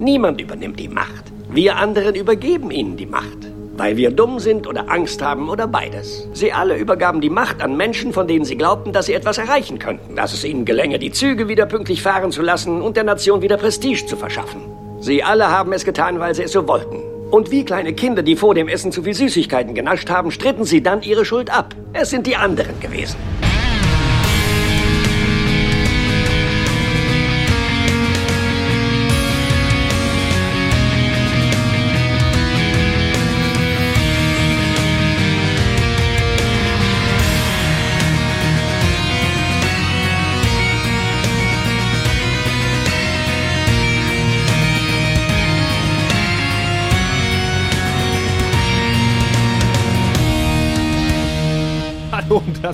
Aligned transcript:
Niemand 0.00 0.40
übernimmt 0.40 0.80
die 0.80 0.88
Macht. 0.88 1.32
Wir 1.50 1.76
anderen 1.76 2.16
übergeben 2.16 2.70
ihnen 2.70 2.96
die 2.96 3.06
Macht. 3.06 3.38
Weil 3.76 3.96
wir 3.96 4.10
dumm 4.10 4.38
sind 4.38 4.66
oder 4.66 4.90
Angst 4.90 5.22
haben 5.22 5.48
oder 5.48 5.66
beides. 5.66 6.28
Sie 6.32 6.52
alle 6.52 6.76
übergaben 6.76 7.20
die 7.20 7.30
Macht 7.30 7.62
an 7.62 7.76
Menschen, 7.76 8.12
von 8.12 8.26
denen 8.26 8.44
sie 8.44 8.56
glaubten, 8.56 8.92
dass 8.92 9.06
sie 9.06 9.14
etwas 9.14 9.38
erreichen 9.38 9.78
könnten. 9.78 10.16
Dass 10.16 10.32
es 10.32 10.44
ihnen 10.44 10.64
gelänge, 10.64 10.98
die 10.98 11.12
Züge 11.12 11.48
wieder 11.48 11.66
pünktlich 11.66 12.02
fahren 12.02 12.32
zu 12.32 12.42
lassen 12.42 12.82
und 12.82 12.96
der 12.96 13.04
Nation 13.04 13.42
wieder 13.42 13.56
Prestige 13.56 14.06
zu 14.06 14.16
verschaffen. 14.16 14.62
Sie 15.00 15.22
alle 15.22 15.50
haben 15.50 15.72
es 15.72 15.84
getan, 15.84 16.18
weil 16.18 16.34
sie 16.34 16.42
es 16.42 16.52
so 16.52 16.66
wollten. 16.66 17.02
Und 17.30 17.50
wie 17.50 17.64
kleine 17.64 17.92
Kinder, 17.94 18.22
die 18.22 18.36
vor 18.36 18.54
dem 18.54 18.68
Essen 18.68 18.92
zu 18.92 19.02
viel 19.02 19.14
Süßigkeiten 19.14 19.74
genascht 19.74 20.10
haben, 20.10 20.30
stritten 20.30 20.64
sie 20.64 20.82
dann 20.82 21.02
ihre 21.02 21.24
Schuld 21.24 21.50
ab. 21.50 21.74
Es 21.92 22.10
sind 22.10 22.26
die 22.26 22.36
anderen 22.36 22.78
gewesen. 22.80 23.16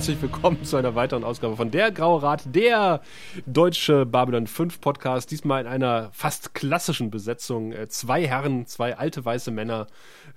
Herzlich 0.01 0.21
willkommen 0.23 0.63
zu 0.63 0.77
einer 0.77 0.95
weiteren 0.95 1.23
Ausgabe 1.23 1.55
von 1.55 1.69
Der 1.69 1.91
Graue 1.91 2.23
Rat, 2.23 2.41
der 2.55 3.01
deutsche 3.45 4.07
Babylon 4.07 4.47
5 4.47 4.81
Podcast. 4.81 5.29
Diesmal 5.29 5.61
in 5.61 5.67
einer 5.67 6.09
fast 6.11 6.55
klassischen 6.55 7.11
Besetzung. 7.11 7.71
Äh, 7.71 7.87
zwei 7.87 8.25
Herren, 8.25 8.65
zwei 8.65 8.97
alte 8.97 9.23
weiße 9.23 9.51
Männer 9.51 9.85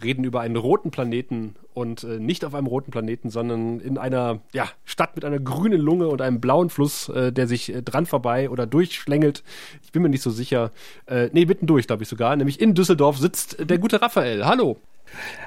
reden 0.03 0.23
über 0.23 0.42
einen 0.42 0.57
roten 0.57 0.91
Planeten 0.91 1.55
und 1.73 2.05
äh, 2.05 2.19
nicht 2.19 2.45
auf 2.45 2.55
einem 2.55 2.67
roten 2.67 2.91
Planeten, 2.91 3.31
sondern 3.31 3.81
in 3.81 3.97
einer 3.97 4.41
ja, 4.53 4.69
Stadt 4.85 5.15
mit 5.15 5.25
einer 5.25 5.39
grünen 5.39 5.81
Lunge 5.81 6.09
und 6.09 6.20
einem 6.20 6.42
blauen 6.42 6.69
Fluss, 6.69 7.09
äh, 7.09 7.33
der 7.33 7.47
sich 7.47 7.73
dran 7.87 8.05
vorbei 8.05 8.51
oder 8.51 8.67
durchschlängelt. 8.67 9.42
Ich 9.83 9.92
bin 9.92 10.03
mir 10.03 10.11
nicht 10.11 10.20
so 10.20 10.31
sicher. 10.31 10.73
Äh, 11.07 11.31
nee, 11.33 11.47
mittendurch, 11.47 11.87
glaube 11.87 12.03
ich 12.03 12.11
sogar. 12.11 12.37
Nämlich 12.37 12.61
in 12.61 12.75
Düsseldorf 12.75 13.17
sitzt 13.17 13.57
der 13.59 13.79
gute 13.79 14.03
Raphael. 14.03 14.45
Hallo. 14.45 14.77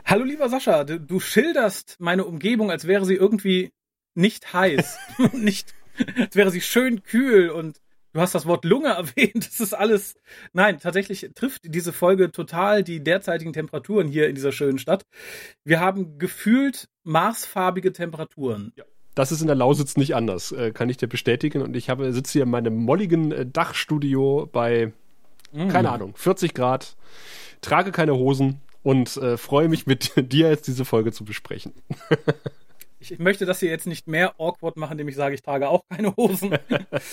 Hallo 0.05 0.23
lieber 0.23 0.49
Sascha, 0.49 0.83
du, 0.83 0.99
du, 0.99 1.19
schilderst 1.19 1.97
meine 1.99 2.25
Umgebung, 2.25 2.71
als 2.71 2.87
wäre 2.87 3.05
sie 3.05 3.15
irgendwie 3.15 3.71
nicht 4.17 4.51
heiß, 4.53 4.97
nicht, 5.33 5.73
als 6.17 6.35
wäre 6.35 6.51
sie 6.51 6.61
schön 6.61 7.03
kühl 7.03 7.49
und 7.49 7.79
du 8.13 8.21
hast 8.21 8.33
das 8.35 8.45
Wort 8.45 8.65
Lunge 8.65 8.89
erwähnt. 8.97 9.47
Das 9.47 9.59
ist 9.59 9.73
alles. 9.73 10.15
Nein, 10.53 10.79
tatsächlich 10.79 11.29
trifft 11.35 11.61
diese 11.63 11.93
Folge 11.93 12.31
total 12.31 12.83
die 12.83 13.03
derzeitigen 13.03 13.53
Temperaturen 13.53 14.07
hier 14.07 14.27
in 14.27 14.35
dieser 14.35 14.51
schönen 14.51 14.79
Stadt. 14.79 15.05
Wir 15.63 15.79
haben 15.79 16.17
gefühlt 16.17 16.89
marsfarbige 17.03 17.93
Temperaturen. 17.93 18.73
Ja. 18.75 18.83
Das 19.13 19.31
ist 19.31 19.41
in 19.41 19.47
der 19.47 19.55
Lausitz 19.55 19.97
nicht 19.97 20.15
anders, 20.15 20.51
äh, 20.51 20.71
kann 20.71 20.89
ich 20.89 20.97
dir 20.97 21.07
bestätigen. 21.07 21.63
Und 21.63 21.75
ich 21.75 21.89
habe, 21.89 22.13
sitze 22.13 22.33
hier 22.33 22.43
in 22.43 22.51
meinem 22.51 22.75
molligen 22.75 23.31
äh, 23.31 23.45
Dachstudio 23.47 24.47
bei, 24.51 24.93
mm. 25.53 25.69
keine 25.69 25.89
Ahnung, 25.89 26.15
40 26.15 26.53
Grad, 26.53 26.95
trage 27.61 27.91
keine 27.91 28.15
Hosen 28.15 28.61
und 28.83 29.17
äh, 29.17 29.37
freue 29.37 29.69
mich 29.69 29.87
mit 29.87 30.13
dir 30.31 30.49
jetzt 30.49 30.67
diese 30.67 30.85
Folge 30.85 31.11
zu 31.11 31.25
besprechen. 31.25 31.73
Ich 32.99 33.19
möchte 33.19 33.45
das 33.45 33.59
hier 33.59 33.69
jetzt 33.69 33.87
nicht 33.87 34.07
mehr 34.07 34.35
awkward 34.39 34.77
machen, 34.77 34.93
indem 34.93 35.07
ich 35.07 35.15
sage, 35.15 35.35
ich 35.35 35.41
trage 35.41 35.69
auch 35.69 35.83
keine 35.89 36.15
Hosen. 36.15 36.57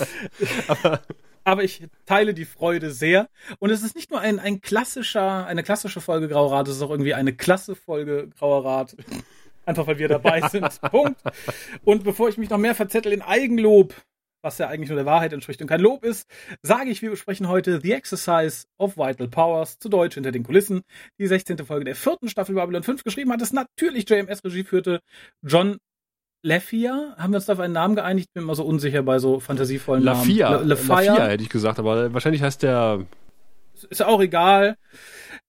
aber, 0.68 1.02
aber, 1.44 1.64
ich 1.64 1.86
teile 2.06 2.34
die 2.34 2.44
Freude 2.44 2.90
sehr. 2.90 3.28
Und 3.58 3.70
es 3.70 3.82
ist 3.82 3.94
nicht 3.94 4.10
nur 4.10 4.20
ein, 4.20 4.38
ein 4.38 4.60
klassischer, 4.60 5.46
eine 5.46 5.62
klassische 5.62 6.00
Folge 6.00 6.28
Grauer 6.28 6.52
Rat, 6.52 6.68
es 6.68 6.76
ist 6.76 6.82
auch 6.82 6.90
irgendwie 6.90 7.14
eine 7.14 7.34
klasse 7.34 7.74
Folge 7.74 8.28
Grauer 8.38 8.64
Rat. 8.64 8.96
Einfach 9.66 9.86
weil 9.86 9.98
wir 9.98 10.08
dabei 10.08 10.40
sind. 10.48 10.80
Punkt. 10.90 11.20
Und 11.84 12.04
bevor 12.04 12.28
ich 12.28 12.38
mich 12.38 12.50
noch 12.50 12.58
mehr 12.58 12.74
verzettel 12.74 13.12
in 13.12 13.22
Eigenlob, 13.22 13.94
was 14.44 14.58
ja 14.58 14.68
eigentlich 14.68 14.90
nur 14.90 14.96
der 14.96 15.06
Wahrheit 15.06 15.32
entspricht 15.32 15.60
und 15.60 15.66
kein 15.66 15.80
Lob 15.80 16.04
ist, 16.04 16.28
sage 16.62 16.90
ich, 16.90 17.02
wir 17.02 17.10
besprechen 17.10 17.48
heute 17.48 17.80
The 17.80 17.92
Exercise 17.92 18.66
of 18.78 18.96
Vital 18.96 19.26
Powers, 19.26 19.78
zu 19.78 19.88
Deutsch 19.88 20.14
hinter 20.14 20.30
den 20.30 20.44
Kulissen, 20.44 20.82
die 21.18 21.26
16. 21.26 21.58
Folge 21.64 21.86
der 21.86 21.96
vierten 21.96 22.28
Staffel 22.28 22.54
Babylon 22.54 22.82
5. 22.82 23.02
Geschrieben 23.02 23.32
hat 23.32 23.42
es 23.42 23.52
natürlich 23.52 24.08
JMS-Regie 24.08 24.64
führte 24.64 25.00
John 25.42 25.78
Lafia, 26.42 27.14
haben 27.16 27.32
wir 27.32 27.36
uns 27.36 27.46
da 27.46 27.54
auf 27.54 27.60
einen 27.60 27.72
Namen 27.72 27.96
geeinigt? 27.96 28.28
Bin 28.34 28.42
immer 28.42 28.54
so 28.54 28.64
unsicher 28.64 29.02
bei 29.02 29.18
so 29.18 29.40
fantasievollen 29.40 30.04
Lafia. 30.04 30.50
Namen. 30.50 30.68
La 30.68 30.74
Lafia 30.74 31.26
hätte 31.26 31.42
ich 31.42 31.48
gesagt, 31.48 31.78
aber 31.78 32.12
wahrscheinlich 32.12 32.42
heißt 32.42 32.62
der. 32.62 33.06
Ist 33.88 34.02
auch 34.02 34.20
egal 34.20 34.76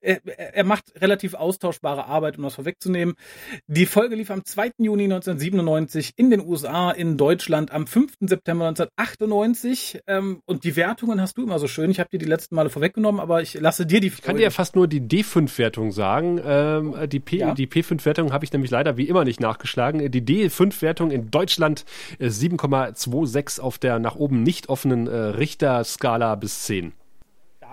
er, 0.05 0.55
er 0.55 0.63
macht 0.63 0.85
relativ 1.01 1.33
austauschbare 1.33 2.05
Arbeit, 2.05 2.37
um 2.37 2.43
das 2.43 2.55
vorwegzunehmen. 2.55 3.15
Die 3.67 3.85
Folge 3.85 4.15
lief 4.15 4.29
am 4.31 4.45
2. 4.45 4.71
Juni 4.77 5.05
1997 5.05 6.13
in 6.15 6.29
den 6.29 6.45
USA, 6.45 6.91
in 6.91 7.17
Deutschland 7.17 7.71
am 7.71 7.87
5. 7.87 8.13
September 8.21 8.67
1998. 8.67 10.01
Ähm, 10.07 10.41
und 10.45 10.63
die 10.63 10.75
Wertungen 10.75 11.19
hast 11.21 11.37
du 11.37 11.43
immer 11.43 11.59
so 11.59 11.67
schön. 11.67 11.89
Ich 11.89 11.99
habe 11.99 12.09
dir 12.09 12.19
die 12.19 12.25
letzten 12.25 12.55
Male 12.55 12.69
vorweggenommen, 12.69 13.19
aber 13.19 13.41
ich 13.41 13.55
lasse 13.55 13.85
dir 13.85 13.99
die 13.99 14.09
Freude. 14.09 14.19
Ich 14.19 14.25
kann 14.25 14.37
dir 14.37 14.43
ja 14.43 14.49
fast 14.51 14.75
nur 14.75 14.87
die 14.87 15.01
D5-Wertung 15.01 15.91
sagen. 15.91 16.39
Ähm, 16.43 16.95
die, 17.09 17.19
P, 17.19 17.37
ja. 17.37 17.53
die 17.53 17.67
P5-Wertung 17.67 18.31
habe 18.31 18.45
ich 18.45 18.53
nämlich 18.53 18.71
leider 18.71 18.97
wie 18.97 19.07
immer 19.07 19.23
nicht 19.23 19.39
nachgeschlagen. 19.39 20.11
Die 20.11 20.21
D5-Wertung 20.21 21.11
in 21.11 21.31
Deutschland 21.31 21.85
7,26 22.19 23.59
auf 23.59 23.77
der 23.77 23.99
nach 23.99 24.15
oben 24.15 24.43
nicht 24.43 24.69
offenen 24.69 25.07
äh, 25.07 25.15
Richterskala 25.15 26.35
bis 26.35 26.63
10 26.63 26.93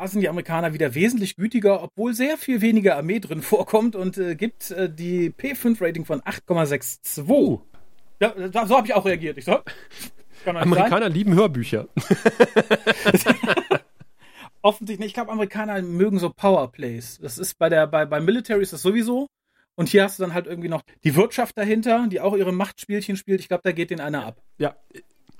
da 0.02 0.08
sind 0.08 0.20
die 0.20 0.28
Amerikaner 0.28 0.74
wieder 0.74 0.96
wesentlich 0.96 1.36
gütiger, 1.36 1.80
obwohl 1.80 2.12
sehr 2.12 2.36
viel 2.36 2.60
weniger 2.60 2.96
Armee 2.96 3.20
drin 3.20 3.40
vorkommt 3.40 3.94
und 3.94 4.18
äh, 4.18 4.34
gibt 4.34 4.72
äh, 4.72 4.92
die 4.92 5.30
P5-Rating 5.30 6.04
von 6.04 6.20
8,62. 6.22 7.28
Uh. 7.28 7.60
Ja, 8.20 8.34
so 8.66 8.76
habe 8.76 8.86
ich 8.88 8.94
auch 8.94 9.04
reagiert. 9.04 9.38
Ich 9.38 9.44
so, 9.44 9.60
Amerikaner 10.44 11.06
sein? 11.06 11.12
lieben 11.12 11.34
Hörbücher. 11.34 11.86
Offensichtlich, 14.62 15.06
ich 15.06 15.14
glaube, 15.14 15.30
Amerikaner 15.30 15.80
mögen 15.82 16.19
so 16.19 16.30
Powerplays. 16.30 17.20
Das 17.22 17.38
ist 17.38 17.56
bei 17.58 17.69
der, 17.69 17.86
bei, 17.86 18.04
bei 18.04 18.20
Military 18.20 18.62
ist 18.62 18.72
das 18.72 18.82
sowieso. 18.82 19.28
Und 19.76 19.88
hier 19.88 20.02
hast 20.02 20.19
du 20.19 20.24
dann 20.24 20.34
halt 20.34 20.46
irgendwie 20.46 20.69
noch 20.69 20.82
die 21.04 21.14
Wirtschaft 21.14 21.56
dahinter, 21.56 22.08
die 22.08 22.20
auch 22.20 22.36
ihre 22.36 22.52
Machtspielchen 22.52 23.16
spielt. 23.16 23.40
Ich 23.40 23.46
glaube, 23.46 23.62
da 23.64 23.70
geht 23.70 23.90
den 23.90 24.00
einer 24.00 24.26
ab. 24.26 24.42
Ja, 24.58 24.74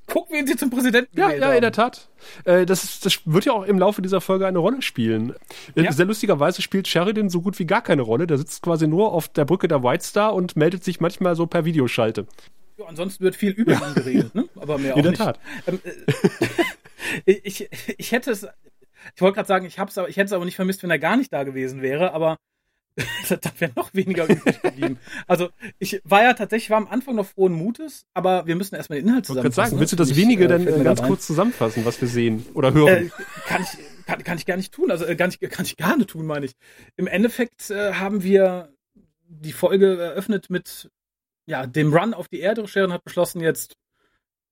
guck, 0.07 0.31
wen 0.31 0.47
sie 0.47 0.57
zum 0.57 0.71
Präsidenten 0.71 1.19
Ja, 1.19 1.31
ja, 1.33 1.47
haben. 1.47 1.55
in 1.55 1.61
der 1.63 1.73
Tat. 1.73 2.09
Äh, 2.45 2.67
das, 2.67 2.85
ist, 2.85 3.07
das 3.07 3.21
wird 3.25 3.45
ja 3.45 3.53
auch 3.53 3.65
im 3.65 3.79
Laufe 3.79 4.03
dieser 4.03 4.21
Folge 4.21 4.47
eine 4.47 4.59
Rolle 4.59 4.83
spielen. 4.83 5.35
Äh, 5.75 5.83
ja. 5.85 5.93
Sehr 5.93 6.07
lustigerweise 6.07 6.63
spielt 6.63 6.89
Sheridan 6.89 7.29
so 7.31 7.41
gut 7.41 7.59
wie 7.59 7.65
gar 7.65 7.83
keine 7.83 8.03
Rolle. 8.03 8.27
Der 8.27 8.39
sitzt 8.39 8.63
quasi 8.63 8.87
nur 8.87 9.13
auf 9.13 9.29
der 9.29 9.45
Brücke 9.45 9.69
der 9.69 9.83
White 9.83 10.05
Star 10.05 10.35
und 10.35 10.57
meldet 10.57 10.85
sich 10.85 11.01
manchmal 11.01 11.37
so 11.37 11.47
per 11.47 11.65
Videoschalte. 11.65 12.27
Ja, 12.79 12.87
ansonsten 12.87 13.25
wird 13.25 13.37
viel 13.37 13.53
über 13.53 13.73
ihn 13.73 13.95
geredet, 13.95 14.35
ne? 14.35 14.49
Aber 14.61 14.79
mehr 14.79 14.93
auch 14.95 14.97
in 14.97 15.03
der 15.03 15.13
nicht. 15.13 15.23
Tat. 15.23 15.39
Ähm, 15.67 15.81
äh, 17.27 17.33
ich, 17.45 17.69
ich 17.99 18.13
hätte 18.13 18.31
es, 18.31 18.47
ich 19.15 19.21
wollte 19.23 19.37
gerade 19.37 19.49
sagen, 19.49 19.67
ich, 19.67 19.79
hab's, 19.79 19.97
ich 19.97 20.17
hätte 20.17 20.27
es 20.27 20.33
aber 20.33 20.45
nicht 20.45 20.57
vermisst, 20.57 20.83
wenn 20.83 20.91
er 20.91 20.99
gar 20.99 21.17
nicht 21.17 21.33
da 21.33 21.45
gewesen 21.45 21.83
wäre, 21.83 22.13
aber 22.13 22.37
da 23.29 23.51
wäre 23.59 23.73
noch 23.75 23.95
weniger 23.95 24.29
übrig 24.29 24.61
geblieben. 24.61 24.99
Also 25.27 25.49
ich 25.79 26.01
war 26.05 26.23
ja 26.23 26.35
tatsächlich, 26.35 26.71
war 26.71 26.79
am 26.79 26.89
Anfang 26.89 27.15
noch 27.15 27.27
frohen 27.27 27.53
Mutes, 27.53 28.05
aber 28.15 28.47
wir 28.47 28.57
müssen 28.57 28.75
erstmal 28.75 29.01
den 29.01 29.09
Inhalt 29.09 29.27
zusammenfassen. 29.27 29.71
Sagen, 29.71 29.81
willst 29.81 29.93
du 29.93 29.97
das 29.97 30.11
ich, 30.11 30.17
wenige 30.17 30.45
äh, 30.45 30.49
dann 30.49 30.85
ganz 30.85 31.03
kurz 31.03 31.27
zusammenfassen, 31.27 31.85
was 31.85 32.01
wir 32.01 32.09
sehen 32.09 32.45
oder 32.55 32.75
hören? 32.75 33.07
Äh, 33.07 33.11
kann, 33.47 33.63
ich, 33.63 34.07
kann, 34.07 34.25
kann 34.25 34.39
ich 34.39 34.47
gar 34.47 34.57
nicht 34.57 34.73
tun, 34.73 34.91
also 34.91 35.07
äh, 35.07 35.17
gar 35.17 35.27
nicht, 35.27 35.41
kann 35.41 35.65
ich 35.65 35.77
gar 35.77 35.97
nicht 35.97 36.11
tun, 36.11 36.27
meine 36.27 36.47
ich. 36.47 36.53
Im 36.97 37.07
Endeffekt 37.07 37.71
äh, 37.71 37.95
haben 37.95 38.23
wir 38.23 38.73
die 39.25 39.53
Folge 39.53 39.99
eröffnet 39.99 40.51
mit 40.51 40.91
ja, 41.47 41.67
dem 41.67 41.93
Run 41.93 42.15
auf 42.15 42.29
die 42.29 42.41
Erde. 42.41 42.67
Sharon 42.69 42.93
hat 42.93 43.05
beschlossen, 43.05 43.41
jetzt 43.41 43.77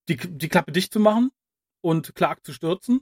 die, 0.08 0.16
die 0.16 0.48
Klappe 0.48 0.72
dicht 0.72 0.92
zu 0.92 1.00
machen 1.00 1.30
und 1.80 2.14
Clark 2.14 2.44
zu 2.44 2.52
stürzen. 2.52 3.00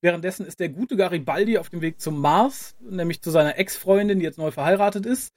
Währenddessen 0.00 0.46
ist 0.46 0.60
der 0.60 0.68
gute 0.68 0.96
Garibaldi 0.96 1.58
auf 1.58 1.70
dem 1.70 1.80
Weg 1.80 2.00
zum 2.00 2.20
Mars, 2.20 2.76
nämlich 2.80 3.22
zu 3.22 3.30
seiner 3.30 3.58
Ex-Freundin, 3.58 4.18
die 4.18 4.24
jetzt 4.24 4.38
neu 4.38 4.50
verheiratet 4.50 5.06
ist, 5.06 5.32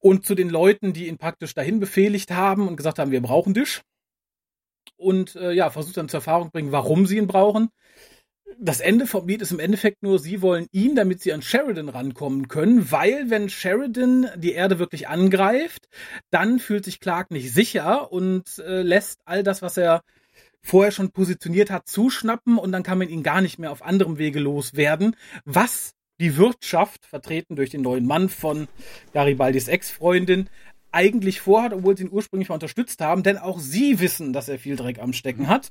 und 0.00 0.26
zu 0.26 0.34
den 0.34 0.48
Leuten, 0.48 0.92
die 0.92 1.08
ihn 1.08 1.18
praktisch 1.18 1.54
dahin 1.54 1.80
befehligt 1.80 2.30
haben 2.30 2.68
und 2.68 2.76
gesagt 2.76 2.98
haben, 2.98 3.10
wir 3.10 3.22
brauchen 3.22 3.54
dich. 3.54 3.82
Und 4.96 5.36
äh, 5.36 5.52
ja, 5.52 5.70
versucht 5.70 5.96
dann 5.96 6.08
zur 6.08 6.18
Erfahrung 6.18 6.50
bringen, 6.50 6.72
warum 6.72 7.06
sie 7.06 7.18
ihn 7.18 7.28
brauchen. 7.28 7.68
Das 8.58 8.80
Ende 8.80 9.06
vom 9.06 9.28
Lied 9.28 9.42
ist 9.42 9.52
im 9.52 9.60
Endeffekt 9.60 10.02
nur, 10.02 10.18
sie 10.18 10.42
wollen 10.42 10.66
ihn, 10.72 10.96
damit 10.96 11.20
sie 11.20 11.32
an 11.32 11.42
Sheridan 11.42 11.88
rankommen 11.88 12.48
können, 12.48 12.90
weil 12.90 13.30
wenn 13.30 13.48
Sheridan 13.48 14.28
die 14.36 14.52
Erde 14.52 14.78
wirklich 14.78 15.06
angreift, 15.06 15.88
dann 16.30 16.58
fühlt 16.58 16.84
sich 16.84 16.98
Clark 16.98 17.30
nicht 17.30 17.52
sicher 17.52 18.10
und 18.10 18.58
äh, 18.58 18.82
lässt 18.82 19.20
all 19.26 19.44
das, 19.44 19.62
was 19.62 19.76
er 19.76 20.02
vorher 20.62 20.92
schon 20.92 21.10
positioniert 21.10 21.70
hat, 21.70 21.88
zuschnappen 21.88 22.58
und 22.58 22.72
dann 22.72 22.82
kann 22.82 22.98
man 22.98 23.08
ihn 23.08 23.22
gar 23.22 23.40
nicht 23.40 23.58
mehr 23.58 23.70
auf 23.70 23.82
anderem 23.82 24.18
Wege 24.18 24.40
loswerden, 24.40 25.16
was 25.44 25.92
die 26.20 26.36
Wirtschaft, 26.36 27.06
vertreten 27.06 27.56
durch 27.56 27.70
den 27.70 27.82
neuen 27.82 28.06
Mann 28.06 28.28
von 28.28 28.68
Garibaldis 29.12 29.68
Ex-Freundin, 29.68 30.48
eigentlich 30.90 31.40
vorhat, 31.40 31.72
obwohl 31.72 31.96
sie 31.96 32.04
ihn 32.04 32.12
ursprünglich 32.12 32.48
mal 32.48 32.54
unterstützt 32.54 33.00
haben, 33.00 33.22
denn 33.22 33.38
auch 33.38 33.60
sie 33.60 34.00
wissen, 34.00 34.32
dass 34.32 34.48
er 34.48 34.58
viel 34.58 34.76
Dreck 34.76 34.98
am 34.98 35.12
Stecken 35.12 35.48
hat. 35.48 35.70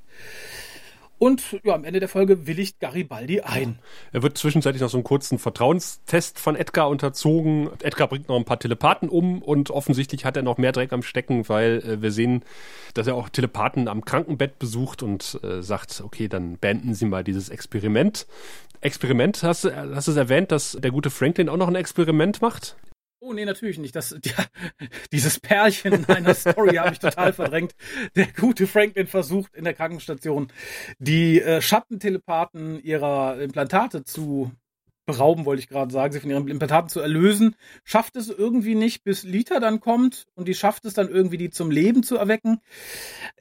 Und 1.19 1.59
ja, 1.63 1.73
am 1.73 1.83
Ende 1.83 1.99
der 1.99 2.09
Folge 2.09 2.45
willigt 2.45 2.79
Garibaldi 2.79 3.41
ein. 3.41 3.79
Er 4.11 4.21
wird 4.21 4.37
zwischenzeitlich 4.37 4.81
noch 4.81 4.89
so 4.89 4.97
einen 4.97 5.03
kurzen 5.03 5.39
Vertrauenstest 5.39 6.37
von 6.37 6.55
Edgar 6.55 6.89
unterzogen. 6.89 7.69
Edgar 7.81 8.07
bringt 8.07 8.29
noch 8.29 8.35
ein 8.35 8.45
paar 8.45 8.59
Telepathen 8.59 9.09
um 9.09 9.41
und 9.41 9.71
offensichtlich 9.71 10.25
hat 10.25 10.37
er 10.37 10.43
noch 10.43 10.57
mehr 10.57 10.71
Dreck 10.71 10.93
am 10.93 11.01
Stecken, 11.01 11.49
weil 11.49 11.77
äh, 11.79 12.01
wir 12.01 12.11
sehen, 12.11 12.43
dass 12.93 13.07
er 13.07 13.15
auch 13.15 13.29
Telepathen 13.29 13.87
am 13.87 14.05
Krankenbett 14.05 14.59
besucht 14.59 15.01
und 15.01 15.39
äh, 15.43 15.63
sagt, 15.63 16.01
okay, 16.05 16.27
dann 16.27 16.57
beenden 16.57 16.93
Sie 16.93 17.05
mal 17.05 17.23
dieses 17.23 17.49
Experiment. 17.49 18.27
Experiment, 18.81 19.41
hast 19.41 19.63
du, 19.63 19.75
hast 19.75 20.07
du 20.07 20.11
es 20.11 20.17
erwähnt, 20.17 20.51
dass 20.51 20.77
der 20.79 20.91
gute 20.91 21.09
Franklin 21.09 21.49
auch 21.49 21.57
noch 21.57 21.67
ein 21.67 21.75
Experiment 21.75 22.43
macht? 22.43 22.75
Oh, 23.19 23.33
nee, 23.33 23.45
natürlich 23.45 23.79
nicht. 23.79 23.95
Das, 23.95 24.11
ja, 24.23 24.45
dieses 25.11 25.39
Pärchen 25.39 25.93
in 25.93 26.05
einer 26.05 26.33
Story 26.35 26.75
habe 26.75 26.93
ich 26.93 26.99
total 26.99 27.33
verdrängt. 27.33 27.75
Der 28.15 28.27
gute 28.27 28.67
Franklin 28.67 29.07
versucht 29.07 29.55
in 29.55 29.63
der 29.63 29.73
Krankenstation 29.73 30.51
die 30.99 31.41
äh, 31.41 31.61
Schattentelepathen 31.61 32.81
ihrer 32.83 33.39
Implantate 33.41 34.03
zu 34.03 34.51
berauben, 35.07 35.45
wollte 35.45 35.61
ich 35.61 35.69
gerade 35.69 35.91
sagen, 35.91 36.13
sie 36.13 36.19
von 36.19 36.29
ihren 36.29 36.47
Implantaten 36.47 36.89
zu 36.89 36.99
erlösen, 36.99 37.55
schafft 37.83 38.15
es 38.15 38.29
irgendwie 38.29 38.75
nicht, 38.75 39.03
bis 39.03 39.23
Lita 39.23 39.59
dann 39.59 39.79
kommt 39.79 40.27
und 40.35 40.47
die 40.47 40.53
schafft 40.53 40.85
es 40.85 40.93
dann 40.93 41.09
irgendwie, 41.09 41.37
die 41.37 41.49
zum 41.49 41.71
Leben 41.71 42.03
zu 42.03 42.17
erwecken. 42.17 42.59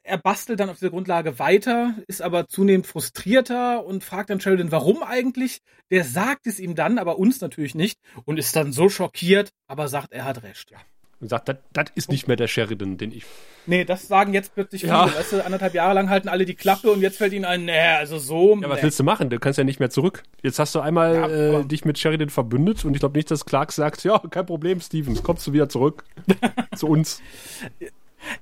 Er 0.03 0.17
bastelt 0.17 0.59
dann 0.59 0.69
auf 0.69 0.79
dieser 0.79 0.89
Grundlage 0.89 1.37
weiter, 1.37 1.93
ist 2.07 2.23
aber 2.23 2.47
zunehmend 2.47 2.87
frustrierter 2.87 3.85
und 3.85 4.03
fragt 4.03 4.31
dann 4.31 4.39
Sheldon, 4.39 4.71
warum 4.71 5.03
eigentlich? 5.03 5.61
Der 5.91 6.03
sagt 6.03 6.47
es 6.47 6.59
ihm 6.59 6.73
dann, 6.73 6.97
aber 6.97 7.19
uns 7.19 7.41
natürlich 7.41 7.75
nicht 7.75 7.99
und 8.25 8.39
ist 8.39 8.55
dann 8.55 8.71
so 8.73 8.89
schockiert, 8.89 9.51
aber 9.67 9.87
sagt, 9.87 10.13
er 10.13 10.25
hat 10.25 10.41
recht. 10.43 10.71
Ja 10.71 10.79
und 11.19 11.29
sagt, 11.29 11.49
das 11.73 11.85
ist 11.95 12.11
nicht 12.11 12.27
mehr 12.27 12.35
der 12.35 12.47
Sheridan, 12.47 12.97
den 12.97 13.11
ich. 13.11 13.25
Nee, 13.65 13.85
das 13.85 14.07
sagen 14.07 14.33
jetzt 14.33 14.53
plötzlich 14.53 14.81
viele. 14.81 14.93
Ja. 14.93 15.05
Weißt 15.05 15.33
du, 15.33 15.43
anderthalb 15.43 15.73
Jahre 15.73 15.93
lang 15.93 16.09
halten 16.09 16.29
alle 16.29 16.45
die 16.45 16.55
Klappe 16.55 16.91
und 16.91 17.01
jetzt 17.01 17.17
fällt 17.17 17.33
ihnen 17.33 17.45
ein, 17.45 17.65
nee, 17.65 17.77
also 17.79 18.17
so. 18.19 18.55
Ja, 18.61 18.69
was 18.69 18.83
willst 18.83 18.99
du 18.99 19.03
machen? 19.03 19.29
Du 19.29 19.39
kannst 19.39 19.57
ja 19.57 19.63
nicht 19.63 19.79
mehr 19.79 19.89
zurück. 19.89 20.23
Jetzt 20.43 20.59
hast 20.59 20.75
du 20.75 20.79
einmal 20.79 21.15
ja, 21.15 21.27
äh, 21.59 21.65
dich 21.65 21.85
mit 21.85 21.97
Sheridan 21.97 22.29
verbündet 22.29 22.85
und 22.85 22.93
ich 22.93 22.99
glaube 22.99 23.17
nicht, 23.17 23.31
dass 23.31 23.45
Clark 23.45 23.71
sagt, 23.71 24.03
ja, 24.03 24.19
kein 24.19 24.45
Problem, 24.45 24.79
Stevens, 24.79 25.23
kommst 25.23 25.45
du 25.47 25.53
wieder 25.53 25.69
zurück 25.69 26.03
zu 26.75 26.87
uns. 26.87 27.21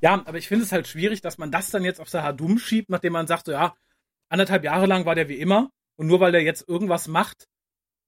Ja, 0.02 0.22
aber 0.26 0.38
ich 0.38 0.48
finde 0.48 0.66
es 0.66 0.72
halt 0.72 0.88
schwierig, 0.88 1.22
dass 1.22 1.38
man 1.38 1.52
das 1.52 1.72
dann 1.72 1.84
jetzt 1.84 2.02
auf 2.02 2.10
Sahadum 2.10 2.60
schiebt, 2.60 2.90
nachdem 2.90 3.14
man 3.14 3.28
sagt, 3.28 3.46
so, 3.46 3.52
ja, 3.54 3.74
anderthalb 4.30 4.64
Jahre 4.64 4.86
lang 4.86 5.06
war 5.06 5.16
der 5.16 5.30
wie 5.30 5.40
immer 5.40 5.70
und 5.96 6.08
nur 6.08 6.20
weil 6.20 6.32
der 6.32 6.42
jetzt 6.42 6.68
irgendwas 6.68 7.08
macht, 7.08 7.48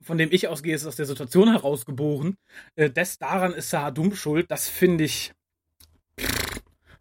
von 0.02 0.18
dem 0.18 0.30
ich 0.32 0.48
ausgehe, 0.48 0.76
ist 0.76 0.86
aus 0.86 0.96
der 0.96 1.06
Situation 1.06 1.50
herausgeboren. 1.50 2.38
Äh, 2.76 2.90
des 2.90 3.18
daran 3.18 3.54
ist 3.54 3.70
Sahadum 3.70 4.16
schuld. 4.16 4.52
Das 4.52 4.70
finde 4.70 5.04
ich 5.04 5.34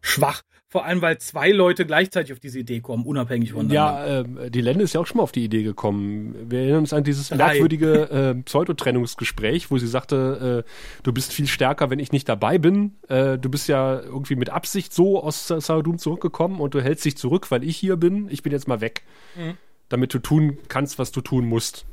schwach. 0.01 0.43
Vor 0.69 0.85
allem, 0.85 1.01
weil 1.01 1.19
zwei 1.19 1.53
Leute 1.53 1.87
gleich-zeitig 1.87 2.33
auf 2.33 2.41
diese 2.41 2.59
Idee 2.59 2.81
kommen, 2.81 3.07
unabhängig 3.07 3.53
voneinander. 3.53 4.25
Ja, 4.35 4.45
äh, 4.45 4.51
die 4.51 4.61
Lende 4.61 4.83
ist 4.83 4.95
ja 4.95 5.01
auch 5.01 5.07
schon 5.07 5.19
mal 5.19 5.23
auf 5.23 5.31
die 5.31 5.45
Idee 5.45 5.63
gekommen. 5.63 6.35
Wir 6.51 6.59
erinnern 6.59 6.81
uns 6.81 6.93
an 6.93 7.05
dieses 7.05 7.31
merkwürdige 7.31 8.11
äh, 8.37 8.43
Pseudotrennungsgespräch, 8.43 9.71
wo 9.71 9.79
sie 9.79 9.87
sagte, 9.87 10.65
äh, 10.67 10.71
du 11.05 11.13
bist 11.13 11.33
viel 11.33 11.47
stärker, 11.47 11.89
wenn 11.91 12.01
ich 12.01 12.11
nicht 12.11 12.29
dabei 12.29 12.59
bin. 12.59 12.97
Äh, 13.09 13.39
du 13.39 13.49
bist 13.49 13.69
ja 13.69 14.01
irgendwie 14.01 14.35
mit 14.35 14.51
Absicht 14.51 14.93
so 14.93 15.23
aus 15.23 15.47
Sahadum 15.47 15.99
zurückgekommen 15.99 16.61
und 16.61 16.75
du 16.75 16.83
hältst 16.83 17.05
dich 17.05 17.17
zurück, 17.17 17.51
weil 17.53 17.63
ich 17.63 17.77
hier 17.77 17.97
bin. 17.97 18.29
Ich 18.29 18.43
bin 18.43 18.53
jetzt 18.53 18.67
mal 18.67 18.81
weg. 18.81 19.03
Mhm. 19.37 19.57
Damit 19.89 20.13
du 20.13 20.19
tun 20.19 20.59
kannst, 20.67 20.99
was 20.99 21.13
du 21.13 21.21
tun 21.21 21.47
musst 21.47 21.87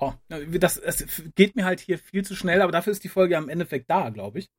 oh, 0.00 0.12
das, 0.28 0.80
das 0.80 1.22
geht 1.34 1.56
mir 1.56 1.64
halt 1.64 1.80
hier 1.80 1.98
viel 1.98 2.24
zu 2.24 2.34
schnell, 2.34 2.62
aber 2.62 2.72
dafür 2.72 2.92
ist 2.92 3.04
die 3.04 3.08
Folge 3.08 3.36
am 3.36 3.48
Endeffekt 3.48 3.90
da, 3.90 4.08
glaube 4.10 4.40
ich. 4.40 4.50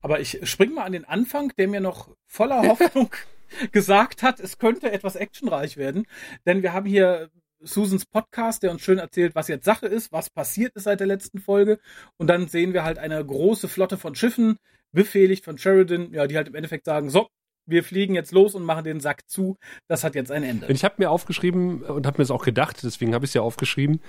Aber 0.00 0.20
ich 0.20 0.40
spring 0.44 0.74
mal 0.74 0.84
an 0.84 0.92
den 0.92 1.04
Anfang, 1.04 1.52
der 1.58 1.68
mir 1.68 1.80
noch 1.80 2.14
voller 2.26 2.62
Hoffnung 2.68 3.10
gesagt 3.70 4.22
hat, 4.22 4.40
es 4.40 4.58
könnte 4.58 4.90
etwas 4.90 5.16
actionreich 5.16 5.76
werden. 5.76 6.06
Denn 6.46 6.62
wir 6.62 6.72
haben 6.72 6.86
hier 6.86 7.30
Susans 7.60 8.06
Podcast, 8.06 8.62
der 8.62 8.70
uns 8.70 8.82
schön 8.82 8.98
erzählt, 8.98 9.34
was 9.34 9.48
jetzt 9.48 9.64
Sache 9.64 9.86
ist, 9.86 10.10
was 10.10 10.30
passiert 10.30 10.74
ist 10.74 10.84
seit 10.84 11.00
der 11.00 11.06
letzten 11.06 11.38
Folge. 11.38 11.78
Und 12.16 12.26
dann 12.28 12.48
sehen 12.48 12.72
wir 12.72 12.82
halt 12.82 12.98
eine 12.98 13.24
große 13.24 13.68
Flotte 13.68 13.98
von 13.98 14.14
Schiffen, 14.14 14.58
befehligt 14.92 15.44
von 15.44 15.58
Sheridan, 15.58 16.12
ja, 16.12 16.26
die 16.26 16.36
halt 16.36 16.48
im 16.48 16.54
Endeffekt 16.54 16.84
sagen, 16.84 17.10
so, 17.10 17.28
wir 17.66 17.84
fliegen 17.84 18.14
jetzt 18.14 18.32
los 18.32 18.54
und 18.54 18.64
machen 18.64 18.84
den 18.84 19.00
Sack 19.00 19.28
zu. 19.28 19.56
Das 19.88 20.04
hat 20.04 20.14
jetzt 20.14 20.30
ein 20.30 20.42
Ende. 20.42 20.66
Ich 20.68 20.84
habe 20.84 20.96
mir 20.98 21.10
aufgeschrieben 21.10 21.82
und 21.82 22.06
habe 22.06 22.18
mir 22.18 22.24
das 22.24 22.30
auch 22.30 22.44
gedacht, 22.44 22.82
deswegen 22.82 23.14
habe 23.14 23.24
ich 23.24 23.30
es 23.30 23.34
ja 23.34 23.42
aufgeschrieben, 23.42 24.00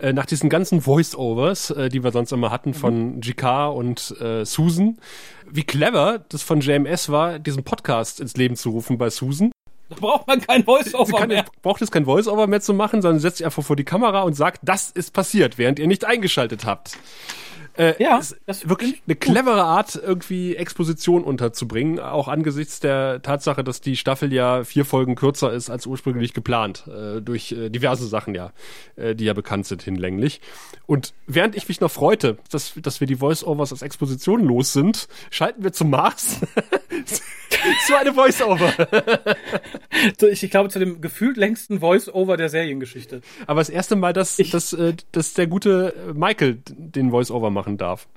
äh, 0.00 0.12
nach 0.12 0.26
diesen 0.26 0.50
ganzen 0.50 0.80
Voice-Overs, 0.80 1.70
äh, 1.70 1.88
die 1.88 2.04
wir 2.04 2.12
sonst 2.12 2.32
immer 2.32 2.50
hatten 2.50 2.74
von 2.74 3.16
mhm. 3.16 3.20
GK 3.20 3.68
und 3.68 4.14
äh, 4.20 4.44
Susan, 4.44 4.98
wie 5.50 5.64
clever 5.64 6.24
das 6.28 6.42
von 6.42 6.60
JMS 6.60 7.08
war, 7.08 7.38
diesen 7.38 7.64
Podcast 7.64 8.20
ins 8.20 8.36
Leben 8.36 8.56
zu 8.56 8.70
rufen 8.70 8.98
bei 8.98 9.10
Susan. 9.10 9.52
Da 9.88 9.96
braucht 9.96 10.26
man 10.26 10.40
kein 10.40 10.64
Voice-Over 10.64 11.26
mehr. 11.26 11.44
Braucht 11.62 11.80
es 11.80 11.90
kein 11.90 12.04
Voice-Over 12.04 12.46
mehr 12.46 12.60
zu 12.60 12.74
machen, 12.74 13.00
sondern 13.00 13.20
setzt 13.20 13.38
sich 13.38 13.46
einfach 13.46 13.62
vor 13.62 13.76
die 13.76 13.84
Kamera 13.84 14.22
und 14.22 14.34
sagt, 14.34 14.60
das 14.62 14.90
ist 14.90 15.14
passiert, 15.14 15.56
während 15.56 15.78
ihr 15.78 15.86
nicht 15.86 16.04
eingeschaltet 16.04 16.66
habt. 16.66 16.98
Äh, 17.78 17.94
ja, 18.02 18.20
das 18.46 18.68
wirklich 18.68 19.02
eine 19.06 19.14
clevere 19.14 19.62
Art, 19.62 19.94
irgendwie 19.94 20.56
Exposition 20.56 21.22
unterzubringen, 21.22 22.00
auch 22.00 22.26
angesichts 22.26 22.80
der 22.80 23.22
Tatsache, 23.22 23.62
dass 23.62 23.80
die 23.80 23.96
Staffel 23.96 24.32
ja 24.32 24.64
vier 24.64 24.84
Folgen 24.84 25.14
kürzer 25.14 25.52
ist 25.52 25.70
als 25.70 25.86
ursprünglich 25.86 26.34
geplant, 26.34 26.88
äh, 26.88 27.20
durch 27.22 27.52
äh, 27.52 27.70
diverse 27.70 28.08
Sachen 28.08 28.34
ja, 28.34 28.52
äh, 28.96 29.14
die 29.14 29.26
ja 29.26 29.32
bekannt 29.32 29.66
sind 29.66 29.82
hinlänglich. 29.82 30.40
Und 30.86 31.14
während 31.28 31.54
ich 31.54 31.68
mich 31.68 31.80
noch 31.80 31.92
freute, 31.92 32.38
dass, 32.50 32.74
dass 32.82 32.98
wir 32.98 33.06
die 33.06 33.16
Voice-Overs 33.16 33.70
als 33.70 33.82
Exposition 33.82 34.42
los 34.42 34.72
sind, 34.72 35.06
schalten 35.30 35.62
wir 35.62 35.72
zum 35.72 35.90
Mars. 35.90 36.40
zu 37.86 37.98
einem 37.98 38.14
Voice-Over. 38.14 39.36
ich 40.30 40.50
glaube, 40.50 40.68
zu 40.68 40.78
dem 40.78 41.00
gefühlt 41.00 41.36
längsten 41.36 41.80
Voice-Over 41.80 42.36
der 42.36 42.48
Seriengeschichte. 42.48 43.20
Aber 43.46 43.60
das 43.60 43.70
erste 43.70 43.96
Mal, 43.96 44.12
dass, 44.12 44.38
ich, 44.38 44.50
dass, 44.50 44.72
äh, 44.72 44.94
dass 45.12 45.34
der 45.34 45.46
gute 45.46 45.94
Michael 46.14 46.58
den 46.66 47.10
Voice-Over 47.10 47.50
machen 47.50 47.76
darf. 47.76 48.08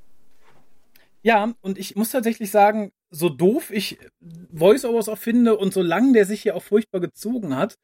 Ja, 1.24 1.54
und 1.62 1.78
ich 1.78 1.96
muss 1.96 2.12
tatsächlich 2.12 2.50
sagen, 2.50 2.92
so 3.12 3.30
doof 3.30 3.70
ich 3.72 4.00
Voice-Overs 4.54 5.10
auch 5.10 5.18
finde 5.18 5.58
und 5.58 5.74
solange 5.74 6.14
der 6.14 6.26
sich 6.26 6.42
hier 6.42 6.56
auch 6.56 6.64
furchtbar 6.64 7.00
gezogen 7.00 7.56
hat, 7.56 7.78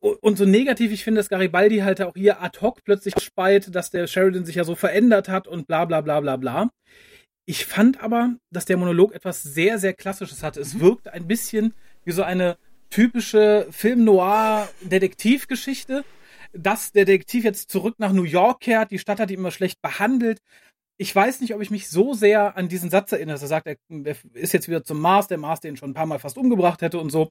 und 0.00 0.38
so 0.38 0.46
negativ 0.46 0.92
ich 0.92 1.04
finde, 1.04 1.20
dass 1.20 1.28
Garibaldi 1.28 1.78
halt 1.78 2.00
auch 2.00 2.14
hier 2.16 2.42
ad 2.42 2.58
hoc 2.60 2.82
plötzlich 2.84 3.14
speit, 3.20 3.74
dass 3.74 3.90
der 3.90 4.06
Sheridan 4.06 4.44
sich 4.44 4.56
ja 4.56 4.64
so 4.64 4.74
verändert 4.74 5.28
hat 5.28 5.46
und 5.46 5.66
bla 5.66 5.84
bla 5.84 6.00
bla 6.00 6.20
bla 6.20 6.36
bla. 6.36 6.70
Ich 7.48 7.64
fand 7.64 8.02
aber, 8.02 8.34
dass 8.50 8.66
der 8.66 8.76
Monolog 8.76 9.14
etwas 9.14 9.42
sehr, 9.42 9.78
sehr 9.78 9.94
Klassisches 9.94 10.42
hatte. 10.42 10.60
Es 10.60 10.74
mhm. 10.74 10.80
wirkt 10.80 11.08
ein 11.08 11.26
bisschen 11.26 11.72
wie 12.04 12.12
so 12.12 12.22
eine 12.22 12.58
typische 12.90 13.66
Film-Noir-Detektivgeschichte, 13.70 16.04
dass 16.52 16.92
der 16.92 17.06
Detektiv 17.06 17.44
jetzt 17.44 17.70
zurück 17.70 17.94
nach 17.96 18.12
New 18.12 18.24
York 18.24 18.60
kehrt, 18.60 18.90
die 18.90 18.98
Stadt 18.98 19.18
hat 19.18 19.30
ihn 19.30 19.38
immer 19.38 19.50
schlecht 19.50 19.80
behandelt. 19.80 20.42
Ich 20.98 21.16
weiß 21.16 21.40
nicht, 21.40 21.54
ob 21.54 21.62
ich 21.62 21.70
mich 21.70 21.88
so 21.88 22.12
sehr 22.12 22.58
an 22.58 22.68
diesen 22.68 22.90
Satz 22.90 23.12
erinnere, 23.12 23.36
dass 23.36 23.42
er 23.42 23.48
sagt, 23.48 23.66
er, 23.66 23.76
er 23.88 24.16
ist 24.34 24.52
jetzt 24.52 24.68
wieder 24.68 24.84
zum 24.84 25.00
Mars, 25.00 25.28
der 25.28 25.38
Mars, 25.38 25.60
den 25.60 25.78
schon 25.78 25.92
ein 25.92 25.94
paar 25.94 26.04
Mal 26.04 26.18
fast 26.18 26.36
umgebracht 26.36 26.82
hätte 26.82 26.98
und 26.98 27.08
so. 27.08 27.30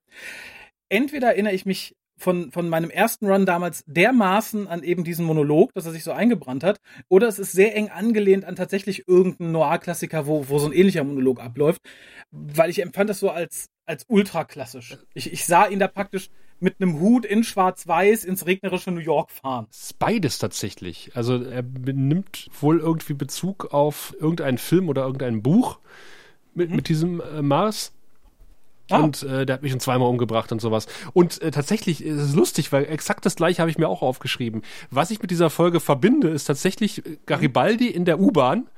Entweder 0.89 1.27
erinnere 1.27 1.53
ich 1.53 1.67
mich 1.67 1.95
von, 2.17 2.51
von 2.51 2.67
meinem 2.67 2.89
ersten 2.89 3.27
Run 3.27 3.45
damals 3.45 3.83
dermaßen 3.85 4.67
an 4.67 4.83
eben 4.83 5.03
diesen 5.03 5.25
Monolog, 5.25 5.73
dass 5.73 5.85
er 5.85 5.91
sich 5.91 6.03
so 6.03 6.11
eingebrannt 6.11 6.63
hat, 6.63 6.79
oder 7.07 7.27
es 7.27 7.39
ist 7.39 7.51
sehr 7.51 7.75
eng 7.75 7.89
angelehnt 7.89 8.45
an 8.45 8.55
tatsächlich 8.55 9.07
irgendeinen 9.07 9.51
Noir-Klassiker, 9.51 10.25
wo, 10.25 10.49
wo 10.49 10.59
so 10.59 10.65
ein 10.65 10.73
ähnlicher 10.73 11.03
Monolog 11.03 11.39
abläuft, 11.39 11.81
weil 12.31 12.69
ich 12.69 12.81
empfand 12.81 13.09
das 13.09 13.19
so 13.19 13.29
als, 13.29 13.69
als 13.85 14.05
ultra 14.07 14.43
klassisch. 14.43 14.97
Ich, 15.13 15.31
ich 15.31 15.45
sah 15.45 15.67
ihn 15.67 15.79
da 15.79 15.87
praktisch 15.87 16.29
mit 16.59 16.81
einem 16.81 16.99
Hut 16.99 17.23
in 17.23 17.43
Schwarz-Weiß 17.43 18.23
ins 18.23 18.47
regnerische 18.47 18.91
New 18.91 18.99
York 18.99 19.31
fahren. 19.31 19.67
Beides 19.99 20.39
tatsächlich. 20.39 21.11
Also 21.13 21.43
er 21.43 21.61
nimmt 21.61 22.49
wohl 22.59 22.79
irgendwie 22.79 23.13
Bezug 23.13 23.73
auf 23.73 24.15
irgendeinen 24.19 24.57
Film 24.57 24.89
oder 24.89 25.03
irgendein 25.03 25.43
Buch 25.43 25.79
mit, 26.55 26.71
mhm. 26.71 26.75
mit 26.77 26.89
diesem 26.89 27.21
äh, 27.21 27.43
Mars 27.43 27.93
Ah. 28.89 28.99
Und 28.99 29.23
äh, 29.23 29.45
der 29.45 29.55
hat 29.55 29.61
mich 29.61 29.71
schon 29.71 29.79
zweimal 29.79 30.07
umgebracht 30.07 30.51
und 30.51 30.61
sowas. 30.61 30.87
Und 31.13 31.41
äh, 31.41 31.51
tatsächlich 31.51 32.03
ist 32.03 32.21
es 32.21 32.35
lustig, 32.35 32.71
weil 32.71 32.85
exakt 32.85 33.25
das 33.25 33.35
gleiche 33.35 33.61
habe 33.61 33.69
ich 33.69 33.77
mir 33.77 33.89
auch 33.89 34.01
aufgeschrieben. 34.01 34.61
Was 34.91 35.11
ich 35.11 35.21
mit 35.21 35.31
dieser 35.31 35.49
Folge 35.49 35.79
verbinde, 35.79 36.29
ist 36.29 36.45
tatsächlich 36.45 37.03
Garibaldi 37.25 37.87
in 37.87 38.05
der 38.05 38.19
U-Bahn, 38.19 38.69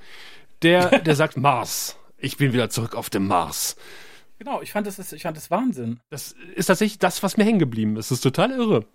der, 0.62 1.00
der 1.00 1.16
sagt 1.16 1.38
Mars. 1.38 1.98
Ich 2.18 2.38
bin 2.38 2.54
wieder 2.54 2.70
zurück 2.70 2.96
auf 2.96 3.10
dem 3.10 3.28
Mars. 3.28 3.76
Genau, 4.40 4.62
ich 4.62 4.72
fand 4.72 4.88
das, 4.88 5.12
ich 5.12 5.24
fand 5.24 5.38
das 5.38 5.52
Wahnsinn. 5.52 6.00
Das 6.10 6.34
ist 6.56 6.68
tatsächlich 6.68 6.98
das, 6.98 7.22
was 7.24 7.38
mir 7.38 7.44
hängen 7.44 7.60
geblieben 7.60 7.98
ist. 7.98 8.10
Das 8.10 8.18
ist 8.18 8.22
total 8.22 8.52
irre. 8.52 8.86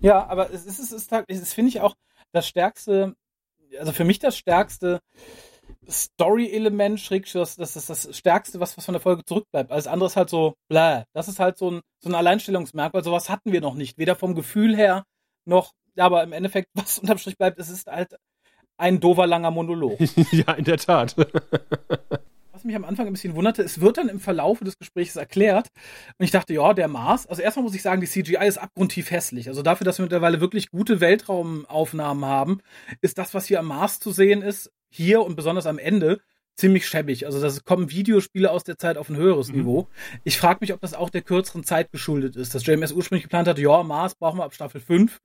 Ja, 0.00 0.26
aber 0.26 0.52
es 0.52 0.64
ist, 0.64 0.78
es 0.78 0.92
ist, 0.92 1.12
es 1.12 1.40
ist 1.40 1.54
finde 1.54 1.70
ich 1.70 1.80
auch 1.80 1.94
das 2.32 2.46
stärkste, 2.46 3.16
also 3.78 3.92
für 3.92 4.04
mich 4.04 4.18
das 4.18 4.36
stärkste 4.36 5.00
Story-Element, 5.88 7.10
das, 7.34 7.56
das 7.56 7.76
ist 7.76 7.90
das 7.90 8.16
Stärkste, 8.16 8.60
was, 8.60 8.76
was 8.76 8.84
von 8.84 8.94
der 8.94 9.00
Folge 9.00 9.24
zurückbleibt. 9.24 9.70
Alles 9.70 9.86
andere 9.86 10.08
ist 10.08 10.16
halt 10.16 10.30
so, 10.30 10.54
bläh. 10.68 11.04
Das 11.12 11.28
ist 11.28 11.38
halt 11.38 11.58
so 11.58 11.70
ein, 11.70 11.80
so 12.00 12.08
ein 12.08 12.14
Alleinstellungsmerkmal. 12.14 13.04
Sowas 13.04 13.28
hatten 13.28 13.52
wir 13.52 13.60
noch 13.60 13.74
nicht. 13.74 13.98
Weder 13.98 14.16
vom 14.16 14.34
Gefühl 14.34 14.76
her 14.76 15.04
noch, 15.44 15.72
ja, 15.94 16.04
aber 16.04 16.22
im 16.22 16.32
Endeffekt, 16.32 16.68
was 16.74 16.98
unterm 16.98 17.18
Strich 17.18 17.38
bleibt, 17.38 17.58
es 17.58 17.68
ist 17.68 17.86
halt 17.86 18.16
ein 18.76 19.00
dover 19.00 19.26
langer 19.26 19.50
Monolog. 19.50 19.98
ja, 20.32 20.52
in 20.54 20.64
der 20.64 20.78
Tat. 20.78 21.16
was 22.52 22.64
mich 22.64 22.76
am 22.76 22.84
Anfang 22.84 23.06
ein 23.06 23.12
bisschen 23.12 23.34
wunderte, 23.34 23.62
es 23.62 23.80
wird 23.80 23.98
dann 23.98 24.08
im 24.08 24.20
Verlauf 24.20 24.58
des 24.60 24.78
Gesprächs 24.78 25.16
erklärt. 25.16 25.68
Und 26.18 26.24
ich 26.24 26.30
dachte, 26.30 26.54
ja, 26.54 26.74
der 26.74 26.88
Mars, 26.88 27.26
also 27.26 27.42
erstmal 27.42 27.64
muss 27.64 27.74
ich 27.74 27.82
sagen, 27.82 28.00
die 28.00 28.06
CGI 28.06 28.46
ist 28.46 28.58
abgrundtief 28.58 29.10
hässlich. 29.10 29.48
Also 29.48 29.62
dafür, 29.62 29.84
dass 29.84 29.98
wir 29.98 30.04
mittlerweile 30.04 30.40
wirklich 30.40 30.70
gute 30.70 31.00
Weltraumaufnahmen 31.00 32.24
haben, 32.24 32.60
ist 33.00 33.18
das, 33.18 33.34
was 33.34 33.46
hier 33.46 33.60
am 33.60 33.66
Mars 33.66 34.00
zu 34.00 34.10
sehen 34.10 34.42
ist, 34.42 34.70
hier 34.96 35.22
und 35.22 35.36
besonders 35.36 35.66
am 35.66 35.78
Ende, 35.78 36.20
ziemlich 36.56 36.88
schäbig. 36.88 37.26
Also 37.26 37.40
das 37.40 37.64
kommen 37.64 37.90
Videospiele 37.90 38.50
aus 38.50 38.64
der 38.64 38.78
Zeit 38.78 38.96
auf 38.96 39.08
ein 39.08 39.16
höheres 39.16 39.48
mhm. 39.48 39.58
Niveau. 39.58 39.88
Ich 40.24 40.38
frage 40.38 40.58
mich, 40.60 40.72
ob 40.72 40.80
das 40.80 40.94
auch 40.94 41.10
der 41.10 41.22
kürzeren 41.22 41.64
Zeit 41.64 41.92
geschuldet 41.92 42.36
ist, 42.36 42.54
dass 42.54 42.66
JMS 42.66 42.92
ursprünglich 42.92 43.24
geplant 43.24 43.48
hat, 43.48 43.58
ja, 43.58 43.82
Mars 43.82 44.14
brauchen 44.14 44.38
wir 44.38 44.44
ab 44.44 44.54
Staffel 44.54 44.80
5. 44.80 45.20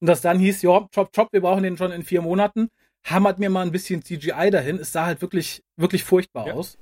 Und 0.00 0.06
das 0.06 0.20
dann 0.20 0.38
hieß, 0.38 0.62
ja, 0.62 0.88
chop, 0.94 1.12
chop, 1.12 1.32
wir 1.32 1.40
brauchen 1.40 1.62
den 1.62 1.76
schon 1.76 1.90
in 1.90 2.04
vier 2.04 2.22
Monaten. 2.22 2.68
Hammert 3.04 3.38
mir 3.38 3.50
mal 3.50 3.62
ein 3.62 3.72
bisschen 3.72 4.02
CGI 4.02 4.50
dahin. 4.50 4.78
Es 4.78 4.92
sah 4.92 5.06
halt 5.06 5.20
wirklich, 5.20 5.62
wirklich 5.76 6.04
furchtbar 6.04 6.48
ja. 6.48 6.54
aus. 6.54 6.78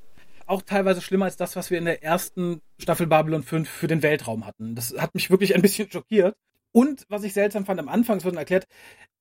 Auch 0.46 0.62
teilweise 0.62 1.00
schlimmer 1.00 1.24
als 1.26 1.36
das, 1.36 1.56
was 1.56 1.70
wir 1.70 1.78
in 1.78 1.84
der 1.84 2.02
ersten 2.02 2.60
Staffel 2.78 3.06
Babylon 3.06 3.42
5 3.42 3.68
für 3.68 3.86
den 3.86 4.02
Weltraum 4.02 4.44
hatten. 4.44 4.74
Das 4.74 4.94
hat 4.98 5.14
mich 5.14 5.30
wirklich 5.30 5.54
ein 5.54 5.62
bisschen 5.62 5.90
schockiert. 5.90 6.36
Und 6.72 7.04
was 7.08 7.22
ich 7.22 7.32
seltsam 7.32 7.66
fand, 7.66 7.80
am 7.80 7.88
Anfang, 7.88 8.18
es 8.18 8.24
wurde 8.24 8.38
erklärt, 8.38 8.66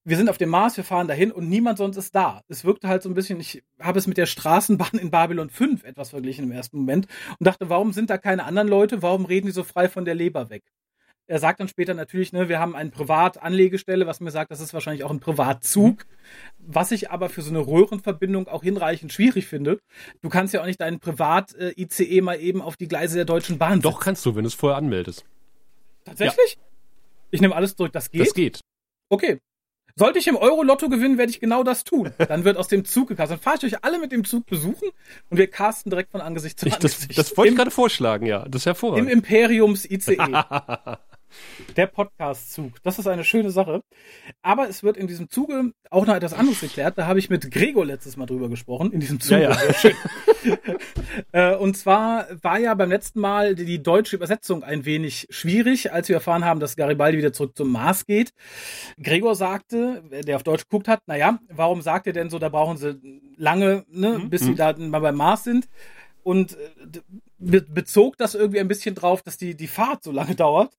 wir 0.04 0.18
sind 0.18 0.30
auf 0.30 0.38
dem 0.38 0.50
Mars, 0.50 0.78
wir 0.78 0.84
fahren 0.84 1.08
dahin 1.08 1.32
und 1.32 1.48
niemand 1.48 1.78
sonst 1.78 1.98
ist 1.98 2.16
da. 2.16 2.42
Es 2.48 2.66
wirkte 2.66 2.88
halt 2.88 3.04
so 3.04 3.10
ein 3.10 3.14
bisschen, 3.14 3.40
ich 3.40 3.64
habe 3.80 4.00
es 4.00 4.08
mit 4.08 4.18
der 4.18 4.26
Straßenbahn 4.26 5.00
in 5.00 5.12
Babylon 5.12 5.50
5 5.50 5.84
etwas 5.84 6.10
verglichen 6.10 6.46
im 6.46 6.52
ersten 6.52 6.78
Moment 6.78 7.08
und 7.38 7.46
dachte, 7.46 7.70
warum 7.70 7.94
sind 7.94 8.10
da 8.10 8.18
keine 8.18 8.46
anderen 8.46 8.68
Leute? 8.68 9.02
Warum 9.02 9.26
reden 9.26 9.48
die 9.48 9.54
so 9.54 9.64
frei 9.64 9.90
von 9.90 10.06
der 10.06 10.16
Leber 10.16 10.50
weg? 10.50 10.64
Er 11.28 11.40
sagt 11.40 11.60
dann 11.60 11.68
später 11.68 11.94
natürlich, 11.94 12.34
ne, 12.34 12.50
wir 12.50 12.60
haben 12.60 12.76
eine 12.76 12.90
Privatanlegestelle, 12.90 14.08
was 14.08 14.20
mir 14.20 14.32
sagt, 14.32 14.52
das 14.52 14.60
ist 14.60 14.74
wahrscheinlich 14.74 15.04
auch 15.04 15.12
ein 15.12 15.22
Privatzug, 15.22 16.06
was 16.58 16.92
ich 16.92 17.12
aber 17.12 17.30
für 17.30 17.42
so 17.42 17.52
eine 17.52 17.66
Röhrenverbindung 17.66 18.48
auch 18.48 18.64
hinreichend 18.64 19.14
schwierig 19.14 19.46
finde. 19.48 19.80
Du 20.22 20.30
kannst 20.30 20.54
ja 20.54 20.62
auch 20.62 20.66
nicht 20.66 20.82
deinen 20.82 21.00
Privat-ICE 21.00 22.22
mal 22.22 22.40
eben 22.40 22.62
auf 22.62 22.76
die 22.76 22.88
Gleise 22.88 23.16
der 23.16 23.26
Deutschen 23.26 23.60
Bahn 23.60 23.82
Doch 23.82 24.02
kannst 24.02 24.26
du, 24.26 24.36
wenn 24.36 24.44
du 24.44 24.48
es 24.48 24.56
vorher 24.56 24.78
anmeldest. 24.78 25.24
Tatsächlich? 26.04 26.56
Ja. 26.56 26.62
Ich 27.30 27.40
nehme 27.40 27.56
alles 27.56 27.76
zurück, 27.76 27.94
das 27.94 28.12
geht? 28.12 28.22
Das 28.22 28.34
geht. 28.34 28.60
Okay, 29.08 29.40
sollte 30.02 30.18
ich 30.18 30.28
im 30.28 30.36
Euro-Lotto 30.36 30.90
gewinnen, 30.90 31.20
werde 31.20 31.30
ich 31.30 31.40
genau 31.40 31.64
das 31.64 31.84
tun. 31.84 32.12
Dann 32.18 32.44
wird 32.44 32.58
aus 32.58 32.68
dem 32.68 32.86
Zug 32.86 33.10
gecastet. 33.10 33.38
Dann 33.38 33.44
fahre 33.44 33.58
ich 33.58 33.74
euch 33.74 33.84
alle 33.84 34.00
mit 34.00 34.12
dem 34.12 34.26
Zug 34.26 34.48
besuchen 34.48 34.90
und 35.30 35.38
wir 35.38 35.46
casten 35.46 35.92
direkt 35.92 36.12
von 36.12 36.22
Angesicht 36.22 36.60
zu 36.60 36.66
Angesicht. 36.66 37.12
Das, 37.12 37.28
das 37.28 37.38
wollte 37.38 37.52
ich 37.52 37.58
gerade 37.58 37.70
vorschlagen, 37.70 38.26
ja. 38.26 38.46
Das 38.50 38.64
ist 38.64 38.66
hervorragend. 38.66 39.08
Im 39.08 39.14
Imperiums 39.14 39.86
ICE. 39.86 40.18
Der 41.76 41.88
Podcast-Zug. 41.88 42.82
Das 42.84 43.00
ist 43.00 43.08
eine 43.08 43.24
schöne 43.24 43.52
Sache. 43.52 43.82
Aber 44.42 44.70
es 44.70 44.84
wird 44.84 44.98
in 44.98 45.08
diesem 45.08 45.30
Zuge 45.30 45.72
auch 45.90 46.06
noch 46.06 46.16
etwas 46.16 46.34
anderes 46.34 46.62
geklärt. 46.62 46.98
Da 46.98 47.08
habe 47.08 47.20
ich 47.20 47.30
mit 47.30 47.52
Gregor 47.52 47.86
letztes 47.86 48.18
Mal 48.18 48.26
drüber 48.26 48.50
gesprochen. 48.50 48.92
In 48.92 49.00
diesem 49.00 49.20
Zuge. 49.20 49.44
Ja, 49.44 49.52
ja. 49.52 49.74
schön. 49.74 49.94
Äh, 51.34 51.56
und 51.56 51.78
zwar 51.78 52.28
war 52.42 52.58
ja 52.58 52.74
beim 52.74 52.90
letzten 52.90 53.20
Mal 53.20 53.54
die 53.54 53.84
deutsche 53.84 54.16
Übersetzung 54.16 54.64
ein 54.64 54.86
wenig 54.86 55.28
schwierig, 55.30 55.92
als 55.92 56.08
wir 56.08 56.16
erfahren 56.16 56.46
haben, 56.46 56.60
dass 56.60 56.76
Garibaldi 56.76 57.18
wieder 57.18 57.34
zurück 57.34 57.56
zum 57.56 57.72
Mars 57.72 58.06
geht. 58.06 58.34
Gregor 59.02 59.36
sagte, 59.36 60.04
der 60.26 60.38
auf 60.38 60.44
Deutsch 60.44 60.64
geguckt 60.64 60.88
hat, 60.88 61.02
naja, 61.08 61.40
warum 61.50 61.82
sagt 61.82 62.08
er 62.08 62.14
denn 62.14 62.30
so, 62.30 62.40
da 62.40 62.50
brauchen 62.50 62.78
sie 62.78 63.22
lange, 63.38 63.86
ne, 63.90 64.20
mhm. 64.20 64.30
bis 64.30 64.42
sie 64.42 64.52
mhm. 64.52 64.56
da 64.56 64.74
mal 64.78 65.00
beim 65.00 65.16
Mars 65.16 65.44
sind? 65.44 65.68
Und 66.24 66.58
bezog 67.42 68.18
das 68.18 68.36
irgendwie 68.36 68.60
ein 68.60 68.68
bisschen 68.68 68.96
drauf, 68.96 69.22
dass 69.24 69.38
die, 69.38 69.56
die 69.56 69.68
Fahrt 69.68 70.04
so 70.04 70.12
lange 70.12 70.36
dauert. 70.36 70.74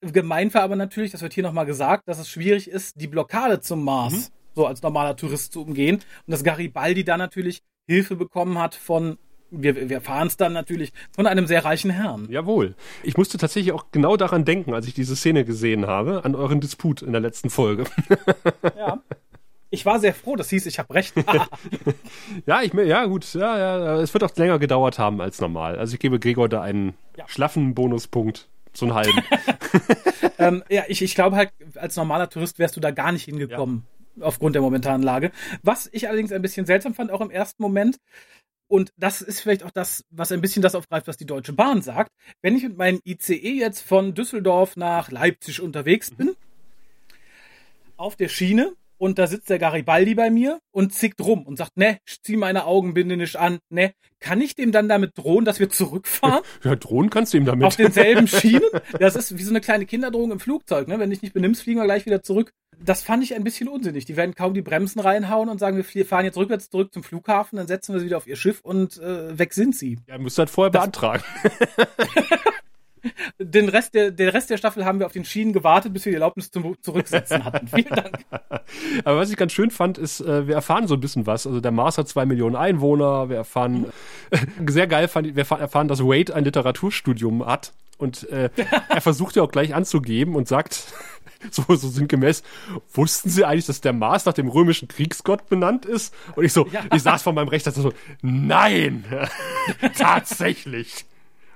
Gemeint 0.00 0.54
war 0.54 0.62
aber 0.62 0.76
natürlich, 0.76 1.12
das 1.12 1.22
wird 1.22 1.32
hier 1.32 1.42
nochmal 1.42 1.66
gesagt, 1.66 2.08
dass 2.08 2.18
es 2.18 2.28
schwierig 2.28 2.68
ist, 2.68 3.00
die 3.00 3.06
Blockade 3.06 3.60
zum 3.60 3.84
Mars 3.84 4.12
mhm. 4.12 4.34
so 4.54 4.66
als 4.66 4.82
normaler 4.82 5.16
Tourist 5.16 5.52
zu 5.52 5.62
umgehen. 5.62 5.96
Und 5.96 6.30
dass 6.30 6.44
Garibaldi 6.44 7.04
da 7.04 7.16
natürlich 7.16 7.62
Hilfe 7.86 8.16
bekommen 8.16 8.58
hat 8.58 8.74
von 8.74 9.18
wir, 9.50 9.74
wir 9.74 9.96
erfahren 9.96 10.28
es 10.28 10.36
dann 10.36 10.52
natürlich 10.52 10.92
von 11.10 11.26
einem 11.26 11.46
sehr 11.46 11.64
reichen 11.64 11.90
Herrn. 11.90 12.28
Jawohl. 12.30 12.76
Ich 13.02 13.16
musste 13.16 13.38
tatsächlich 13.38 13.72
auch 13.72 13.86
genau 13.90 14.16
daran 14.16 14.44
denken, 14.44 14.74
als 14.74 14.86
ich 14.86 14.94
diese 14.94 15.16
Szene 15.16 15.44
gesehen 15.44 15.86
habe, 15.86 16.24
an 16.24 16.34
euren 16.34 16.60
Disput 16.60 17.02
in 17.02 17.12
der 17.12 17.20
letzten 17.20 17.50
Folge. 17.50 17.84
Ja. 18.76 19.02
Ich 19.70 19.86
war 19.86 20.00
sehr 20.00 20.12
froh, 20.12 20.34
das 20.34 20.50
hieß, 20.50 20.66
ich 20.66 20.78
habe 20.78 20.92
recht. 20.94 21.14
ja, 22.46 22.62
ich 22.62 22.74
ja 22.74 23.06
gut, 23.06 23.32
ja, 23.34 23.58
ja, 23.58 24.00
es 24.00 24.12
wird 24.12 24.24
auch 24.24 24.34
länger 24.36 24.58
gedauert 24.58 24.98
haben 24.98 25.20
als 25.20 25.40
normal. 25.40 25.78
Also 25.78 25.94
ich 25.94 26.00
gebe 26.00 26.18
Gregor 26.18 26.48
da 26.48 26.60
einen 26.60 26.94
ja. 27.16 27.26
schlaffen 27.28 27.74
Bonuspunkt, 27.74 28.48
so 28.72 28.86
einen 28.86 28.94
halben. 28.94 29.22
ähm, 30.38 30.64
ja, 30.68 30.84
ich, 30.88 31.02
ich 31.02 31.14
glaube 31.14 31.36
halt, 31.36 31.52
als 31.76 31.96
normaler 31.96 32.28
Tourist 32.28 32.58
wärst 32.58 32.76
du 32.76 32.80
da 32.80 32.90
gar 32.90 33.12
nicht 33.12 33.24
hingekommen. 33.24 33.86
Ja. 34.16 34.26
Aufgrund 34.26 34.56
der 34.56 34.62
momentanen 34.62 35.02
Lage. 35.02 35.30
Was 35.62 35.88
ich 35.92 36.08
allerdings 36.08 36.32
ein 36.32 36.42
bisschen 36.42 36.66
seltsam 36.66 36.94
fand, 36.94 37.12
auch 37.12 37.20
im 37.20 37.30
ersten 37.30 37.62
Moment, 37.62 37.98
und 38.66 38.92
das 38.96 39.22
ist 39.22 39.40
vielleicht 39.40 39.62
auch 39.62 39.70
das, 39.70 40.04
was 40.10 40.30
ein 40.30 40.40
bisschen 40.40 40.62
das 40.62 40.74
aufgreift, 40.74 41.08
was 41.08 41.16
die 41.16 41.26
Deutsche 41.26 41.52
Bahn 41.52 41.80
sagt. 41.80 42.12
Wenn 42.42 42.56
ich 42.56 42.62
mit 42.64 42.76
meinem 42.76 43.00
ICE 43.04 43.58
jetzt 43.58 43.80
von 43.80 44.14
Düsseldorf 44.14 44.76
nach 44.76 45.10
Leipzig 45.10 45.60
unterwegs 45.60 46.10
bin, 46.10 46.28
mhm. 46.28 46.36
auf 47.96 48.16
der 48.16 48.28
Schiene 48.28 48.72
und 49.00 49.18
da 49.18 49.26
sitzt 49.26 49.48
der 49.48 49.58
Garibaldi 49.58 50.14
bei 50.14 50.30
mir 50.30 50.60
und 50.72 50.92
zickt 50.92 51.20
rum 51.20 51.46
und 51.46 51.56
sagt, 51.56 51.78
ne, 51.78 51.98
ich 52.06 52.22
zieh 52.22 52.36
meine 52.36 52.66
Augenbinde 52.66 53.16
nicht 53.16 53.36
an, 53.36 53.58
ne, 53.70 53.94
kann 54.20 54.42
ich 54.42 54.54
dem 54.54 54.72
dann 54.72 54.90
damit 54.90 55.16
drohen, 55.16 55.46
dass 55.46 55.58
wir 55.58 55.70
zurückfahren? 55.70 56.42
Ja, 56.64 56.76
drohen 56.76 57.08
kannst 57.08 57.32
du 57.32 57.38
ihm 57.38 57.46
damit. 57.46 57.64
Auf 57.64 57.76
denselben 57.76 58.26
Schienen? 58.28 58.68
Das 58.98 59.16
ist 59.16 59.38
wie 59.38 59.42
so 59.42 59.50
eine 59.50 59.62
kleine 59.62 59.86
Kinderdrohung 59.86 60.30
im 60.32 60.40
Flugzeug, 60.40 60.88
ne? 60.88 60.98
Wenn 60.98 61.08
dich 61.08 61.22
nicht 61.22 61.32
benimmst, 61.32 61.62
fliegen 61.62 61.80
wir 61.80 61.84
gleich 61.84 62.04
wieder 62.04 62.22
zurück. 62.22 62.52
Das 62.78 63.02
fand 63.02 63.22
ich 63.24 63.34
ein 63.34 63.44
bisschen 63.44 63.68
unsinnig. 63.68 64.04
Die 64.04 64.16
werden 64.16 64.34
kaum 64.34 64.52
die 64.52 64.62
Bremsen 64.62 65.00
reinhauen 65.00 65.48
und 65.48 65.58
sagen, 65.58 65.82
wir 65.82 66.06
fahren 66.06 66.26
jetzt 66.26 66.36
rückwärts 66.36 66.68
zurück 66.68 66.92
zum 66.92 67.02
Flughafen, 67.02 67.56
dann 67.56 67.66
setzen 67.66 67.94
wir 67.94 68.00
sie 68.00 68.06
wieder 68.06 68.18
auf 68.18 68.26
ihr 68.26 68.36
Schiff 68.36 68.60
und 68.60 68.98
äh, 68.98 69.38
weg 69.38 69.54
sind 69.54 69.74
sie. 69.74 69.98
Ja, 70.06 70.18
müsst 70.18 70.38
halt 70.38 70.50
vorher 70.50 70.70
das 70.70 70.82
beantragen. 70.82 71.22
den 73.38 73.68
Rest 73.68 73.94
der, 73.94 74.10
den 74.10 74.28
Rest 74.28 74.50
der 74.50 74.56
Staffel 74.56 74.84
haben 74.84 74.98
wir 74.98 75.06
auf 75.06 75.12
den 75.12 75.24
Schienen 75.24 75.52
gewartet, 75.52 75.92
bis 75.92 76.04
wir 76.04 76.12
die 76.12 76.16
Erlaubnis 76.16 76.50
zum 76.50 76.76
Zurücksetzen 76.82 77.44
hatten. 77.44 77.68
Vielen 77.68 77.88
Dank. 77.88 78.18
Aber 79.04 79.18
was 79.18 79.30
ich 79.30 79.36
ganz 79.36 79.52
schön 79.52 79.70
fand, 79.70 79.98
ist, 79.98 80.20
äh, 80.20 80.46
wir 80.46 80.54
erfahren 80.54 80.86
so 80.86 80.94
ein 80.94 81.00
bisschen 81.00 81.26
was. 81.26 81.46
Also 81.46 81.60
der 81.60 81.72
Mars 81.72 81.98
hat 81.98 82.08
zwei 82.08 82.26
Millionen 82.26 82.56
Einwohner. 82.56 83.28
Wir 83.28 83.36
erfahren, 83.36 83.86
sehr 84.66 84.86
geil 84.86 85.08
fand 85.08 85.28
ich, 85.28 85.36
wir 85.36 85.50
erfahren, 85.50 85.88
dass 85.88 86.00
Wade 86.00 86.34
ein 86.34 86.44
Literaturstudium 86.44 87.46
hat. 87.46 87.72
Und 87.98 88.28
äh, 88.30 88.50
er 88.88 89.00
versucht 89.00 89.36
ja 89.36 89.42
auch 89.42 89.50
gleich 89.50 89.74
anzugeben 89.74 90.34
und 90.34 90.48
sagt, 90.48 90.92
so, 91.50 91.62
so 91.68 91.88
sinngemäß, 91.88 92.42
wussten 92.92 93.30
Sie 93.30 93.44
eigentlich, 93.44 93.66
dass 93.66 93.80
der 93.80 93.92
Mars 93.92 94.24
nach 94.24 94.32
dem 94.32 94.48
römischen 94.48 94.88
Kriegsgott 94.88 95.48
benannt 95.48 95.86
ist? 95.86 96.14
Und 96.36 96.44
ich 96.44 96.52
so, 96.52 96.66
ja. 96.66 96.84
ich 96.94 97.02
saß 97.02 97.22
vor 97.22 97.32
meinem 97.32 97.48
Rechter 97.48 97.72
so, 97.72 97.92
nein, 98.22 99.04
tatsächlich. 99.96 101.06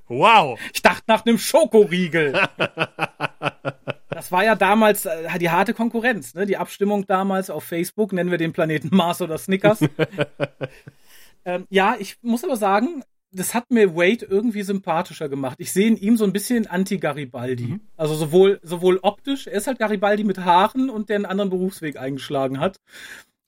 Wow. 0.08 0.58
Ich 0.72 0.82
dachte 0.82 1.04
nach 1.06 1.24
einem 1.24 1.38
Schokoriegel. 1.38 2.32
das 4.10 4.32
war 4.32 4.44
ja 4.44 4.54
damals 4.54 5.06
äh, 5.06 5.38
die 5.38 5.50
harte 5.50 5.74
Konkurrenz, 5.74 6.34
ne? 6.34 6.46
Die 6.46 6.56
Abstimmung 6.56 7.06
damals 7.06 7.50
auf 7.50 7.64
Facebook, 7.64 8.12
nennen 8.12 8.30
wir 8.30 8.38
den 8.38 8.52
Planeten 8.52 8.94
Mars 8.94 9.22
oder 9.22 9.38
Snickers. 9.38 9.80
ähm, 11.44 11.66
ja, 11.70 11.96
ich 11.98 12.16
muss 12.22 12.44
aber 12.44 12.56
sagen, 12.56 13.02
das 13.34 13.52
hat 13.52 13.70
mir 13.70 13.96
Wade 13.96 14.26
irgendwie 14.26 14.62
sympathischer 14.62 15.28
gemacht. 15.28 15.56
Ich 15.58 15.72
sehe 15.72 15.88
in 15.88 15.96
ihm 15.96 16.16
so 16.16 16.24
ein 16.24 16.32
bisschen 16.32 16.66
Anti-Garibaldi. 16.66 17.66
Mhm. 17.66 17.80
Also 17.96 18.14
sowohl, 18.14 18.60
sowohl 18.62 19.00
optisch, 19.02 19.46
er 19.46 19.54
ist 19.54 19.66
halt 19.66 19.78
Garibaldi 19.78 20.22
mit 20.24 20.38
Haaren 20.38 20.88
und 20.88 21.08
der 21.08 21.16
einen 21.16 21.26
anderen 21.26 21.50
Berufsweg 21.50 21.98
eingeschlagen 21.98 22.60
hat. 22.60 22.78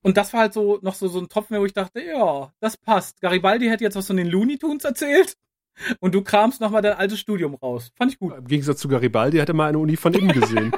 Und 0.03 0.17
das 0.17 0.33
war 0.33 0.41
halt 0.41 0.53
so 0.53 0.79
noch 0.83 0.95
so, 0.95 1.09
so 1.09 1.21
ein 1.21 1.29
Tropfen, 1.29 1.59
wo 1.59 1.65
ich 1.65 1.73
dachte, 1.73 2.03
ja, 2.03 2.53
das 2.61 2.77
passt. 2.77 3.21
Garibaldi 3.21 3.69
hätte 3.69 3.85
jetzt 3.85 3.97
was 3.97 4.07
von 4.07 4.17
den 4.17 4.29
Looney 4.29 4.59
Tunes 4.59 4.85
erzählt. 4.85 5.37
Und 6.01 6.15
du 6.15 6.23
kramst 6.23 6.61
nochmal 6.61 6.83
dein 6.83 6.95
altes 6.95 7.21
Studium 7.21 7.55
raus. 7.55 7.93
Fand 7.97 8.13
ich 8.13 8.19
gut. 8.19 8.35
Im 8.37 8.47
Gegensatz 8.47 8.81
zu 8.81 8.89
Garibaldi 8.89 9.39
hat 9.39 9.49
er 9.49 9.55
mal 9.55 9.69
eine 9.69 9.79
Uni 9.79 9.97
von 9.97 10.15
innen 10.15 10.33
gesehen. 10.33 10.73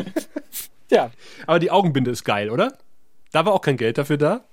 ja. 0.90 1.10
Aber 1.46 1.58
die 1.58 1.70
Augenbinde 1.70 2.10
ist 2.10 2.24
geil, 2.24 2.50
oder? 2.50 2.78
Da 3.32 3.44
war 3.44 3.52
auch 3.52 3.60
kein 3.60 3.76
Geld 3.76 3.98
dafür 3.98 4.16
da. 4.16 4.44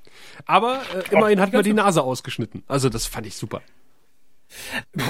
Aber 0.46 0.82
äh, 0.94 1.14
immerhin 1.14 1.40
hat 1.40 1.54
man 1.54 1.64
die 1.64 1.74
Nase 1.74 2.02
ausgeschnitten. 2.02 2.64
Also 2.68 2.90
das 2.90 3.06
fand 3.06 3.28
ich 3.28 3.36
super. 3.36 3.62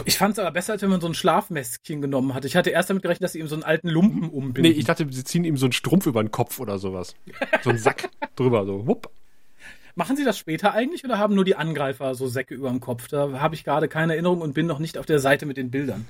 Ich 0.05 0.17
fand 0.17 0.34
es 0.34 0.39
aber 0.39 0.51
besser, 0.51 0.74
als 0.74 0.81
wenn 0.81 0.89
man 0.89 1.01
so 1.01 1.08
ein 1.08 1.13
Schlafmäskchen 1.15 2.01
genommen 2.01 2.34
hat. 2.34 2.46
Ich 2.46 2.55
hatte 2.55 2.70
erst 2.70 2.89
damit 2.89 3.01
gerechnet, 3.01 3.24
dass 3.24 3.34
sie 3.34 3.39
ihm 3.39 3.48
so 3.48 3.55
einen 3.55 3.63
alten 3.63 3.88
Lumpen 3.88 4.29
umbinden. 4.29 4.62
Nee, 4.62 4.77
ich 4.77 4.86
dachte, 4.86 5.08
sie 5.10 5.24
ziehen 5.24 5.43
ihm 5.43 5.58
so 5.58 5.65
einen 5.65 5.74
Strumpf 5.74 6.05
über 6.05 6.22
den 6.24 6.31
Kopf 6.31 6.60
oder 6.60 6.77
sowas. 6.77 7.15
So 7.63 7.72
einen 7.72 7.79
Sack 7.79 8.10
drüber, 8.36 8.65
so 8.65 8.86
wupp. 8.86 9.10
Machen 9.96 10.16
Sie 10.16 10.24
das 10.24 10.38
später 10.38 10.74
eigentlich 10.74 11.04
oder 11.04 11.18
haben 11.18 11.36
nur 11.36 11.46
die 11.46 11.56
Angreifer 11.56 12.16
so 12.16 12.28
Säcke 12.28 12.54
über 12.54 12.70
dem 12.70 12.80
Kopf? 12.80 13.08
Da 13.08 13.40
habe 13.40 13.56
ich 13.56 13.64
gerade 13.64 13.88
keine 13.88 14.14
Erinnerung 14.14 14.42
und 14.42 14.54
bin 14.54 14.68
noch 14.68 14.80
nicht 14.80 14.98
auf 14.98 15.06
der 15.06 15.20
Seite 15.20 15.46
mit 15.46 15.58
den 15.58 15.72
Bildern. 15.72 16.08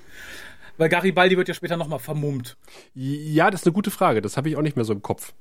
Weil 0.77 0.89
Garibaldi 0.89 1.37
wird 1.37 1.47
ja 1.47 1.53
später 1.53 1.77
nochmal 1.77 1.99
vermummt. 1.99 2.57
Ja, 2.93 3.51
das 3.51 3.61
ist 3.61 3.67
eine 3.67 3.73
gute 3.73 3.91
Frage. 3.91 4.21
Das 4.21 4.37
habe 4.37 4.49
ich 4.49 4.55
auch 4.55 4.61
nicht 4.61 4.75
mehr 4.75 4.85
so 4.85 4.93
im 4.93 5.01
Kopf. 5.01 5.33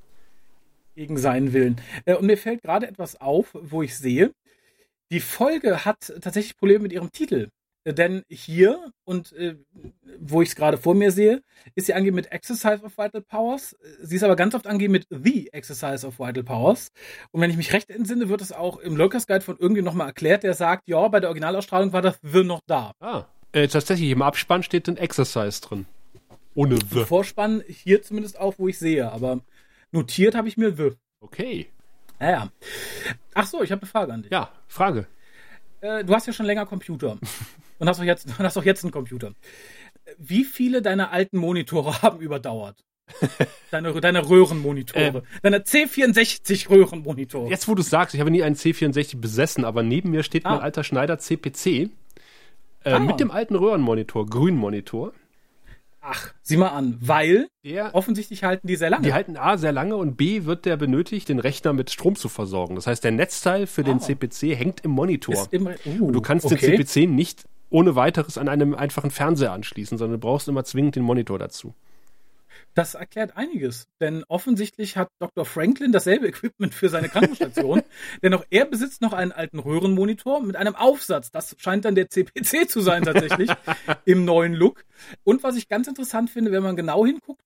Gegen 0.94 1.18
seinen 1.18 1.52
Willen. 1.52 1.80
Äh, 2.04 2.14
und 2.14 2.26
mir 2.26 2.36
fällt 2.36 2.62
gerade 2.62 2.86
etwas 2.86 3.20
auf, 3.20 3.48
wo 3.54 3.82
ich 3.82 3.96
sehe, 3.96 4.32
die 5.10 5.20
Folge 5.20 5.84
hat 5.84 6.12
tatsächlich 6.20 6.56
Probleme 6.56 6.82
mit 6.82 6.92
ihrem 6.92 7.10
Titel. 7.10 7.48
Äh, 7.84 7.94
denn 7.94 8.22
hier 8.28 8.92
und 9.04 9.32
äh, 9.32 9.56
wo 10.18 10.42
ich 10.42 10.50
es 10.50 10.56
gerade 10.56 10.78
vor 10.78 10.94
mir 10.94 11.12
sehe, 11.12 11.42
ist 11.74 11.86
sie 11.86 11.94
angegeben 11.94 12.16
mit 12.16 12.30
Exercise 12.32 12.82
of 12.82 12.98
Vital 12.98 13.22
Powers. 13.22 13.76
Sie 14.02 14.16
ist 14.16 14.22
aber 14.22 14.36
ganz 14.36 14.54
oft 14.54 14.66
angegeben 14.66 14.92
mit 14.92 15.06
The 15.10 15.52
Exercise 15.52 16.06
of 16.06 16.18
Vital 16.18 16.42
Powers. 16.42 16.92
Und 17.30 17.40
wenn 17.40 17.50
ich 17.50 17.56
mich 17.56 17.72
recht 17.72 17.90
entsinne, 17.90 18.28
wird 18.28 18.42
es 18.42 18.52
auch 18.52 18.78
im 18.78 18.96
Lurkers 18.96 19.26
Guide 19.26 19.42
von 19.42 19.56
irgendwie 19.58 19.82
nochmal 19.82 20.08
erklärt, 20.08 20.42
der 20.42 20.54
sagt, 20.54 20.88
ja, 20.88 21.08
bei 21.08 21.20
der 21.20 21.30
Originalausstrahlung 21.30 21.92
war 21.92 22.02
das 22.02 22.18
The 22.22 22.44
noch 22.44 22.60
da. 22.66 22.92
Ah, 23.00 23.24
äh, 23.52 23.66
tatsächlich, 23.66 24.10
im 24.10 24.22
Abspann 24.22 24.62
steht 24.62 24.88
ein 24.88 24.96
Exercise 24.96 25.60
drin. 25.60 25.86
Ohne 26.54 26.78
The. 26.90 27.04
Vorspann 27.04 27.62
hier 27.66 28.02
zumindest 28.02 28.38
auch, 28.38 28.54
wo 28.58 28.68
ich 28.68 28.78
sehe, 28.78 29.10
aber 29.10 29.40
notiert 29.92 30.34
habe 30.34 30.48
ich 30.48 30.56
mir 30.56 30.74
The. 30.76 30.92
Okay. 31.20 31.68
Naja. 32.18 32.50
Ach 33.34 33.46
so, 33.46 33.62
ich 33.62 33.72
habe 33.72 33.82
eine 33.82 33.90
Frage 33.90 34.12
an 34.12 34.22
dich. 34.22 34.30
Ja, 34.30 34.52
Frage. 34.68 35.06
Äh, 35.80 36.04
du 36.04 36.14
hast 36.14 36.26
ja 36.26 36.32
schon 36.32 36.46
länger 36.46 36.66
Computer 36.66 37.18
und 37.80 37.88
hast 37.88 37.98
auch 37.98 38.04
jetzt, 38.04 38.26
und 38.38 38.38
hast 38.38 38.56
auch 38.56 38.64
jetzt 38.64 38.84
einen 38.84 38.92
Computer. 38.92 39.32
Wie 40.18 40.44
viele 40.44 40.80
deiner 40.82 41.10
alten 41.12 41.38
Monitore 41.38 42.00
haben 42.02 42.20
überdauert? 42.20 42.84
Deine, 43.72 43.92
deine 44.00 44.28
Röhrenmonitore. 44.28 45.02
Ähm. 45.04 45.22
deine 45.42 45.58
C64-Röhrenmonitore. 45.58 47.50
Jetzt, 47.50 47.66
wo 47.68 47.74
du 47.74 47.82
sagst, 47.82 48.14
ich 48.14 48.20
habe 48.20 48.30
nie 48.30 48.42
einen 48.42 48.54
C64 48.56 49.18
besessen, 49.18 49.64
aber 49.64 49.82
neben 49.82 50.10
mir 50.10 50.22
steht 50.22 50.46
Ah. 50.46 50.52
mein 50.52 50.60
alter 50.60 50.84
Schneider 50.84 51.18
CPC 51.18 51.66
äh, 52.84 52.92
Ah. 52.92 52.98
mit 53.00 53.18
dem 53.20 53.30
alten 53.30 53.56
Röhrenmonitor, 53.56 54.26
Grünmonitor. 54.26 55.12
Ach, 56.02 56.32
sieh 56.42 56.56
mal 56.56 56.68
an, 56.68 56.96
weil 57.00 57.48
Der, 57.62 57.94
offensichtlich 57.94 58.42
halten 58.42 58.66
die 58.66 58.76
sehr 58.76 58.88
lange. 58.88 59.02
die 59.06 59.12
halten 59.12 59.36
A 59.36 59.58
sehr 59.58 59.72
lange 59.72 59.96
und 59.96 60.16
B 60.16 60.44
wird 60.44 60.64
der 60.64 60.78
benötigt, 60.78 61.28
den 61.28 61.38
Rechner 61.40 61.72
mit 61.74 61.90
Strom 61.90 62.16
zu 62.16 62.28
versorgen. 62.30 62.74
Das 62.76 62.86
heißt, 62.86 63.04
der 63.04 63.10
Netzteil 63.10 63.66
für 63.66 63.82
den 63.84 63.96
Ah. 63.96 64.00
CPC 64.00 64.54
hängt 64.56 64.80
im 64.84 64.92
Monitor. 64.92 65.34
Ist 65.34 65.52
im, 65.52 65.66
uh, 65.66 66.06
Und 66.06 66.12
du 66.14 66.20
kannst 66.22 66.46
okay. 66.46 66.76
den 66.76 66.86
CPC 66.86 67.06
nicht 67.10 67.44
ohne 67.70 67.94
weiteres 67.96 68.38
an 68.38 68.48
einem 68.48 68.74
einfachen 68.74 69.10
Fernseher 69.10 69.52
anschließen, 69.52 69.96
sondern 69.96 70.20
du 70.20 70.26
brauchst 70.26 70.48
immer 70.48 70.64
zwingend 70.64 70.96
den 70.96 71.02
Monitor 71.02 71.38
dazu. 71.38 71.74
Das 72.74 72.94
erklärt 72.94 73.36
einiges, 73.36 73.88
denn 74.00 74.24
offensichtlich 74.28 74.96
hat 74.96 75.08
Dr. 75.18 75.44
Franklin 75.44 75.92
dasselbe 75.92 76.28
Equipment 76.28 76.74
für 76.74 76.88
seine 76.88 77.08
Krankenstation, 77.08 77.82
denn 78.22 78.34
auch 78.34 78.44
er 78.50 78.64
besitzt 78.64 79.02
noch 79.02 79.12
einen 79.12 79.32
alten 79.32 79.58
Röhrenmonitor 79.58 80.40
mit 80.42 80.56
einem 80.56 80.76
Aufsatz. 80.76 81.30
Das 81.30 81.56
scheint 81.58 81.84
dann 81.84 81.94
der 81.94 82.08
CPC 82.08 82.68
zu 82.68 82.80
sein 82.80 83.02
tatsächlich 83.02 83.50
im 84.04 84.24
neuen 84.24 84.54
Look. 84.54 84.84
Und 85.24 85.42
was 85.42 85.56
ich 85.56 85.68
ganz 85.68 85.88
interessant 85.88 86.30
finde, 86.30 86.52
wenn 86.52 86.62
man 86.62 86.76
genau 86.76 87.04
hinguckt, 87.04 87.42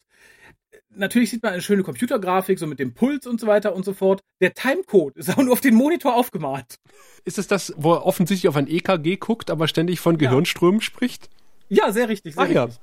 natürlich 0.96 1.30
sieht 1.30 1.42
man 1.42 1.52
eine 1.52 1.62
schöne 1.62 1.82
Computergrafik, 1.82 2.58
so 2.58 2.66
mit 2.66 2.78
dem 2.78 2.94
Puls 2.94 3.26
und 3.26 3.40
so 3.40 3.46
weiter 3.46 3.74
und 3.74 3.84
so 3.84 3.92
fort. 3.92 4.20
Der 4.40 4.54
Timecode 4.54 5.16
ist 5.16 5.30
auch 5.36 5.42
nur 5.42 5.52
auf 5.52 5.60
den 5.60 5.74
Monitor 5.74 6.14
aufgemalt. 6.14 6.76
Ist 7.24 7.38
es 7.38 7.46
das, 7.46 7.72
wo 7.76 7.94
er 7.94 8.06
offensichtlich 8.06 8.48
auf 8.48 8.56
ein 8.56 8.68
EKG 8.68 9.16
guckt, 9.16 9.50
aber 9.50 9.68
ständig 9.68 10.00
von 10.00 10.18
Gehirnströmen 10.18 10.80
spricht? 10.80 11.30
Ja, 11.68 11.92
sehr 11.92 12.08
richtig. 12.08 12.34
Sehr 12.34 12.46
ja. 12.50 12.64
richtig. 12.64 12.80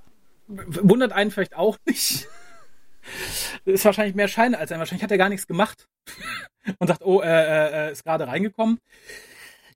Wundert 0.48 1.14
einen 1.14 1.32
vielleicht 1.32 1.56
auch 1.56 1.78
nicht. 1.86 2.28
Ist 3.66 3.86
wahrscheinlich 3.86 4.16
mehr 4.16 4.28
Schein 4.28 4.54
als 4.54 4.72
ein. 4.72 4.80
Wahrscheinlich 4.80 5.04
hat 5.04 5.12
er 5.12 5.18
gar 5.18 5.30
nichts 5.30 5.48
gemacht. 5.48 5.88
Und 6.78 6.88
sagt, 6.88 7.04
oh, 7.04 7.22
äh, 7.22 7.28
äh, 7.28 7.88
äh, 7.88 7.92
ist 7.92 8.04
gerade 8.04 8.28
reingekommen. 8.28 8.78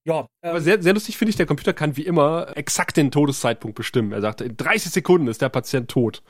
Ja, 0.03 0.27
Aber 0.43 0.57
ähm, 0.57 0.63
sehr, 0.63 0.81
sehr 0.83 0.93
lustig 0.93 1.17
finde 1.17 1.31
ich, 1.31 1.35
der 1.35 1.47
Computer 1.47 1.73
kann 1.73 1.97
wie 1.97 2.05
immer 2.05 2.55
exakt 2.55 2.95
den 2.95 3.09
Todeszeitpunkt 3.09 3.75
bestimmen. 3.75 4.11
Er 4.11 4.21
sagt, 4.21 4.41
in 4.41 4.55
30 4.55 4.91
Sekunden 4.91 5.27
ist 5.27 5.41
der 5.41 5.49
Patient 5.49 5.89
tot. 5.89 6.21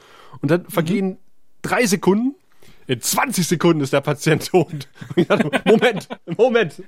Und 0.41 0.49
dann 0.49 0.65
vergehen 0.69 1.17
drei 1.65 1.85
Sekunden. 1.85 2.35
In 2.87 3.01
20 3.01 3.47
Sekunden 3.47 3.81
ist 3.81 3.93
der 3.93 4.01
Patient 4.01 4.47
tot. 4.47 4.87
Moment, 5.65 6.07
Moment. 6.37 6.83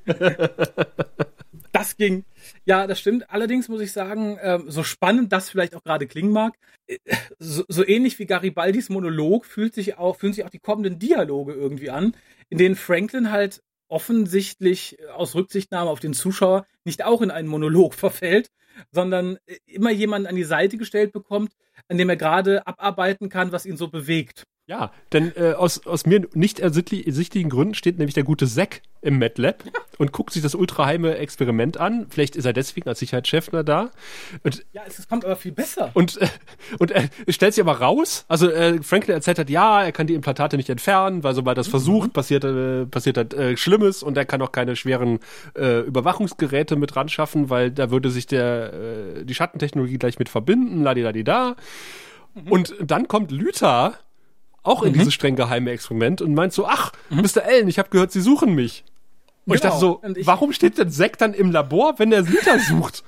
das 1.71 1.97
ging. 1.97 2.23
Ja, 2.65 2.85
das 2.85 2.99
stimmt. 2.99 3.29
Allerdings 3.31 3.67
muss 3.67 3.81
ich 3.81 3.91
sagen, 3.91 4.37
ähm, 4.41 4.65
so 4.67 4.83
spannend 4.83 5.31
das 5.31 5.49
vielleicht 5.49 5.75
auch 5.75 5.83
gerade 5.83 6.05
klingen 6.05 6.31
mag, 6.31 6.53
äh, 6.85 6.97
so, 7.39 7.63
so 7.67 7.85
ähnlich 7.85 8.19
wie 8.19 8.27
Garibaldis 8.27 8.89
Monolog 8.89 9.45
fühlt 9.45 9.73
sich 9.73 9.97
auch, 9.97 10.17
fühlen 10.17 10.33
sich 10.33 10.45
auch 10.45 10.51
die 10.51 10.59
kommenden 10.59 10.99
Dialoge 10.99 11.53
irgendwie 11.53 11.89
an, 11.89 12.15
in 12.49 12.59
denen 12.59 12.75
Franklin 12.75 13.31
halt 13.31 13.63
offensichtlich 13.87 14.99
äh, 14.99 15.07
aus 15.07 15.33
Rücksichtnahme 15.33 15.89
auf 15.89 15.99
den 15.99 16.13
Zuschauer 16.13 16.67
nicht 16.83 17.03
auch 17.03 17.21
in 17.21 17.31
einen 17.31 17.47
Monolog 17.47 17.93
verfällt, 17.95 18.51
sondern 18.91 19.37
äh, 19.45 19.57
immer 19.65 19.91
jemanden 19.91 20.27
an 20.27 20.35
die 20.35 20.43
Seite 20.43 20.77
gestellt 20.77 21.11
bekommt, 21.11 21.53
an 21.87 21.97
dem 21.97 22.09
er 22.09 22.17
gerade 22.17 22.65
abarbeiten 22.67 23.29
kann, 23.29 23.51
was 23.51 23.65
ihn 23.65 23.77
so 23.77 23.87
bewegt. 23.87 24.43
Ja, 24.69 24.91
denn 25.13 25.31
äh, 25.37 25.53
aus, 25.53 25.87
aus 25.87 26.05
mir 26.05 26.27
nicht 26.33 26.59
ersichtlichen 26.59 27.49
Gründen 27.49 27.73
steht 27.73 27.99
nämlich 27.99 28.15
der 28.15 28.25
gute 28.25 28.45
Zack 28.47 28.81
im 29.01 29.17
MATLAB 29.17 29.63
und 29.97 30.11
guckt 30.11 30.33
sich 30.33 30.43
das 30.43 30.55
ultraheime 30.55 31.17
Experiment 31.17 31.77
an. 31.77 32.07
Vielleicht 32.09 32.35
ist 32.35 32.43
er 32.43 32.51
deswegen 32.51 32.89
als 32.89 32.99
Sicherheitschef 32.99 33.53
nur 33.53 33.63
da. 33.63 33.91
Und 34.43 34.65
Ja, 34.73 34.81
es, 34.85 34.99
es 34.99 35.07
kommt 35.07 35.23
aber 35.23 35.37
viel 35.37 35.53
besser. 35.53 35.91
Und, 35.93 36.21
äh, 36.21 36.27
und 36.79 36.91
äh, 36.91 37.07
es 37.25 37.35
stellt 37.35 37.53
sich 37.53 37.63
aber 37.63 37.79
raus, 37.79 38.25
also 38.27 38.49
äh, 38.49 38.83
Franklin 38.83 39.15
erzählt 39.15 39.39
hat, 39.39 39.49
ja, 39.49 39.83
er 39.83 39.93
kann 39.93 40.05
die 40.05 40.15
Implantate 40.15 40.57
nicht 40.57 40.69
entfernen, 40.69 41.23
weil 41.23 41.33
sobald 41.33 41.55
er 41.55 41.59
das 41.61 41.69
versucht, 41.69 42.11
passiert, 42.11 42.43
äh, 42.43 42.85
passiert 42.85 43.15
halt 43.15 43.33
äh, 43.33 43.55
Schlimmes 43.55 44.03
und 44.03 44.17
er 44.17 44.25
kann 44.25 44.41
auch 44.41 44.51
keine 44.51 44.75
schweren 44.75 45.19
äh, 45.57 45.79
Überwachungsgeräte 45.79 46.75
mit 46.75 46.93
ran 46.97 47.07
schaffen, 47.07 47.49
weil 47.49 47.71
da 47.71 47.89
würde 47.89 48.09
sich 48.09 48.27
der 48.27 48.73
äh, 48.73 49.23
die 49.23 49.33
Schattentechnologie 49.33 49.97
gleich 49.97 50.19
mit 50.19 50.27
verbinden, 50.27 50.83
ladidadida. 50.83 51.55
Und 52.49 52.75
dann 52.79 53.07
kommt 53.07 53.31
Lüther 53.31 53.97
auch 54.63 54.83
in 54.83 54.93
dieses 54.93 55.13
streng 55.13 55.35
geheime 55.35 55.71
Experiment 55.71 56.21
und 56.21 56.33
meint 56.33 56.53
so, 56.53 56.67
ach, 56.67 56.91
Mr. 57.09 57.43
Allen, 57.45 57.67
ich 57.67 57.79
habe 57.79 57.89
gehört, 57.89 58.11
Sie 58.11 58.21
suchen 58.21 58.53
mich. 58.53 58.83
Und 59.45 59.55
ich 59.55 59.61
Genau. 59.61 59.73
dachte 59.73 59.79
so, 59.79 59.99
Und 59.99 60.17
ich- 60.17 60.27
warum 60.27 60.51
steht 60.53 60.77
denn 60.77 60.91
Zack 60.91 61.17
dann 61.17 61.33
im 61.33 61.51
Labor, 61.51 61.97
wenn 61.99 62.11
er 62.11 62.21
Lüther 62.21 62.59
sucht? 62.59 63.03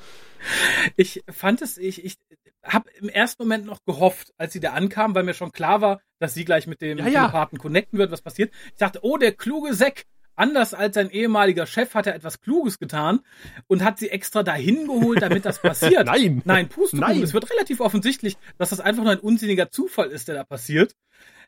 Ich 0.96 1.22
fand 1.30 1.62
es, 1.62 1.78
ich, 1.78 2.06
ich 2.06 2.16
habe 2.64 2.90
im 3.02 3.10
ersten 3.10 3.44
Moment 3.44 3.66
noch 3.66 3.80
gehofft, 3.86 4.34
als 4.38 4.54
sie 4.54 4.62
da 4.62 4.72
ankam, 4.72 5.14
weil 5.16 5.24
mir 5.24 5.34
schon 5.34 5.52
klar 5.52 5.82
war, 5.82 6.00
dass 6.20 6.34
sie 6.34 6.46
gleich 6.46 6.66
mit 6.66 6.82
dem 6.82 6.98
Ja, 7.00 7.08
ja. 7.08 7.50
Connecten 7.58 8.00
wird, 8.00 8.12
was 8.12 8.22
passiert. 8.22 8.54
Ich 8.72 8.78
dachte, 8.80 9.00
oh, 9.02 9.18
der 9.18 9.34
kluge 9.34 9.76
Zack. 9.76 10.06
Anders 10.40 10.74
als 10.74 10.96
sein 10.96 11.10
ehemaliger 11.10 11.66
Chef 11.66 11.94
hat 11.96 12.08
er 12.08 12.16
etwas 12.16 12.40
Kluges 12.40 12.80
getan 12.80 13.20
und 13.68 13.84
hat 13.84 14.00
sie 14.00 14.10
extra 14.10 14.42
dahin 14.42 14.88
geholt, 14.88 15.22
damit 15.22 15.44
das 15.44 15.62
passiert. 15.62 16.06
Nein. 16.06 16.42
Nein, 16.46 16.70
Pustekuchen. 16.70 17.00
Nein. 17.16 17.22
Es 17.22 17.34
wird 17.34 17.52
relativ 17.52 17.82
offensichtlich, 17.82 18.38
dass 18.58 18.70
das 18.70 18.80
einfach 18.80 19.04
nur 19.04 19.12
ein 19.12 19.20
unsinniger 19.20 19.70
Zufall 19.70 20.10
ist, 20.12 20.30
der 20.30 20.36
da 20.36 20.46
passiert. 20.46 20.96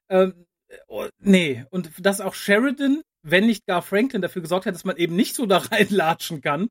Ähm, 0.09 0.45
oh, 0.87 1.05
nee, 1.19 1.63
und 1.69 1.89
dass 1.99 2.19
auch 2.19 2.33
Sheridan, 2.33 3.01
wenn 3.23 3.45
nicht 3.45 3.65
gar 3.65 3.81
Franklin, 3.81 4.21
dafür 4.21 4.41
gesorgt 4.41 4.65
hat, 4.65 4.75
dass 4.75 4.83
man 4.83 4.97
eben 4.97 5.15
nicht 5.15 5.35
so 5.35 5.45
da 5.45 5.57
reinlatschen 5.71 6.41
kann. 6.41 6.67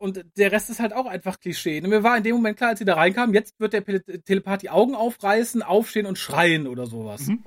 Und 0.00 0.24
der 0.36 0.50
Rest 0.50 0.68
ist 0.68 0.80
halt 0.80 0.92
auch 0.92 1.06
einfach 1.06 1.38
Klischee. 1.38 1.80
Und 1.80 1.90
Mir 1.90 2.02
war 2.02 2.16
in 2.16 2.24
dem 2.24 2.34
Moment 2.34 2.56
klar, 2.56 2.70
als 2.70 2.80
sie 2.80 2.84
da 2.84 2.94
reinkam, 2.94 3.34
jetzt 3.34 3.54
wird 3.60 3.72
der 3.72 3.84
Telepath 4.24 4.62
die 4.62 4.70
Augen 4.70 4.96
aufreißen, 4.96 5.62
aufstehen 5.62 6.06
und 6.06 6.18
schreien 6.18 6.66
oder 6.66 6.86
sowas. 6.86 7.28
Mhm. 7.28 7.44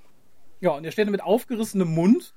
Ja, 0.61 0.71
und 0.71 0.85
er 0.85 0.91
steht 0.93 1.07
da 1.07 1.11
mit 1.11 1.21
aufgerissenem 1.21 1.89
Mund. 1.89 2.33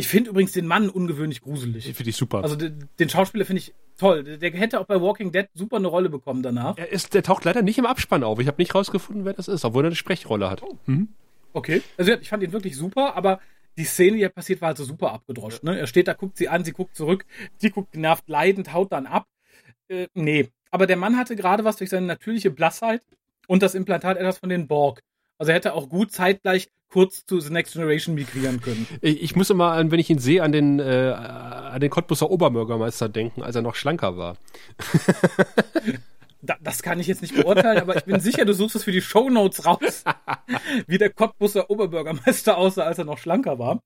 Ich 0.00 0.08
finde 0.08 0.30
übrigens 0.30 0.52
den 0.52 0.66
Mann 0.66 0.88
ungewöhnlich 0.88 1.42
gruselig. 1.42 1.84
Finde 1.94 2.08
ich 2.08 2.16
super. 2.16 2.42
Also 2.42 2.56
den, 2.56 2.88
den 2.98 3.10
Schauspieler 3.10 3.44
finde 3.44 3.60
ich 3.60 3.74
toll. 3.98 4.24
Der, 4.24 4.38
der 4.38 4.50
hätte 4.52 4.80
auch 4.80 4.86
bei 4.86 4.98
Walking 4.98 5.30
Dead 5.30 5.46
super 5.52 5.76
eine 5.76 5.88
Rolle 5.88 6.08
bekommen 6.08 6.42
danach. 6.42 6.78
Er 6.78 6.90
ist, 6.90 7.12
der 7.12 7.22
taucht 7.22 7.44
leider 7.44 7.60
nicht 7.60 7.76
im 7.76 7.84
Abspann 7.84 8.24
auf. 8.24 8.38
Ich 8.38 8.46
habe 8.46 8.56
nicht 8.56 8.74
rausgefunden, 8.74 9.26
wer 9.26 9.34
das 9.34 9.46
ist, 9.46 9.62
obwohl 9.62 9.84
er 9.84 9.88
eine 9.88 9.96
Sprechrolle 9.96 10.48
hat. 10.48 10.62
Mhm. 10.86 11.10
Okay. 11.52 11.82
Also 11.98 12.12
ich 12.14 12.30
fand 12.30 12.42
ihn 12.42 12.52
wirklich 12.52 12.78
super, 12.78 13.14
aber 13.14 13.40
die 13.76 13.84
Szene, 13.84 14.16
die 14.16 14.22
ja 14.22 14.30
passiert, 14.30 14.62
war 14.62 14.68
halt 14.68 14.78
so 14.78 14.84
super 14.84 15.12
abgedroscht. 15.12 15.64
Ne? 15.64 15.78
Er 15.78 15.86
steht 15.86 16.08
da, 16.08 16.14
guckt 16.14 16.38
sie 16.38 16.48
an, 16.48 16.64
sie 16.64 16.72
guckt 16.72 16.96
zurück, 16.96 17.26
sie 17.58 17.68
guckt 17.68 17.92
genervt 17.92 18.26
leidend, 18.26 18.72
haut 18.72 18.92
dann 18.92 19.04
ab. 19.04 19.26
Äh, 19.88 20.06
nee. 20.14 20.48
Aber 20.70 20.86
der 20.86 20.96
Mann 20.96 21.18
hatte 21.18 21.36
gerade 21.36 21.64
was 21.64 21.76
durch 21.76 21.90
seine 21.90 22.06
natürliche 22.06 22.50
Blassheit 22.50 23.02
und 23.48 23.62
das 23.62 23.74
Implantat 23.74 24.16
etwas 24.16 24.38
von 24.38 24.48
den 24.48 24.66
Borg. 24.66 25.02
Also 25.36 25.52
er 25.52 25.56
hätte 25.56 25.74
auch 25.74 25.90
gut 25.90 26.10
zeitgleich 26.10 26.70
kurz 26.90 27.24
zu 27.24 27.40
The 27.40 27.52
Next 27.52 27.72
Generation 27.72 28.14
migrieren 28.14 28.60
können. 28.60 28.86
Ich, 29.00 29.22
ich 29.22 29.36
muss 29.36 29.50
immer, 29.50 29.72
an, 29.72 29.90
wenn 29.90 30.00
ich 30.00 30.10
ihn 30.10 30.18
sehe, 30.18 30.42
an 30.42 30.52
den, 30.52 30.80
äh, 30.80 31.12
an 31.12 31.80
den 31.80 31.90
Cottbusser 31.90 32.30
Oberbürgermeister 32.30 33.08
denken, 33.08 33.42
als 33.42 33.56
er 33.56 33.62
noch 33.62 33.74
schlanker 33.74 34.16
war. 34.16 34.36
Da, 36.42 36.56
das 36.60 36.82
kann 36.82 36.98
ich 36.98 37.06
jetzt 37.06 37.20
nicht 37.20 37.34
beurteilen, 37.34 37.78
aber 37.78 37.96
ich 37.96 38.04
bin 38.04 38.18
sicher, 38.18 38.46
du 38.46 38.54
suchst 38.54 38.76
es 38.76 38.84
für 38.84 38.92
die 38.92 39.02
Shownotes 39.02 39.66
raus, 39.66 40.04
wie 40.86 40.96
der 40.96 41.10
Cottbusser 41.10 41.68
Oberbürgermeister 41.68 42.56
aussah, 42.56 42.84
als 42.84 42.98
er 42.98 43.04
noch 43.04 43.18
schlanker 43.18 43.58
war. 43.58 43.82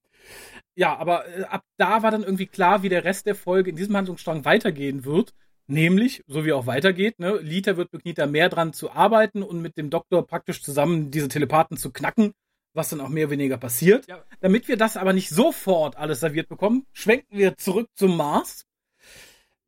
Ja, 0.76 0.96
aber 0.96 1.26
äh, 1.26 1.44
ab 1.44 1.62
da 1.78 2.02
war 2.02 2.10
dann 2.10 2.22
irgendwie 2.22 2.46
klar, 2.46 2.82
wie 2.82 2.88
der 2.88 3.04
Rest 3.04 3.26
der 3.26 3.34
Folge 3.34 3.70
in 3.70 3.76
diesem 3.76 3.96
Handlungsstrang 3.96 4.44
weitergehen 4.44 5.04
wird. 5.04 5.34
Nämlich, 5.66 6.22
so 6.26 6.44
wie 6.44 6.52
auch 6.52 6.66
weitergeht, 6.66 7.18
ne, 7.18 7.38
Lita 7.40 7.76
wird 7.76 7.92
mit 7.92 8.04
Nita 8.04 8.26
mehr 8.26 8.50
dran 8.50 8.72
zu 8.74 8.90
arbeiten 8.92 9.42
und 9.42 9.62
mit 9.62 9.78
dem 9.78 9.88
Doktor 9.88 10.26
praktisch 10.26 10.62
zusammen 10.62 11.10
diese 11.10 11.28
Telepathen 11.28 11.78
zu 11.78 11.90
knacken, 11.90 12.34
was 12.74 12.90
dann 12.90 13.00
auch 13.00 13.08
mehr 13.08 13.26
oder 13.26 13.32
weniger 13.32 13.56
passiert. 13.56 14.06
Ja. 14.08 14.22
Damit 14.40 14.68
wir 14.68 14.76
das 14.76 14.96
aber 14.96 15.12
nicht 15.12 15.30
sofort 15.30 15.96
alles 15.96 16.20
serviert 16.20 16.48
bekommen, 16.48 16.86
schwenken 16.92 17.38
wir 17.38 17.56
zurück 17.56 17.88
zum 17.94 18.16
Mars. 18.16 18.66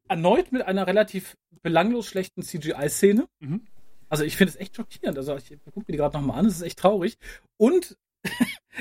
Erneut 0.09 0.53
mit 0.53 0.63
einer 0.63 0.87
relativ 0.87 1.37
belanglos 1.63 2.07
schlechten 2.07 2.43
CGI-Szene. 2.43 3.27
Mhm. 3.41 3.67
Also 4.09 4.25
ich 4.25 4.37
finde 4.37 4.53
es 4.53 4.61
echt 4.61 4.77
schockierend. 4.77 5.19
Also 5.19 5.37
ich 5.37 5.49
gucke 5.65 5.81
mir 5.81 5.93
die 5.93 5.97
gerade 5.97 6.17
nochmal 6.17 6.39
an, 6.39 6.47
es 6.47 6.57
ist 6.57 6.63
echt 6.63 6.79
traurig. 6.79 7.17
Und 7.57 7.97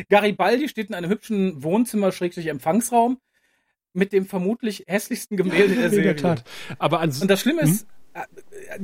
Garibaldi 0.10 0.70
steht 0.70 0.90
in 0.90 0.96
einem 0.96 1.10
hübschen 1.10 1.64
Wohnzimmer-Empfangsraum 1.64 3.20
mit 3.94 4.12
dem 4.12 4.26
vermutlich 4.26 4.84
hässlichsten 4.88 5.38
Gemälde 5.38 5.76
der 5.76 5.86
In 5.86 5.92
Serie. 5.92 6.16
der 6.16 6.18
Tat. 6.18 6.44
Aber 6.80 7.02
Und 7.02 7.28
das 7.30 7.40
Schlimme 7.42 7.62
ist, 7.62 7.88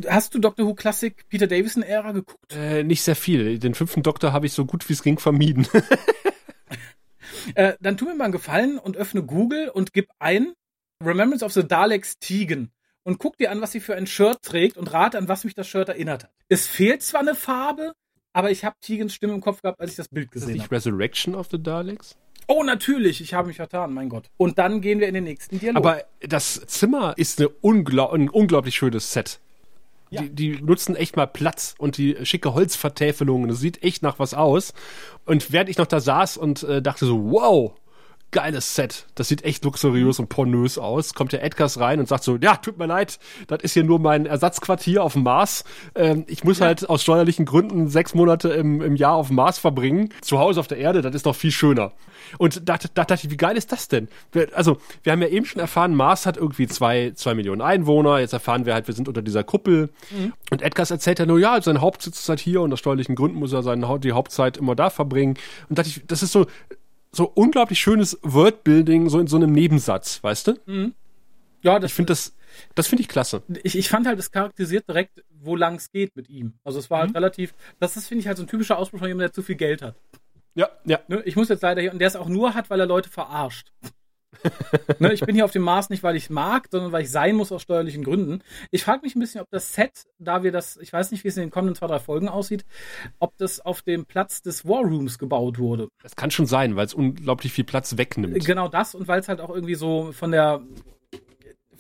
Hast 0.08 0.34
du 0.34 0.40
Doctor 0.40 0.66
Who 0.66 0.74
Classic 0.74 1.28
Peter 1.30 1.48
Davison 1.48 1.84
Ära 1.84 2.12
geguckt? 2.12 2.54
Äh, 2.54 2.84
nicht 2.84 3.02
sehr 3.02 3.16
viel. 3.16 3.60
Den 3.60 3.76
fünften 3.76 4.04
Doktor 4.04 4.34
habe 4.34 4.46
ich 4.46 4.54
so 4.54 4.66
gut 4.66 4.88
wie 4.90 4.94
es 4.94 5.04
ging 5.04 5.20
vermieden. 5.20 5.68
äh, 7.56 7.74
dann 7.80 7.98
tu 7.98 8.06
mir 8.06 8.16
mal 8.16 8.26
einen 8.26 8.34
Gefallen 8.34 8.78
und 8.78 8.98
öffne 8.98 9.24
Google 9.24 9.70
und 9.70 9.94
gib 9.94 10.10
ein 10.20 10.54
Remembrance 11.04 11.46
of 11.46 11.54
the 11.54 11.66
Daleks 11.66 12.20
Tegan 12.20 12.72
und 13.04 13.20
guck 13.20 13.38
dir 13.38 13.52
an, 13.52 13.62
was 13.62 13.72
sie 13.72 13.80
für 13.80 13.96
ein 13.96 14.06
Shirt 14.06 14.42
trägt 14.42 14.78
und 14.78 14.92
rate 14.92 15.18
an, 15.18 15.28
was 15.28 15.44
mich 15.44 15.56
das 15.56 15.68
Shirt 15.68 15.90
erinnert 15.90 16.26
hat. 16.26 16.32
Es 16.50 16.68
fehlt 16.68 17.02
zwar 17.02 17.22
eine 17.22 17.36
Farbe, 17.36 17.94
aber 18.34 18.52
ich 18.52 18.66
habe 18.66 18.76
Tegans 18.82 19.14
Stimme 19.14 19.34
im 19.34 19.42
Kopf 19.42 19.62
gehabt, 19.62 19.80
als 19.80 19.92
ich 19.92 19.98
das 19.98 20.10
Bild 20.10 20.32
gesehen 20.32 20.50
habe. 20.50 20.58
Ist 20.58 20.60
das 20.60 20.72
nicht 20.72 20.86
Resurrection 20.88 21.36
of 21.36 21.48
the 21.52 21.62
Daleks? 21.62 22.18
Oh, 22.48 22.64
natürlich, 22.64 23.22
ich 23.22 23.34
habe 23.34 23.48
mich 23.48 23.58
vertan, 23.58 23.94
mein 23.94 24.10
Gott. 24.10 24.30
Und 24.38 24.58
dann 24.58 24.82
gehen 24.82 25.00
wir 25.00 25.08
in 25.08 25.14
den 25.14 25.24
nächsten 25.24 25.60
Dialog. 25.60 25.78
Aber 25.78 26.04
das 26.20 26.62
Zimmer 26.68 27.14
ist 27.18 27.40
eine 27.40 27.50
unglaub 27.50 28.14
ein 28.14 28.30
unglaublich 28.30 28.76
schönes 28.76 29.14
Set. 29.14 29.40
Ja. 30.10 30.22
Die, 30.22 30.30
die, 30.30 30.62
nutzen 30.62 30.98
echt 30.98 31.16
mal 31.16 31.26
Platz 31.26 31.74
und 31.78 31.98
die 31.98 32.18
schicke 32.26 32.54
Holzvertäfelungen. 32.54 33.48
Das 33.48 33.60
sieht 33.60 33.82
echt 33.82 34.04
nach 34.04 34.20
was 34.20 34.34
aus. 34.34 34.74
Und 35.26 35.54
während 35.54 35.70
ich 35.70 35.78
noch 35.78 35.88
da 35.88 36.02
saß 36.02 36.36
und 36.36 36.64
äh, 36.64 36.82
dachte 36.82 37.06
so, 37.06 37.32
wow, 37.32 37.74
geiles 38.32 38.76
Set. 38.76 39.06
Das 39.16 39.28
sieht 39.28 39.44
echt 39.44 39.64
luxuriös 39.64 40.20
und 40.20 40.30
pornös 40.30 40.78
aus. 40.78 41.14
Kommt 41.14 41.34
der 41.34 41.44
Edgars 41.44 41.80
rein 41.80 42.00
und 42.00 42.08
sagt 42.08 42.24
so, 42.24 42.38
ja, 42.38 42.56
tut 42.56 42.78
mir 42.78 42.86
leid, 42.86 43.20
das 43.48 43.62
ist 43.62 43.74
hier 43.74 43.84
nur 43.84 44.00
mein 44.00 44.26
Ersatzquartier 44.26 45.04
auf 45.04 45.14
dem 45.14 45.24
Mars. 45.24 45.64
Ähm, 45.96 46.26
ich 46.28 46.44
muss 46.44 46.60
ja. 46.60 46.68
halt 46.68 46.90
aus 46.90 47.04
steuerlichen 47.04 47.46
Gründen 47.46 47.90
sechs 47.90 48.14
Monate 48.14 48.50
im, 48.50 48.82
im 48.82 48.96
Jahr 48.96 49.16
auf 49.16 49.28
dem 49.28 49.36
Mars 49.36 49.60
verbringen. 49.60 50.10
Zu 50.22 50.40
Hause 50.40 50.60
auf 50.60 50.68
der 50.68 50.78
Erde, 50.78 51.02
das 51.02 51.14
ist 51.14 51.26
doch 51.26 51.36
viel 51.36 51.52
schöner. 51.52 51.92
Und 52.38 52.70
da, 52.70 52.78
da 52.78 53.04
dachte 53.04 53.26
ich, 53.28 53.32
wie 53.32 53.38
geil 53.38 53.58
ist 53.58 53.72
das 53.72 53.88
denn? 53.88 54.08
Wir, 54.32 54.48
also, 54.54 54.78
wir 55.04 55.12
haben 55.12 55.22
ja 55.22 55.28
eben 55.28 55.46
schon 55.46 55.62
erfahren, 55.62 55.96
Mars 55.96 56.26
hat 56.26 56.38
irgendwie 56.38 56.68
zwei, 56.68 57.12
zwei 57.16 57.34
Millionen 57.34 57.62
Einwohner. 57.62 58.20
Jetzt 58.20 58.34
erfahren 58.34 58.66
wir 58.66 58.74
halt, 58.74 58.88
wir 58.88 58.94
sind 58.94 59.08
unter 59.08 59.22
dieser 59.22 59.44
Kuppel. 59.44 59.90
Mhm. 60.12 60.34
Und 60.52 60.62
Edgars 60.62 60.92
erzählt 60.92 61.20
ja 61.20 61.26
nur, 61.26 61.40
ja, 61.40 61.62
sein 61.62 61.82
Hauptsitz 61.82 62.20
ist 62.20 62.30
halt 62.30 62.40
hier 62.40 62.62
und 62.62 62.72
aus 62.72 62.80
steuerlichen 62.80 63.16
Gründen 63.16 63.40
muss 63.40 63.54
er 63.54 63.64
seine, 63.64 64.00
die 64.00 64.14
Hauptzeit 64.14 64.58
immer 64.58 64.76
da 64.76 64.90
verbringen. 64.90 65.38
Und 65.70 65.78
dachte 65.78 65.90
ich, 65.90 66.06
das 66.08 66.24
ist 66.24 66.32
so, 66.32 66.46
so 67.12 67.26
unglaublich 67.26 67.80
schönes 67.80 68.18
Wordbuilding 68.22 69.10
so 69.10 69.20
in 69.20 69.28
so 69.28 69.38
einem 69.38 69.52
Nebensatz, 69.52 70.24
weißt 70.24 70.48
du? 70.48 70.60
Mhm. 70.66 70.94
Ja, 71.62 71.80
das, 71.80 71.92
ich 71.92 71.96
finde 71.96 72.12
das, 72.12 72.36
das 72.76 72.88
finde 72.88 73.02
ich 73.02 73.08
klasse. 73.08 73.44
Ich, 73.64 73.78
ich 73.78 73.90
fand 73.90 74.08
halt, 74.08 74.18
es 74.20 74.32
charakterisiert 74.32 74.88
direkt, 74.88 75.24
wo 75.30 75.56
lang 75.56 75.76
es 75.76 75.92
geht 75.92 76.16
mit 76.16 76.30
ihm. 76.30 76.54
Also 76.64 76.80
es 76.80 76.90
war 76.90 77.00
halt 77.00 77.12
mhm. 77.12 77.18
relativ, 77.18 77.54
das 77.80 77.98
ist, 77.98 78.08
finde 78.08 78.22
ich, 78.22 78.28
halt 78.28 78.38
so 78.38 78.44
ein 78.44 78.48
typischer 78.48 78.78
Ausspruch 78.78 79.00
von 79.00 79.08
jemandem, 79.08 79.28
der 79.28 79.34
zu 79.34 79.44
viel 79.44 79.56
Geld 79.56 79.82
hat. 79.82 79.96
Ja, 80.56 80.70
ja. 80.86 81.00
Ne, 81.08 81.22
ich 81.26 81.36
muss 81.36 81.50
jetzt 81.50 81.62
leider 81.62 81.82
hier, 81.82 81.92
und 81.92 82.00
der 82.00 82.08
es 82.08 82.16
auch 82.16 82.28
nur 82.28 82.54
hat, 82.54 82.70
weil 82.70 82.80
er 82.80 82.86
Leute 82.86 83.10
verarscht 83.10 83.72
ne, 85.00 85.14
ich 85.14 85.22
bin 85.22 85.36
hier 85.36 85.46
auf 85.46 85.52
dem 85.52 85.62
Mars 85.62 85.90
nicht, 85.90 86.04
weil 86.04 86.16
ich 86.16 86.30
mag, 86.30 86.68
sondern 86.72 86.92
weil 86.92 87.04
ich 87.04 87.12
sein 87.12 87.36
muss 87.36 87.52
aus 87.52 87.62
steuerlichen 87.62 88.04
Gründen. 88.04 88.44
Ich 88.72 88.84
frage 88.84 89.02
mich 89.04 89.16
ein 89.16 89.20
bisschen, 89.20 89.42
ob 89.42 89.50
das 89.50 89.74
Set, 89.74 90.06
da 90.20 90.44
wir 90.44 90.52
das, 90.52 90.78
ich 90.78 90.92
weiß 90.92 91.12
nicht, 91.12 91.24
wie 91.24 91.28
es 91.28 91.38
in 91.38 91.44
den 91.44 91.52
kommenden 91.52 91.76
zwei, 91.76 91.88
drei 91.88 92.00
Folgen 92.00 92.30
aussieht, 92.30 92.66
ob 93.20 93.38
das 93.38 93.60
auf 93.60 93.82
dem 93.82 94.06
Platz 94.06 94.42
des 94.42 94.66
War 94.68 94.84
Rooms 94.84 95.20
gebaut 95.20 95.60
wurde. 95.60 95.90
Das 96.02 96.16
kann 96.16 96.32
schon 96.32 96.46
sein, 96.46 96.76
weil 96.76 96.86
es 96.86 96.94
unglaublich 96.94 97.54
viel 97.54 97.66
Platz 97.66 97.98
wegnimmt. 97.98 98.46
Genau 98.46 98.68
das 98.68 98.96
und 98.96 99.08
weil 99.08 99.20
es 99.20 99.28
halt 99.28 99.42
auch 99.42 99.50
irgendwie 99.50 99.76
so 99.76 100.12
von 100.12 100.32
der 100.32 100.62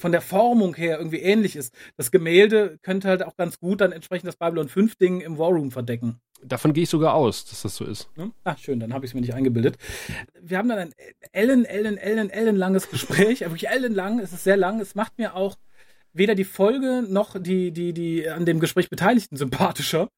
von 0.01 0.11
der 0.11 0.21
Formung 0.21 0.73
her 0.75 0.97
irgendwie 0.97 1.19
ähnlich 1.19 1.55
ist. 1.55 1.75
Das 1.95 2.09
Gemälde 2.09 2.79
könnte 2.81 3.07
halt 3.07 3.23
auch 3.23 3.37
ganz 3.37 3.59
gut 3.59 3.81
dann 3.81 3.91
entsprechend 3.91 4.27
das 4.27 4.35
Babylon 4.35 4.67
5 4.67 4.95
Ding 4.95 5.21
im 5.21 5.37
War 5.37 5.49
Room 5.49 5.69
verdecken. 5.71 6.19
Davon 6.43 6.73
gehe 6.73 6.83
ich 6.83 6.89
sogar 6.89 7.13
aus, 7.13 7.45
dass 7.45 7.61
das 7.61 7.75
so 7.75 7.85
ist. 7.85 8.09
Hm? 8.15 8.33
Ach, 8.43 8.57
schön, 8.57 8.79
dann 8.79 8.93
habe 8.93 9.05
ich 9.05 9.11
es 9.11 9.15
mir 9.15 9.21
nicht 9.21 9.33
eingebildet. 9.33 9.77
Wir 10.41 10.57
haben 10.57 10.69
dann 10.69 10.79
ein 10.79 10.93
ellen, 11.31 11.65
ellen, 11.65 11.97
ellen, 11.97 12.29
ellen 12.29 12.55
langes 12.55 12.89
Gespräch, 12.89 13.41
wirklich 13.41 13.69
ellenlang, 13.69 14.19
es 14.19 14.33
ist 14.33 14.43
sehr 14.43 14.57
lang, 14.57 14.79
es 14.79 14.95
macht 14.95 15.17
mir 15.17 15.35
auch 15.35 15.55
weder 16.13 16.35
die 16.35 16.43
Folge 16.43 17.03
noch 17.07 17.39
die, 17.39 17.71
die, 17.71 17.93
die 17.93 18.29
an 18.29 18.45
dem 18.45 18.59
Gespräch 18.59 18.89
Beteiligten 18.89 19.37
sympathischer, 19.37 20.09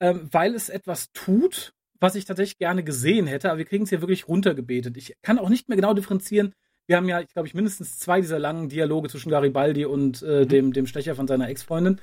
ähm, 0.00 0.28
weil 0.30 0.54
es 0.54 0.68
etwas 0.68 1.12
tut, 1.12 1.72
was 2.00 2.14
ich 2.14 2.24
tatsächlich 2.24 2.58
gerne 2.58 2.84
gesehen 2.84 3.26
hätte, 3.26 3.50
aber 3.50 3.58
wir 3.58 3.64
kriegen 3.64 3.84
es 3.84 3.90
hier 3.90 4.02
wirklich 4.02 4.28
runtergebetet. 4.28 4.96
Ich 4.96 5.14
kann 5.22 5.38
auch 5.38 5.48
nicht 5.48 5.68
mehr 5.68 5.76
genau 5.76 5.94
differenzieren. 5.94 6.52
Wir 6.86 6.96
haben 6.96 7.08
ja, 7.08 7.20
ich 7.20 7.32
glaube 7.32 7.48
ich, 7.48 7.54
mindestens 7.54 7.98
zwei 7.98 8.20
dieser 8.20 8.38
langen 8.38 8.68
Dialoge 8.68 9.08
zwischen 9.08 9.30
Garibaldi 9.30 9.86
und 9.86 10.22
äh, 10.22 10.42
mhm. 10.44 10.48
dem, 10.48 10.72
dem 10.72 10.86
Stecher 10.86 11.16
von 11.16 11.26
seiner 11.26 11.48
Ex-Freundin. 11.48 12.00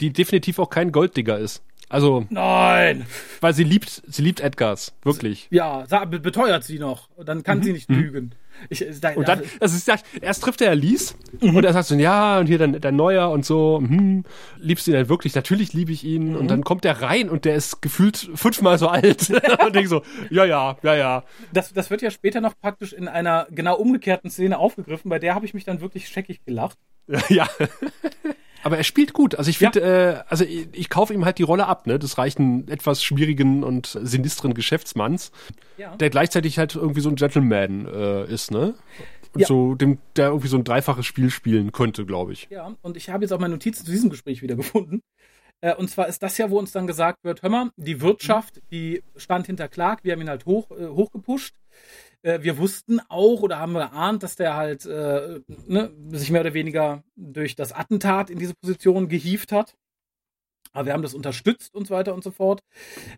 Die 0.00 0.12
definitiv 0.12 0.58
auch 0.58 0.70
kein 0.70 0.92
Golddigger 0.92 1.38
ist. 1.38 1.62
Also. 1.88 2.26
Nein! 2.30 3.06
Weil 3.40 3.54
sie 3.54 3.62
liebt, 3.64 4.02
sie 4.06 4.22
liebt 4.22 4.40
Edgars. 4.40 4.92
Wirklich. 5.02 5.46
Ja, 5.50 5.84
beteuert 6.06 6.64
sie 6.64 6.78
noch. 6.78 7.08
Dann 7.24 7.42
kann 7.44 7.58
mhm. 7.58 7.62
sie 7.62 7.72
nicht 7.72 7.88
mhm. 7.88 7.96
lügen. 7.96 8.34
Ich, 8.70 8.84
da, 9.00 9.12
und 9.12 9.28
dann, 9.28 9.42
das 9.60 9.74
ist, 9.74 9.88
erst 10.20 10.42
trifft 10.42 10.62
er 10.62 10.74
Lies 10.74 11.14
mhm. 11.40 11.56
und 11.56 11.64
er 11.64 11.72
sagt 11.72 11.88
so, 11.88 11.94
ja, 11.94 12.38
und 12.38 12.46
hier 12.46 12.58
dann 12.58 12.80
der 12.80 12.92
Neuer 12.92 13.30
und 13.30 13.44
so, 13.44 13.78
hm, 13.78 14.24
liebst 14.58 14.86
du 14.86 14.90
ihn 14.90 14.96
denn 14.96 15.08
wirklich? 15.08 15.34
Natürlich 15.34 15.74
liebe 15.74 15.92
ich 15.92 16.04
ihn. 16.04 16.30
Mhm. 16.30 16.36
Und 16.36 16.48
dann 16.48 16.64
kommt 16.64 16.84
er 16.84 17.02
rein 17.02 17.28
und 17.28 17.44
der 17.44 17.54
ist 17.54 17.82
gefühlt 17.82 18.30
fünfmal 18.34 18.78
so 18.78 18.88
alt. 18.88 19.30
und 19.64 19.74
denkt 19.74 19.90
so, 19.90 20.02
ja, 20.30 20.44
ja, 20.44 20.76
ja, 20.82 20.94
ja. 20.94 21.24
Das, 21.52 21.72
das 21.72 21.90
wird 21.90 22.02
ja 22.02 22.10
später 22.10 22.40
noch 22.40 22.58
praktisch 22.58 22.92
in 22.92 23.08
einer 23.08 23.46
genau 23.50 23.76
umgekehrten 23.76 24.30
Szene 24.30 24.58
aufgegriffen, 24.58 25.08
bei 25.08 25.18
der 25.18 25.34
habe 25.34 25.46
ich 25.46 25.54
mich 25.54 25.64
dann 25.64 25.80
wirklich 25.80 26.08
scheckig 26.08 26.44
gelacht. 26.44 26.78
ja. 27.28 27.46
Aber 28.66 28.78
er 28.78 28.82
spielt 28.82 29.12
gut. 29.12 29.36
Also 29.36 29.48
ich 29.48 29.58
finde, 29.58 29.80
ja. 29.80 30.10
äh, 30.10 30.24
also 30.28 30.42
ich, 30.42 30.66
ich 30.72 30.90
kaufe 30.90 31.14
ihm 31.14 31.24
halt 31.24 31.38
die 31.38 31.44
Rolle 31.44 31.68
ab, 31.68 31.86
ne? 31.86 32.00
Des 32.00 32.18
reichen, 32.18 32.66
etwas 32.66 33.00
schwierigen 33.00 33.62
und 33.62 33.96
sinistren 34.02 34.54
Geschäftsmanns, 34.54 35.30
ja. 35.76 35.94
der 35.94 36.10
gleichzeitig 36.10 36.58
halt 36.58 36.74
irgendwie 36.74 37.00
so 37.00 37.08
ein 37.08 37.14
Gentleman 37.14 37.86
äh, 37.86 38.24
ist, 38.24 38.50
ne? 38.50 38.74
Und 39.34 39.42
ja. 39.42 39.46
so, 39.46 39.76
dem, 39.76 39.98
der 40.16 40.30
irgendwie 40.30 40.48
so 40.48 40.56
ein 40.56 40.64
dreifaches 40.64 41.06
Spiel 41.06 41.30
spielen 41.30 41.70
könnte, 41.70 42.04
glaube 42.06 42.32
ich. 42.32 42.48
Ja, 42.50 42.74
und 42.82 42.96
ich 42.96 43.08
habe 43.08 43.22
jetzt 43.22 43.30
auch 43.30 43.38
meine 43.38 43.54
Notizen 43.54 43.84
zu 43.84 43.92
diesem 43.92 44.10
Gespräch 44.10 44.42
wieder 44.42 44.56
gefunden. 44.56 45.00
Äh, 45.60 45.74
und 45.74 45.88
zwar 45.88 46.08
ist 46.08 46.22
das 46.22 46.38
ja, 46.38 46.50
wo 46.50 46.58
uns 46.58 46.72
dann 46.72 46.86
gesagt 46.86 47.24
wird, 47.24 47.42
hör 47.42 47.50
mal, 47.50 47.70
die 47.76 48.00
Wirtschaft, 48.00 48.60
die 48.70 49.02
stand 49.16 49.46
hinter 49.46 49.68
Clark, 49.68 50.04
wir 50.04 50.12
haben 50.12 50.20
ihn 50.20 50.28
halt 50.28 50.46
hoch, 50.46 50.70
äh, 50.70 50.88
hochgepusht. 50.88 51.54
Äh, 52.22 52.42
wir 52.42 52.58
wussten 52.58 53.00
auch 53.08 53.42
oder 53.42 53.58
haben 53.58 53.74
geahnt, 53.74 54.22
dass 54.22 54.36
der 54.36 54.56
halt 54.56 54.84
äh, 54.86 55.40
ne, 55.66 55.90
sich 56.10 56.30
mehr 56.30 56.42
oder 56.42 56.54
weniger 56.54 57.04
durch 57.16 57.56
das 57.56 57.72
Attentat 57.72 58.30
in 58.30 58.38
diese 58.38 58.54
Position 58.54 59.08
gehievt 59.08 59.52
hat. 59.52 59.74
Aber 60.72 60.86
wir 60.86 60.92
haben 60.92 61.02
das 61.02 61.14
unterstützt 61.14 61.74
und 61.74 61.86
so 61.86 61.94
weiter 61.94 62.12
und 62.14 62.22
so 62.22 62.30
fort. 62.30 62.60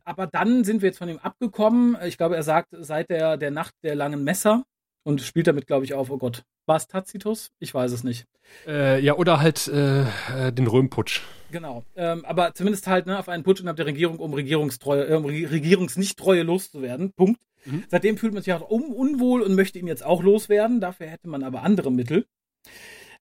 Aber 0.05 0.29
dann 0.29 0.63
sind 0.63 0.81
wir 0.81 0.91
jetzt 0.91 0.99
von 0.99 1.09
ihm 1.09 1.19
abgekommen. 1.19 1.97
Ich 2.05 2.17
glaube, 2.17 2.37
er 2.37 2.45
sagt, 2.45 2.69
seit 2.73 3.11
der, 3.11 3.37
der 3.37 3.51
Nacht 3.51 3.75
der 3.83 3.97
langen 3.97 4.23
Messer 4.23 4.65
und 5.05 5.23
spielt 5.23 5.47
damit, 5.47 5.67
glaube 5.67 5.85
ich, 5.85 5.95
auf, 5.95 6.11
oh 6.11 6.19
Gott, 6.19 6.45
war 6.67 6.77
es 6.77 6.87
Tacitus? 6.87 7.51
Ich 7.59 7.73
weiß 7.73 7.93
es 7.93 8.05
nicht. 8.05 8.27
Äh, 8.67 9.01
ja, 9.01 9.17
oder 9.17 9.41
halt 9.41 9.69
äh, 9.69 10.03
äh 10.03 10.53
den 10.53 10.67
Röhmputsch. 10.67 11.23
Genau. 11.51 11.85
Ähm, 11.97 12.25
aber 12.25 12.55
zumindest 12.55 12.87
halt 12.87 13.07
ne, 13.07 13.19
auf 13.19 13.29
einen 13.29 13.43
Putsch 13.43 13.61
innerhalb 13.61 13.77
der 13.77 13.87
Regierung, 13.87 14.19
um 14.19 14.35
Regierungstreue, 14.35 15.07
äh, 15.07 15.15
Regierungsnichttreue 15.15 16.43
loszuwerden. 16.43 17.13
Punkt. 17.13 17.41
Mhm. 17.65 17.85
Seitdem 17.89 18.19
fühlt 18.19 18.35
man 18.35 18.43
sich 18.43 18.53
auch 18.53 18.71
un 18.71 18.93
unwohl 18.93 19.43
und 19.43 19.55
möchte 19.55 19.79
ihn 19.79 19.87
jetzt 19.87 20.05
auch 20.05 20.23
loswerden. 20.23 20.81
Dafür 20.81 21.07
hätte 21.07 21.29
man 21.29 21.43
aber 21.43 21.63
andere 21.63 21.91
Mittel. 21.91 22.27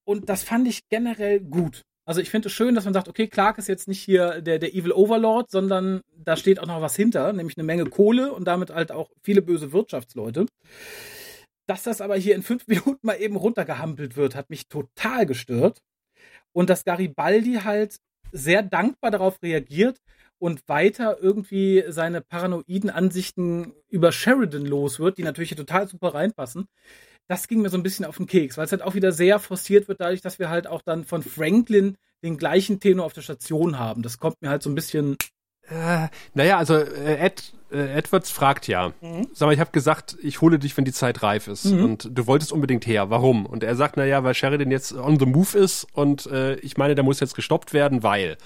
Und 0.04 0.28
das 0.28 0.42
fand 0.42 0.68
ich 0.68 0.88
generell 0.88 1.40
gut. 1.40 1.84
Also 2.04 2.22
ich 2.22 2.30
finde 2.30 2.48
es 2.48 2.54
schön, 2.54 2.74
dass 2.74 2.86
man 2.86 2.94
sagt, 2.94 3.08
okay, 3.08 3.26
Clark 3.26 3.58
ist 3.58 3.68
jetzt 3.68 3.86
nicht 3.86 4.00
hier 4.00 4.40
der, 4.40 4.58
der 4.58 4.74
Evil 4.74 4.92
Overlord, 4.92 5.50
sondern 5.50 6.00
da 6.16 6.36
steht 6.36 6.58
auch 6.58 6.66
noch 6.66 6.80
was 6.80 6.96
hinter, 6.96 7.30
nämlich 7.34 7.58
eine 7.58 7.64
Menge 7.64 7.84
Kohle 7.84 8.32
und 8.32 8.46
damit 8.46 8.70
halt 8.70 8.92
auch 8.92 9.10
viele 9.22 9.42
böse 9.42 9.72
Wirtschaftsleute. 9.72 10.46
Dass 11.68 11.82
das 11.82 12.00
aber 12.00 12.16
hier 12.16 12.34
in 12.34 12.42
fünf 12.42 12.66
Minuten 12.66 13.06
mal 13.06 13.20
eben 13.20 13.36
runtergehampelt 13.36 14.16
wird, 14.16 14.34
hat 14.34 14.50
mich 14.50 14.68
total 14.68 15.26
gestört. 15.26 15.80
Und 16.52 16.70
dass 16.70 16.84
Garibaldi 16.84 17.60
halt 17.62 18.00
sehr 18.32 18.62
dankbar 18.62 19.10
darauf 19.10 19.40
reagiert 19.42 20.00
und 20.38 20.68
weiter 20.68 21.18
irgendwie 21.20 21.84
seine 21.88 22.20
paranoiden 22.20 22.90
Ansichten 22.90 23.74
über 23.88 24.12
Sheridan 24.12 24.66
los 24.66 24.98
wird, 24.98 25.18
die 25.18 25.22
natürlich 25.22 25.54
total 25.54 25.88
super 25.88 26.14
reinpassen. 26.14 26.66
Das 27.28 27.48
ging 27.48 27.60
mir 27.60 27.68
so 27.68 27.76
ein 27.76 27.82
bisschen 27.82 28.06
auf 28.06 28.16
den 28.16 28.26
Keks, 28.26 28.56
weil 28.56 28.64
es 28.64 28.72
halt 28.72 28.82
auch 28.82 28.94
wieder 28.94 29.12
sehr 29.12 29.38
forciert 29.38 29.88
wird, 29.88 30.00
dadurch, 30.00 30.22
dass 30.22 30.38
wir 30.38 30.48
halt 30.48 30.66
auch 30.66 30.80
dann 30.82 31.04
von 31.04 31.22
Franklin 31.22 31.96
den 32.22 32.38
gleichen 32.38 32.80
Tenor 32.80 33.04
auf 33.04 33.12
der 33.12 33.22
Station 33.22 33.78
haben. 33.78 34.02
Das 34.02 34.18
kommt 34.18 34.40
mir 34.40 34.48
halt 34.48 34.62
so 34.62 34.70
ein 34.70 34.74
bisschen. 34.74 35.16
Äh, 35.68 36.08
naja, 36.34 36.56
also 36.56 36.76
äh, 36.76 37.16
Ed 37.16 37.52
äh, 37.70 37.96
Edwards 37.96 38.30
fragt 38.30 38.66
ja, 38.68 38.92
mhm. 39.00 39.28
sag 39.32 39.46
mal, 39.46 39.52
ich 39.52 39.60
habe 39.60 39.70
gesagt, 39.70 40.16
ich 40.22 40.40
hole 40.40 40.58
dich, 40.58 40.76
wenn 40.76 40.84
die 40.84 40.92
Zeit 40.92 41.22
reif 41.22 41.48
ist. 41.48 41.66
Mhm. 41.66 41.84
Und 41.84 42.08
du 42.12 42.26
wolltest 42.26 42.52
unbedingt 42.52 42.86
her. 42.86 43.10
Warum? 43.10 43.46
Und 43.46 43.62
er 43.62 43.76
sagt, 43.76 43.96
naja, 43.96 44.24
weil 44.24 44.34
Sheridan 44.34 44.70
jetzt 44.70 44.92
on 44.92 45.18
the 45.18 45.26
move 45.26 45.56
ist 45.56 45.86
und 45.92 46.26
äh, 46.26 46.56
ich 46.56 46.76
meine, 46.76 46.94
der 46.94 47.04
muss 47.04 47.20
jetzt 47.20 47.34
gestoppt 47.34 47.72
werden, 47.72 48.02
weil. 48.02 48.36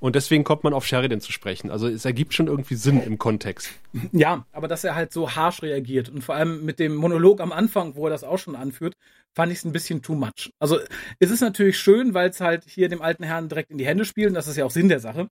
Und 0.00 0.16
deswegen 0.16 0.42
kommt 0.42 0.64
man 0.64 0.72
auf 0.72 0.84
Sheridan 0.84 1.20
zu 1.20 1.30
sprechen. 1.30 1.70
Also 1.70 1.86
es 1.86 2.04
ergibt 2.04 2.34
schon 2.34 2.48
irgendwie 2.48 2.74
Sinn 2.74 3.02
im 3.02 3.18
Kontext. 3.18 3.70
Ja, 4.12 4.46
aber 4.52 4.68
dass 4.68 4.84
er 4.84 4.94
halt 4.94 5.12
so 5.12 5.36
harsh 5.36 5.62
reagiert 5.62 6.08
und 6.08 6.22
vor 6.22 6.34
allem 6.34 6.64
mit 6.64 6.78
dem 6.78 6.94
Monolog 6.94 7.40
am 7.40 7.52
Anfang, 7.52 7.94
wo 7.94 8.06
er 8.06 8.10
das 8.10 8.24
auch 8.24 8.38
schon 8.38 8.56
anführt, 8.56 8.94
fand 9.34 9.52
ich 9.52 9.58
es 9.58 9.64
ein 9.64 9.72
bisschen 9.72 10.02
too 10.02 10.14
much. 10.14 10.50
Also 10.58 10.80
es 11.18 11.30
ist 11.30 11.40
natürlich 11.40 11.78
schön, 11.78 12.14
weil 12.14 12.30
es 12.30 12.40
halt 12.40 12.64
hier 12.66 12.88
dem 12.88 13.02
alten 13.02 13.22
Herrn 13.22 13.48
direkt 13.48 13.70
in 13.70 13.78
die 13.78 13.86
Hände 13.86 14.04
spielt 14.04 14.28
und 14.28 14.34
das 14.34 14.48
ist 14.48 14.56
ja 14.56 14.64
auch 14.64 14.70
Sinn 14.70 14.88
der 14.88 15.00
Sache. 15.00 15.28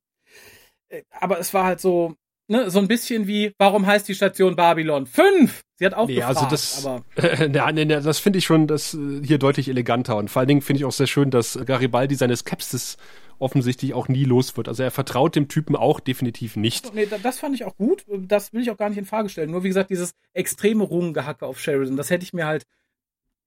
Äh, 0.88 1.02
aber 1.10 1.38
es 1.38 1.52
war 1.54 1.64
halt 1.64 1.80
so, 1.80 2.14
ne, 2.48 2.70
so 2.70 2.78
ein 2.78 2.88
bisschen 2.88 3.26
wie, 3.26 3.52
warum 3.58 3.86
heißt 3.86 4.08
die 4.08 4.14
Station 4.14 4.56
Babylon 4.56 5.06
5? 5.06 5.60
Sie 5.76 5.86
hat 5.86 5.94
auch 5.94 6.06
Nee, 6.08 6.16
gefragt, 6.16 6.36
also 6.38 6.50
das, 6.50 6.84
aber 6.86 7.04
äh, 7.16 7.48
nee, 7.48 7.84
nee, 7.84 8.00
das 8.00 8.18
finde 8.18 8.38
ich 8.38 8.44
schon 8.44 8.66
das 8.66 8.94
äh, 8.94 9.20
hier 9.24 9.38
deutlich 9.38 9.68
eleganter. 9.68 10.16
Und 10.16 10.30
vor 10.30 10.40
allen 10.40 10.48
Dingen 10.48 10.62
finde 10.62 10.78
ich 10.80 10.84
auch 10.84 10.92
sehr 10.92 11.06
schön, 11.06 11.30
dass 11.30 11.58
Garibaldi 11.66 12.14
seine 12.14 12.36
Skepsis 12.36 12.96
offensichtlich 13.38 13.92
auch 13.94 14.06
nie 14.06 14.22
los 14.24 14.56
wird. 14.56 14.68
Also 14.68 14.84
er 14.84 14.92
vertraut 14.92 15.34
dem 15.34 15.48
Typen 15.48 15.74
auch 15.74 15.98
definitiv 15.98 16.54
nicht. 16.54 16.94
nee, 16.94 17.06
da- 17.06 17.18
das 17.18 17.40
fand 17.40 17.54
ich 17.56 17.64
auch 17.64 17.76
gut. 17.76 18.04
Das 18.08 18.52
will 18.52 18.62
ich 18.62 18.70
auch 18.70 18.76
gar 18.76 18.88
nicht 18.88 18.98
in 18.98 19.04
Frage 19.06 19.28
stellen. 19.28 19.50
Nur 19.50 19.64
wie 19.64 19.68
gesagt, 19.68 19.90
dieses 19.90 20.12
extreme 20.32 20.84
Rungengehacke 20.84 21.44
auf 21.46 21.58
Sheridan, 21.58 21.96
das 21.96 22.10
hätte 22.10 22.24
ich 22.24 22.32
mir 22.32 22.46
halt 22.46 22.64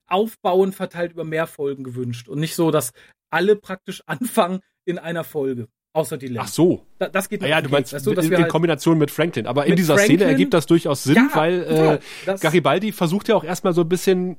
aufbauend 0.08 0.76
verteilt 0.76 1.14
über 1.14 1.24
mehr 1.24 1.48
Folgen 1.48 1.84
gewünscht. 1.84 2.28
Und 2.28 2.40
nicht 2.40 2.56
so, 2.56 2.72
dass 2.72 2.92
alle 3.30 3.56
praktisch 3.56 4.04
anfangen 4.06 4.60
in 4.86 5.00
einer 5.00 5.24
Folge. 5.24 5.68
Außer 5.96 6.18
die 6.18 6.28
Ach 6.28 6.34
Länge. 6.34 6.48
so. 6.50 6.86
Da, 7.00 7.08
das 7.08 7.30
geht 7.30 7.42
Ah 7.42 7.48
ja, 7.48 7.62
du 7.62 7.70
meinst 7.70 7.94
weißt 7.94 8.06
du, 8.06 8.12
in, 8.12 8.20
in 8.20 8.36
halt, 8.36 8.50
Kombination 8.50 8.98
mit 8.98 9.12
Franklin. 9.12 9.48
Aber 9.48 9.66
in 9.66 9.78
dieser 9.78 9.96
Franklin? 9.96 10.18
Szene 10.18 10.30
ergibt 10.30 10.54
das 10.54 10.66
durchaus 10.66 11.06
Sinn, 11.06 11.16
Ja, 11.16 11.30
weil 11.34 12.00
äh, 12.26 12.36
Garibaldi 12.38 12.92
versucht 12.92 13.30
ja 13.30 13.36
auch 13.36 13.46
erstmal 13.46 13.72
so 13.72 13.82
ein 13.82 13.88
bisschen 13.88 14.36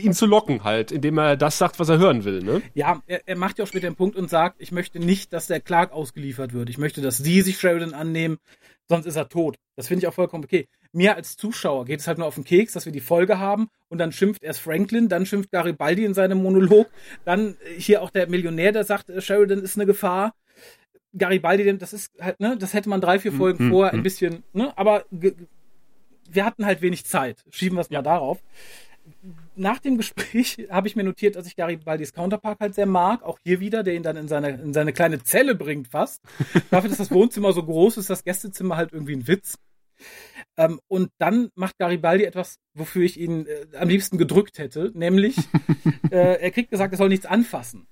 ihn 0.00 0.14
zu 0.14 0.26
locken 0.26 0.64
halt, 0.64 0.90
indem 0.90 1.18
er 1.18 1.36
das 1.36 1.58
sagt, 1.58 1.78
was 1.78 1.88
er 1.88 1.98
hören 1.98 2.24
will. 2.24 2.42
Ne? 2.42 2.60
Ja, 2.74 3.00
er, 3.06 3.20
er 3.24 3.36
macht 3.36 3.58
ja 3.58 3.64
auch 3.64 3.68
später 3.68 3.88
den 3.88 3.94
Punkt 3.94 4.16
und 4.16 4.28
sagt, 4.28 4.56
ich 4.60 4.72
möchte 4.72 4.98
nicht, 4.98 5.32
dass 5.32 5.46
der 5.46 5.60
Clark 5.60 5.92
ausgeliefert 5.92 6.52
wird. 6.52 6.68
Ich 6.68 6.78
möchte, 6.78 7.00
dass 7.00 7.18
sie 7.18 7.42
sich 7.42 7.60
Sheridan 7.60 7.94
annehmen, 7.94 8.38
sonst 8.88 9.06
ist 9.06 9.14
er 9.14 9.28
tot. 9.28 9.56
Das 9.76 9.86
finde 9.86 10.00
ich 10.00 10.08
auch 10.08 10.14
vollkommen 10.14 10.42
okay. 10.42 10.66
Mir 10.92 11.14
als 11.14 11.36
Zuschauer 11.36 11.84
geht 11.84 12.00
es 12.00 12.08
halt 12.08 12.18
nur 12.18 12.26
auf 12.26 12.34
den 12.34 12.44
Keks, 12.44 12.72
dass 12.72 12.84
wir 12.84 12.92
die 12.92 13.00
Folge 13.00 13.38
haben 13.38 13.68
und 13.88 13.98
dann 13.98 14.10
schimpft 14.10 14.42
erst 14.42 14.60
Franklin, 14.60 15.08
dann 15.08 15.24
schimpft 15.24 15.52
Garibaldi 15.52 16.04
in 16.04 16.14
seinem 16.14 16.42
Monolog, 16.42 16.88
dann 17.24 17.56
hier 17.76 18.02
auch 18.02 18.10
der 18.10 18.28
Millionär, 18.28 18.72
der 18.72 18.82
sagt, 18.82 19.08
äh, 19.10 19.20
Sheridan 19.20 19.60
ist 19.60 19.76
eine 19.76 19.86
Gefahr. 19.86 20.34
Garibaldi, 21.16 21.78
das 21.78 21.92
ist 21.92 22.12
halt, 22.20 22.40
ne, 22.40 22.56
das 22.58 22.74
hätte 22.74 22.88
man 22.88 23.00
drei, 23.00 23.18
vier 23.18 23.32
Folgen 23.32 23.68
mm, 23.68 23.70
vorher 23.70 23.94
mm. 23.94 23.96
ein 23.96 24.02
bisschen, 24.02 24.42
ne, 24.52 24.76
aber 24.76 25.04
wir 25.10 26.44
hatten 26.44 26.66
halt 26.66 26.82
wenig 26.82 27.06
Zeit. 27.06 27.44
Schieben 27.50 27.76
wir 27.76 27.82
es 27.82 27.90
mal 27.90 28.02
darauf 28.02 28.42
nach 29.56 29.78
dem 29.78 29.96
Gespräch 29.96 30.66
habe 30.70 30.88
ich 30.88 30.96
mir 30.96 31.04
notiert, 31.04 31.36
dass 31.36 31.46
ich 31.46 31.56
Garibaldis 31.56 32.12
Counterpart 32.12 32.60
halt 32.60 32.74
sehr 32.74 32.86
mag. 32.86 33.22
Auch 33.22 33.38
hier 33.42 33.60
wieder, 33.60 33.82
der 33.82 33.94
ihn 33.94 34.02
dann 34.02 34.16
in 34.16 34.28
seine, 34.28 34.50
in 34.50 34.72
seine 34.72 34.92
kleine 34.92 35.22
Zelle 35.22 35.54
bringt 35.54 35.88
fast. 35.88 36.22
Dafür, 36.70 36.88
dass 36.88 36.98
das 36.98 37.10
Wohnzimmer 37.10 37.52
so 37.52 37.62
groß 37.62 37.98
ist, 37.98 38.10
das 38.10 38.24
Gästezimmer 38.24 38.76
halt 38.76 38.92
irgendwie 38.92 39.16
ein 39.16 39.28
Witz. 39.28 39.58
Ähm, 40.56 40.80
und 40.88 41.10
dann 41.18 41.50
macht 41.54 41.78
Garibaldi 41.78 42.24
etwas, 42.24 42.58
wofür 42.74 43.04
ich 43.04 43.18
ihn 43.18 43.46
äh, 43.46 43.76
am 43.76 43.88
liebsten 43.88 44.18
gedrückt 44.18 44.58
hätte, 44.58 44.90
nämlich 44.94 45.36
äh, 46.10 46.40
er 46.40 46.50
kriegt 46.50 46.70
gesagt, 46.70 46.92
er 46.92 46.98
soll 46.98 47.08
nichts 47.08 47.26
anfassen. 47.26 47.86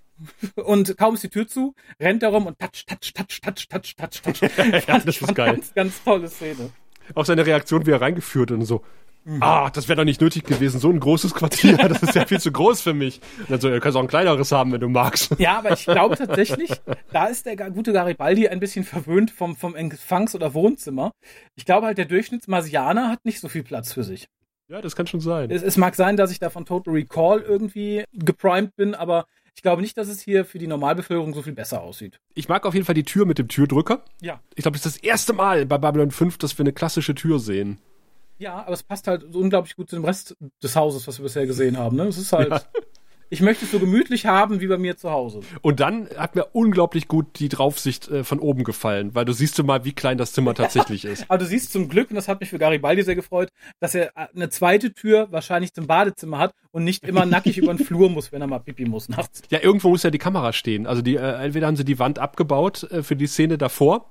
Und 0.57 0.97
kaum 0.97 1.15
ist 1.15 1.25
die 1.25 1.29
Tür 1.29 1.49
zu, 1.49 1.75
rennt 2.01 2.23
er 2.23 2.31
rum 2.31 2.47
und 2.47 2.59
touch, 2.59 2.87
touch, 2.87 3.13
touch, 3.13 3.41
touch, 3.41 3.69
touch, 3.69 3.97
touch, 3.97 4.23
touch. 4.23 4.51
Fand 4.85 5.09
das 5.09 5.21
ist 5.21 5.35
geil. 5.35 5.55
Ganz, 5.55 5.75
ganz 5.75 6.05
tolle 6.05 6.29
Szene. 6.29 6.71
Auch 7.15 7.25
seine 7.25 7.45
Reaktion, 7.45 7.87
wie 7.87 7.91
er 7.91 8.01
reingeführt 8.01 8.51
und 8.51 8.63
so. 8.63 8.83
Mhm. 9.25 9.43
Ah, 9.43 9.71
das 9.71 9.89
wäre 9.89 9.99
doch 9.99 10.05
nicht 10.05 10.21
nötig 10.21 10.45
gewesen. 10.45 10.81
So 10.81 10.91
ein 10.91 10.99
großes 10.99 11.35
Quartier, 11.35 11.77
das 11.89 12.03
ist 12.03 12.15
ja 12.15 12.27
viel 12.27 12.41
zu 12.41 12.51
groß 12.51 12.81
für 12.81 12.95
mich. 12.95 13.21
Und 13.39 13.51
dann 13.51 13.61
so, 13.61 13.69
du 13.69 13.79
kannst 13.81 13.97
auch 13.97 14.03
ein 14.03 14.09
kleineres 14.09 14.51
haben, 14.51 14.73
wenn 14.73 14.81
du 14.81 14.89
magst. 14.89 15.39
Ja, 15.39 15.59
aber 15.59 15.73
ich 15.73 15.85
glaube 15.85 16.17
tatsächlich, 16.17 16.71
da 17.13 17.27
ist 17.27 17.47
der 17.47 17.57
gute 17.71 17.93
Garibaldi 17.93 18.49
ein 18.49 18.59
bisschen 18.59 18.85
verwöhnt 18.85 19.31
vom, 19.31 19.57
vom 19.57 19.77
Empfangs- 19.77 20.35
oder 20.35 20.55
Wohnzimmer. 20.55 21.13
Ich 21.55 21.65
glaube 21.65 21.87
halt, 21.87 21.99
der 21.99 22.07
Durchschnittsmarsianer 22.07 23.09
hat 23.09 23.25
nicht 23.25 23.41
so 23.41 23.49
viel 23.49 23.63
Platz 23.63 23.93
für 23.93 24.03
sich. 24.03 24.29
Ja, 24.69 24.81
das 24.81 24.97
kann 24.97 25.07
schon 25.07 25.21
sein. 25.21 25.51
Es, 25.51 25.63
es 25.63 25.77
mag 25.77 25.95
sein, 25.95 26.17
dass 26.17 26.33
ich 26.33 26.39
da 26.39 26.51
von 26.51 26.65
Total 26.65 26.95
Recall 26.95 27.41
irgendwie 27.41 28.05
geprimed 28.13 28.75
bin, 28.75 28.95
aber 28.95 29.27
ich 29.55 29.63
glaube 29.63 29.83
nicht, 29.83 29.97
dass 29.97 30.09
es 30.09 30.21
hier 30.21 30.45
für 30.45 30.59
die 30.59 30.67
Normalbevölkerung 30.67 31.35
so 31.35 31.43
viel 31.43 31.53
besser 31.53 31.83
aussieht. 31.83 32.21
Ich 32.35 32.49
mag 32.49 32.65
auf 32.67 32.75
jeden 32.75 32.87
Fall 32.87 32.95
die 32.95 33.05
Tür 33.05 33.27
mit 33.27 33.39
dem 33.39 33.49
Türdrücker. 33.49 34.05
Ja. 34.21 34.41
Ich 34.55 34.63
glaube, 34.63 34.77
das 34.79 34.87
ist 34.87 34.97
das 34.97 35.03
erste 35.03 35.33
Mal 35.33 35.67
bei 35.67 35.79
Babylon 35.79 36.11
5, 36.11 36.39
dass 36.39 36.57
wir 36.59 36.63
eine 36.63 36.73
klassische 36.73 37.15
Tür 37.15 37.39
sehen. 37.39 37.79
Ja, 38.39 38.57
aber 38.57 38.73
es 38.73 38.83
passt 38.83 39.07
halt 39.07 39.23
unglaublich 39.35 39.77
gut 39.77 39.89
zu 39.89 39.97
dem 39.97 40.05
Rest 40.05 40.37
des 40.63 40.75
Hauses, 40.75 41.07
was 41.07 41.19
wir 41.19 41.25
bisher 41.25 41.47
gesehen 41.47 41.79
haben. 41.79 41.97
Ne? 41.97 42.05
Es 42.05 42.19
ist 42.19 42.33
halt. 42.33 42.51
Ja. 42.51 42.63
Ich 43.33 43.41
möchte 43.41 43.65
es 43.65 43.71
so 43.71 43.79
gemütlich 43.79 44.27
haben 44.27 44.61
wie 44.61 44.67
bei 44.67 44.77
mir 44.77 44.99
zu 44.99 45.11
Hause. 45.11 45.41
Und 45.63 45.81
dann 45.81 46.07
hat 46.19 46.37
mir 46.37 46.49
unglaublich 46.53 47.09
gut 47.09 47.39
die 47.39 47.49
Draufsicht 47.49 48.07
äh, 48.11 48.25
von 48.25 48.39
oben 48.41 48.63
gefallen, 48.63 49.15
weil 49.15 49.25
du 49.25 49.33
siehst 49.33 49.59
du 49.59 49.65
mal, 49.65 49.87
wie 49.87 49.95
klein 49.95 50.19
das 50.19 50.35
Zimmer 50.35 50.53
tatsächlich 50.53 51.05
ist. 51.07 51.25
Aber 51.29 51.39
du 51.39 51.47
siehst 51.47 51.73
zum 51.73 51.89
Glück, 51.89 52.11
und 52.11 52.17
das 52.17 52.29
hat 52.29 52.41
mich 52.41 52.51
für 52.51 52.59
Garibaldi 52.59 53.03
sehr 53.05 53.15
gefreut, 53.15 53.49
dass 53.81 53.95
er 53.95 54.13
eine 54.35 54.51
zweite 54.51 54.93
Tür 54.93 55.29
wahrscheinlich 55.33 55.73
zum 55.73 55.87
Badezimmer 55.87 56.37
hat 56.37 56.53
und 56.73 56.85
nicht 56.85 57.05
immer 57.05 57.25
nackig 57.25 57.57
über 57.57 57.73
den 57.73 57.79
Flur 57.87 58.11
muss, 58.11 58.33
wenn 58.33 58.43
er 58.43 58.49
mal 58.49 58.59
pipi 58.59 58.85
muss 58.85 59.09
nachts. 59.09 59.41
Ja, 59.49 59.61
irgendwo 59.63 59.89
muss 59.89 60.03
ja 60.03 60.11
die 60.11 60.19
Kamera 60.19 60.53
stehen. 60.53 60.87
Also 60.87 61.01
die, 61.01 61.17
äh, 61.17 61.43
entweder 61.43 61.69
haben 61.69 61.77
sie 61.77 61.87
die 61.87 61.99
Wand 61.99 62.19
abgebaut 62.19 62.83
äh, 62.91 63.03
für 63.03 63.17
die 63.17 63.29
Szene 63.29 63.57
davor 63.57 64.11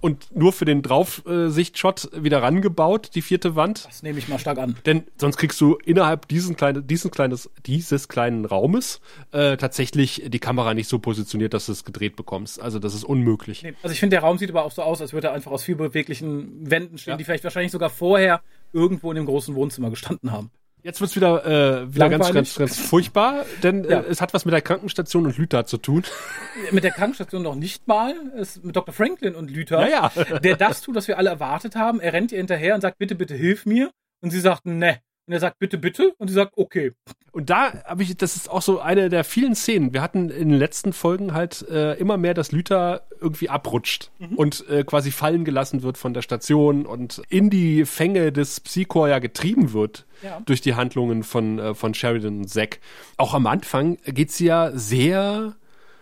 und 0.00 0.34
nur 0.36 0.52
für 0.52 0.64
den 0.64 0.82
Draufsichtshot 0.82 2.10
wieder 2.14 2.42
rangebaut, 2.42 3.10
die 3.14 3.22
vierte 3.22 3.56
Wand. 3.56 3.84
Das 3.86 4.02
nehme 4.02 4.18
ich 4.18 4.28
mal 4.28 4.38
stark 4.38 4.58
an. 4.58 4.76
Denn 4.86 5.04
sonst 5.16 5.36
kriegst 5.36 5.60
du 5.60 5.76
innerhalb 5.84 6.28
diesen 6.28 6.56
kleine, 6.56 6.82
diesen 6.82 7.10
kleines, 7.10 7.50
dieses 7.66 8.08
kleinen 8.08 8.44
Raumes 8.44 9.00
äh, 9.32 9.56
tatsächlich 9.56 10.22
die 10.26 10.38
Kamera 10.38 10.74
nicht 10.74 10.88
so 10.88 10.98
positioniert, 10.98 11.54
dass 11.54 11.66
du 11.66 11.72
es 11.72 11.84
gedreht 11.84 12.16
bekommst. 12.16 12.60
Also 12.60 12.78
das 12.78 12.94
ist 12.94 13.04
unmöglich. 13.04 13.62
Nee, 13.62 13.74
Also 13.82 13.92
ich 13.92 14.00
finde, 14.00 14.14
der 14.14 14.20
Raum 14.22 14.38
sieht 14.38 14.50
aber 14.50 14.64
auch 14.64 14.72
so 14.72 14.82
aus, 14.82 15.00
als 15.00 15.12
würde 15.12 15.28
er 15.28 15.32
einfach 15.34 15.50
aus 15.50 15.62
viel 15.64 15.76
beweglichen 15.76 16.70
Wänden 16.70 16.98
stehen, 16.98 17.12
Ja. 17.12 17.16
die 17.16 17.24
vielleicht 17.24 17.44
wahrscheinlich 17.44 17.72
sogar 17.72 17.90
vorher 17.90 18.40
irgendwo 18.72 19.10
in 19.10 19.16
dem 19.16 19.26
großen 19.26 19.54
Wohnzimmer 19.54 19.90
gestanden 19.90 20.30
haben. 20.32 20.50
Jetzt 20.82 21.00
wird's 21.00 21.16
wieder, 21.16 21.44
äh, 21.44 21.94
wieder 21.94 22.08
ganz, 22.08 22.32
ganz, 22.32 22.54
ganz 22.56 22.78
furchtbar, 22.78 23.44
denn 23.62 23.84
Ja. 23.84 24.00
äh, 24.00 24.04
es 24.08 24.20
hat 24.20 24.32
was 24.32 24.44
mit 24.44 24.52
der 24.54 24.62
Krankenstation 24.62 25.26
und 25.26 25.36
Lüther 25.36 25.66
zu 25.66 25.76
tun. 25.78 26.04
Mit 26.72 26.84
der 26.84 26.90
Krankenstation 26.92 27.42
noch 27.42 27.54
nicht 27.54 27.86
mal, 27.88 28.14
es 28.36 28.62
mit 28.62 28.74
Dr. 28.76 28.92
Franklin 28.94 29.34
und 29.34 29.50
Lüther, 29.50 29.88
Ja, 29.88 30.10
der 30.40 30.56
das 30.56 30.80
tut, 30.80 30.94
was 30.96 31.06
wir 31.08 31.18
alle 31.18 31.30
erwartet 31.30 31.76
haben. 31.76 32.00
Er 32.00 32.12
rennt 32.12 32.32
ihr 32.32 32.38
hinterher 32.38 32.74
und 32.74 32.80
sagt, 32.80 32.98
bitte, 32.98 33.14
bitte 33.14 33.34
hilf 33.34 33.64
mir. 33.66 33.90
Und 34.20 34.30
sie 34.30 34.40
sagt, 34.40 34.66
ne. 34.66 34.98
Und 35.28 35.34
er 35.34 35.40
sagt, 35.40 35.58
bitte, 35.58 35.76
bitte. 35.76 36.14
Und 36.16 36.28
sie 36.28 36.34
sagt, 36.34 36.54
okay. 36.56 36.92
Und 37.32 37.50
da 37.50 37.84
habe 37.84 38.02
ich, 38.02 38.16
das 38.16 38.34
ist 38.34 38.48
auch 38.50 38.62
so 38.62 38.80
eine 38.80 39.10
der 39.10 39.24
vielen 39.24 39.54
Szenen. 39.54 39.92
Wir 39.92 40.00
hatten 40.00 40.30
in 40.30 40.48
den 40.48 40.58
letzten 40.58 40.94
Folgen 40.94 41.34
halt 41.34 41.68
äh, 41.68 41.92
immer 41.98 42.16
mehr, 42.16 42.32
dass 42.32 42.50
Lüther 42.50 43.02
irgendwie 43.20 43.50
abrutscht 43.50 44.10
und 44.36 44.66
äh, 44.70 44.84
quasi 44.84 45.10
fallen 45.10 45.44
gelassen 45.44 45.82
wird 45.82 45.98
von 45.98 46.14
der 46.14 46.22
Station 46.22 46.86
und 46.86 47.20
in 47.28 47.50
die 47.50 47.84
Fänge 47.84 48.32
des 48.32 48.60
Psychor 48.60 49.08
ja 49.10 49.18
getrieben 49.18 49.74
wird 49.74 50.06
Ja. 50.22 50.40
durch 50.46 50.62
die 50.62 50.74
Handlungen 50.76 51.22
von, 51.24 51.58
äh, 51.58 51.74
von 51.74 51.92
Sheridan 51.92 52.38
und 52.38 52.48
Zack. 52.48 52.80
Auch 53.18 53.34
am 53.34 53.46
Anfang 53.46 53.98
geht 54.06 54.32
sie 54.32 54.46
ja 54.46 54.70
sehr 54.72 55.56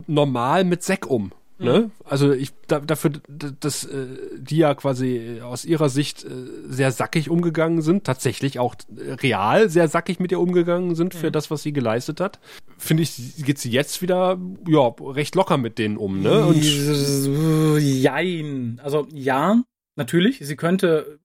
normal 0.07 0.63
mit 0.63 0.85
Zack 0.85 1.07
um. 1.11 1.33
Ne? 1.59 1.91
Also 2.05 2.33
ich 2.33 2.53
da, 2.67 2.81
dafür, 2.81 3.13
dass 3.29 3.85
äh, 3.85 4.07
die 4.37 4.59
ja 4.59 4.75
quasi 4.75 5.41
aus 5.43 5.65
ihrer 5.65 5.89
Sicht 5.89 6.25
äh, 6.25 6.29
sehr 6.69 6.93
sackig 6.93 7.31
umgegangen 7.31 7.81
sind, 7.81 8.05
tatsächlich 8.05 8.59
auch 8.59 8.75
äh, 8.95 9.13
real 9.13 9.71
sehr 9.71 9.89
sackig 9.89 10.21
mit 10.21 10.33
ihr 10.33 10.41
umgegangen 10.41 10.95
sind 10.95 11.15
für 11.15 11.31
das, 11.31 11.51
was 11.51 11.63
sie 11.63 11.73
geleistet 11.73 12.21
hat, 12.21 12.41
finde 12.77 13.05
ich, 13.05 13.43
geht 13.45 13.59
sie 13.59 13.71
jetzt 13.71 14.03
wieder 14.03 14.39
ja 14.69 14.95
recht 15.01 15.35
locker 15.35 15.57
mit 15.57 15.79
denen 15.79 15.97
um. 15.97 16.21
Ne? 16.21 16.45
Und 16.47 16.63
Jein. 17.79 18.81
Also 18.85 19.07
ja, 19.13 19.63
natürlich. 19.97 20.41
Sie 20.43 20.57
könnte 20.57 21.21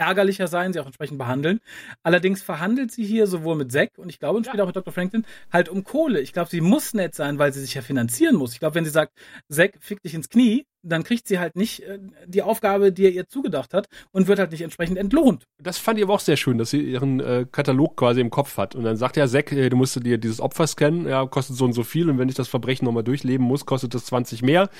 ärgerlicher 0.00 0.48
sein, 0.48 0.72
sie 0.72 0.80
auch 0.80 0.86
entsprechend 0.86 1.18
behandeln. 1.18 1.60
Allerdings 2.02 2.42
verhandelt 2.42 2.90
sie 2.90 3.04
hier 3.04 3.26
sowohl 3.26 3.56
mit 3.56 3.70
Zack 3.70 3.90
und 3.98 4.08
ich 4.08 4.18
glaube 4.18 4.38
und 4.38 4.46
später 4.46 4.62
auch 4.64 4.68
mit 4.68 4.76
Dr. 4.76 4.92
Franklin 4.92 5.24
halt 5.52 5.68
um 5.68 5.84
Kohle. 5.84 6.20
Ich 6.20 6.32
glaube, 6.32 6.50
sie 6.50 6.60
muss 6.60 6.94
nett 6.94 7.14
sein, 7.14 7.38
weil 7.38 7.52
sie 7.52 7.60
sich 7.60 7.74
ja 7.74 7.82
finanzieren 7.82 8.36
muss. 8.36 8.52
Ich 8.54 8.60
glaube, 8.60 8.74
wenn 8.74 8.84
sie 8.84 8.90
sagt, 8.90 9.12
Zack, 9.48 9.74
fick 9.80 10.02
dich 10.02 10.14
ins 10.14 10.28
Knie, 10.28 10.66
dann 10.82 11.02
kriegt 11.04 11.28
sie 11.28 11.38
halt 11.38 11.56
nicht 11.56 11.80
äh, 11.82 11.98
die 12.26 12.42
Aufgabe, 12.42 12.92
die 12.92 13.04
er 13.04 13.10
ihr 13.10 13.28
zugedacht 13.28 13.74
hat 13.74 13.88
und 14.12 14.28
wird 14.28 14.38
halt 14.38 14.50
nicht 14.52 14.62
entsprechend 14.62 14.98
entlohnt. 14.98 15.44
das 15.58 15.78
fand 15.78 15.98
ich 15.98 16.04
aber 16.04 16.14
auch 16.14 16.20
sehr 16.20 16.36
schön, 16.36 16.58
dass 16.58 16.70
sie 16.70 16.80
ihren 16.80 17.20
äh, 17.20 17.46
Katalog 17.50 17.96
quasi 17.96 18.20
im 18.20 18.30
Kopf 18.30 18.56
hat. 18.56 18.74
Und 18.74 18.84
dann 18.84 18.96
sagt 18.96 19.16
ja 19.16 19.26
Zack, 19.28 19.52
äh, 19.52 19.68
du 19.68 19.76
musst 19.76 20.02
dir 20.04 20.18
dieses 20.18 20.40
Opfer 20.40 20.66
scannen, 20.66 21.06
ja, 21.08 21.26
kostet 21.26 21.56
so 21.56 21.64
und 21.64 21.72
so 21.72 21.82
viel 21.82 22.08
und 22.08 22.18
wenn 22.18 22.28
ich 22.28 22.34
das 22.34 22.48
Verbrechen 22.48 22.84
nochmal 22.86 23.04
durchleben 23.04 23.46
muss, 23.46 23.66
kostet 23.66 23.94
das 23.94 24.06
20 24.06 24.42
mehr. 24.42 24.70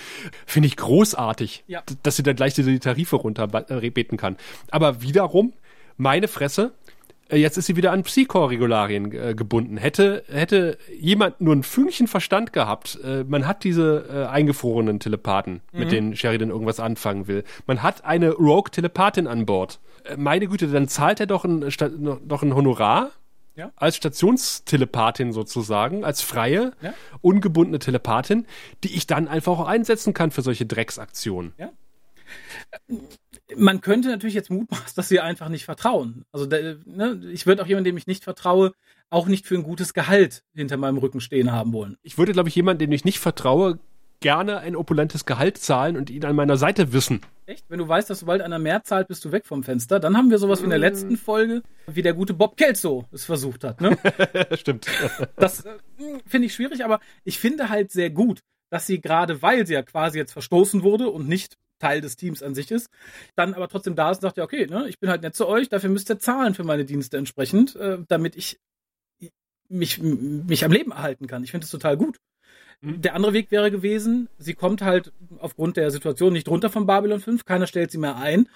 Finde 0.47 0.67
ich 0.69 0.77
großartig, 0.77 1.65
Ja. 1.67 1.83
dass 2.03 2.17
sie 2.17 2.23
dann 2.23 2.37
gleich 2.37 2.55
die 2.55 2.79
Tarife 2.79 3.17
runterbeten 3.17 4.17
kann. 4.19 4.37
Aber 4.71 5.03
wiederum, 5.03 5.53
meine 5.97 6.29
Fresse, 6.29 6.73
äh, 6.73 7.00
jetzt 7.37 7.57
ist 7.59 7.67
sie 7.67 7.77
wieder 7.77 7.93
an 7.93 8.03
Psychor-Regularien 8.03 9.13
äh, 9.13 9.35
gebunden. 9.35 9.77
Hätte, 9.77 10.25
hätte 10.29 10.79
jemand 10.99 11.41
nur 11.41 11.55
ein 11.55 11.63
Fünkchen 11.63 12.07
Verstand 12.09 12.53
gehabt, 12.53 12.99
äh, 13.05 13.25
man 13.25 13.47
hat 13.47 13.65
diese 13.65 14.07
äh, 14.11 14.27
eingefrorenen 14.27 15.01
Telepathen, 15.01 15.61
mit 15.73 15.93
denen 15.93 16.17
Sheridan 16.17 16.51
irgendwas 16.51 16.81
anfangen 16.81 17.27
will. 17.29 17.45
Man 17.67 17.83
hat 17.83 18.05
eine 18.05 18.31
Rogue-Telepathin 18.33 19.27
an 19.27 19.47
Bord. 19.47 19.81
Äh, 20.05 20.17
meine 20.17 20.47
Güte, 20.49 20.67
dann 20.69 20.89
zahlt 20.89 21.21
er 21.21 21.27
doch 21.27 21.45
ein, 21.45 21.61
noch 22.27 22.43
ein 22.43 22.55
Honorar 22.55 23.11
Ja. 23.57 23.71
als 23.77 23.97
Stationstelepathin 23.97 25.33
sozusagen, 25.33 26.05
als 26.05 26.23
freie, 26.23 26.73
Ja. 26.83 26.95
ungebundene 27.21 27.79
Telepathin, 27.79 28.47
die 28.85 28.95
ich 28.97 29.07
dann 29.07 29.29
einfach 29.29 29.53
auch 29.59 29.67
einsetzen 29.67 30.15
kann 30.15 30.31
für 30.31 30.43
solche 30.43 30.67
Drecksaktionen. 30.67 31.53
Man 33.57 33.81
könnte 33.81 34.09
natürlich 34.09 34.35
jetzt 34.35 34.51
mutmaßen, 34.51 34.93
dass 34.97 35.09
sie 35.09 35.21
einfach 35.21 35.49
nicht 35.49 35.65
vertrauen. 35.65 36.25
Also 36.33 36.47
ne, 36.47 37.21
ich 37.33 37.47
würde 37.47 37.63
auch 37.63 37.67
jemanden, 37.67 37.87
dem 37.87 37.97
ich 37.97 38.07
nicht 38.07 38.25
vertraue, 38.25 38.73
auch 39.11 39.27
nicht 39.27 39.47
für 39.47 39.57
ein 39.57 39.63
gutes 39.63 39.95
Gehalt 39.95 40.45
hinter 40.55 40.77
meinem 40.77 40.99
Rücken 40.99 41.21
stehen 41.21 41.53
haben 41.53 41.73
wollen. 41.73 41.97
Ich 42.03 42.19
würde, 42.19 42.33
glaube 42.33 42.49
ich, 42.49 42.55
jemanden, 42.55 42.81
dem 42.81 42.93
ich 42.93 43.05
nicht 43.05 43.19
vertraue, 43.19 43.79
gerne 44.21 44.59
ein 44.59 44.77
opulentes 44.77 45.25
Gehalt 45.25 45.59
zahlen 45.59 45.97
und 45.97 46.11
ihn 46.11 46.25
an 46.25 46.37
meiner 46.37 46.57
Seite 46.57 46.93
wissen. 46.93 47.21
Echt? 47.47 47.65
Wenn 47.69 47.79
du 47.79 47.89
weißt, 47.89 48.09
dass 48.09 48.21
sobald 48.21 48.43
einer 48.43 48.59
mehr 48.59 48.85
zahlt, 48.85 49.09
bist 49.09 49.25
du 49.25 49.33
weg 49.33 49.47
vom 49.47 49.65
Fenster, 49.65 49.99
dann 49.99 50.17
haben 50.17 50.31
wir 50.31 50.39
sowas 50.39 50.61
wie 50.61 50.65
in 50.65 50.71
der 50.71 50.79
letzten 50.79 51.17
Folge, 51.17 51.63
wie 51.87 52.03
der 52.03 52.13
gute 52.13 52.35
Bob 52.35 52.57
Kelso 52.57 53.07
es 53.13 53.25
versucht 53.25 53.65
hat. 53.65 53.81
Ne? 53.81 53.99
Stimmt. 54.55 54.87
Das 55.37 55.65
äh, 55.65 55.71
finde 56.27 56.47
ich 56.47 56.55
schwierig, 56.55 56.85
aber 56.85 57.01
ich 57.25 57.39
finde 57.39 57.71
halt 57.71 57.91
sehr 57.91 58.11
gut, 58.11 58.41
dass 58.69 58.87
sie 58.87 59.01
gerade, 59.01 59.43
weil 59.43 59.67
sie 59.67 59.75
ja 59.75 59.83
quasi 59.83 60.19
jetzt 60.19 60.33
verstoßen 60.33 60.83
wurde 60.83 61.09
und 61.09 61.29
nicht 61.29 61.57
Teil 61.81 62.01
des 62.01 62.17
Teams 62.17 62.43
an 62.43 62.55
sich 62.55 62.71
ist, 62.71 62.89
dann 63.35 63.55
aber 63.55 63.69
trotzdem 63.69 63.97
da 63.97 64.11
ist 64.11 64.19
und 64.19 64.23
sagt, 64.23 64.37
ja, 64.37 64.45
okay, 64.45 64.67
ne, 64.67 64.89
ich 64.89 65.01
bin 65.01 65.11
halt 65.11 65.23
nett 65.23 65.35
zu 65.35 65.49
euch, 65.49 65.69
dafür 65.69 65.91
müsst 65.91 66.11
ihr 66.11 66.19
zahlen 66.19 66.55
für 66.55 66.65
meine 66.65 66.85
Dienste 66.85 67.17
entsprechend, 67.17 67.75
äh, 67.77 67.99
damit 68.07 68.37
ich 68.37 68.61
mich, 69.69 70.01
mich 70.01 70.65
am 70.65 70.73
Leben 70.73 70.93
erhalten 70.93 71.27
kann. 71.27 71.45
Ich 71.45 71.51
finde 71.51 71.65
es 71.65 71.71
total 71.71 71.97
gut. 71.97 72.19
Mhm. 72.83 73.03
Der 73.03 73.15
andere 73.15 73.33
Weg 73.33 73.51
wäre 73.51 73.71
gewesen, 73.71 74.29
sie 74.39 74.55
kommt 74.55 74.83
halt 74.83 75.13
aufgrund 75.39 75.77
der 75.77 75.91
Situation 75.91 76.33
nicht 76.33 76.49
runter 76.49 76.71
von 76.71 76.87
Babylon 76.87 77.21
5, 77.21 77.45
keiner 77.45 77.67
stellt 77.67 77.91
sie 77.91 77.99
mehr 77.99 78.17
ein 78.17 78.49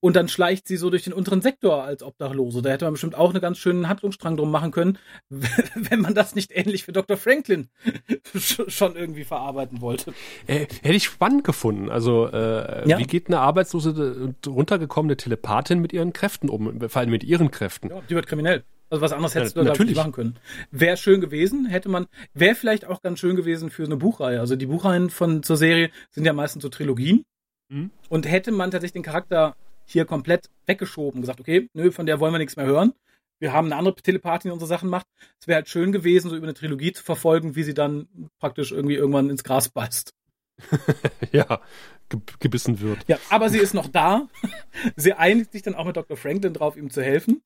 und 0.00 0.16
dann 0.16 0.28
schleicht 0.28 0.68
sie 0.68 0.76
so 0.76 0.90
durch 0.90 1.04
den 1.04 1.12
unteren 1.12 1.40
Sektor 1.40 1.82
als 1.82 2.02
Obdachlose. 2.02 2.62
Da 2.62 2.70
hätte 2.70 2.84
man 2.84 2.92
bestimmt 2.92 3.14
auch 3.14 3.30
einen 3.30 3.40
ganz 3.40 3.58
schönen 3.58 3.88
Handlungsstrang 3.88 4.36
drum 4.36 4.50
machen 4.50 4.70
können, 4.70 4.98
wenn 5.30 6.00
man 6.00 6.14
das 6.14 6.34
nicht 6.34 6.52
ähnlich 6.54 6.84
für 6.84 6.92
Dr. 6.92 7.16
Franklin 7.16 7.68
schon 8.34 8.96
irgendwie 8.96 9.24
verarbeiten 9.24 9.80
wollte. 9.80 10.12
Äh, 10.46 10.66
hätte 10.82 10.94
ich 10.94 11.04
spannend 11.04 11.42
gefunden. 11.42 11.88
Also 11.88 12.28
äh, 12.28 12.88
ja. 12.88 12.98
wie 12.98 13.04
geht 13.04 13.28
eine 13.28 13.40
arbeitslose 13.40 14.14
und 14.14 14.46
runtergekommene 14.46 15.16
Telepathin 15.16 15.80
mit 15.80 15.92
ihren 15.92 16.12
Kräften 16.12 16.48
um, 16.48 16.80
vor 16.88 17.00
allem 17.00 17.10
mit 17.10 17.24
ihren 17.24 17.50
Kräften? 17.50 17.90
Ja, 17.90 18.02
die 18.08 18.14
wird 18.14 18.26
kriminell. 18.26 18.62
Also 18.90 19.02
was 19.02 19.12
anderes 19.12 19.34
hättest 19.34 19.56
ja, 19.56 19.62
du 19.62 19.68
natürlich 19.68 19.96
machen 19.96 20.12
können. 20.12 20.38
Wäre 20.70 20.96
schön 20.96 21.20
gewesen, 21.20 21.66
hätte 21.66 21.88
man, 21.88 22.06
wäre 22.32 22.54
vielleicht 22.54 22.84
auch 22.84 23.02
ganz 23.02 23.18
schön 23.18 23.36
gewesen 23.36 23.70
für 23.70 23.84
eine 23.84 23.96
Buchreihe. 23.96 24.40
Also 24.40 24.56
die 24.56 24.66
Buchreihen 24.66 25.10
von 25.10 25.42
zur 25.42 25.56
Serie 25.56 25.90
sind 26.10 26.24
ja 26.24 26.32
meistens 26.32 26.62
so 26.62 26.68
Trilogien. 26.68 27.24
Mhm. 27.70 27.90
Und 28.08 28.30
hätte 28.30 28.52
man 28.52 28.70
tatsächlich 28.70 28.92
den 28.92 29.02
Charakter 29.02 29.56
hier 29.86 30.04
komplett 30.04 30.48
weggeschoben, 30.66 31.20
gesagt, 31.20 31.40
okay, 31.40 31.68
nö, 31.74 31.90
von 31.90 32.06
der 32.06 32.20
wollen 32.20 32.32
wir 32.32 32.38
nichts 32.38 32.56
mehr 32.56 32.66
hören. 32.66 32.92
Wir 33.40 33.52
haben 33.52 33.66
eine 33.66 33.76
andere 33.76 33.96
Telepathin, 33.96 34.48
die 34.48 34.52
unsere 34.52 34.68
Sachen 34.68 34.88
macht. 34.88 35.06
Es 35.40 35.48
wäre 35.48 35.56
halt 35.56 35.68
schön 35.68 35.92
gewesen, 35.92 36.30
so 36.30 36.36
über 36.36 36.46
eine 36.46 36.54
Trilogie 36.54 36.92
zu 36.92 37.02
verfolgen, 37.02 37.56
wie 37.56 37.62
sie 37.62 37.74
dann 37.74 38.08
praktisch 38.38 38.72
irgendwie 38.72 38.94
irgendwann 38.94 39.28
ins 39.28 39.44
Gras 39.44 39.68
beißt. 39.68 40.14
ja, 41.32 41.60
ge 42.08 42.20
gebissen 42.38 42.80
wird. 42.80 43.00
Ja, 43.08 43.18
aber 43.30 43.50
sie 43.50 43.58
ist 43.58 43.74
noch 43.74 43.88
da. 43.88 44.28
sie 44.96 45.14
einigt 45.14 45.52
sich 45.52 45.62
dann 45.62 45.74
auch 45.74 45.84
mit 45.84 45.96
Dr. 45.96 46.16
Franklin 46.16 46.54
drauf, 46.54 46.76
ihm 46.76 46.90
zu 46.90 47.02
helfen. 47.02 47.42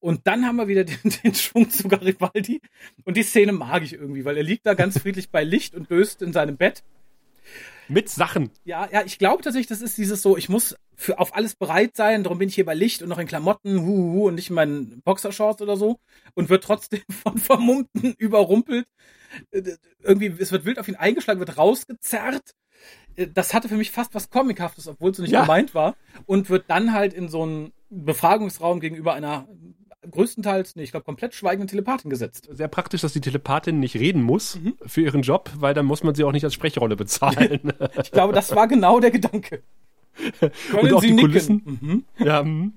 Und 0.00 0.26
dann 0.26 0.46
haben 0.46 0.56
wir 0.56 0.68
wieder 0.68 0.84
den, 0.84 0.98
den 1.24 1.34
Schwung 1.34 1.70
zu 1.70 1.88
Garibaldi. 1.88 2.60
Und 3.04 3.16
die 3.16 3.22
Szene 3.22 3.52
mag 3.52 3.82
ich 3.82 3.94
irgendwie, 3.94 4.24
weil 4.24 4.36
er 4.36 4.42
liegt 4.42 4.66
da 4.66 4.74
ganz 4.74 4.98
friedlich 4.98 5.30
bei 5.30 5.44
Licht 5.44 5.74
und 5.74 5.90
döst 5.90 6.22
in 6.22 6.32
seinem 6.32 6.56
Bett. 6.56 6.82
Mit 7.88 8.08
Sachen. 8.08 8.50
Ja, 8.64 8.88
ja, 8.90 9.02
ich 9.04 9.18
glaube 9.18 9.42
tatsächlich, 9.42 9.66
das 9.66 9.82
ist 9.82 9.98
dieses 9.98 10.22
so, 10.22 10.36
ich 10.36 10.48
muss 10.48 10.76
für 10.94 11.18
auf 11.18 11.34
alles 11.34 11.56
bereit 11.56 11.96
sein, 11.96 12.22
darum 12.22 12.38
bin 12.38 12.48
ich 12.48 12.54
hier 12.54 12.64
bei 12.64 12.74
Licht 12.74 13.02
und 13.02 13.08
noch 13.08 13.18
in 13.18 13.26
Klamotten, 13.26 13.80
hu, 13.82 14.12
hu, 14.12 14.28
und 14.28 14.36
nicht 14.36 14.50
in 14.50 14.54
meinen 14.54 15.02
Boxershorts 15.02 15.60
oder 15.60 15.76
so 15.76 15.98
und 16.34 16.48
wird 16.48 16.64
trotzdem 16.64 17.02
von 17.22 17.38
Vermummten 17.38 18.14
überrumpelt. 18.18 18.86
Äh, 19.50 19.76
irgendwie, 20.02 20.34
es 20.38 20.52
wird 20.52 20.64
wild 20.64 20.78
auf 20.78 20.88
ihn 20.88 20.96
eingeschlagen, 20.96 21.40
wird 21.40 21.58
rausgezerrt. 21.58 22.54
Äh, 23.16 23.28
das 23.32 23.54
hatte 23.54 23.68
für 23.68 23.76
mich 23.76 23.90
fast 23.90 24.14
was 24.14 24.30
Comichaftes, 24.30 24.88
obwohl 24.88 25.10
es 25.10 25.16
so 25.16 25.22
nicht 25.22 25.32
ja. 25.32 25.42
gemeint 25.42 25.74
war. 25.74 25.96
Und 26.26 26.50
wird 26.50 26.64
dann 26.68 26.92
halt 26.92 27.14
in 27.14 27.28
so 27.28 27.42
einen 27.42 27.72
Befragungsraum 27.90 28.80
gegenüber 28.80 29.14
einer 29.14 29.46
größtenteils, 30.10 30.74
nee, 30.76 30.82
ich 30.82 30.90
glaube, 30.90 31.04
komplett 31.04 31.34
schweigende 31.34 31.70
Telepathin 31.70 32.10
gesetzt. 32.10 32.48
Sehr 32.50 32.68
praktisch, 32.68 33.02
dass 33.02 33.12
die 33.12 33.20
Telepathin 33.20 33.78
nicht 33.78 33.94
reden 33.94 34.22
muss 34.22 34.56
mhm. 34.56 34.74
für 34.84 35.02
ihren 35.02 35.22
Job, 35.22 35.50
weil 35.56 35.74
dann 35.74 35.86
muss 35.86 36.02
man 36.02 36.14
sie 36.14 36.24
auch 36.24 36.32
nicht 36.32 36.44
als 36.44 36.54
Sprechrolle 36.54 36.96
bezahlen. 36.96 37.72
ich 38.02 38.10
glaube, 38.10 38.32
das 38.32 38.54
war 38.54 38.66
genau 38.66 38.98
der 38.98 39.12
Gedanke. 39.12 39.62
und 40.80 40.92
auch 40.92 41.00
sie 41.00 41.08
die 41.08 41.12
nicken? 41.14 41.30
Kulissen, 41.30 41.62
mhm. 41.80 42.04
ja, 42.18 42.42
mh. 42.42 42.72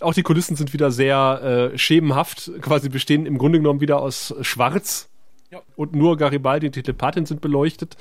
auch 0.00 0.14
die 0.14 0.22
Kulissen 0.22 0.56
sind 0.56 0.72
wieder 0.72 0.90
sehr 0.90 1.70
äh, 1.72 1.78
schemenhaft, 1.78 2.50
quasi 2.60 2.88
bestehen 2.88 3.26
im 3.26 3.38
Grunde 3.38 3.58
genommen 3.58 3.80
wieder 3.80 4.00
aus 4.00 4.34
Schwarz 4.40 5.09
ja. 5.50 5.62
Und 5.74 5.94
nur 5.94 6.16
Garibaldi 6.16 6.66
und 6.66 6.76
die 6.76 6.82
Telepathin 6.82 7.26
sind 7.26 7.40
beleuchtet. 7.40 7.96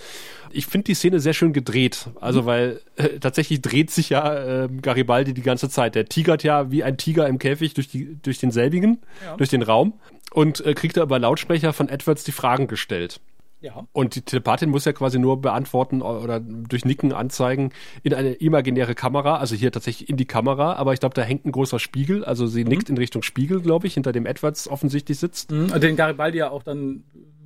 Ich 0.51 0.67
finde 0.67 0.85
die 0.85 0.93
Szene 0.93 1.19
sehr 1.19 1.33
schön 1.33 1.51
gedreht. 1.51 2.09
Also, 2.21 2.43
mhm. 2.43 2.45
weil 2.45 2.81
äh, 2.95 3.19
tatsächlich 3.19 3.61
dreht 3.61 3.89
sich 3.89 4.09
ja 4.09 4.65
äh, 4.65 4.69
Garibaldi 4.81 5.33
die 5.33 5.41
ganze 5.41 5.69
Zeit. 5.69 5.95
Der 5.95 6.05
tigert 6.05 6.43
ja 6.43 6.69
wie 6.71 6.83
ein 6.83 6.97
Tiger 6.97 7.27
im 7.27 7.39
Käfig 7.39 7.73
durch, 7.73 7.87
die, 7.87 8.17
durch 8.21 8.39
denselbigen, 8.39 8.99
ja. 9.25 9.35
durch 9.37 9.49
den 9.49 9.63
Raum 9.63 9.93
und 10.31 10.63
äh, 10.63 10.75
kriegt 10.75 10.97
da 10.97 11.03
über 11.03 11.17
Lautsprecher 11.17 11.73
von 11.73 11.89
Edwards 11.89 12.23
die 12.23 12.31
Fragen 12.31 12.67
gestellt. 12.67 13.19
Ja. 13.61 13.85
Und 13.91 14.15
die 14.15 14.21
Telepathin 14.21 14.69
muss 14.69 14.85
ja 14.85 14.93
quasi 14.93 15.19
nur 15.19 15.41
beantworten 15.41 16.01
oder 16.01 16.39
durch 16.39 16.85
Nicken 16.85 17.11
anzeigen 17.11 17.73
in 18.03 18.13
eine 18.13 18.33
imaginäre 18.33 18.95
Kamera, 18.95 19.37
also 19.37 19.53
hier 19.55 19.71
tatsächlich 19.71 20.09
in 20.09 20.15
die 20.15 20.25
Kamera, 20.25 20.73
aber 20.75 20.93
ich 20.93 21.01
glaube, 21.01 21.13
da 21.15 21.23
hängt 21.23 21.45
ein 21.45 21.51
großer 21.51 21.77
Spiegel, 21.77 22.23
also 22.23 22.47
sie 22.47 22.63
mhm. 22.63 22.69
nickt 22.69 22.89
in 22.89 22.97
Richtung 22.97 23.21
Spiegel, 23.21 23.59
glaube 23.59 23.87
ich, 23.87 23.95
hinter 23.95 24.13
dem 24.13 24.25
Edwards 24.25 24.69
offensichtlich 24.69 25.19
sitzt. 25.19 25.51
Mhm, 25.51 25.77
den 25.81 25.97
Garibaldi 25.97 26.37
ja 26.37 26.51
auch 26.51 26.63
dann 26.63 27.03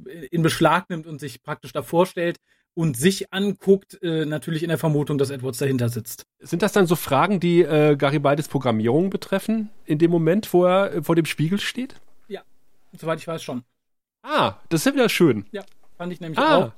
in 0.07 0.41
Beschlag 0.43 0.89
nimmt 0.89 1.07
und 1.07 1.19
sich 1.19 1.41
praktisch 1.43 1.71
davor 1.71 2.05
stellt 2.05 2.37
und 2.75 2.97
sich 2.97 3.31
anguckt, 3.33 4.01
äh, 4.01 4.25
natürlich 4.25 4.63
in 4.63 4.69
der 4.69 4.77
Vermutung, 4.77 5.17
dass 5.17 5.29
Edwards 5.29 5.59
dahinter 5.59 5.89
sitzt. 5.89 6.25
Sind 6.39 6.61
das 6.61 6.73
dann 6.73 6.87
so 6.87 6.95
Fragen, 6.95 7.39
die 7.39 7.61
äh, 7.61 7.95
Garibaldis 7.95 8.47
Programmierung 8.47 9.09
betreffen, 9.09 9.69
in 9.85 9.99
dem 9.99 10.11
Moment, 10.11 10.51
wo 10.53 10.65
er 10.65 10.93
äh, 10.93 11.03
vor 11.03 11.15
dem 11.15 11.25
Spiegel 11.25 11.59
steht? 11.59 11.95
Ja, 12.27 12.41
soweit 12.97 13.19
ich 13.19 13.27
weiß 13.27 13.43
schon. 13.43 13.63
Ah, 14.23 14.55
das 14.69 14.81
ist 14.81 14.85
ja 14.85 14.93
wieder 14.93 15.09
schön. 15.09 15.45
Ja. 15.51 15.63
Fand 15.97 16.13
ich 16.13 16.19
nämlich 16.19 16.39
ah. 16.39 16.57
auch. 16.57 16.71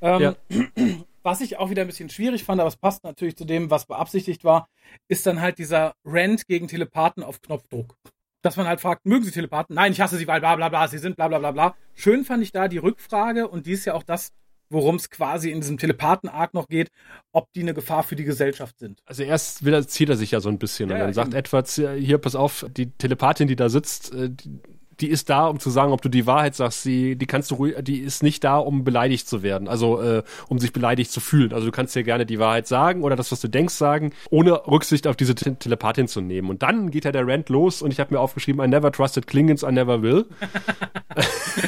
Ähm, 0.00 0.20
ja. 0.20 0.36
Was 1.24 1.40
ich 1.40 1.56
auch 1.56 1.70
wieder 1.70 1.82
ein 1.82 1.86
bisschen 1.86 2.10
schwierig 2.10 2.42
fand, 2.42 2.60
aber 2.60 2.68
es 2.68 2.76
passt 2.76 3.04
natürlich 3.04 3.36
zu 3.36 3.44
dem, 3.44 3.70
was 3.70 3.86
beabsichtigt 3.86 4.42
war, 4.42 4.68
ist 5.06 5.24
dann 5.24 5.40
halt 5.40 5.58
dieser 5.58 5.94
Rant 6.04 6.48
gegen 6.48 6.66
Telepathen 6.66 7.22
auf 7.22 7.40
Knopfdruck. 7.40 7.94
Dass 8.42 8.56
man 8.56 8.66
halt 8.66 8.80
fragt, 8.80 9.06
mögen 9.06 9.24
Sie 9.24 9.30
Telepathen? 9.30 9.74
Nein, 9.74 9.92
ich 9.92 10.00
hasse 10.00 10.16
sie, 10.16 10.26
weil 10.26 10.40
bla 10.40 10.56
bla 10.56 10.68
bla, 10.68 10.88
sie 10.88 10.98
sind 10.98 11.16
bla 11.16 11.28
bla 11.28 11.38
bla 11.38 11.52
bla. 11.52 11.74
Schön 11.94 12.24
fand 12.24 12.42
ich 12.42 12.52
da 12.52 12.68
die 12.68 12.78
Rückfrage 12.78 13.48
und 13.48 13.66
die 13.66 13.72
ist 13.72 13.84
ja 13.84 13.94
auch 13.94 14.02
das, 14.02 14.32
worum 14.68 14.96
es 14.96 15.10
quasi 15.10 15.50
in 15.50 15.60
diesem 15.60 15.78
Telepathen-Arc 15.78 16.54
noch 16.54 16.66
geht, 16.66 16.90
ob 17.30 17.52
die 17.52 17.60
eine 17.60 17.74
Gefahr 17.74 18.02
für 18.02 18.16
die 18.16 18.24
Gesellschaft 18.24 18.78
sind. 18.78 19.00
Also 19.06 19.22
erst 19.22 19.64
will 19.64 19.74
er, 19.74 19.86
zieht 19.86 20.08
er 20.08 20.16
sich 20.16 20.32
ja 20.32 20.40
so 20.40 20.48
ein 20.48 20.58
bisschen 20.58 20.88
ja, 20.88 20.96
und 20.96 21.00
dann 21.00 21.10
ja, 21.10 21.14
sagt 21.14 21.34
Edwards, 21.34 21.76
hier, 21.76 22.18
pass 22.18 22.34
auf, 22.34 22.66
die 22.76 22.90
Telepathin, 22.90 23.46
die 23.46 23.56
da 23.56 23.68
sitzt, 23.68 24.12
äh, 24.12 24.30
die, 24.30 24.60
die 25.00 25.08
ist 25.08 25.30
da, 25.30 25.46
um 25.46 25.58
zu 25.58 25.70
sagen, 25.70 25.92
ob 25.92 26.02
du 26.02 26.08
die 26.08 26.26
Wahrheit 26.26 26.54
sagst. 26.54 26.84
Die, 26.84 27.16
die 27.16 27.26
kannst 27.26 27.50
du 27.50 27.56
ruhig, 27.56 27.76
die 27.82 27.98
ist 27.98 28.22
nicht 28.22 28.44
da, 28.44 28.58
um 28.58 28.84
beleidigt 28.84 29.28
zu 29.28 29.42
werden, 29.42 29.68
also 29.68 30.00
äh, 30.00 30.22
um 30.48 30.58
sich 30.58 30.72
beleidigt 30.72 31.10
zu 31.10 31.20
fühlen. 31.20 31.52
Also 31.52 31.66
du 31.66 31.72
kannst 31.72 31.94
dir 31.94 32.02
gerne 32.02 32.26
die 32.26 32.38
Wahrheit 32.38 32.66
sagen 32.66 33.02
oder 33.02 33.16
das, 33.16 33.32
was 33.32 33.40
du 33.40 33.48
denkst, 33.48 33.74
sagen, 33.74 34.12
ohne 34.30 34.66
Rücksicht 34.66 35.06
auf 35.06 35.16
diese 35.16 35.34
Te 35.34 35.56
Telepathin 35.56 36.08
zu 36.08 36.20
nehmen. 36.20 36.50
Und 36.50 36.62
dann 36.62 36.90
geht 36.90 37.04
ja 37.04 37.12
der 37.12 37.26
Rant 37.26 37.48
los 37.48 37.82
und 37.82 37.92
ich 37.92 38.00
habe 38.00 38.14
mir 38.14 38.20
aufgeschrieben, 38.20 38.62
I 38.62 38.68
never 38.68 38.92
trusted 38.92 39.26
Klingons, 39.26 39.62
I 39.62 39.72
never 39.72 40.02
will. 40.02 40.26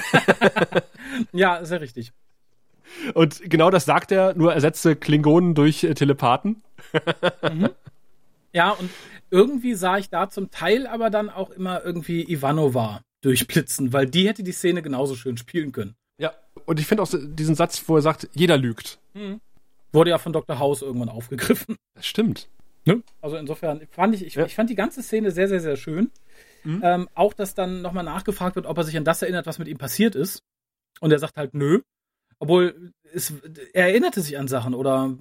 ja, 1.32 1.64
sehr 1.64 1.80
richtig. 1.80 2.12
Und 3.14 3.40
genau 3.50 3.70
das 3.70 3.84
sagt 3.84 4.12
er, 4.12 4.34
nur 4.34 4.54
ersetzte 4.54 4.96
Klingonen 4.96 5.54
durch 5.54 5.84
äh, 5.84 5.94
Telepathen. 5.94 6.62
mhm. 7.42 7.70
Ja, 8.52 8.70
und 8.70 8.88
irgendwie 9.30 9.74
sah 9.74 9.98
ich 9.98 10.10
da 10.10 10.30
zum 10.30 10.50
Teil 10.50 10.87
aber 10.87 11.10
dann 11.10 11.28
auch 11.28 11.50
immer 11.50 11.84
irgendwie 11.84 12.22
Ivanova 12.22 13.00
durchblitzen, 13.24 13.92
weil 13.92 14.06
die 14.06 14.28
hätte 14.28 14.42
die 14.42 14.52
Szene 14.52 14.82
genauso 14.82 15.14
schön 15.14 15.37
spielen 15.37 15.72
können. 15.72 15.94
Ja, 16.18 16.32
und 16.66 16.78
ich 16.78 16.87
finde 16.87 17.02
auch 17.02 17.08
diesen 17.10 17.54
Satz, 17.54 17.82
wo 17.87 17.96
er 17.96 18.02
sagt, 18.02 18.28
jeder 18.34 18.56
lügt. 18.56 18.98
Mhm. 19.14 19.40
Wurde 19.92 20.10
ja 20.10 20.18
von 20.18 20.32
Dr. 20.32 20.58
House 20.58 20.82
irgendwann 20.82 21.08
aufgegriffen. 21.08 21.76
Das 21.94 22.06
stimmt. 22.06 22.48
Ne? 22.84 23.02
Also 23.22 23.37
insofern 23.37 23.87
fand 23.90 24.14
ich, 24.14 24.24
ich, 24.26 24.34
ja. 24.34 24.44
ich, 24.44 24.54
fand 24.54 24.68
die 24.68 24.74
ganze 24.74 25.02
Szene 25.02 25.30
sehr, 25.30 25.48
sehr, 25.48 25.60
sehr 25.60 25.76
schön. 25.76 26.10
Mhm. 26.64 26.80
Ähm, 26.82 27.08
auch, 27.14 27.32
dass 27.32 27.54
dann 27.54 27.82
nochmal 27.82 28.04
nachgefragt 28.04 28.56
wird, 28.56 28.66
ob 28.66 28.76
er 28.76 28.84
sich 28.84 28.96
an 28.96 29.04
das 29.04 29.22
erinnert, 29.22 29.46
was 29.46 29.58
mit 29.58 29.68
ihm 29.68 29.78
passiert 29.78 30.14
ist. 30.14 30.42
Und 31.00 31.12
er 31.12 31.18
sagt 31.18 31.37
halt, 31.37 31.54
nö. 31.54 31.80
Obwohl, 32.38 32.92
es, 33.12 33.32
er 33.72 33.88
erinnerte 33.88 34.20
sich 34.20 34.38
an 34.38 34.48
Sachen 34.48 34.74
oder 34.74 35.16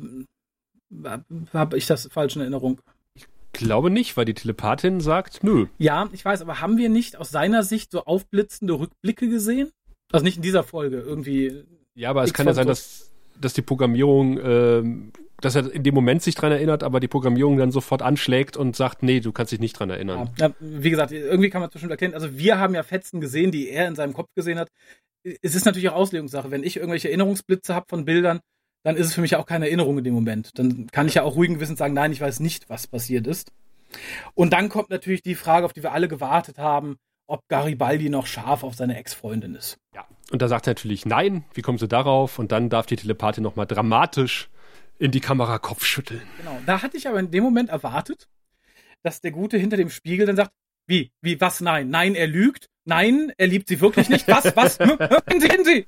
habe 1.53 1.77
ich 1.77 1.85
das 1.85 2.09
falsch 2.11 2.35
in 2.35 2.41
Erinnerung? 2.41 2.81
Glaube 3.53 3.89
nicht, 3.89 4.17
weil 4.17 4.25
die 4.25 4.33
Telepathin 4.33 4.99
sagt, 4.99 5.43
nö. 5.43 5.67
Ja, 5.77 6.09
ich 6.11 6.25
weiß, 6.25 6.41
aber 6.41 6.59
haben 6.59 6.77
wir 6.77 6.89
nicht 6.89 7.15
aus 7.15 7.29
seiner 7.29 7.63
Sicht 7.63 7.91
so 7.91 8.03
aufblitzende 8.03 8.73
Rückblicke 8.73 9.29
gesehen? 9.29 9.71
Also 10.11 10.23
nicht 10.23 10.37
in 10.37 10.43
dieser 10.43 10.63
Folge, 10.63 10.99
irgendwie. 10.99 11.63
Ja, 11.95 12.09
aber 12.09 12.23
es 12.23 12.33
kann 12.33 12.45
ja 12.45 12.53
sein, 12.53 12.67
dass, 12.67 13.11
dass 13.39 13.53
die 13.53 13.61
Programmierung, 13.61 14.37
äh, 14.37 14.83
dass 15.41 15.55
er 15.55 15.71
in 15.71 15.83
dem 15.83 15.95
Moment 15.95 16.21
sich 16.21 16.35
dran 16.35 16.51
erinnert, 16.51 16.83
aber 16.83 16.99
die 16.99 17.07
Programmierung 17.07 17.57
dann 17.57 17.71
sofort 17.71 18.01
anschlägt 18.01 18.57
und 18.57 18.75
sagt, 18.75 19.03
nee, 19.03 19.19
du 19.19 19.31
kannst 19.31 19.51
dich 19.51 19.59
nicht 19.59 19.79
dran 19.79 19.89
erinnern. 19.89 20.29
Ja, 20.37 20.51
wie 20.59 20.89
gesagt, 20.89 21.11
irgendwie 21.11 21.49
kann 21.49 21.61
man 21.61 21.69
es 21.69 21.73
bestimmt 21.73 21.91
erkennen. 21.91 22.13
Also 22.13 22.37
wir 22.37 22.59
haben 22.59 22.75
ja 22.75 22.83
Fetzen 22.83 23.21
gesehen, 23.21 23.51
die 23.51 23.69
er 23.69 23.87
in 23.87 23.95
seinem 23.95 24.13
Kopf 24.13 24.29
gesehen 24.35 24.59
hat. 24.59 24.69
Es 25.41 25.55
ist 25.55 25.65
natürlich 25.65 25.89
auch 25.89 25.95
Auslegungssache. 25.95 26.51
Wenn 26.51 26.63
ich 26.63 26.77
irgendwelche 26.77 27.07
Erinnerungsblitze 27.07 27.73
habe 27.73 27.85
von 27.89 28.05
Bildern, 28.05 28.41
dann 28.83 28.95
ist 28.95 29.07
es 29.07 29.13
für 29.13 29.21
mich 29.21 29.35
auch 29.35 29.45
keine 29.45 29.65
Erinnerung 29.65 29.97
in 29.97 30.03
dem 30.03 30.13
Moment. 30.13 30.57
Dann 30.59 30.87
kann 30.91 31.07
ich 31.07 31.15
ja 31.15 31.23
auch 31.23 31.35
ruhigen 31.35 31.55
Gewissens 31.55 31.79
sagen, 31.79 31.93
nein, 31.93 32.11
ich 32.11 32.21
weiß 32.21 32.39
nicht, 32.41 32.69
was 32.69 32.87
passiert 32.87 33.27
ist. 33.27 33.51
Und 34.33 34.53
dann 34.53 34.69
kommt 34.69 34.89
natürlich 34.89 35.21
die 35.21 35.35
Frage, 35.35 35.65
auf 35.65 35.73
die 35.73 35.83
wir 35.83 35.91
alle 35.91 36.07
gewartet 36.07 36.57
haben, 36.57 36.97
ob 37.27 37.47
Garibaldi 37.47 38.09
noch 38.09 38.25
scharf 38.25 38.63
auf 38.63 38.75
seine 38.75 38.97
Ex-Freundin 38.97 39.55
ist. 39.55 39.77
Ja, 39.95 40.05
und 40.31 40.41
da 40.41 40.47
sagt 40.47 40.67
er 40.67 40.71
natürlich 40.71 41.05
nein, 41.05 41.45
wie 41.53 41.61
kommen 41.61 41.77
sie 41.77 41.87
darauf? 41.87 42.39
Und 42.39 42.51
dann 42.51 42.69
darf 42.69 42.85
die 42.85 42.95
Telepathin 42.95 43.43
nochmal 43.43 43.65
dramatisch 43.65 44.49
in 44.99 45.11
die 45.11 45.21
Kamera 45.21 45.57
Kopf 45.59 45.85
schütteln. 45.85 46.21
Genau. 46.37 46.59
Da 46.65 46.81
hatte 46.81 46.97
ich 46.97 47.07
aber 47.07 47.19
in 47.19 47.31
dem 47.31 47.43
Moment 47.43 47.69
erwartet, 47.69 48.27
dass 49.03 49.21
der 49.21 49.31
Gute 49.31 49.57
hinter 49.57 49.77
dem 49.77 49.89
Spiegel 49.89 50.25
dann 50.25 50.35
sagt, 50.35 50.51
wie, 50.85 51.11
wie, 51.21 51.39
was, 51.39 51.61
nein, 51.61 51.89
nein, 51.89 52.15
er 52.15 52.27
lügt, 52.27 52.69
nein, 52.85 53.31
er 53.37 53.47
liebt 53.47 53.69
sie 53.69 53.79
wirklich 53.79 54.09
nicht, 54.09 54.27
was, 54.27 54.55
was, 54.55 54.79
hören 54.79 55.39
Sie, 55.39 55.47
hören 55.47 55.65
Sie! 55.65 55.87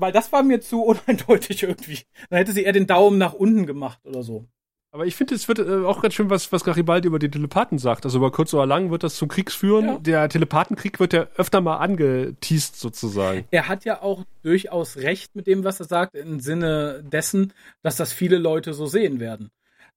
Weil 0.00 0.12
das 0.12 0.32
war 0.32 0.42
mir 0.42 0.60
zu 0.60 0.82
uneindeutig 0.82 1.62
irgendwie. 1.62 2.00
Dann 2.28 2.38
hätte 2.38 2.52
sie 2.52 2.64
eher 2.64 2.72
den 2.72 2.86
Daumen 2.86 3.18
nach 3.18 3.34
unten 3.34 3.66
gemacht 3.66 4.00
oder 4.04 4.22
so. 4.22 4.46
Aber 4.92 5.06
ich 5.06 5.14
finde, 5.14 5.36
es 5.36 5.46
wird 5.46 5.60
äh, 5.60 5.84
auch 5.84 6.02
ganz 6.02 6.14
schön, 6.14 6.30
was, 6.30 6.50
was 6.50 6.64
Garibaldi 6.64 7.06
über 7.06 7.20
die 7.20 7.30
Telepathen 7.30 7.78
sagt. 7.78 8.04
Also 8.04 8.18
über 8.18 8.32
kurz 8.32 8.52
oder 8.54 8.66
lang 8.66 8.90
wird 8.90 9.04
das 9.04 9.14
zum 9.14 9.28
Kriegs 9.28 9.54
führen. 9.54 9.84
Ja. 9.84 9.98
Der 9.98 10.28
Telepathenkrieg 10.28 10.98
wird 10.98 11.12
ja 11.12 11.28
öfter 11.36 11.60
mal 11.60 11.76
angeteased 11.76 12.76
sozusagen. 12.76 13.44
Er 13.52 13.68
hat 13.68 13.84
ja 13.84 14.02
auch 14.02 14.24
durchaus 14.42 14.96
recht 14.96 15.36
mit 15.36 15.46
dem, 15.46 15.62
was 15.62 15.78
er 15.78 15.86
sagt, 15.86 16.16
im 16.16 16.40
Sinne 16.40 17.04
dessen, 17.04 17.52
dass 17.82 17.96
das 17.96 18.12
viele 18.12 18.38
Leute 18.38 18.74
so 18.74 18.86
sehen 18.86 19.20
werden. 19.20 19.50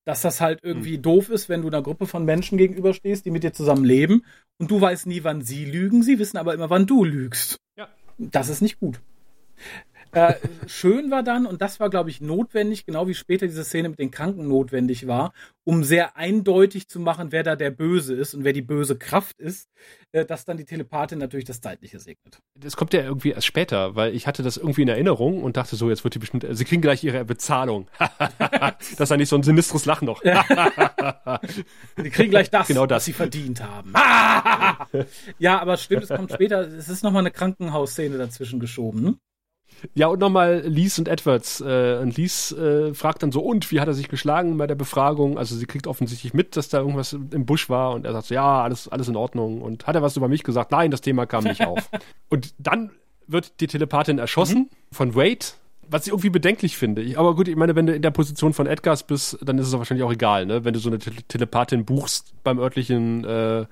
Dass 0.05 0.21
das 0.21 0.41
halt 0.41 0.59
irgendwie 0.61 0.99
doof 0.99 1.29
ist, 1.29 1.49
wenn 1.49 1.61
du 1.63 1.69
einer 1.69 1.81
Gruppe 1.81 2.05
von 2.05 2.23
Menschen 2.23 2.57
gegenüberstehst, 2.59 3.25
die 3.25 3.31
mit 3.31 3.43
dir 3.43 3.53
zusammen 3.53 3.85
leben 3.85 4.25
und 4.59 4.69
du 4.69 4.79
weißt 4.79 5.07
nie, 5.07 5.23
wann 5.23 5.41
sie 5.41 5.65
lügen, 5.65 6.03
sie 6.03 6.19
wissen 6.19 6.37
aber 6.37 6.53
immer, 6.53 6.69
wann 6.69 6.85
du 6.85 7.03
lügst. 7.03 7.57
Ja. 7.77 7.87
Das 8.19 8.49
ist 8.49 8.61
nicht 8.61 8.79
gut. 8.79 8.99
Äh, 10.13 10.35
schön 10.67 11.09
war 11.11 11.23
dann, 11.23 11.45
und 11.45 11.61
das 11.61 11.79
war, 11.79 11.89
glaube 11.89 12.09
ich, 12.09 12.21
notwendig, 12.21 12.85
genau 12.85 13.07
wie 13.07 13.13
später 13.15 13.47
diese 13.47 13.63
Szene 13.63 13.89
mit 13.89 13.99
den 13.99 14.11
Kranken 14.11 14.47
notwendig 14.47 15.07
war, 15.07 15.33
um 15.63 15.83
sehr 15.83 16.17
eindeutig 16.17 16.87
zu 16.87 16.99
machen, 16.99 17.31
wer 17.31 17.41
da 17.43 17.55
der 17.55 17.71
Böse 17.71 18.13
ist 18.13 18.33
und 18.35 18.43
wer 18.43 18.53
die 18.53 18.61
böse 18.61 18.97
Kraft 18.97 19.39
ist, 19.39 19.69
äh, 20.11 20.23
dass 20.25 20.45
dann 20.45 20.57
die 20.57 20.65
Telepathin 20.65 21.17
natürlich 21.17 21.45
das 21.45 21.61
Zeitliche 21.61 21.99
segnet. 21.99 22.39
Das 22.59 22.75
kommt 22.77 22.93
ja 22.93 23.01
irgendwie 23.01 23.31
erst 23.31 23.47
später, 23.47 23.95
weil 23.95 24.13
ich 24.13 24.27
hatte 24.27 24.43
das 24.43 24.57
irgendwie 24.57 24.83
in 24.83 24.87
Erinnerung 24.87 25.43
und 25.43 25.57
dachte 25.57 25.75
so, 25.75 25.89
jetzt 25.89 26.03
wird 26.03 26.13
die 26.13 26.19
bestimmt, 26.19 26.45
sie 26.47 26.65
kriegen 26.65 26.81
gleich 26.81 27.03
ihre 27.03 27.25
Bezahlung. 27.25 27.87
das 27.97 28.99
ist 28.99 29.09
ja 29.09 29.17
nicht 29.17 29.29
so 29.29 29.35
ein 29.35 29.43
sinistres 29.43 29.85
Lachen 29.85 30.05
noch. 30.05 30.21
Die 30.21 32.09
kriegen 32.11 32.29
gleich 32.29 32.51
das, 32.51 32.67
Genau 32.67 32.85
das. 32.85 32.97
was 32.97 33.05
sie 33.05 33.13
verdient 33.13 33.63
haben. 33.63 33.93
ja, 35.39 35.59
aber 35.59 35.77
stimmt, 35.77 36.03
es 36.03 36.09
kommt 36.09 36.31
später, 36.31 36.61
es 36.67 36.89
ist 36.89 37.03
nochmal 37.03 37.21
eine 37.21 37.31
Krankenhausszene 37.31 38.17
dazwischen 38.17 38.59
geschoben. 38.59 39.19
Ja, 39.93 40.07
und 40.07 40.19
nochmal 40.19 40.61
Lies 40.65 40.97
und 40.99 41.07
Edwards. 41.07 41.61
Äh, 41.61 41.99
und 42.01 42.17
Lies 42.17 42.51
äh, 42.51 42.93
fragt 42.93 43.23
dann 43.23 43.31
so, 43.31 43.41
und 43.41 43.71
wie 43.71 43.79
hat 43.79 43.87
er 43.87 43.93
sich 43.93 44.09
geschlagen 44.09 44.57
bei 44.57 44.67
der 44.67 44.75
Befragung? 44.75 45.37
Also 45.37 45.55
sie 45.55 45.65
kriegt 45.65 45.87
offensichtlich 45.87 46.33
mit, 46.33 46.55
dass 46.55 46.69
da 46.69 46.79
irgendwas 46.79 47.13
im 47.13 47.45
Busch 47.45 47.69
war 47.69 47.93
und 47.93 48.05
er 48.05 48.13
sagt 48.13 48.27
so, 48.27 48.33
ja, 48.33 48.63
alles, 48.63 48.87
alles 48.87 49.07
in 49.07 49.15
Ordnung. 49.15 49.61
Und 49.61 49.87
hat 49.87 49.95
er 49.95 50.01
was 50.01 50.17
über 50.17 50.27
mich 50.27 50.43
gesagt? 50.43 50.71
Nein, 50.71 50.91
das 50.91 51.01
Thema 51.01 51.25
kam 51.25 51.43
nicht 51.43 51.61
auf. 51.67 51.89
und 52.29 52.53
dann 52.57 52.91
wird 53.27 53.59
die 53.61 53.67
Telepathin 53.67 54.19
erschossen 54.19 54.69
von 54.91 55.15
Wade, 55.15 55.45
was 55.89 56.05
ich 56.05 56.11
irgendwie 56.11 56.29
bedenklich 56.29 56.77
finde. 56.77 57.01
Ich, 57.01 57.17
aber 57.17 57.35
gut, 57.35 57.47
ich 57.47 57.55
meine, 57.55 57.75
wenn 57.75 57.85
du 57.85 57.93
in 57.93 58.01
der 58.01 58.11
Position 58.11 58.53
von 58.53 58.67
Edgars 58.67 59.03
bist, 59.03 59.37
dann 59.41 59.57
ist 59.57 59.67
es 59.67 59.77
wahrscheinlich 59.77 60.03
auch 60.03 60.11
egal, 60.11 60.45
ne? 60.45 60.65
Wenn 60.65 60.73
du 60.73 60.79
so 60.79 60.89
eine 60.89 60.99
Tele 60.99 61.17
Telepathin 61.27 61.85
buchst 61.85 62.33
beim 62.43 62.59
örtlichen, 62.59 63.23
äh, 63.25 63.65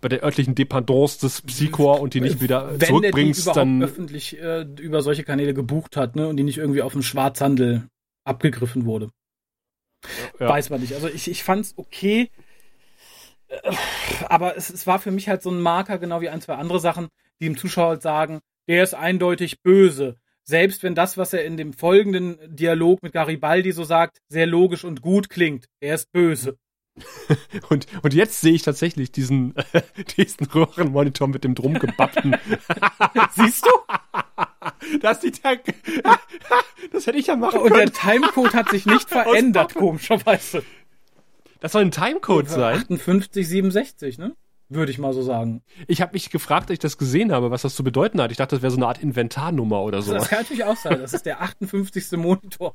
bei 0.00 0.08
der 0.08 0.22
örtlichen 0.22 0.54
Dependance 0.54 1.20
des 1.20 1.42
Psychor 1.42 2.00
und 2.00 2.14
die 2.14 2.20
nicht 2.20 2.40
wieder 2.40 2.70
Wenn 2.70 2.78
die 2.78 2.86
zurückbringst, 2.86 3.42
überhaupt 3.42 3.56
dann. 3.56 3.82
öffentlich 3.82 4.40
äh, 4.40 4.62
über 4.80 5.02
solche 5.02 5.24
Kanäle 5.24 5.54
gebucht 5.54 5.96
hat, 5.96 6.16
ne, 6.16 6.28
und 6.28 6.36
die 6.36 6.44
nicht 6.44 6.58
irgendwie 6.58 6.82
auf 6.82 6.92
dem 6.92 7.02
Schwarzhandel 7.02 7.88
abgegriffen 8.24 8.84
wurde. 8.84 9.10
Ja. 10.38 10.48
Weiß 10.48 10.70
man 10.70 10.80
nicht. 10.80 10.94
Also 10.94 11.08
ich, 11.08 11.28
ich 11.30 11.42
fand's 11.42 11.74
okay. 11.76 12.30
Äh, 13.48 13.72
Aber 14.28 14.56
es, 14.56 14.70
es 14.70 14.86
war 14.86 14.98
für 14.98 15.10
mich 15.10 15.28
halt 15.28 15.42
so 15.42 15.50
ein 15.50 15.60
Marker, 15.60 15.98
genau 15.98 16.20
wie 16.20 16.28
ein, 16.28 16.40
zwei 16.40 16.54
andere 16.54 16.80
Sachen, 16.80 17.08
die 17.40 17.46
dem 17.46 17.56
Zuschauer 17.56 17.88
halt 17.88 18.02
sagen, 18.02 18.40
der 18.68 18.82
ist 18.82 18.94
eindeutig 18.94 19.62
böse. 19.62 20.16
Selbst 20.48 20.82
wenn 20.82 20.94
das, 20.94 21.18
was 21.18 21.34
er 21.34 21.44
in 21.44 21.58
dem 21.58 21.74
folgenden 21.74 22.38
Dialog 22.56 23.02
mit 23.02 23.12
Garibaldi 23.12 23.70
so 23.72 23.84
sagt, 23.84 24.22
sehr 24.30 24.46
logisch 24.46 24.82
und 24.82 25.02
gut 25.02 25.28
klingt. 25.28 25.66
Er 25.78 25.94
ist 25.94 26.10
böse. 26.10 26.56
Und, 27.68 27.86
und 28.02 28.12
jetzt 28.12 28.40
sehe 28.40 28.54
ich 28.54 28.62
tatsächlich 28.62 29.12
diesen, 29.12 29.54
diesen 30.16 30.46
Röhrenmonitor 30.46 31.28
mit 31.28 31.44
dem 31.44 31.54
drum 31.54 31.74
gebappten. 31.74 32.34
Siehst 33.36 33.64
du? 33.64 34.98
das 35.00 35.20
sieht 35.20 35.40
ja, 35.44 35.52
das 36.90 37.06
hätte 37.06 37.18
ich 37.18 37.28
ja 37.28 37.36
machen 37.36 37.60
Und 37.60 37.70
der 37.70 37.86
können. 37.86 37.92
Timecode 37.92 38.54
hat 38.54 38.70
sich 38.70 38.84
nicht 38.84 39.08
verändert, 39.08 39.74
komischerweise. 39.74 40.64
Das 41.60 41.70
soll 41.70 41.82
ein 41.82 41.92
Timecode 41.92 42.48
sein. 42.48 42.78
58, 42.78 43.46
67, 43.46 44.18
ne? 44.18 44.34
Würde 44.70 44.92
ich 44.92 44.98
mal 44.98 45.14
so 45.14 45.22
sagen. 45.22 45.62
Ich 45.86 46.02
habe 46.02 46.12
mich 46.12 46.28
gefragt, 46.28 46.64
als 46.64 46.74
ich 46.74 46.78
das 46.78 46.98
gesehen 46.98 47.32
habe, 47.32 47.50
was 47.50 47.62
das 47.62 47.74
zu 47.74 47.82
bedeuten 47.82 48.20
hat. 48.20 48.30
Ich 48.30 48.36
dachte, 48.36 48.56
das 48.56 48.62
wäre 48.62 48.70
so 48.70 48.76
eine 48.76 48.86
Art 48.86 49.02
Inventarnummer 49.02 49.82
oder 49.82 50.02
so. 50.02 50.12
Das 50.12 50.28
kann 50.28 50.40
natürlich 50.40 50.64
auch 50.64 50.76
sein. 50.76 50.98
Das 51.00 51.14
ist 51.14 51.24
der 51.24 51.40
58. 51.40 52.12
Monitor. 52.12 52.74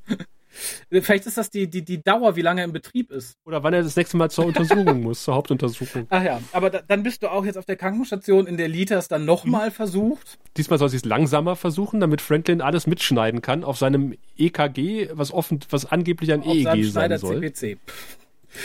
Vielleicht 0.90 1.26
ist 1.26 1.38
das 1.38 1.50
die, 1.50 1.70
die, 1.70 1.84
die 1.84 2.04
Dauer, 2.04 2.36
wie 2.36 2.42
lange 2.42 2.62
er 2.62 2.66
im 2.66 2.74
Betrieb 2.74 3.12
ist. 3.12 3.38
Oder 3.46 3.64
wann 3.64 3.74
er 3.74 3.84
das 3.84 3.96
nächste 3.96 4.18
Mal 4.18 4.30
zur 4.30 4.46
Untersuchung 4.46 5.02
muss, 5.02 5.24
zur 5.24 5.36
Hauptuntersuchung. 5.36 6.08
Ach 6.10 6.24
ja, 6.24 6.42
aber 6.52 6.70
da, 6.70 6.82
dann 6.82 7.04
bist 7.04 7.24
du 7.24 7.32
auch 7.32 7.46
jetzt 7.46 7.58
auf 7.58 7.66
der 7.66 7.76
Krankenstation 7.76 8.48
in 8.48 8.58
der 8.58 8.68
Lita 8.68 8.96
es 8.96 9.08
dann 9.08 9.26
nochmal 9.26 9.72
versucht. 9.72 10.38
Diesmal 10.58 10.78
soll 10.80 10.90
sie 10.90 10.98
es 10.98 11.06
langsamer 11.06 11.56
versuchen, 11.56 12.00
damit 12.00 12.22
Franklin 12.22 12.62
alles 12.62 12.88
mitschneiden 12.88 13.42
kann 13.42 13.64
auf 13.64 13.78
seinem 13.78 14.16
EKG, 14.38 15.10
was 15.14 15.32
offen, 15.32 15.60
was 15.70 15.86
angeblich 15.86 16.32
ein 16.32 16.42
Auf 16.42 16.54
EEG 16.54 16.64
sein 16.64 16.84
Schneider 16.84 17.18
soll. 17.20 17.42
CPC. 17.42 17.80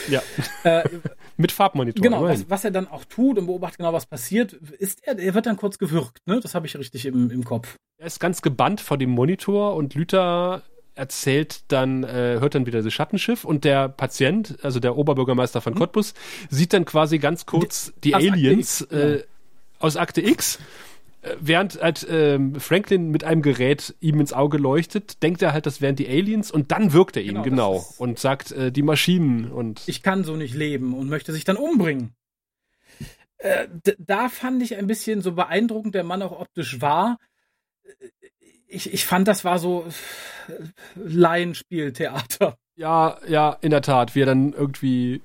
Ja. 0.09 0.23
Äh, 0.65 0.89
Mit 1.37 1.53
Farbmonitor. 1.53 2.03
genau, 2.03 2.25
was, 2.25 2.51
was 2.51 2.65
er 2.65 2.73
dann 2.73 2.89
auch 2.89 3.05
tut 3.05 3.39
und 3.39 3.47
beobachtet 3.47 3.79
genau, 3.79 3.93
was 3.93 4.07
passiert, 4.07 4.53
ist 4.53 5.07
er, 5.07 5.19
er 5.19 5.35
wird 5.35 5.47
dann 5.47 5.57
kurz 5.57 5.79
gewürgt, 5.79 6.19
ne? 6.27 6.41
Das 6.41 6.55
habe 6.55 6.67
ich 6.67 6.77
richtig 6.77 7.07
im, 7.07 7.31
im 7.31 7.45
Kopf. 7.45 7.77
Er 7.99 8.07
ist 8.07 8.19
ganz 8.19 8.43
gebannt 8.43 8.81
vor 8.81 8.99
dem 8.99 9.11
Monitor 9.11 9.77
und 9.77 9.95
Luther 9.95 10.63
erzählt 10.99 11.63
dann, 11.69 12.03
äh, 12.03 12.39
hört 12.41 12.57
dann 12.57 12.67
wieder 12.67 12.83
das 12.83 12.93
Schattenschiff 12.93 13.45
und 13.45 13.65
der 13.65 13.89
Patient, 13.89 14.59
also 14.63 14.81
der 14.81 14.97
Oberbürgermeister 14.97 15.61
von 15.61 15.75
Cottbus, 15.75 16.13
sieht 16.51 16.73
dann 16.73 16.85
quasi 16.85 17.19
ganz 17.19 17.47
kurz 17.47 17.93
die, 18.03 18.15
Akte 18.15 18.33
Aliens 18.33 18.81
X, 18.81 18.89
genau. 18.91 19.03
äh, 19.03 19.25
aus 19.79 19.97
Akte 19.97 20.21
X. 20.21 20.59
Äh, 21.23 21.35
Während 21.41 21.81
halt 21.81 22.07
ähm, 22.11 22.59
Franklin 22.61 23.11
mit 23.11 23.25
einem 23.25 23.43
Gerät 23.43 23.95
ihm 24.01 24.21
ins 24.21 24.33
Auge 24.33 24.59
leuchtet, 24.59 25.23
denkt 25.23 25.43
er 25.43 25.53
halt, 25.53 25.67
das 25.67 25.81
wären 25.81 25.97
die 25.97 26.09
Aliens 26.09 26.51
und 26.51 26.71
dann 26.73 26.93
wirkt 26.93 27.17
er 27.17 27.23
ihn, 27.23 27.43
Genau, 27.43 27.73
genau, 27.75 27.87
und 27.99 28.19
sagt, 28.19 28.53
äh, 28.53 28.71
die 28.73 28.83
Maschinen 28.83 29.51
und 29.51 29.83
ich 29.87 30.03
kann 30.03 30.25
so 30.25 30.37
nicht 30.37 30.55
leben 30.55 30.95
und 30.95 31.09
möchte 31.09 31.33
sich 31.33 31.45
dann 31.45 31.57
umbringen. 31.57 32.15
Äh, 33.39 33.69
da 33.99 34.29
fand 34.29 34.63
ich 34.63 34.77
ein 34.77 34.87
bisschen 34.89 35.23
so 35.23 35.33
beeindruckend, 35.33 35.95
der 35.95 36.05
Mann 36.05 36.23
auch 36.23 36.39
optisch 36.41 36.81
war. 36.81 37.19
Äh, 37.85 38.09
Ich, 38.71 38.93
ich 38.93 39.07
fand, 39.07 39.27
das 39.29 39.45
war 39.45 39.59
so 39.59 39.87
äh, 40.49 40.53
Laienspieltheater. 40.97 42.59
Ja, 42.77 43.19
ja, 43.27 43.57
in 43.61 43.71
der 43.71 43.83
Tat, 43.83 44.15
wie 44.15 44.23
er 44.23 44.27
dann 44.27 44.53
irgendwie 44.53 45.21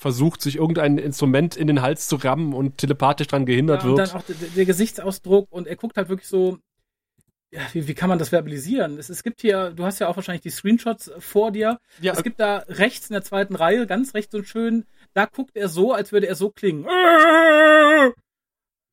versucht, 0.00 0.40
sich 0.42 0.56
irgendein 0.56 0.98
Instrument 0.98 1.56
in 1.56 1.66
den 1.66 1.82
Hals 1.82 2.08
zu 2.08 2.16
rammen 2.16 2.54
und 2.54 2.78
telepathisch 2.78 3.26
dran 3.28 3.46
gehindert 3.46 3.82
Ja, 3.84 3.88
und 3.90 3.96
wird. 3.98 4.08
dann 4.08 4.16
auch 4.20 4.24
der, 4.24 4.34
der 4.36 4.64
Gesichtsausdruck 4.64 5.46
und 5.50 5.66
er 5.68 5.76
guckt 5.76 5.96
halt 5.96 6.08
wirklich 6.08 6.28
so, 6.28 6.58
ja, 7.52 7.60
wie, 7.72 7.86
wie 7.88 7.94
kann 7.94 8.08
man 8.08 8.18
das 8.18 8.28
verbalisieren? 8.30 8.96
Es, 8.98 9.08
es 9.10 9.22
gibt 9.22 9.40
hier, 9.40 9.72
du 9.72 9.84
hast 9.84 9.98
ja 9.98 10.08
auch 10.08 10.16
wahrscheinlich 10.16 10.42
die 10.42 10.50
Screenshots 10.50 11.10
vor 11.18 11.50
dir. 11.50 11.78
Ja, 12.00 12.12
es 12.12 12.22
gibt 12.22 12.38
da 12.40 12.58
rechts 12.68 13.08
in 13.10 13.14
der 13.14 13.22
zweiten 13.24 13.56
Reihe, 13.56 13.86
ganz 13.86 14.14
rechts 14.14 14.34
und 14.34 14.46
schön, 14.46 14.84
da 15.14 15.26
guckt 15.26 15.56
er 15.56 15.68
so, 15.68 15.92
als 15.92 16.12
würde 16.12 16.28
er 16.28 16.34
so 16.36 16.50
klingen. 16.50 16.86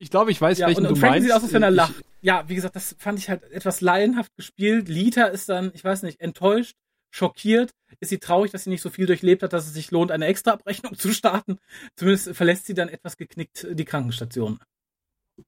ich 0.00 0.10
glaube, 0.10 0.30
ich 0.30 0.40
weiß, 0.40 0.58
Ja, 0.58 0.66
welchen 0.66 0.80
und, 0.80 0.86
und 0.88 0.94
du 0.96 1.00
Franklin 1.00 1.22
meinst. 1.22 1.26
sieht 1.28 1.36
aus, 1.36 1.42
als 1.44 1.52
wenn 1.52 1.62
er 1.62 1.70
Ich- 1.70 1.76
lacht. 1.76 1.94
Ja, 2.20 2.48
wie 2.48 2.56
gesagt, 2.56 2.74
das 2.74 2.96
fand 2.98 3.18
ich 3.20 3.28
halt 3.30 3.44
etwas 3.52 3.80
laienhaft 3.80 4.34
gespielt. 4.36 4.88
Lita 4.88 5.26
ist 5.26 5.48
dann, 5.48 5.70
ich 5.72 5.84
weiß 5.84 6.02
nicht, 6.02 6.20
enttäuscht, 6.20 6.74
schockiert. 7.10 7.72
Ist 8.00 8.10
sie 8.10 8.18
traurig, 8.18 8.52
dass 8.52 8.64
sie 8.64 8.70
nicht 8.70 8.82
so 8.82 8.90
viel 8.90 9.06
durchlebt 9.06 9.42
hat, 9.42 9.52
dass 9.52 9.66
es 9.66 9.74
sich 9.74 9.90
lohnt, 9.90 10.10
eine 10.10 10.26
Extraabrechnung 10.26 10.94
zu 10.98 11.12
starten. 11.12 11.58
Zumindest 11.96 12.34
verlässt 12.34 12.66
sie 12.66 12.74
dann 12.74 12.88
etwas 12.88 13.16
geknickt 13.16 13.66
die 13.70 13.84
Krankenstation. 13.84 14.58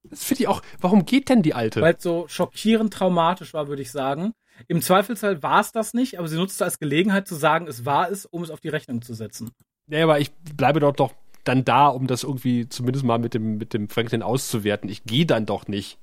Das 0.04 0.24
finde 0.24 0.42
ich 0.42 0.48
auch. 0.48 0.62
Warum 0.80 1.04
geht 1.04 1.28
denn 1.28 1.42
die 1.42 1.54
alte? 1.54 1.80
Weil 1.80 1.94
es 1.94 2.02
so 2.02 2.26
schockierend 2.28 2.92
traumatisch 2.92 3.54
war, 3.54 3.68
würde 3.68 3.82
ich 3.82 3.90
sagen. 3.90 4.34
Im 4.68 4.82
Zweifelsfall 4.82 5.42
war 5.42 5.60
es 5.60 5.72
das 5.72 5.94
nicht, 5.94 6.18
aber 6.18 6.28
sie 6.28 6.36
nutzte 6.36 6.64
als 6.64 6.78
Gelegenheit 6.78 7.26
zu 7.26 7.34
sagen, 7.34 7.66
es 7.66 7.84
war 7.84 8.10
es, 8.10 8.26
um 8.26 8.42
es 8.42 8.50
auf 8.50 8.60
die 8.60 8.68
Rechnung 8.68 9.02
zu 9.02 9.14
setzen. 9.14 9.50
nee, 9.86 10.02
aber 10.02 10.20
ich 10.20 10.30
bleibe 10.32 10.80
dort 10.80 11.00
doch 11.00 11.12
dann 11.44 11.64
da, 11.64 11.88
um 11.88 12.06
das 12.06 12.22
irgendwie 12.22 12.68
zumindest 12.68 13.04
mal 13.04 13.18
mit 13.18 13.34
dem, 13.34 13.56
mit 13.56 13.72
dem 13.72 13.88
Franklin 13.88 14.22
auszuwerten. 14.22 14.90
Ich 14.90 15.04
gehe 15.04 15.26
dann 15.26 15.46
doch 15.46 15.66
nicht. 15.66 15.98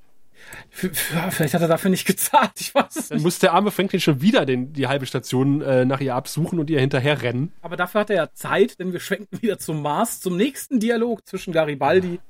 Vielleicht 0.70 1.54
hat 1.54 1.62
er 1.62 1.68
dafür 1.68 1.90
nicht 1.90 2.06
gezahlt, 2.06 2.52
ich 2.58 2.74
weiß 2.74 2.96
es 2.96 3.08
Dann 3.08 3.16
nicht. 3.18 3.24
muss 3.24 3.38
der 3.38 3.52
arme 3.52 3.70
Franklin 3.70 4.00
schon 4.00 4.20
wieder 4.20 4.46
den, 4.46 4.72
die 4.72 4.86
halbe 4.86 5.06
Station 5.06 5.60
äh, 5.62 5.84
nach 5.84 6.00
ihr 6.00 6.14
absuchen 6.14 6.58
und 6.58 6.70
ihr 6.70 6.80
hinterher 6.80 7.22
rennen. 7.22 7.52
Aber 7.60 7.76
dafür 7.76 8.02
hat 8.02 8.10
er 8.10 8.16
ja 8.16 8.32
Zeit, 8.32 8.78
denn 8.78 8.92
wir 8.92 9.00
schwenken 9.00 9.40
wieder 9.42 9.58
zum 9.58 9.82
Mars, 9.82 10.20
zum 10.20 10.36
nächsten 10.36 10.80
Dialog 10.80 11.26
zwischen 11.26 11.52
Garibaldi 11.52 12.20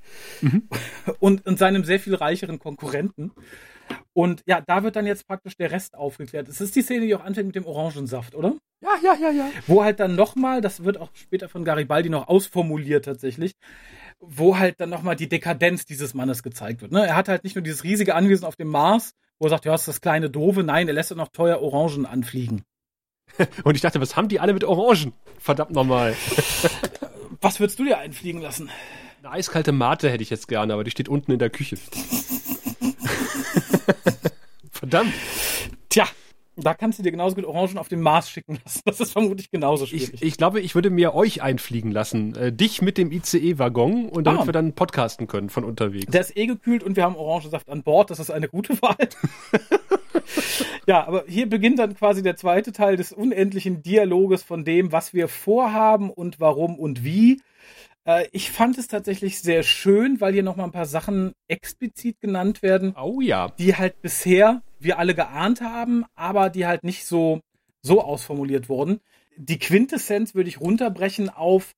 und, 1.21 1.47
und 1.47 1.59
seinem 1.59 1.85
sehr 1.85 2.01
viel 2.01 2.15
reicheren 2.15 2.59
Konkurrenten. 2.59 3.33
Und 4.13 4.43
ja, 4.47 4.61
da 4.61 4.83
wird 4.83 4.97
dann 4.97 5.07
jetzt 5.07 5.27
praktisch 5.27 5.57
der 5.57 5.71
Rest 5.71 5.95
aufgeklärt. 5.95 6.49
Es 6.49 6.61
ist 6.61 6.77
die 6.77 6.83
Szene, 6.83 7.07
die 7.07 7.15
auch 7.15 7.25
anfängt 7.25 7.47
mit 7.47 7.57
dem 7.57 7.65
Orangensaft, 7.67 8.35
oder? 8.35 8.55
Ja, 8.83 8.91
ja, 9.03 9.15
ja, 9.15 9.31
ja. 9.31 9.51
Wo 9.67 9.83
halt 9.83 10.01
dann 10.01 10.15
nochmal, 10.15 10.61
das 10.61 10.85
wird 10.85 10.99
auch 10.99 11.11
später 11.15 11.49
von 11.49 11.65
Garibaldi 11.65 12.11
noch 12.11 12.29
ausformuliert 12.29 13.05
tatsächlich, 13.07 13.53
wo 14.21 14.59
halt 14.59 14.81
dann 14.81 14.91
nochmal 14.91 15.17
die 15.17 15.29
Dekadenz 15.29 15.85
dieses 15.87 16.15
Mannes 16.15 16.43
gezeigt 16.43 16.83
wird. 16.83 16.93
Ne? 16.93 17.07
Er 17.07 17.17
hat 17.17 17.29
halt 17.29 17.45
nicht 17.45 17.57
nur 17.57 17.63
dieses 17.63 17.85
riesige 17.85 18.15
Anwesen 18.15 18.45
auf 18.45 18.57
dem 18.57 18.69
Mars, 18.69 19.15
wo 19.39 19.47
er 19.47 19.51
sagt, 19.51 19.65
ja, 19.65 19.75
ist 19.75 19.87
das 19.89 20.01
kleine 20.01 20.31
Doofe, 20.31 20.63
nein, 20.63 20.89
er 20.89 20.95
lässt 20.95 21.11
ja 21.11 21.17
noch 21.17 21.29
teuer 21.29 21.61
Orangen 21.63 22.07
anfliegen. 22.07 22.65
Und 23.65 23.75
ich 23.75 23.83
dachte, 23.83 24.01
was 24.01 24.17
haben 24.17 24.29
die 24.29 24.41
alle 24.41 24.55
mit 24.55 24.65
Orangen? 24.65 25.13
Verdammt 25.39 25.73
nochmal. 25.73 26.17
Was 27.41 27.61
würdest 27.61 27.79
du 27.79 27.85
dir 27.85 27.99
einfliegen 27.99 28.41
lassen? 28.41 28.69
Eine 29.23 29.31
eiskalte 29.31 29.71
Mate 29.71 30.11
hätte 30.11 30.25
ich 30.25 30.31
jetzt 30.31 30.49
gerne, 30.49 30.73
aber 30.73 30.83
die 30.83 30.91
steht 30.91 31.09
unten 31.09 31.31
in 31.31 31.39
der 31.39 31.51
Küche. 31.51 31.77
Verdammt. 34.73 35.15
Da 36.61 36.75
kannst 36.75 36.99
du 36.99 37.03
dir 37.03 37.11
genauso 37.13 37.37
gut 37.37 37.45
Orangen 37.45 37.79
auf 37.79 37.89
den 37.89 38.01
Mars 38.01 38.29
schicken 38.31 38.59
lassen. 38.65 38.83
Das 38.85 39.01
ist 39.01 39.13
vermutlich 39.13 39.51
genauso 39.51 39.87
schwierig. 39.87 40.15
Ich, 40.15 40.23
ich 40.23 40.37
glaube, 40.37 40.61
ich 40.61 40.75
würde 40.75 40.91
mir 40.91 41.15
euch 41.15 41.41
einfliegen 41.43 41.93
lassen. 41.93 42.35
Äh, 42.37 42.53
dich 42.53 42.83
mit 42.83 42.99
dem 42.99 43.13
ICE-Waggon 43.13 44.09
und 44.09 44.25
damit 44.25 44.43
Ah. 44.43 44.47
wir 44.47 44.53
dann 44.53 44.73
podcasten 44.73 45.27
können 45.29 45.51
von 45.51 45.65
unterwegs. 45.65 46.11
Der 46.11 46.21
ist 46.21 46.37
eh 46.37 46.47
gekühlt 46.47 46.83
und 46.83 46.97
wir 46.97 47.05
haben 47.05 47.17
Orangensaft 47.17 47.69
an 47.71 47.83
Bord. 47.83 48.11
Das 48.11 48.19
ist 48.19 48.31
eine 48.31 48.49
gute 48.49 48.81
Wahl. 48.83 48.97
ja, 50.87 51.07
aber 51.07 51.25
hier 51.29 51.49
beginnt 51.49 51.79
dann 51.79 51.95
quasi 51.95 52.23
der 52.23 52.37
zweite 52.37 52.73
Teil 52.73 52.97
des 52.97 53.13
unendlichen 53.13 53.83
Dialoges 53.83 54.43
von 54.43 54.65
dem, 54.65 54.93
was 54.93 55.15
wir 55.15 55.29
vorhaben 55.29 56.11
und 56.11 56.41
warum 56.41 56.79
und 56.79 57.05
wie. 57.05 57.41
Äh, 58.05 58.27
ich 58.33 58.51
fand 58.51 58.79
es 58.79 58.89
tatsächlich 58.89 59.41
sehr 59.41 59.63
schön, 59.63 60.21
weil 60.21 60.33
hier 60.33 60.43
nochmal 60.43 60.67
ein 60.67 60.73
paar 60.73 60.87
Sachen 60.87 61.33
explizit 61.47 62.21
genannt 62.21 62.63
werden, 62.63 62.95
Oh 63.01 63.21
ja. 63.21 63.49
die 63.59 63.77
halt 63.77 64.01
bisher 64.03 64.63
wir 64.79 64.99
alle 64.99 65.15
geahnt 65.15 65.61
haben, 65.61 66.05
aber 66.15 66.51
die 66.51 66.67
halt 66.67 66.85
nicht 66.85 67.05
so, 67.05 67.41
so 67.83 68.03
ausformuliert 68.03 68.69
wurden. 68.69 69.01
Die 69.37 69.59
Quintessenz 69.59 70.35
würde 70.35 70.49
ich 70.49 70.61
runterbrechen 70.61 71.31
auf 71.31 71.75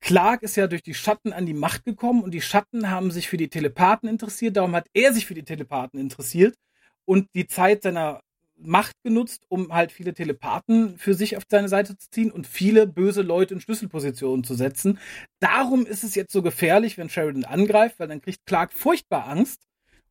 Clark 0.00 0.42
ist 0.42 0.56
ja 0.56 0.66
durch 0.66 0.82
die 0.82 0.94
Schatten 0.94 1.32
an 1.32 1.46
die 1.46 1.54
Macht 1.54 1.84
gekommen 1.84 2.22
und 2.22 2.32
die 2.32 2.40
Schatten 2.40 2.90
haben 2.90 3.10
sich 3.10 3.28
für 3.28 3.36
die 3.36 3.48
Telepathen 3.48 4.08
interessiert, 4.08 4.56
darum 4.56 4.74
hat 4.74 4.88
er 4.94 5.12
sich 5.12 5.26
für 5.26 5.34
die 5.34 5.44
Telepathen 5.44 6.00
interessiert 6.00 6.56
und 7.04 7.28
die 7.34 7.46
Zeit 7.46 7.82
seiner 7.82 8.22
Macht 8.56 8.94
genutzt, 9.02 9.44
um 9.48 9.72
halt 9.72 9.90
viele 9.90 10.12
Telepathen 10.12 10.98
für 10.98 11.14
sich 11.14 11.36
auf 11.36 11.44
seine 11.48 11.68
Seite 11.68 11.96
zu 11.96 12.10
ziehen 12.10 12.30
und 12.30 12.46
viele 12.46 12.86
böse 12.86 13.22
Leute 13.22 13.54
in 13.54 13.60
Schlüsselpositionen 13.60 14.44
zu 14.44 14.54
setzen. 14.54 14.98
Darum 15.38 15.86
ist 15.86 16.04
es 16.04 16.14
jetzt 16.14 16.32
so 16.32 16.42
gefährlich, 16.42 16.98
wenn 16.98 17.08
Sheridan 17.08 17.44
angreift, 17.44 17.98
weil 17.98 18.08
dann 18.08 18.20
kriegt 18.20 18.44
Clark 18.44 18.72
furchtbar 18.72 19.28
Angst 19.28 19.62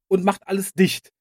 und 0.08 0.24
macht 0.24 0.48
alles 0.48 0.74
dicht. 0.74 1.12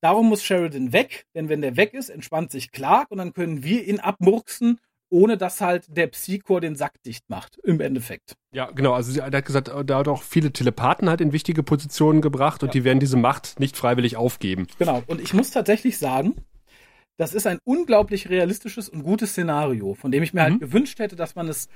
Darum 0.00 0.28
muss 0.28 0.42
Sheridan 0.42 0.92
weg, 0.92 1.26
denn 1.34 1.48
wenn 1.48 1.60
der 1.60 1.76
weg 1.76 1.92
ist, 1.94 2.08
entspannt 2.08 2.50
sich 2.50 2.72
Clark 2.72 3.10
und 3.10 3.18
dann 3.18 3.32
können 3.34 3.62
wir 3.62 3.86
ihn 3.86 4.00
abmurksen, 4.00 4.78
ohne 5.10 5.36
dass 5.36 5.60
halt 5.60 5.84
der 5.96 6.06
Psychor 6.06 6.60
den 6.60 6.76
Sack 6.76 7.02
dicht 7.02 7.28
macht, 7.28 7.58
im 7.64 7.80
Endeffekt. 7.80 8.34
Ja, 8.54 8.70
genau. 8.70 8.92
Also 8.94 9.18
er 9.20 9.26
hat 9.30 9.44
gesagt, 9.44 9.68
da 9.68 9.98
hat 9.98 10.08
auch 10.08 10.22
viele 10.22 10.52
Telepathen 10.52 11.08
halt 11.10 11.20
in 11.20 11.32
wichtige 11.32 11.62
Positionen 11.62 12.20
gebracht 12.22 12.62
und 12.62 12.68
Ja. 12.68 12.72
die 12.72 12.84
werden 12.84 13.00
diese 13.00 13.16
Macht 13.16 13.58
nicht 13.60 13.76
freiwillig 13.76 14.16
aufgeben. 14.16 14.68
Genau. 14.78 15.02
Und 15.06 15.20
ich 15.20 15.34
muss 15.34 15.50
tatsächlich 15.50 15.98
sagen, 15.98 16.36
das 17.18 17.34
ist 17.34 17.46
ein 17.46 17.58
unglaublich 17.64 18.30
realistisches 18.30 18.88
und 18.88 19.02
gutes 19.02 19.30
Szenario, 19.32 19.94
von 19.94 20.10
dem 20.12 20.22
ich 20.22 20.32
mir 20.32 20.40
Mhm. 20.42 20.44
halt 20.52 20.60
gewünscht 20.60 20.98
hätte, 21.00 21.16
dass 21.16 21.34
man 21.34 21.48
es 21.48 21.68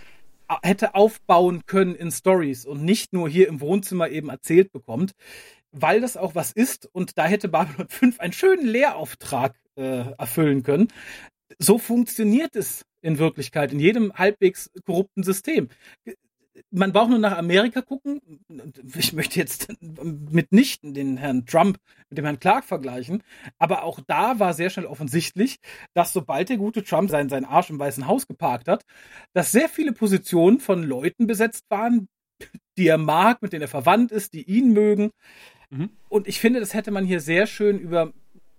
a- 0.49 0.61
hätte 0.63 0.95
aufbauen 0.95 1.67
können 1.67 1.95
in 1.95 2.11
Stories 2.13 2.65
und 2.65 2.85
nicht 2.85 3.13
nur 3.13 3.29
hier 3.29 3.49
im 3.49 3.61
Wohnzimmer 3.61 4.09
eben 4.09 4.31
erzählt 4.31 4.73
bekommt, 4.73 5.13
weil 5.75 6.01
das 6.01 6.17
auch 6.17 6.35
was 6.35 6.53
ist 6.53 6.89
und 6.93 7.19
da 7.19 7.27
hätte 7.27 7.49
Babylon 7.49 7.89
5 7.91 8.21
einen 8.21 8.33
schönen 8.33 8.67
Lehrauftrag 8.67 9.55
äh, 9.77 10.13
erfüllen 10.17 10.63
können. 10.63 10.89
So 11.59 11.79
funktioniert 11.79 12.57
es 12.57 12.85
in 13.03 13.19
Wirklichkeit 13.19 13.73
in 13.73 13.81
jedem 13.81 14.13
halbwegs 14.15 14.71
korrupten 14.87 15.23
System. 15.23 15.69
Man 16.71 16.93
braucht 16.93 17.11
nur 17.11 17.19
nach 17.19 17.37
Amerika 17.37 17.83
gucken. 17.83 18.21
Ich 18.97 19.13
möchte 19.13 19.39
jetzt 19.41 19.73
mitnichten 19.81 20.95
den 20.95 21.17
Herrn 21.17 21.47
Trump 21.47 21.79
mit 22.09 22.19
dem 22.19 22.25
Herrn 22.25 22.39
Clark 22.39 22.65
vergleichen, 22.65 23.23
aber 23.59 23.83
auch 23.83 24.01
da 24.07 24.39
war 24.39 24.55
sehr 24.55 24.71
schnell 24.71 24.87
offensichtlich, 24.87 25.57
dass 25.95 26.13
sobald 26.13 26.49
der 26.49 26.57
gute 26.57 26.85
Trump 26.85 27.11
seinen, 27.11 27.29
seinen 27.29 27.45
Arsch 27.45 27.71
im 27.71 27.79
Weißen 27.79 28.07
Haus 28.07 28.27
geparkt 28.29 28.69
hat, 28.69 28.85
dass 29.33 29.53
sehr 29.53 29.69
viele 29.69 29.93
Positionen 29.93 30.61
von 30.61 30.85
Leuten 30.85 31.27
besetzt 31.27 31.65
waren, 31.71 32.09
die 32.79 32.89
er 32.89 32.99
mag, 32.99 33.43
mit 33.43 33.53
denen 33.53 33.63
er 33.63 33.69
verwandt 33.69 34.13
ist, 34.13 34.33
die 34.33 34.43
ihn 34.45 34.73
mögen. 34.73 35.11
Mhm. 35.75 35.91
Und 36.09 36.29
ich 36.29 36.41
finde, 36.41 36.61
das 36.61 36.75
hätte 36.75 36.91
man 36.91 37.05
hier 37.05 37.21
sehr 37.21 37.47
schön 37.47 37.79
über 37.79 38.13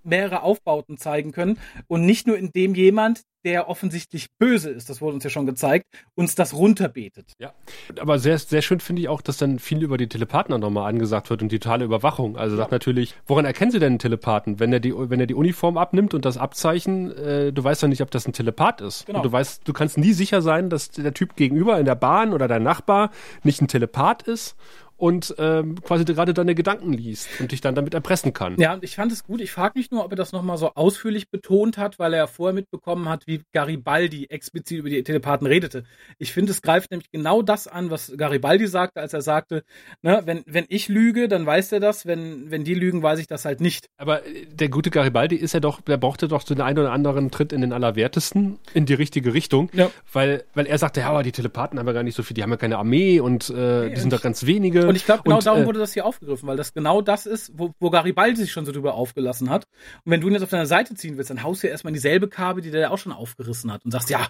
mehrere 0.06 0.44
Aufbauten 0.44 0.98
zeigen 0.98 1.32
können 1.32 1.58
und 1.88 2.06
nicht 2.06 2.28
nur 2.28 2.38
indem 2.38 2.76
jemand, 2.76 3.24
der 3.44 3.70
offensichtlich 3.70 4.28
böse 4.40 4.72
ist, 4.72 4.90
das 4.90 5.02
wurde 5.02 5.14
uns 5.14 5.24
ja 5.24 5.30
schon 5.30 5.46
gezeigt, 5.46 5.86
uns 6.16 6.34
das 6.34 6.56
runterbetet. 6.56 7.34
Ja. 7.40 7.54
Aber 8.00 8.18
sehr, 8.18 8.40
sehr 8.40 8.64
schön 8.64 8.80
finde 8.80 9.04
ich 9.04 9.08
auch, 9.08 9.22
dass 9.22 9.38
dann 9.38 9.60
viel 9.60 9.84
über 9.84 9.98
die 9.98 10.08
Telepathen 10.08 10.60
nochmal 10.60 10.90
angesagt 10.90 11.30
wird 11.30 11.44
und 11.44 11.52
die 11.52 11.60
totale 11.60 11.86
Überwachung. 11.86 12.38
Also 12.38 12.56
sagt 12.56 12.72
natürlich, 12.72 13.14
woran 13.28 13.46
erkennen 13.46 13.70
Sie 13.70 13.78
denn 13.78 13.94
einen 13.94 14.00
Telepathen? 14.00 14.60
Wenn 14.60 14.74
er 14.74 14.80
die, 14.80 14.94
wenn 14.96 15.20
er 15.20 15.28
die 15.28 15.36
Uniform 15.36 15.78
abnimmt 15.78 16.16
und 16.16 16.26
das 16.26 16.38
Abzeichen, 16.38 17.16
äh, 17.16 17.54
du 17.54 17.64
weißt 17.64 17.84
doch 17.84 17.88
nicht, 17.88 18.02
ob 18.02 18.10
das 18.10 18.28
ein 18.28 18.34
Telepath 18.34 18.82
ist. 18.82 19.06
Genau. 19.06 19.20
Und 19.20 19.26
du 19.26 19.32
weißt, 19.32 19.68
du 19.68 19.74
kannst 19.74 20.00
nie 20.00 20.14
sicher 20.14 20.42
sein, 20.42 20.72
dass 20.72 20.90
der 20.90 21.14
Typ 21.14 21.36
gegenüber 21.36 21.80
in 21.80 21.86
der 21.86 21.96
Bahn 21.96 22.34
oder 22.34 22.48
dein 22.48 22.64
Nachbar 22.64 23.12
nicht 23.44 23.62
ein 23.62 23.68
Telepath 23.68 24.24
ist 24.24 24.56
und 24.98 25.36
ähm, 25.38 25.82
quasi 25.82 26.06
gerade 26.06 26.34
deine 26.34 26.56
Gedanken 26.56 26.94
liest 26.94 27.28
und 27.40 27.52
dich 27.52 27.62
dann 27.62 27.76
damit 27.76 27.94
erpressen 27.94 28.34
kann. 28.34 28.56
Ja, 28.58 28.74
und 28.74 28.84
ich 28.84 28.96
fand 28.96 29.12
es 29.12 29.24
gut. 29.24 29.42
Ich 29.42 29.52
frage 29.52 29.78
mich 29.78 29.92
nur, 29.92 30.06
ob 30.06 30.12
er 30.12 30.16
das 30.16 30.32
nochmal 30.32 30.58
so 30.58 30.74
ausführlich 30.74 31.30
betont 31.30 31.78
hat, 31.78 32.00
weil 32.00 32.14
er 32.14 32.20
ja 32.20 32.28
vorher 32.28 32.54
mitbekommen 32.54 33.10
hat, 33.10 33.28
wie 33.28 33.42
Garibaldi 33.52 34.28
explizit 34.28 34.80
über 34.80 34.90
die 34.90 35.04
Telepathen 35.04 35.48
redete. 35.48 35.84
Ich 36.18 36.32
finde, 36.32 36.52
es 36.52 36.62
greift 36.62 36.92
nämlich 36.92 37.12
genau 37.12 37.42
das 37.42 37.68
an, 37.68 37.90
was 37.90 38.14
Garibaldi 38.16 38.68
sagte, 38.68 39.02
als 39.02 39.14
er 39.14 39.22
sagte, 39.22 39.64
ne, 40.02 40.22
wenn, 40.26 40.44
wenn 40.46 40.66
ich 40.70 40.88
lüge, 40.88 41.28
dann 41.28 41.46
weiß 41.46 41.74
er 41.74 41.80
das, 41.80 42.06
wenn, 42.06 42.50
wenn 42.52 42.64
die 42.64 42.74
lügen, 42.74 43.04
weiß 43.04 43.20
ich 43.20 43.28
das 43.28 43.44
halt 43.44 43.60
nicht. 43.60 43.90
Aber 43.98 44.26
äh, 44.26 44.46
der 44.46 44.70
gute 44.70 44.92
Garibaldi 44.92 45.36
ist 45.36 45.54
ja 45.54 45.60
doch, 45.60 45.82
der 45.82 45.98
brauchte 45.98 46.28
doch 46.28 46.46
so 46.46 46.56
den 46.56 46.62
einen 46.62 46.80
oder 46.80 46.92
anderen 46.92 47.32
Tritt 47.32 47.52
in 47.52 47.62
den 47.62 47.74
Allerwertesten 47.74 48.60
in 48.74 48.86
die 48.86 48.94
richtige 48.94 49.34
Richtung. 49.34 49.70
Ja. 49.74 49.92
Weil, 50.14 50.46
weil 50.54 50.68
er 50.68 50.78
sagte, 50.78 51.02
ja, 51.02 51.10
aber 51.10 51.24
die 51.24 51.34
Telepathen 51.34 51.80
haben 51.80 51.88
ja 51.88 51.94
gar 51.94 52.04
nicht 52.04 52.16
so 52.16 52.24
viel, 52.24 52.36
die 52.36 52.44
haben 52.44 52.52
ja 52.52 52.58
keine 52.58 52.78
Armee 52.78 53.20
und 53.20 53.50
äh, 53.50 53.90
die 53.90 54.00
sind 54.00 54.14
doch 54.14 54.22
ganz 54.22 54.46
wenige. 54.46 54.85
Und 54.90 54.96
ich 54.96 55.06
glaube, 55.06 55.24
genau 55.24 55.38
Und, 55.38 55.46
darum 55.46 55.64
äh, 55.64 55.66
wurde 55.66 55.80
das 55.80 55.94
hier 55.94 56.06
aufgegriffen, 56.06 56.48
weil 56.48 56.58
das 56.58 56.74
genau 56.74 57.02
das 57.02 57.26
ist, 57.26 57.52
wo, 57.56 57.74
wo 57.80 57.90
Garibaldi 57.90 58.42
sich 58.42 58.52
schon 58.52 58.66
so 58.66 58.72
drüber 58.72 58.96
aufgelassen 58.96 59.50
hat. 59.50 59.66
Und 60.04 60.12
wenn 60.12 60.22
du 60.22 60.28
ihn 60.28 60.34
jetzt 60.34 60.44
auf 60.44 60.50
deine 60.50 60.68
Seite 60.68 60.96
ziehen 60.96 61.18
willst, 61.18 61.30
dann 61.30 61.44
haust 61.44 61.64
du 61.64 61.68
ja 61.68 61.72
erstmal 61.72 61.92
in 61.92 61.96
dieselbe 61.96 62.28
Kabel, 62.30 62.62
die 62.62 62.72
der 62.72 62.82
ja 62.82 62.90
auch 62.90 62.98
schon 62.98 63.12
aufgerissen 63.12 63.72
hat 63.72 63.86
und 63.86 63.92
sagst, 63.92 64.10
ja, 64.10 64.30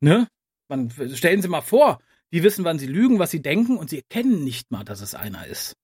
ne? 0.00 0.28
Man, 0.68 0.90
stellen 1.14 1.42
Sie 1.42 1.48
mal 1.48 1.60
vor, 1.60 2.00
die 2.32 2.42
wissen, 2.42 2.64
wann 2.64 2.78
sie 2.78 2.86
lügen, 2.86 3.18
was 3.18 3.30
sie 3.30 3.42
denken 3.42 3.76
und 3.76 3.90
sie 3.90 3.98
erkennen 3.98 4.42
nicht 4.44 4.70
mal, 4.70 4.84
dass 4.84 5.00
es 5.00 5.14
einer 5.14 5.46
ist. 5.46 5.76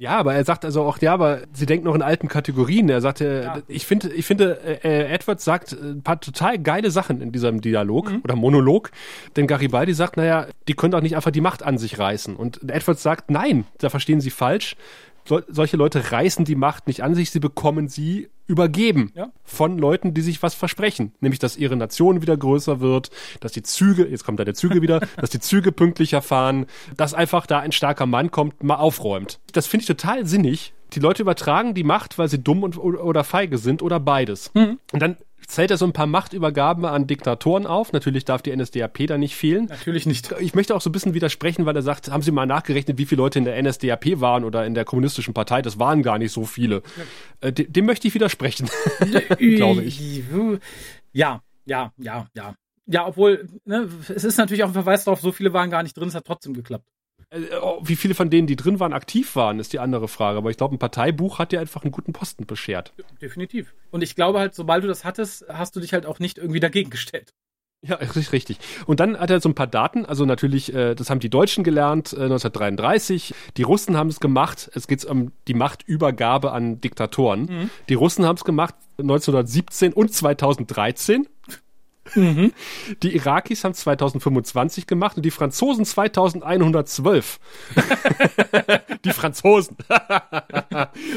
Ja, 0.00 0.16
aber 0.16 0.34
er 0.34 0.44
sagt 0.46 0.64
also 0.64 0.82
auch, 0.82 0.96
ja, 1.02 1.12
aber 1.12 1.40
sie 1.52 1.66
denkt 1.66 1.84
noch 1.84 1.94
in 1.94 2.00
alten 2.00 2.26
Kategorien. 2.26 2.88
Er 2.88 3.02
sagte, 3.02 3.42
Ja. 3.44 3.58
ich 3.68 3.84
finde, 3.86 4.08
ich 4.14 4.24
finde, 4.24 4.58
äh, 4.82 5.04
Edward 5.12 5.42
sagt 5.42 5.74
äh, 5.74 5.76
ein 5.76 6.02
paar 6.02 6.18
total 6.18 6.58
geile 6.58 6.90
Sachen 6.90 7.20
in 7.20 7.32
diesem 7.32 7.60
Dialog 7.60 8.10
Mhm. 8.10 8.20
oder 8.24 8.34
Monolog. 8.34 8.90
Denn 9.36 9.46
Garibaldi 9.46 9.92
sagt, 9.92 10.16
naja, 10.16 10.46
die 10.68 10.72
können 10.74 10.92
doch 10.92 11.02
nicht 11.02 11.16
einfach 11.16 11.30
die 11.32 11.42
Macht 11.42 11.62
an 11.62 11.76
sich 11.76 11.98
reißen. 11.98 12.34
Und 12.34 12.70
Edward 12.70 12.98
sagt, 12.98 13.30
nein, 13.30 13.66
da 13.76 13.90
verstehen 13.90 14.22
Sie 14.22 14.30
falsch. 14.30 14.74
So, 15.26 15.42
solche 15.48 15.76
Leute 15.76 16.12
reißen 16.12 16.46
die 16.46 16.54
Macht 16.54 16.86
nicht 16.86 17.02
an 17.02 17.14
sich, 17.14 17.30
sie 17.30 17.40
bekommen 17.40 17.88
sie 17.88 18.30
übergeben 18.50 19.12
Ja. 19.14 19.30
von 19.44 19.78
Leuten, 19.78 20.12
die 20.12 20.20
sich 20.20 20.42
was 20.42 20.54
versprechen. 20.54 21.12
Nämlich, 21.20 21.38
dass 21.38 21.56
ihre 21.56 21.76
Nation 21.76 22.20
wieder 22.20 22.36
größer 22.36 22.80
wird, 22.80 23.10
dass 23.40 23.52
die 23.52 23.62
Züge, 23.62 24.06
jetzt 24.06 24.24
kommt 24.24 24.40
da 24.40 24.44
der 24.44 24.54
Züge 24.54 24.82
wieder, 24.82 25.00
dass 25.16 25.30
die 25.30 25.40
Züge 25.40 25.72
pünktlicher 25.72 26.20
fahren, 26.20 26.66
dass 26.96 27.14
einfach 27.14 27.46
da 27.46 27.60
ein 27.60 27.72
starker 27.72 28.06
Mann 28.06 28.30
kommt, 28.30 28.62
mal 28.62 28.74
aufräumt. 28.76 29.38
Das 29.52 29.66
finde 29.66 29.82
ich 29.82 29.86
total 29.86 30.26
sinnig. 30.26 30.74
Die 30.92 31.00
Leute 31.00 31.22
übertragen 31.22 31.72
die 31.74 31.84
Macht, 31.84 32.18
weil 32.18 32.28
sie 32.28 32.42
dumm 32.42 32.64
und, 32.64 32.76
oder 32.76 33.22
feige 33.22 33.58
sind 33.58 33.80
oder 33.80 34.00
beides. 34.00 34.50
Und 34.54 34.78
dann 34.92 35.16
zählt 35.46 35.70
er 35.70 35.76
so 35.76 35.84
ein 35.84 35.92
paar 35.92 36.06
Machtübergaben 36.06 36.84
an 36.84 37.06
Diktatoren 37.06 37.66
auf. 37.66 37.92
Natürlich 37.92 38.24
darf 38.24 38.42
die 38.42 38.54
NSDAP 38.54 39.06
da 39.06 39.18
nicht 39.18 39.36
fehlen. 39.36 39.66
Natürlich 39.66 40.06
nicht. 40.06 40.32
Ich 40.40 40.54
möchte 40.54 40.74
auch 40.74 40.80
so 40.80 40.90
ein 40.90 40.92
bisschen 40.92 41.14
widersprechen, 41.14 41.66
weil 41.66 41.76
er 41.76 41.82
sagt, 41.82 42.10
haben 42.10 42.22
Sie 42.22 42.30
mal 42.30 42.46
nachgerechnet, 42.46 42.98
wie 42.98 43.06
viele 43.06 43.22
Leute 43.22 43.38
in 43.38 43.44
der 43.44 43.60
NSDAP 43.62 44.20
waren 44.20 44.44
oder 44.44 44.66
in 44.66 44.74
der 44.74 44.84
kommunistischen 44.84 45.34
Partei? 45.34 45.62
Das 45.62 45.78
waren 45.78 46.02
gar 46.02 46.18
nicht 46.18 46.32
so 46.32 46.44
viele. 46.44 46.82
Äh, 47.40 47.52
dem, 47.52 47.72
dem 47.72 47.86
möchte 47.86 48.08
ich 48.08 48.14
widersprechen, 48.14 48.68
glaube 49.38 49.82
ich. 49.82 50.22
Ja, 51.12 51.42
ja, 51.64 51.92
ja, 51.98 52.26
ja. 52.34 52.54
Ja, 52.86 53.06
obwohl, 53.06 53.48
ne, 53.64 53.88
es 54.08 54.24
ist 54.24 54.36
natürlich 54.36 54.64
auch 54.64 54.68
ein 54.68 54.74
Verweis 54.74 55.04
darauf, 55.04 55.20
so 55.20 55.30
viele 55.30 55.52
waren 55.52 55.70
gar 55.70 55.84
nicht 55.84 55.96
drin, 55.96 56.08
es 56.08 56.14
hat 56.16 56.24
trotzdem 56.24 56.54
geklappt. 56.54 56.88
Äh, 57.30 57.56
oh, 57.62 57.80
Wie 57.82 57.96
viele 57.96 58.14
von 58.14 58.30
denen, 58.30 58.46
die 58.46 58.56
drin 58.56 58.80
waren, 58.80 58.92
aktiv 58.92 59.36
waren, 59.36 59.58
ist 59.60 59.72
die 59.72 59.78
andere 59.78 60.08
Frage. 60.08 60.38
Aber 60.38 60.50
ich 60.50 60.56
glaube, 60.56 60.74
ein 60.74 60.78
Parteibuch 60.78 61.38
hat 61.38 61.52
dir 61.52 61.60
einfach 61.60 61.82
einen 61.82 61.92
guten 61.92 62.12
Posten 62.12 62.46
beschert. 62.46 62.92
Definitiv. 63.22 63.74
Und 63.90 64.02
ich 64.02 64.16
glaube 64.16 64.38
halt, 64.38 64.54
sobald 64.54 64.84
du 64.84 64.88
das 64.88 65.04
hattest, 65.04 65.46
hast 65.48 65.76
du 65.76 65.80
dich 65.80 65.92
halt 65.92 66.06
auch 66.06 66.18
nicht 66.18 66.38
irgendwie 66.38 66.60
dagegen 66.60 66.90
gestellt. 66.90 67.32
Ja, 67.82 67.96
richtig, 68.00 68.32
richtig. 68.32 68.58
Und 68.86 69.00
dann 69.00 69.18
hat 69.18 69.30
er 69.30 69.40
so 69.40 69.48
ein 69.48 69.54
paar 69.54 69.66
Daten, 69.66 70.04
also 70.04 70.24
natürlich, 70.24 70.74
äh, 70.74 70.94
das 70.94 71.08
haben 71.08 71.20
die 71.20 71.30
Deutschen 71.30 71.64
gelernt, 71.64 72.12
äh, 72.12 72.24
1933, 72.24 73.34
die 73.56 73.62
Russen 73.62 73.96
haben 73.96 74.08
es 74.08 74.20
gemacht, 74.20 74.70
es 74.74 74.86
geht 74.86 75.04
um 75.04 75.32
die 75.48 75.54
Machtübergabe 75.54 76.52
an 76.52 76.80
Diktatoren. 76.80 77.70
Die 77.88 77.94
Russen 77.94 78.26
haben 78.26 78.36
es 78.36 78.44
gemacht 78.44 78.74
1917 78.98 79.92
und 79.92 80.12
2013. 80.12 81.26
Die 82.14 83.14
Irakis 83.14 83.64
haben 83.64 83.74
2025 83.74 84.86
gemacht 84.86 85.16
und 85.16 85.22
die 85.24 85.30
Franzosen 85.30 85.84
2112. 85.84 87.40
die 89.04 89.12
Franzosen. 89.12 89.76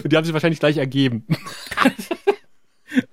und 0.04 0.12
die 0.12 0.16
haben 0.16 0.26
sich 0.26 0.34
wahrscheinlich 0.34 0.60
gleich 0.60 0.78
ergeben. 0.78 1.26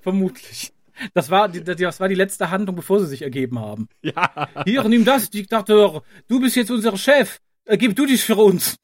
Vermutlich. 0.00 0.72
Das 1.14 1.30
war, 1.30 1.48
die, 1.48 1.64
das 1.64 2.00
war 2.00 2.08
die 2.08 2.14
letzte 2.14 2.50
Handlung, 2.50 2.76
bevor 2.76 3.00
sie 3.00 3.06
sich 3.06 3.22
ergeben 3.22 3.58
haben. 3.58 3.88
Ja. 4.02 4.48
Hier, 4.64 4.84
nimm 4.84 5.04
das, 5.04 5.30
Diktator. 5.30 6.02
Du 6.28 6.40
bist 6.40 6.56
jetzt 6.56 6.70
unser 6.70 6.96
Chef. 6.96 7.38
Ergib 7.64 7.96
du 7.96 8.06
dich 8.06 8.22
für 8.22 8.36
uns. 8.36 8.76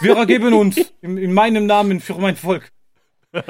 Wir 0.00 0.16
ergeben 0.16 0.54
uns. 0.54 0.76
In, 1.00 1.16
in 1.16 1.32
meinem 1.32 1.66
Namen 1.66 2.00
für 2.00 2.14
mein 2.14 2.36
Volk. 2.36 2.70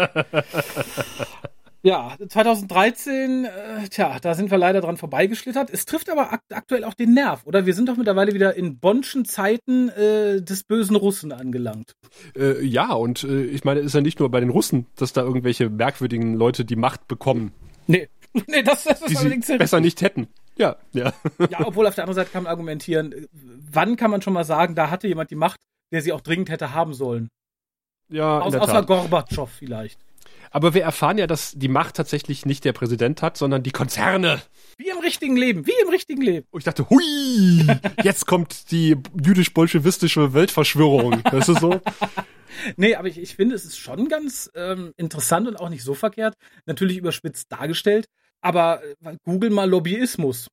Ja, 1.85 2.17
2013, 2.29 3.45
äh, 3.45 3.89
tja, 3.89 4.19
da 4.21 4.35
sind 4.35 4.51
wir 4.51 4.59
leider 4.59 4.81
dran 4.81 4.97
vorbeigeschlittert. 4.97 5.69
Es 5.71 5.85
trifft 5.85 6.11
aber 6.11 6.33
akt 6.33 6.53
aktuell 6.53 6.85
auch 6.85 6.95
den 6.95 7.13
Nerv, 7.13 7.45
oder? 7.45 7.67
Wir 7.67 7.75
sind 7.75 7.89
doch 7.89 7.97
mittlerweile 7.97 8.35
wieder 8.35 8.55
in 8.55 8.79
Bonschen 8.79 9.25
Zeiten 9.25 9.89
äh, 9.89 10.41
des 10.41 10.63
bösen 10.63 10.95
Russen 10.95 11.33
angelangt. 11.33 11.93
Äh, 12.37 12.65
ja, 12.65 12.93
und 12.93 13.25
äh, 13.25 13.45
ich 13.45 13.65
meine, 13.65 13.81
ist 13.81 13.95
ja 13.95 14.01
nicht 14.01 14.21
nur 14.21 14.31
bei 14.31 14.39
den 14.39 14.51
Russen, 14.51 14.87
dass 14.95 15.13
da 15.13 15.23
irgendwelche 15.23 15.71
merkwürdigen 15.71 16.35
Leute 16.35 16.65
die 16.65 16.77
Macht 16.77 17.09
bekommen, 17.09 17.53
Nee, 17.87 18.09
nee, 18.47 18.63
das, 18.63 18.85
das 18.85 19.03
ist 19.03 19.17
allerdings 19.17 19.47
besser 19.47 19.81
nicht 19.81 20.01
hätten. 20.03 20.29
Ja, 20.57 20.77
ja. 20.93 21.13
Ja, 21.51 21.67
obwohl 21.67 21.87
auf 21.87 21.95
der 21.95 22.05
anderen 22.05 22.17
Seite 22.17 22.31
kann 22.31 22.45
man 22.45 22.51
argumentieren, 22.51 23.13
äh, 23.13 23.29
wann 23.33 23.97
kann 23.97 24.11
man 24.11 24.23
schon 24.23 24.33
mal 24.33 24.45
sagen, 24.45 24.75
da 24.75 24.91
hatte 24.91 25.09
jemand 25.09 25.31
die 25.31 25.37
Macht, 25.37 25.61
der 25.93 26.03
sie 26.03 26.13
auch 26.13 26.21
dringend 26.21 26.51
hätte 26.51 26.73
haben 26.73 26.95
sollen? 26.95 27.29
Ja, 28.09 28.41
Aus, 28.41 28.55
außer. 28.55 28.83
Gorbatschow 28.83 29.51
vielleicht. 29.51 29.99
Aber 30.53 30.75
wir 30.75 30.83
erfahren 30.83 31.17
ja, 31.17 31.27
dass 31.27 31.53
die 31.53 31.69
Macht 31.69 31.97
tatsächlich 31.97 32.45
nicht 32.45 32.65
der 32.65 32.75
Präsident 32.75 33.23
hat, 33.23 33.39
sondern 33.39 33.63
die 33.63 33.71
Konzerne. 33.71 34.41
Wie 34.77 34.91
im 34.91 34.99
richtigen 34.99 35.37
Leben, 35.37 35.67
wie 35.67 35.75
im 35.83 35.89
richtigen 35.89 36.21
Leben. 36.21 36.47
Und 36.51 36.61
ich 36.61 36.65
dachte, 36.65 36.89
hui, 36.91 37.67
jetzt 38.03 38.27
kommt 38.27 38.71
die 38.71 38.97
jüdisch-bolschewistische 39.23 40.35
Weltverschwörung. 40.35 41.23
Das 41.25 41.49
ist 41.49 41.61
so. 41.61 41.81
Nee, 42.77 42.95
aber 42.97 43.09
ich, 43.09 43.19
ich 43.19 43.35
finde, 43.35 43.55
es 43.55 43.65
ist 43.65 43.79
schon 43.79 44.09
ganz 44.09 44.51
ähm, 44.55 44.93
interessant 44.99 45.49
und 45.49 45.57
auch 45.59 45.71
nicht 45.71 45.83
so 45.83 45.95
verkehrt. 45.95 46.35
Natürlich 46.67 46.99
überspitzt 46.99 47.51
dargestellt, 47.51 48.07
aber 48.43 48.83
äh, 48.85 49.17
google 49.25 49.49
mal 49.49 49.69
Lobbyismus. 49.69 50.49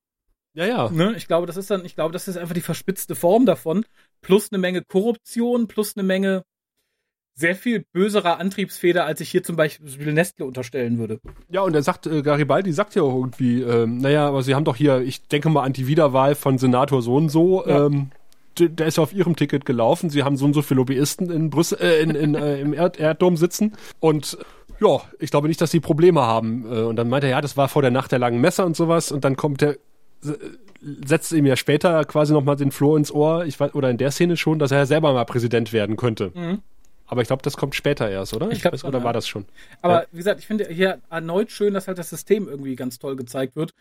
Ja, 0.54 0.66
ja. 0.66 0.90
Ne? 0.90 1.14
Ich 1.18 1.28
glaube, 1.28 1.46
das 1.46 1.58
ist 1.58 1.70
dann, 1.70 1.86
ich 1.86 1.96
glaube, 1.96 2.14
das 2.14 2.30
ist 2.30 2.38
einfach 2.38 2.56
die 2.56 2.62
verspitzte 2.62 3.16
Form 3.16 3.46
davon. 3.46 3.86
Plus 4.22 4.48
eine 4.52 4.60
Menge 4.60 4.82
Korruption, 4.82 5.68
plus 5.68 5.96
eine 5.96 6.04
Menge 6.04 6.44
sehr 7.40 7.56
viel 7.56 7.86
böserer 7.94 8.40
Antriebsfeder, 8.40 9.06
als 9.06 9.22
ich 9.22 9.30
hier 9.32 9.44
zum 9.44 9.56
Beispiel 9.56 10.14
Nestle 10.14 10.46
unterstellen 10.46 10.98
würde. 11.00 11.20
Ja, 11.50 11.62
und 11.62 11.74
er 11.74 11.82
sagt, 11.82 12.06
äh, 12.06 12.22
Garibaldi 12.22 12.72
sagt 12.74 12.96
ja 12.96 13.02
auch 13.04 13.16
irgendwie, 13.16 13.62
ähm, 13.62 13.98
naja, 14.00 14.28
aber 14.28 14.44
sie 14.44 14.56
haben 14.56 14.66
doch 14.66 14.76
hier, 14.76 15.00
ich 15.02 15.28
denke 15.28 15.50
mal 15.50 15.64
an 15.64 15.74
die 15.74 15.88
Wiederwahl 15.88 16.36
von 16.36 16.58
Senator 16.58 17.02
so 17.02 17.16
und 17.16 17.30
so, 17.30 17.66
Ja. 17.66 17.86
ähm, 17.86 18.12
der 18.60 18.88
ist 18.88 18.98
ja 18.98 19.04
auf 19.04 19.14
ihrem 19.14 19.38
Ticket 19.38 19.64
gelaufen. 19.66 20.10
Sie 20.10 20.24
haben 20.24 20.36
so 20.36 20.44
und 20.44 20.54
so 20.54 20.62
viele 20.62 20.80
Lobbyisten 20.80 21.32
in 21.32 21.50
Brüssel, 21.50 21.80
äh, 21.80 22.02
in, 22.02 22.10
in, 22.12 22.36
äh, 22.36 22.60
im 22.60 22.74
Erd 22.74 23.00
Erddom 23.00 23.38
sitzen. 23.38 23.72
Und 24.02 24.38
ja, 24.82 25.00
ich 25.18 25.32
glaube 25.32 25.48
nicht, 25.48 25.62
dass 25.62 25.72
die 25.72 25.80
Probleme 25.80 26.22
haben. 26.24 26.66
Äh, 26.70 26.82
und 26.82 26.98
dann 26.98 27.08
meinte 27.08 27.28
er, 27.28 27.32
ja, 27.32 27.42
das 27.42 27.56
war 27.56 27.70
vor 27.70 27.82
der 27.82 27.92
Nacht 27.92 28.12
der 28.12 28.20
langen 28.20 28.42
Messer 28.42 28.66
und 28.66 28.76
sowas. 28.76 29.14
Und 29.14 29.24
dann 29.24 29.38
kommt 29.38 29.62
der, 29.62 29.78
setzt 31.06 31.32
ihm 31.32 31.46
ja 31.46 31.56
später 31.56 32.04
quasi 32.06 32.34
nochmal 32.34 32.56
den 32.58 32.72
Floh 32.72 32.98
ins 32.98 33.12
Ohr, 33.14 33.46
ich 33.46 33.58
weiß, 33.60 33.74
oder 33.76 33.90
in 33.90 33.98
der 33.98 34.12
Szene 34.12 34.36
schon, 34.36 34.60
dass 34.60 34.72
er 34.72 34.86
selber 34.86 35.14
mal 35.14 35.24
Präsident 35.26 35.72
werden 35.72 35.96
könnte. 35.96 36.32
Mhm. 36.36 36.60
Aber 37.10 37.22
ich 37.22 37.28
glaube, 37.28 37.42
das 37.42 37.58
kommt 37.58 37.74
später 37.76 38.10
erst, 38.10 38.34
oder? 38.34 38.52
Ich 38.52 38.62
glaub 38.62 38.74
weiß, 38.74 38.82
schon, 38.82 38.90
oder 38.90 39.00
ja. 39.00 39.04
war 39.04 39.14
das 39.14 39.28
schon? 39.28 39.46
Aber 39.82 40.04
Ja. 40.04 40.08
wie 40.12 40.18
gesagt, 40.18 40.40
ich 40.40 40.48
finde 40.48 40.68
hier 40.70 41.02
erneut 41.10 41.52
schön, 41.52 41.74
dass 41.74 41.88
halt 41.88 41.98
das 41.98 42.10
System 42.10 42.48
irgendwie 42.48 42.76
ganz 42.76 43.00
toll 43.00 43.16
gezeigt 43.16 43.56
wird, 43.56 43.74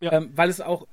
Ja. 0.00 0.12
ähm, 0.12 0.32
weil 0.34 0.50
es 0.50 0.60
auch 0.60 0.86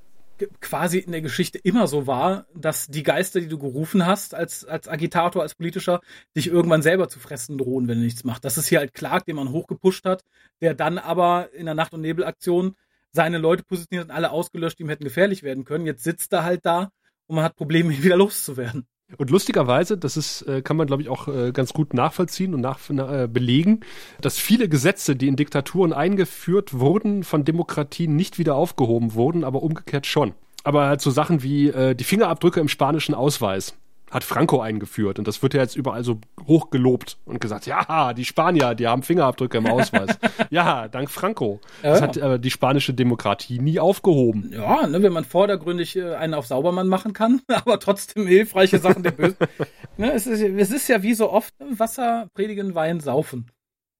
quasi 0.62 1.00
in 1.00 1.12
der 1.12 1.22
Geschichte 1.22 1.58
immer 1.58 1.88
so 1.88 2.08
war, 2.08 2.46
dass 2.56 2.88
die 2.88 3.04
Geister, 3.04 3.42
die 3.42 3.48
du 3.48 3.58
gerufen 3.58 4.06
hast 4.06 4.34
als, 4.34 4.64
als 4.64 4.88
Agitator, 4.88 5.42
als 5.42 5.56
politischer, 5.56 6.00
dich 6.38 6.48
irgendwann 6.48 6.82
selber 6.82 7.10
zu 7.10 7.20
fressen 7.20 7.58
drohen, 7.58 7.88
wenn 7.88 7.98
du 7.98 8.06
nichts 8.06 8.24
machst. 8.24 8.46
Das 8.46 8.58
ist 8.58 8.68
hier 8.68 8.80
halt 8.80 8.94
Clark, 8.94 9.26
den 9.26 9.36
man 9.36 9.50
hochgepusht 9.52 10.06
hat, 10.06 10.24
der 10.62 10.76
dann 10.76 10.98
aber 10.98 11.50
in 11.54 11.66
der 11.66 11.76
Nacht- 11.76 11.94
und 11.94 12.02
Nebelaktion 12.02 12.76
seine 13.12 13.38
Leute 13.40 13.64
positioniert 13.64 14.06
und 14.10 14.16
alle 14.16 14.32
ausgelöscht, 14.32 14.80
die 14.80 14.84
ihm 14.84 14.90
hätten 14.90 15.04
gefährlich 15.04 15.44
werden 15.44 15.66
können. 15.66 15.86
Jetzt 15.86 16.04
sitzt 16.04 16.32
er 16.32 16.44
halt 16.44 16.66
da 16.66 16.92
und 17.28 17.36
man 17.36 17.44
hat 17.44 17.56
Probleme, 17.56 17.92
ihn 17.94 18.04
wieder 18.04 18.16
loszuwerden. 18.16 18.86
Und 19.18 19.32
lustigerweise, 19.32 19.97
das 19.97 20.18
ist, 20.18 20.43
äh, 20.43 20.62
kann 20.62 20.78
man 20.78 20.88
glaube 20.88 21.01
ich 21.01 21.10
auch 21.10 21.28
äh, 21.28 21.51
ganz 21.51 21.74
gut 21.74 21.93
nachvollziehen 21.93 22.53
und 22.53 22.62
nach, 22.62 22.80
na, 22.89 23.24
äh, 23.24 23.28
belegen, 23.28 23.82
dass 24.22 24.38
viele 24.38 24.70
Gesetze, 24.70 25.16
die 25.16 25.28
in 25.28 25.36
Diktaturen 25.36 25.93
eingeführt 25.93 26.80
wurden, 26.80 27.24
von 27.24 27.43
Demokratien 27.43 28.16
nicht 28.16 28.38
wieder 28.38 28.55
aufgehoben 28.55 29.16
wurden, 29.16 29.43
aber 29.43 29.64
umgekehrt 29.64 30.05
schon. 30.05 30.34
Aber 30.64 30.88
halt 30.88 31.01
so 31.01 31.10
Sachen 31.10 31.41
wie 31.41 31.70
äh, 31.70 31.95
die 31.95 32.03
Fingerabdrücke 32.03 32.60
im 32.60 32.68
spanischen 32.68 33.16
Ausweis 33.16 33.76
hat 34.12 34.24
Franco 34.24 34.62
eingeführt 34.62 35.20
und 35.20 35.28
das 35.28 35.41
wird 35.41 35.53
ja 35.53 35.62
jetzt 35.62 35.76
überall 35.76 36.03
so 36.03 36.20
hoch 36.47 36.70
gelobt 36.70 37.18
und 37.26 37.39
gesagt, 37.39 37.66
ja, 37.66 38.14
die 38.14 38.26
Spanier, 38.26 38.76
die 38.76 38.88
haben 38.88 39.03
Fingerabdrücke 39.03 39.57
im 39.57 39.68
Ausweis. 39.68 40.18
ja, 40.49 40.88
dank 40.88 41.10
Franco. 41.10 41.60
Das 41.82 41.99
Ja. 41.99 42.07
hat 42.07 42.18
äh, 42.18 42.39
die 42.39 42.51
spanische 42.51 42.93
Demokratie 42.93 43.60
nie 43.60 43.80
aufgehoben. 43.80 44.51
Ja, 44.53 44.88
ne, 44.88 45.01
wenn 45.03 45.14
man 45.14 45.26
vordergründig 45.26 45.95
äh, 45.95 46.16
einen 46.16 46.34
auf 46.34 46.47
Saubermann 46.47 46.88
machen 46.88 47.14
kann, 47.14 47.41
aber 47.47 47.80
trotzdem 47.80 48.28
hilfreiche 48.28 48.80
Sachen 48.80 49.03
der 49.03 49.12
Bösen. 49.12 49.38
ne, 49.97 50.12
es, 50.14 50.28
ist, 50.28 50.41
es 50.41 50.72
ist 50.72 50.88
ja 50.88 51.03
wie 51.03 51.14
so 51.14 51.32
oft 51.32 51.57
ne, 51.60 51.68
Wasser 51.80 52.28
predigen, 52.34 52.76
Wein 52.76 52.99
saufen. 52.99 53.51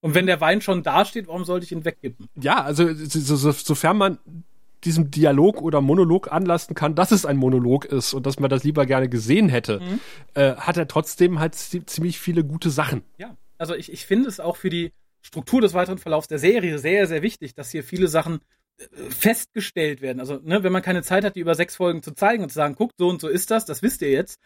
Und 0.02 0.16
wenn 0.16 0.28
der 0.28 0.40
Wein 0.40 0.62
schon 0.62 0.82
dasteht, 0.82 1.28
warum 1.28 1.44
sollte 1.44 1.66
ich 1.66 1.74
ihn 1.74 1.84
wegkippen? 1.84 2.28
Ja, 2.42 2.64
also 2.64 2.94
so, 2.94 3.36
so, 3.36 3.52
sofern 3.52 3.98
man 3.98 4.18
diesem 4.84 5.12
Dialog 5.12 5.62
oder 5.62 5.82
Monolog 5.82 6.32
anlasten 6.32 6.76
kann, 6.76 6.96
dass 6.96 7.12
es 7.12 7.26
ein 7.26 7.38
Monolog 7.38 7.86
ist 7.86 8.14
und 8.14 8.26
dass 8.26 8.40
man 8.40 8.50
das 8.50 8.64
lieber 8.64 8.86
gerne 8.86 9.10
gesehen 9.10 9.50
hätte, 9.50 9.82
äh, 10.34 10.56
hat 10.56 10.78
er 10.78 10.88
trotzdem 10.88 11.40
halt 11.40 11.56
zi- 11.56 11.86
ziemlich 11.86 12.20
viele 12.20 12.44
gute 12.44 12.70
Sachen. 12.70 13.04
Ja, 13.18 13.36
also 13.58 13.76
ich, 13.76 13.92
ich 13.92 14.06
finde 14.06 14.30
es 14.30 14.40
auch 14.40 14.56
für 14.56 14.70
die 14.70 14.92
Struktur 15.22 15.60
des 15.62 15.74
weiteren 15.74 15.98
Verlaufs 15.98 16.28
der 16.28 16.40
Serie 16.40 16.80
sehr, 16.80 17.08
sehr 17.08 17.22
wichtig, 17.22 17.54
dass 17.56 17.72
hier 17.72 17.84
viele 17.84 18.08
Sachen 18.08 18.40
äh, 18.78 18.84
festgestellt 19.10 20.02
werden. 20.02 20.22
Also, 20.22 20.40
ne, 20.42 20.64
wenn 20.64 20.72
man 20.72 20.82
keine 20.82 21.04
Zeit 21.04 21.26
hat, 21.26 21.36
die 21.36 21.42
über 21.42 21.56
sechs 21.56 21.76
Folgen 21.76 22.02
zu 22.02 22.14
zeigen 22.14 22.44
und 22.44 22.50
zu 22.50 22.56
sagen, 22.56 22.76
guckt, 22.76 22.96
so 22.98 23.10
und 23.10 23.20
so 23.20 23.28
ist 23.28 23.52
das, 23.52 23.66
das 23.66 23.84
wisst 23.84 24.02
ihr 24.02 24.12
jetzt. 24.12 24.40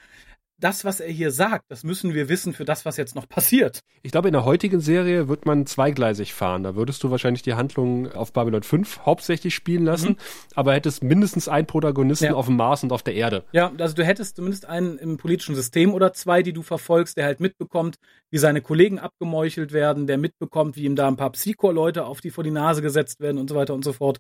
Das, 0.60 0.86
was 0.86 1.00
er 1.00 1.10
hier 1.12 1.32
sagt, 1.32 1.66
das 1.70 1.84
müssen 1.84 2.14
wir 2.14 2.30
wissen 2.30 2.54
für 2.54 2.64
das, 2.64 2.86
was 2.86 2.96
jetzt 2.96 3.16
noch 3.16 3.28
passiert. 3.28 3.80
Ich 4.02 4.12
glaube, 4.12 4.30
in 4.30 4.34
der 4.34 4.46
heutigen 4.46 4.80
Serie 4.80 5.28
wird 5.28 5.46
man 5.46 5.66
zweigleisig 5.66 6.34
fahren. 6.34 6.64
Da 6.64 6.76
würdest 6.76 7.04
du 7.04 7.12
wahrscheinlich 7.12 7.42
die 7.42 7.56
Handlung 7.56 8.12
auf 8.12 8.32
Babylon 8.32 8.64
5 8.64 9.00
hauptsächlich 9.06 9.56
spielen 9.56 9.84
lassen, 9.84 10.16
aber 10.56 10.74
hättest 10.74 11.04
mindestens 11.04 11.48
einen 11.50 11.68
Protagonisten 11.68 12.26
Ja. 12.26 12.34
auf 12.36 12.46
dem 12.46 12.56
Mars 12.56 12.84
und 12.84 12.92
auf 12.94 13.04
der 13.04 13.16
Erde. 13.16 13.44
Ja, 13.52 13.72
also 13.78 13.96
du 13.96 14.06
hättest 14.06 14.36
zumindest 14.38 14.66
einen 14.66 14.98
im 15.00 15.18
politischen 15.18 15.56
System 15.56 15.94
oder 15.94 16.14
zwei, 16.14 16.44
die 16.44 16.54
du 16.54 16.62
verfolgst, 16.62 17.18
der 17.18 17.26
halt 17.26 17.40
mitbekommt, 17.40 17.96
wie 18.30 18.38
seine 18.38 18.62
Kollegen 18.62 19.00
abgemeuchelt 19.00 19.74
werden, 19.74 20.08
der 20.08 20.18
mitbekommt, 20.18 20.76
wie 20.78 20.84
ihm 20.84 20.96
da 20.96 21.08
ein 21.08 21.18
paar 21.18 21.32
Psycho-Leute 21.32 22.06
auf 22.06 22.22
die 22.22 22.30
vor 22.32 22.44
die 22.44 22.52
Nase 22.52 22.82
gesetzt 22.82 23.20
werden 23.20 23.38
und 23.38 23.50
so 23.50 23.56
weiter 23.56 23.74
und 23.74 23.84
so 23.84 23.92
fort. 23.94 24.20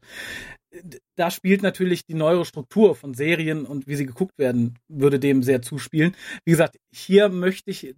Da 1.15 1.29
spielt 1.29 1.61
natürlich 1.61 2.05
die 2.05 2.15
neuere 2.15 2.45
Struktur 2.45 2.95
von 2.95 3.13
Serien 3.13 3.65
und 3.65 3.87
wie 3.87 3.95
sie 3.95 4.05
geguckt 4.05 4.37
werden, 4.37 4.79
würde 4.87 5.19
dem 5.19 5.43
sehr 5.43 5.61
zuspielen. 5.61 6.15
Wie 6.45 6.51
gesagt, 6.51 6.79
hier 6.91 7.29
möchte 7.29 7.69
ich 7.69 7.95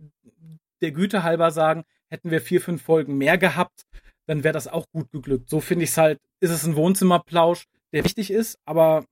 der 0.82 0.92
Güte 0.92 1.24
halber 1.24 1.52
sagen, 1.52 1.84
hätten 2.10 2.32
wir 2.32 2.42
vier, 2.42 2.62
fünf 2.62 2.82
Folgen 2.82 3.18
mehr 3.18 3.38
gehabt, 3.38 3.86
dann 4.28 4.44
wäre 4.44 4.54
das 4.54 4.68
auch 4.68 4.90
gut 4.92 5.12
geglückt. 5.12 5.50
So 5.50 5.62
finde 5.62 5.84
ich 5.84 5.92
es 5.92 5.98
halt, 5.98 6.20
ist 6.40 6.52
es 6.52 6.66
ein 6.66 6.76
Wohnzimmerplausch, 6.76 7.66
der 7.94 8.04
wichtig 8.04 8.32
ist, 8.32 8.60
aber 8.66 9.06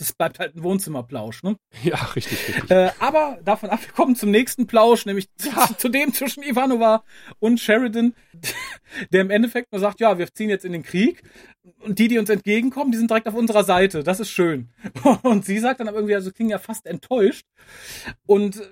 es 0.00 0.12
bleibt 0.12 0.38
halt 0.38 0.56
ein 0.56 0.62
Wohnzimmerplausch, 0.62 1.42
ne? 1.42 1.56
Ja, 1.82 1.96
richtig, 2.16 2.48
richtig. 2.48 2.70
Äh, 2.70 2.90
aber 2.98 3.38
davon 3.44 3.70
ab, 3.70 3.80
wir 3.82 3.92
kommen 3.92 4.16
zum 4.16 4.30
nächsten 4.30 4.66
Plausch, 4.66 5.06
nämlich 5.06 5.28
zu, 5.36 5.50
zu 5.76 5.88
dem 5.88 6.12
zwischen 6.12 6.42
Ivanova 6.42 7.04
und 7.38 7.60
Sheridan, 7.60 8.14
der 9.12 9.20
im 9.20 9.30
Endeffekt 9.30 9.72
nur 9.72 9.80
sagt, 9.80 10.00
ja, 10.00 10.18
wir 10.18 10.32
ziehen 10.32 10.50
jetzt 10.50 10.64
in 10.64 10.72
den 10.72 10.82
Krieg 10.82 11.22
und 11.80 11.98
die, 11.98 12.08
die 12.08 12.18
uns 12.18 12.30
entgegenkommen, 12.30 12.92
die 12.92 12.98
sind 12.98 13.10
direkt 13.10 13.28
auf 13.28 13.34
unserer 13.34 13.64
Seite. 13.64 14.02
Das 14.02 14.20
ist 14.20 14.30
schön. 14.30 14.68
Und 15.22 15.44
sie 15.44 15.58
sagt 15.58 15.80
dann 15.80 15.88
aber 15.88 15.98
irgendwie, 15.98 16.14
also 16.14 16.30
klingt 16.30 16.50
ja 16.50 16.58
fast 16.58 16.86
enttäuscht. 16.86 17.46
Und 18.26 18.56
äh, 18.56 18.64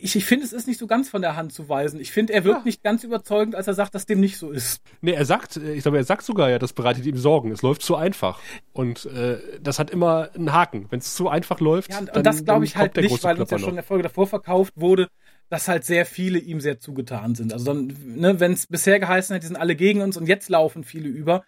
ich, 0.00 0.16
ich 0.16 0.24
finde, 0.26 0.44
es 0.44 0.52
ist 0.52 0.66
nicht 0.66 0.78
so 0.78 0.86
ganz 0.86 1.08
von 1.08 1.22
der 1.22 1.36
Hand 1.36 1.52
zu 1.52 1.68
weisen. 1.68 1.98
Ich 2.00 2.12
finde, 2.12 2.32
er 2.34 2.44
wirkt 2.44 2.60
Ja. 2.60 2.64
nicht 2.64 2.82
ganz 2.82 3.04
überzeugend, 3.04 3.54
als 3.54 3.66
er 3.66 3.74
sagt, 3.74 3.94
dass 3.94 4.06
dem 4.06 4.20
nicht 4.20 4.36
so 4.36 4.50
ist. 4.50 4.82
Nee, 5.00 5.12
er 5.12 5.24
sagt, 5.24 5.56
äh, 5.56 5.72
ich 5.72 5.82
glaube, 5.82 5.96
er 5.96 6.04
sagt 6.04 6.22
sogar 6.24 6.50
ja, 6.50 6.58
das 6.58 6.72
bereitet 6.72 7.06
ihm 7.06 7.16
Sorgen. 7.16 7.50
Es 7.50 7.62
läuft 7.62 7.82
zu 7.82 7.96
einfach. 7.96 8.40
Und 8.72 9.06
äh, 9.06 9.38
das 9.62 9.78
hat 9.78 9.90
immer 9.90 10.30
einen 10.34 10.52
Haken. 10.52 10.86
Wenn 10.90 10.98
es 10.98 11.14
zu 11.14 11.28
einfach 11.28 11.60
läuft, 11.60 11.90
Ja, 11.90 12.00
und, 12.00 12.08
dann, 12.08 12.16
und 12.18 12.26
das 12.26 12.44
glaube 12.44 12.64
ich 12.64 12.76
halt 12.76 12.96
nicht, 12.96 13.24
weil 13.24 13.40
uns 13.40 13.50
ja 13.50 13.58
schon 13.58 13.70
in 13.70 13.74
der 13.76 13.84
Folge 13.84 14.02
davor 14.02 14.26
verkauft 14.26 14.74
wurde, 14.76 15.08
dass 15.48 15.68
halt 15.68 15.84
sehr 15.84 16.04
viele 16.04 16.38
ihm 16.38 16.60
sehr 16.60 16.78
zugetan 16.78 17.34
sind. 17.34 17.52
Also 17.54 17.72
dann, 17.72 17.96
ne, 18.04 18.38
wenn 18.40 18.52
es 18.52 18.66
bisher 18.66 19.00
geheißen 19.00 19.34
hat, 19.34 19.42
die 19.42 19.46
sind 19.46 19.56
alle 19.56 19.74
gegen 19.76 20.02
uns 20.02 20.16
und 20.18 20.26
jetzt 20.28 20.50
laufen 20.50 20.84
viele 20.84 21.08
über, 21.08 21.44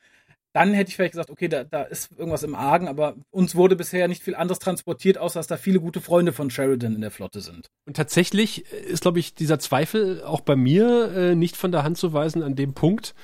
dann 0.53 0.73
hätte 0.73 0.91
ich 0.91 0.97
vielleicht 0.97 1.13
gesagt, 1.13 1.31
okay, 1.31 1.49
da, 1.49 1.65
da 1.65 1.83
ist 1.83 2.11
irgendwas 2.17 2.43
im 2.43 2.55
Argen, 2.55 2.89
aber 2.89 3.15
uns 3.31 3.55
wurde 3.55 3.77
bisher 3.77 4.09
nicht 4.09 4.23
viel 4.23 4.35
anderes 4.35 4.59
transportiert, 4.59 5.19
außer 5.19 5.39
dass 5.39 5.47
da 5.47 5.57
viele 5.57 5.81
gute 5.81 6.01
Freunde 6.01 6.33
von 6.33 6.51
Sheridan 6.51 6.95
in 6.95 7.01
der 7.01 7.11
Flotte 7.11 7.41
sind. 7.41 7.69
Und 7.87 7.97
tatsächlich 7.97 8.65
ist, 8.73 9.03
glaube 9.03 9.21
ich, 9.21 9.35
dieser 9.35 9.59
Zweifel 9.59 10.23
auch 10.25 10.41
bei 10.41 10.57
mir 10.57 11.13
äh, 11.15 11.35
nicht 11.35 11.57
von 11.57 11.73
der 11.73 11.85
Hand 11.85 11.99
zu 11.99 12.13
weisen 12.13 12.43
an 12.43 12.57
dem 12.57 12.75
Punkt, 12.75 13.15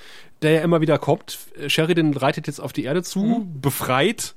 der 0.43 0.53
ja 0.53 0.61
immer 0.61 0.81
wieder 0.81 0.99
kommt. 0.99 1.39
Sheridan 1.67 2.15
reitet 2.15 2.47
jetzt 2.47 2.61
auf 2.61 2.73
die 2.73 2.85
Erde 2.85 3.03
zu, 3.03 3.49
befreit, 3.61 4.35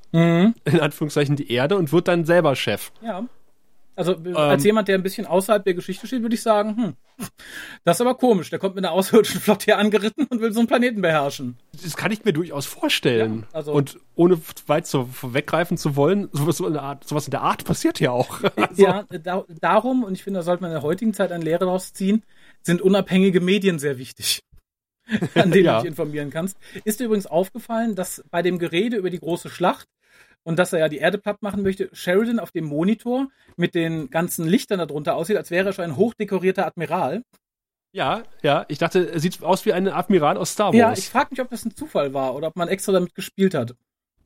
in 0.66 0.80
Anführungszeichen, 0.80 1.36
die 1.36 1.52
Erde 1.52 1.78
und 1.78 1.92
wird 1.92 2.08
dann 2.08 2.26
selber 2.26 2.56
Chef. 2.56 2.92
Ja. 3.02 3.28
Also 4.00 4.16
als 4.36 4.64
jemand, 4.64 4.88
der 4.88 4.96
ein 4.96 5.04
bisschen 5.04 5.28
außerhalb 5.28 5.64
der 5.64 5.74
Geschichte 5.74 6.08
steht, 6.08 6.22
würde 6.22 6.34
ich 6.36 6.42
sagen, 6.42 6.76
hm, 6.78 7.28
das 7.84 7.98
ist 7.98 8.02
aber 8.02 8.16
komisch. 8.16 8.50
Der 8.50 8.58
kommt 8.60 8.76
mit 8.76 8.86
einer 8.86 8.94
außerirdischen 8.94 9.42
Flotte 9.42 9.66
hier 9.66 9.78
angeritten 9.78 10.26
und 10.30 10.40
will 10.40 10.54
so 10.54 10.60
einen 10.60 10.68
Planeten 10.68 11.02
beherrschen. 11.02 11.58
Das 11.84 11.98
kann 11.98 12.12
ich 12.12 12.24
mir 12.24 12.32
durchaus 12.32 12.66
vorstellen. 12.66 13.46
Ja, 13.52 13.58
also- 13.58 13.74
und 13.74 14.00
ohne 14.16 14.40
weit 14.68 14.88
zu, 14.88 15.10
weggreifen 15.22 15.78
zu 15.78 15.96
wollen, 15.98 16.30
sowas, 16.32 16.58
so 16.58 16.66
in 16.68 16.74
der 16.74 16.84
Art, 16.84 17.08
sowas 17.08 17.26
in 17.28 17.32
der 17.32 17.42
Art 17.42 17.66
passiert 17.66 18.00
ja 18.00 18.12
auch. 18.12 18.42
Also, 18.56 18.82
Ja, 18.82 19.04
da, 19.22 19.44
darum, 19.60 20.04
und 20.06 20.14
ich 20.14 20.24
finde, 20.24 20.40
da 20.40 20.44
sollte 20.44 20.62
man 20.64 20.72
in 20.72 20.76
der 20.76 20.84
heutigen 20.84 21.14
Zeit 21.14 21.32
eine 21.34 21.44
Lehre 21.44 21.60
daraus 21.60 21.92
ziehen, 21.94 22.24
sind 22.64 22.82
unabhängige 22.82 23.42
Medien 23.42 23.80
sehr 23.80 23.98
wichtig, 23.98 24.40
an 25.36 25.52
denen 25.52 25.66
Ja. 25.66 25.76
du 25.78 25.82
dich 25.82 25.90
informieren 25.90 26.30
kannst. 26.30 26.58
Ist 26.86 27.00
dir 27.02 27.06
übrigens 27.06 27.28
aufgefallen, 27.28 27.96
dass 27.96 28.24
bei 28.32 28.42
dem 28.42 28.60
Gerede 28.60 28.96
über 28.98 29.10
die 29.10 29.20
große 29.20 29.50
Schlacht 29.50 29.88
und 30.44 30.58
dass 30.58 30.74
er 30.74 30.80
ja 30.80 30.90
die 30.90 30.98
Erde 30.98 31.18
platt 31.18 31.42
machen 31.42 31.64
möchte, 31.64 31.90
Sheridan 31.94 32.40
auf 32.40 32.52
dem 32.52 32.66
Monitor 32.66 33.28
mit 33.56 33.76
den 33.76 34.10
ganzen 34.10 34.48
Lichtern 34.48 34.80
darunter 34.80 35.16
aussieht, 35.16 35.38
als 35.38 35.52
wäre 35.52 35.70
er 35.70 35.74
schon 35.74 35.86
ein 35.86 35.96
hochdekorierter 35.96 36.66
Admiral. 36.66 37.24
ja, 37.92 38.24
ja, 38.42 38.66
ich 38.68 38.78
dachte, 38.78 39.12
er 39.12 39.20
sieht 39.20 39.44
aus 39.44 39.66
wie 39.66 39.74
ein 39.74 39.88
Admiral 39.88 40.38
aus 40.38 40.52
Star 40.52 40.68
Wars. 40.68 40.76
Ja, 40.76 40.94
ich 40.94 41.10
frage 41.10 41.30
mich, 41.32 41.42
ob 41.42 41.50
das 41.50 41.66
ein 41.66 41.76
Zufall 41.76 42.14
war 42.14 42.36
oder 42.36 42.48
ob 42.48 42.56
man 42.56 42.68
extra 42.68 42.92
damit 42.92 43.16
gespielt 43.16 43.54
hat. 43.54 43.76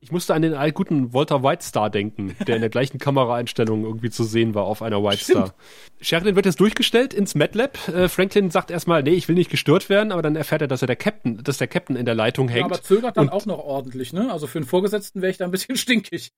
Ich 0.03 0.11
musste 0.11 0.33
an 0.33 0.41
den 0.41 0.53
allguten 0.53 1.13
Walter 1.13 1.43
White 1.43 1.63
Star 1.63 1.89
denken, 1.89 2.35
der 2.45 2.55
in 2.55 2.61
der 2.61 2.69
gleichen 2.69 2.97
Kameraeinstellung 2.99 3.85
irgendwie 3.85 4.09
zu 4.09 4.25
sehen 4.25 4.53
war 4.53 4.63
auf 4.65 4.81
einer 4.81 5.01
White 5.01 5.23
Stimmt. 5.23 5.47
Star. 5.47 5.55
Sheridan 6.01 6.35
wird 6.35 6.45
jetzt 6.45 6.59
durchgestellt 6.59 7.13
ins 7.13 7.35
MATLAB. 7.35 7.87
Äh, 7.87 8.09
Franklin 8.09 8.51
sagt 8.51 8.69
erstmal, 8.69 9.01
nee, 9.01 9.11
ich 9.11 9.29
will 9.29 9.35
nicht 9.35 9.49
gestört 9.49 9.87
werden, 9.87 10.11
aber 10.11 10.21
dann 10.21 10.35
erfährt 10.35 10.61
er, 10.61 10.67
dass 10.67 10.81
er 10.81 10.87
der 10.87 10.97
Captain, 10.97 11.41
dass 11.41 11.57
der 11.57 11.67
Captain 11.69 11.95
in 11.95 12.05
der 12.05 12.15
Leitung 12.15 12.49
Ja, 12.49 12.55
hängt. 12.55 12.65
aber 12.65 12.81
zögert 12.81 13.15
dann 13.15 13.29
auch 13.29 13.45
noch 13.45 13.59
ordentlich, 13.59 14.11
ne? 14.11 14.29
Also 14.29 14.45
für 14.45 14.57
einen 14.57 14.65
Vorgesetzten 14.67 15.21
wäre 15.21 15.31
ich 15.31 15.37
da 15.37 15.45
ein 15.45 15.51
bisschen 15.51 15.77
stinkig. 15.77 16.33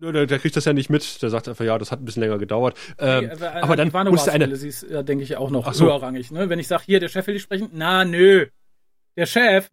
Nö, 0.00 0.12
der, 0.12 0.26
der 0.26 0.38
kriegt 0.38 0.54
das 0.56 0.66
ja 0.66 0.74
nicht 0.74 0.90
mit. 0.90 1.22
Der 1.22 1.30
sagt 1.30 1.48
einfach, 1.48 1.64
ja, 1.64 1.78
das 1.78 1.90
hat 1.90 2.00
ein 2.00 2.04
bisschen 2.04 2.22
länger 2.22 2.36
gedauert. 2.38 2.76
Ähm, 2.98 3.24
Nee, 3.24 3.42
äh, 3.42 3.46
aber 3.62 3.74
dann 3.74 3.90
musste 4.10 4.32
eine, 4.32 4.54
sie 4.54 4.68
ist, 4.68 4.86
ja, 4.88 5.02
denke 5.02 5.24
ich, 5.24 5.36
auch 5.38 5.48
noch 5.50 5.72
so. 5.72 5.86
höherrangig. 5.86 6.30
Ne? 6.30 6.50
Wenn 6.50 6.58
ich 6.58 6.68
sage, 6.68 6.82
hier, 6.84 7.00
der 7.00 7.08
Chef 7.08 7.26
will 7.26 7.34
dich 7.34 7.42
sprechen, 7.42 7.70
na, 7.72 8.04
nö. 8.04 8.46
Der 9.18 9.26
Chef. 9.26 9.68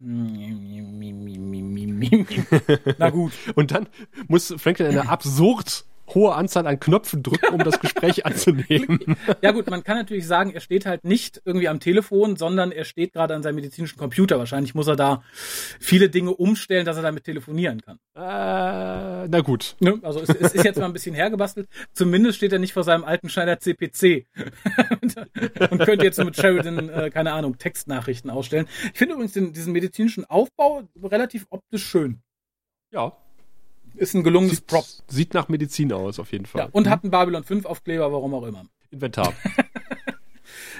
Na 2.98 3.10
gut. 3.10 3.32
und 3.54 3.70
dann 3.70 3.86
muss 4.26 4.52
Franklin 4.58 4.88
eine 4.88 5.08
absurd 5.08 5.84
hohe 6.14 6.34
Anzahl 6.34 6.66
an 6.66 6.78
Knöpfen 6.80 7.22
drücken, 7.22 7.54
um 7.54 7.58
das 7.58 7.80
Gespräch 7.80 8.24
anzunehmen. 8.26 9.16
Ja 9.42 9.52
gut, 9.52 9.68
man 9.68 9.82
kann 9.84 9.96
natürlich 9.96 10.26
sagen, 10.26 10.52
er 10.52 10.60
steht 10.60 10.86
halt 10.86 11.04
nicht 11.04 11.42
irgendwie 11.44 11.68
am 11.68 11.80
Telefon, 11.80 12.36
sondern 12.36 12.72
er 12.72 12.84
steht 12.84 13.12
gerade 13.12 13.34
an 13.34 13.42
seinem 13.42 13.56
medizinischen 13.56 13.98
Computer. 13.98 14.38
Wahrscheinlich 14.38 14.74
muss 14.74 14.86
er 14.86 14.96
da 14.96 15.22
viele 15.80 16.08
Dinge 16.08 16.30
umstellen, 16.32 16.84
dass 16.84 16.96
er 16.96 17.02
damit 17.02 17.24
telefonieren 17.24 17.80
kann. 17.82 17.98
äh, 18.14 19.28
na 19.28 19.40
gut. 19.40 19.76
Ne? 19.80 19.98
Also 20.02 20.20
es, 20.20 20.28
es 20.28 20.54
ist 20.54 20.64
jetzt 20.64 20.78
mal 20.78 20.86
ein 20.86 20.92
bisschen 20.92 21.14
hergebastelt. 21.14 21.68
Zumindest 21.92 22.36
steht 22.38 22.52
er 22.52 22.58
nicht 22.58 22.72
vor 22.72 22.84
seinem 22.84 23.04
alten 23.04 23.28
Schneider 23.28 23.58
CPC 23.58 24.26
und 25.70 25.78
könnte 25.80 26.04
jetzt 26.04 26.16
so 26.16 26.24
mit 26.24 26.36
Sheridan, 26.36 26.88
äh, 26.88 27.10
keine 27.10 27.32
Ahnung, 27.32 27.58
Textnachrichten 27.58 28.30
ausstellen. 28.30 28.66
Ich 28.92 28.98
finde 28.98 29.14
übrigens 29.14 29.32
den, 29.32 29.52
diesen 29.52 29.72
medizinischen 29.72 30.24
Aufbau 30.24 30.82
relativ 31.02 31.46
optisch 31.50 31.84
schön. 31.84 32.22
Ja. 32.92 33.16
Ist 33.96 34.14
ein 34.14 34.22
gelungenes 34.22 34.58
Sieht, 34.58 34.66
Prop. 34.66 34.84
sieht 35.08 35.34
nach 35.34 35.48
Medizin 35.48 35.92
aus, 35.92 36.18
auf 36.18 36.32
jeden 36.32 36.46
Fall. 36.46 36.62
Ja, 36.62 36.68
und 36.72 36.88
hat 36.88 37.02
einen 37.02 37.10
Babylon 37.10 37.44
5 37.44 37.64
Aufkleber, 37.64 38.12
warum 38.12 38.34
auch 38.34 38.44
immer. 38.44 38.66
Inventar. 38.90 39.32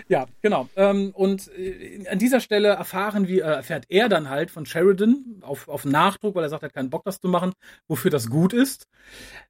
Ja, 0.09 0.27
genau. 0.41 0.69
Ähm, 0.77 1.11
und 1.15 1.49
äh, 1.57 2.07
an 2.09 2.19
dieser 2.19 2.41
Stelle 2.41 2.69
erfahren 2.69 3.27
wir, 3.27 3.45
äh, 3.45 3.49
erfährt 3.55 3.87
er 3.89 4.09
dann 4.09 4.29
halt 4.29 4.51
von 4.51 4.65
Sheridan 4.65 5.41
auf, 5.41 5.69
auf 5.69 5.85
Nachdruck, 5.85 6.35
weil 6.35 6.45
er 6.45 6.49
sagt, 6.49 6.63
er 6.63 6.67
hat 6.67 6.75
keinen 6.75 6.91
Bock, 6.91 7.05
das 7.05 7.21
zu 7.21 7.29
machen, 7.29 7.53
wofür 7.89 8.11
das 8.11 8.31
gut 8.31 8.53
ist. 8.53 8.87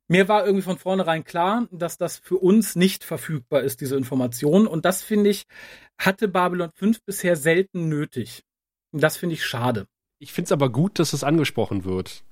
Mir 0.09 0.29
war 0.29 0.45
irgendwie 0.47 0.62
von 0.62 0.79
vornherein 0.79 1.25
klar, 1.25 1.69
dass 1.73 1.99
das 1.99 2.19
für 2.19 2.37
uns 2.37 2.77
nicht 2.77 3.05
verfügbar 3.05 3.62
ist, 3.62 3.81
diese 3.81 3.97
Information. 3.97 4.67
Und 4.67 4.85
das 4.85 5.03
finde 5.03 5.31
ich, 5.31 5.45
hatte 5.99 6.29
Babylon 6.29 6.71
5 6.75 7.03
bisher 7.05 7.37
selten 7.37 7.89
nötig. 7.89 8.43
Und 8.93 9.03
das 9.03 9.17
finde 9.17 9.35
ich 9.35 9.45
schade. 9.45 9.87
Ich 10.19 10.33
finde 10.33 10.47
es 10.47 10.53
aber 10.53 10.71
gut, 10.71 10.99
dass 10.99 11.12
es 11.12 11.25
angesprochen 11.25 11.85
wird. 11.85 12.25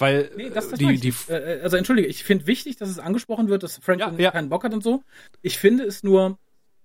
Weil 0.00 0.30
Nee, 0.36 0.50
das, 0.50 0.68
das 0.70 0.78
die, 0.78 0.96
die, 0.96 1.08
nicht. 1.08 1.28
Äh, 1.30 1.60
also 1.62 1.76
entschuldige, 1.76 2.08
ich 2.08 2.24
finde 2.24 2.46
wichtig, 2.46 2.76
dass 2.76 2.88
es 2.88 2.98
angesprochen 2.98 3.48
wird, 3.48 3.62
dass 3.62 3.78
Franklin 3.78 4.14
Ja, 4.18 4.24
ja. 4.24 4.30
keinen 4.30 4.48
Bock 4.48 4.64
hat 4.64 4.72
und 4.72 4.82
so. 4.82 5.02
Ich 5.42 5.58
finde 5.58 5.84
es 5.84 6.02
nur, 6.02 6.38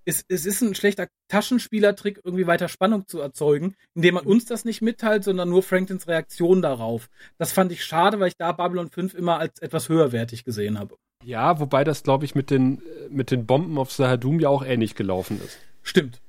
es, 0.05 0.23
es 0.27 0.45
ist 0.45 0.61
ein 0.61 0.75
schlechter 0.75 1.07
Taschenspielertrick, 1.29 2.21
irgendwie 2.23 2.45
weiter 2.47 2.67
Spannung 2.67 3.07
zu 3.07 3.19
erzeugen, 3.19 3.75
indem 3.95 4.15
man 4.15 4.25
uns 4.25 4.45
das 4.45 4.65
nicht 4.65 4.81
mitteilt, 4.81 5.23
sondern 5.23 5.49
nur 5.49 5.63
Franklins 5.63 6.07
Reaktion 6.07 6.61
darauf. 6.61 7.09
Das 7.37 7.51
fand 7.51 7.71
ich 7.71 7.83
schade, 7.83 8.19
weil 8.19 8.27
ich 8.27 8.37
da 8.37 8.51
Babylon 8.51 8.89
5 8.89 9.13
immer 9.15 9.39
als 9.39 9.59
etwas 9.59 9.89
höherwertig 9.89 10.43
gesehen 10.43 10.77
habe. 10.77 10.95
ja, 11.23 11.59
wobei 11.59 11.83
das, 11.83 12.03
glaube 12.03 12.25
ich, 12.25 12.35
mit 12.35 12.51
den, 12.51 12.81
mit 13.09 13.31
den 13.31 13.45
Bomben 13.47 13.77
auf 13.79 13.91
Sahadum 13.91 14.39
ja 14.39 14.49
auch 14.49 14.63
ähnlich 14.63 14.93
gelaufen 14.95 15.41
ist. 15.43 15.57
Stimmt. 15.81 16.21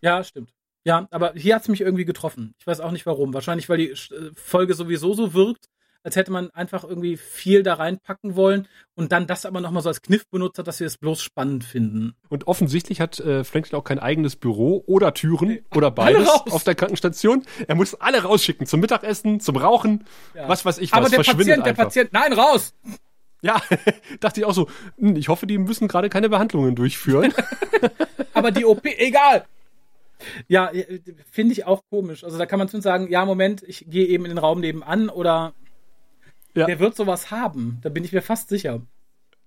Ja, 0.00 0.22
stimmt. 0.22 0.52
Ja, 0.84 1.06
aber 1.10 1.32
hier 1.34 1.54
hat 1.54 1.62
es 1.62 1.68
mich 1.68 1.80
irgendwie 1.80 2.04
getroffen. 2.04 2.54
Ich 2.58 2.66
weiß 2.66 2.80
auch 2.80 2.90
nicht 2.90 3.06
warum. 3.06 3.34
Wahrscheinlich, 3.34 3.68
weil 3.68 3.78
die 3.78 3.90
äh, 3.90 4.30
Folge 4.34 4.74
sowieso 4.74 5.14
so 5.14 5.32
wirkt, 5.34 5.68
als 6.04 6.16
hätte 6.16 6.32
man 6.32 6.50
einfach 6.50 6.84
irgendwie 6.84 7.16
viel 7.16 7.62
da 7.62 7.74
reinpacken 7.74 8.34
wollen 8.36 8.66
und 8.94 9.12
dann 9.12 9.26
das 9.26 9.46
aber 9.46 9.60
nochmal 9.60 9.82
so 9.82 9.88
als 9.88 10.02
Kniff 10.02 10.26
benutzt 10.28 10.58
hat, 10.58 10.66
dass 10.66 10.80
wir 10.80 10.86
es 10.86 10.98
bloß 10.98 11.22
spannend 11.22 11.64
finden. 11.64 12.14
Und 12.28 12.46
offensichtlich 12.46 13.00
hat 13.00 13.20
äh, 13.20 13.44
Franklin 13.44 13.78
auch 13.78 13.84
kein 13.84 13.98
eigenes 13.98 14.36
Büro 14.36 14.82
oder 14.86 15.14
Türen 15.14 15.60
oder 15.74 15.90
beides 15.90 16.28
auf 16.28 16.64
der 16.64 16.74
Krankenstation. 16.74 17.44
Er 17.68 17.74
muss 17.74 17.94
alle 17.94 18.22
rausschicken 18.22 18.66
zum 18.66 18.80
Mittagessen, 18.80 19.40
zum 19.40 19.56
Rauchen, 19.56 20.04
Ja. 20.34 20.48
was 20.48 20.64
weiß 20.64 20.78
ich 20.78 20.92
was. 20.92 20.98
aber 20.98 21.08
der 21.08 21.16
Patient, 21.18 21.46
der 21.46 21.64
einfach. 21.66 21.84
Patient, 21.84 22.12
nein, 22.12 22.32
raus! 22.32 22.74
Ja, 23.44 23.60
dachte 24.20 24.40
ich 24.40 24.46
auch 24.46 24.54
so, 24.54 24.68
hm, 24.98 25.16
ich 25.16 25.28
hoffe, 25.28 25.46
die 25.46 25.58
müssen 25.58 25.88
gerade 25.88 26.08
keine 26.08 26.28
Behandlungen 26.28 26.74
durchführen. 26.76 27.32
Aber 28.34 28.50
die 28.52 28.64
OP, 28.64 28.84
egal! 28.84 29.44
Ja, 30.46 30.70
äh, 30.70 31.00
finde 31.30 31.52
ich 31.52 31.66
auch 31.66 31.82
komisch. 31.90 32.22
Also 32.22 32.38
da 32.38 32.46
kann 32.46 32.58
man 32.60 32.68
zumindest 32.68 32.84
sagen, 32.84 33.10
ja, 33.10 33.24
Moment, 33.24 33.62
ich 33.66 33.86
gehe 33.88 34.06
eben 34.06 34.24
in 34.24 34.30
den 34.30 34.38
Raum 34.38 34.60
nebenan 34.60 35.08
oder 35.08 35.52
Ja. 36.54 36.66
der 36.66 36.78
wird 36.80 36.96
sowas 36.96 37.30
haben. 37.30 37.78
Da 37.82 37.88
bin 37.88 38.04
ich 38.04 38.12
mir 38.12 38.22
fast 38.22 38.48
sicher. 38.48 38.80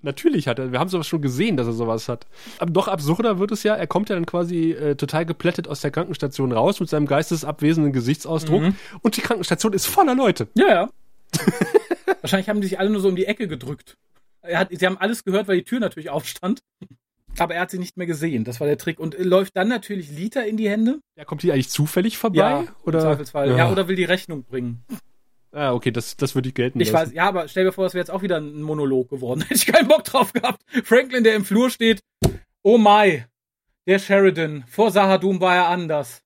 Natürlich 0.02 0.48
hat 0.48 0.60
er, 0.60 0.72
wir 0.72 0.80
haben 0.80 0.90
sowas 0.90 1.08
schon 1.08 1.22
gesehen, 1.22 1.58
dass 1.58 1.66
er 1.68 1.74
sowas 1.74 2.10
hat. 2.10 2.28
Aber 2.60 2.72
noch 2.72 2.88
absurder 2.88 3.40
wird 3.40 3.52
es 3.52 3.64
ja, 3.64 3.74
er 3.76 3.88
kommt 3.88 4.10
ja 4.10 4.16
dann 4.16 4.26
quasi 4.28 4.72
äh, 4.72 4.96
total 4.96 5.26
geplättet 5.26 5.68
aus 5.68 5.82
der 5.82 5.90
Krankenstation 5.92 6.52
raus 6.52 6.80
mit 6.80 6.90
seinem 6.90 7.08
geistesabwesenden 7.08 7.92
Gesichtsausdruck 7.94 8.62
Mhm. 8.62 8.76
und 9.02 9.18
die 9.18 9.22
Krankenstation 9.22 9.74
ist 9.74 9.88
voller 9.88 10.14
Leute. 10.14 10.48
Ja, 10.56 10.68
ja. 10.68 10.90
Wahrscheinlich 12.22 12.50
haben 12.50 12.62
die 12.62 12.68
sich 12.68 12.80
alle 12.80 12.90
nur 12.90 13.02
so 13.02 13.08
um 13.08 13.16
die 13.16 13.26
Ecke 13.26 13.48
gedrückt. 13.48 13.98
Hat, 14.44 14.70
sie 14.72 14.86
haben 14.86 14.98
alles 15.00 15.24
gehört, 15.24 15.48
weil 15.48 15.58
die 15.58 15.64
Tür 15.64 15.80
natürlich 15.80 16.10
aufstand. 16.12 16.62
Aber 17.40 17.56
er 17.56 17.62
hat 17.62 17.72
sie 17.72 17.80
nicht 17.80 17.98
mehr 17.98 18.06
gesehen. 18.08 18.44
Das 18.44 18.60
war 18.60 18.68
der 18.68 18.78
Trick. 18.78 19.00
Und 19.00 19.16
äh, 19.16 19.24
läuft 19.24 19.58
dann 19.58 19.68
natürlich 19.68 20.10
Lita 20.12 20.42
in 20.42 20.56
die 20.56 20.70
Hände. 20.70 21.00
Ja, 21.18 21.26
kommt 21.26 21.42
die 21.44 21.52
eigentlich 21.52 21.70
zufällig 21.70 22.18
vorbei? 22.18 22.38
Ja, 22.38 22.64
oder? 22.84 23.00
im 23.00 23.06
Zweifelsfall. 23.06 23.58
Ja. 23.58 23.72
oder 23.72 23.88
will 23.88 23.96
die 23.96 24.04
Rechnung 24.06 24.44
bringen. 24.44 24.84
Ah, 25.56 25.74
okay, 25.74 25.90
das, 25.92 26.18
das 26.18 26.36
würde 26.36 26.50
ich 26.50 26.56
gelten 26.56 26.80
Ich 26.82 26.92
lassen. 26.92 27.08
weiß, 27.08 27.14
ja, 27.16 27.28
aber 27.28 27.48
stell 27.48 27.64
dir 27.66 27.72
vor, 27.72 27.86
das 27.86 27.94
wäre 27.94 28.02
jetzt 28.02 28.12
auch 28.12 28.22
wieder 28.22 28.38
ein 28.38 28.62
Monolog 28.62 29.10
geworden. 29.10 29.42
Hätte 29.48 29.54
ich 29.54 29.66
keinen 29.66 29.88
Bock 29.88 30.04
drauf 30.04 30.34
gehabt. 30.34 30.62
Franklin, 30.84 31.24
der 31.24 31.36
im 31.36 31.46
Flur 31.46 31.70
steht. 31.70 32.02
Oh 32.62 32.78
my. 32.78 33.24
Der 33.88 34.00
Sheridan. 34.00 34.66
Vor 34.68 34.92
Sahadum 34.92 35.40
war 35.40 35.56
er 35.56 35.68
anders. 35.70 36.22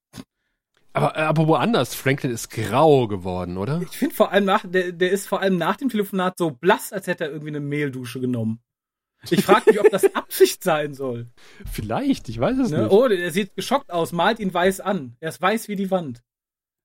Aber, 0.94 1.16
äh, 1.16 1.22
aber 1.22 1.48
woanders, 1.48 1.94
Franklin 1.94 2.32
ist 2.32 2.50
grau 2.50 3.08
geworden, 3.08 3.58
oder? 3.58 3.82
Ich 3.84 3.96
finde 3.98 4.16
vor 4.16 4.32
allem 4.32 4.46
nach, 4.46 4.66
der, 4.68 4.92
der 4.94 5.12
ist 5.12 5.28
vor 5.28 5.42
allem 5.42 5.58
nach 5.58 5.76
dem 5.78 5.90
Telefonat 5.90 6.38
so 6.38 6.50
blass, 6.50 6.92
als 6.92 7.06
hätte 7.06 7.26
er 7.26 7.30
irgendwie 7.30 7.50
eine 7.52 7.60
Mehldusche 7.60 8.20
genommen. 8.20 8.60
Ich 9.30 9.44
frage 9.46 9.70
mich, 9.70 9.80
ob 9.80 9.90
das 9.92 10.04
Absicht 10.16 10.64
sein 10.64 10.94
soll. 10.96 11.28
Vielleicht, 11.72 12.30
ich 12.30 12.40
weiß 12.40 12.58
es 12.58 12.72
Ne? 12.72 12.84
nicht. 12.84 12.92
Oh, 12.92 13.08
der 13.08 13.32
sieht 13.32 13.56
geschockt 13.56 13.92
aus, 13.92 14.12
malt 14.14 14.40
ihn 14.40 14.52
weiß 14.54 14.80
an. 14.80 15.18
Er 15.20 15.30
ist 15.30 15.42
weiß 15.42 15.68
wie 15.68 15.76
die 15.76 15.92
Wand. 15.92 16.24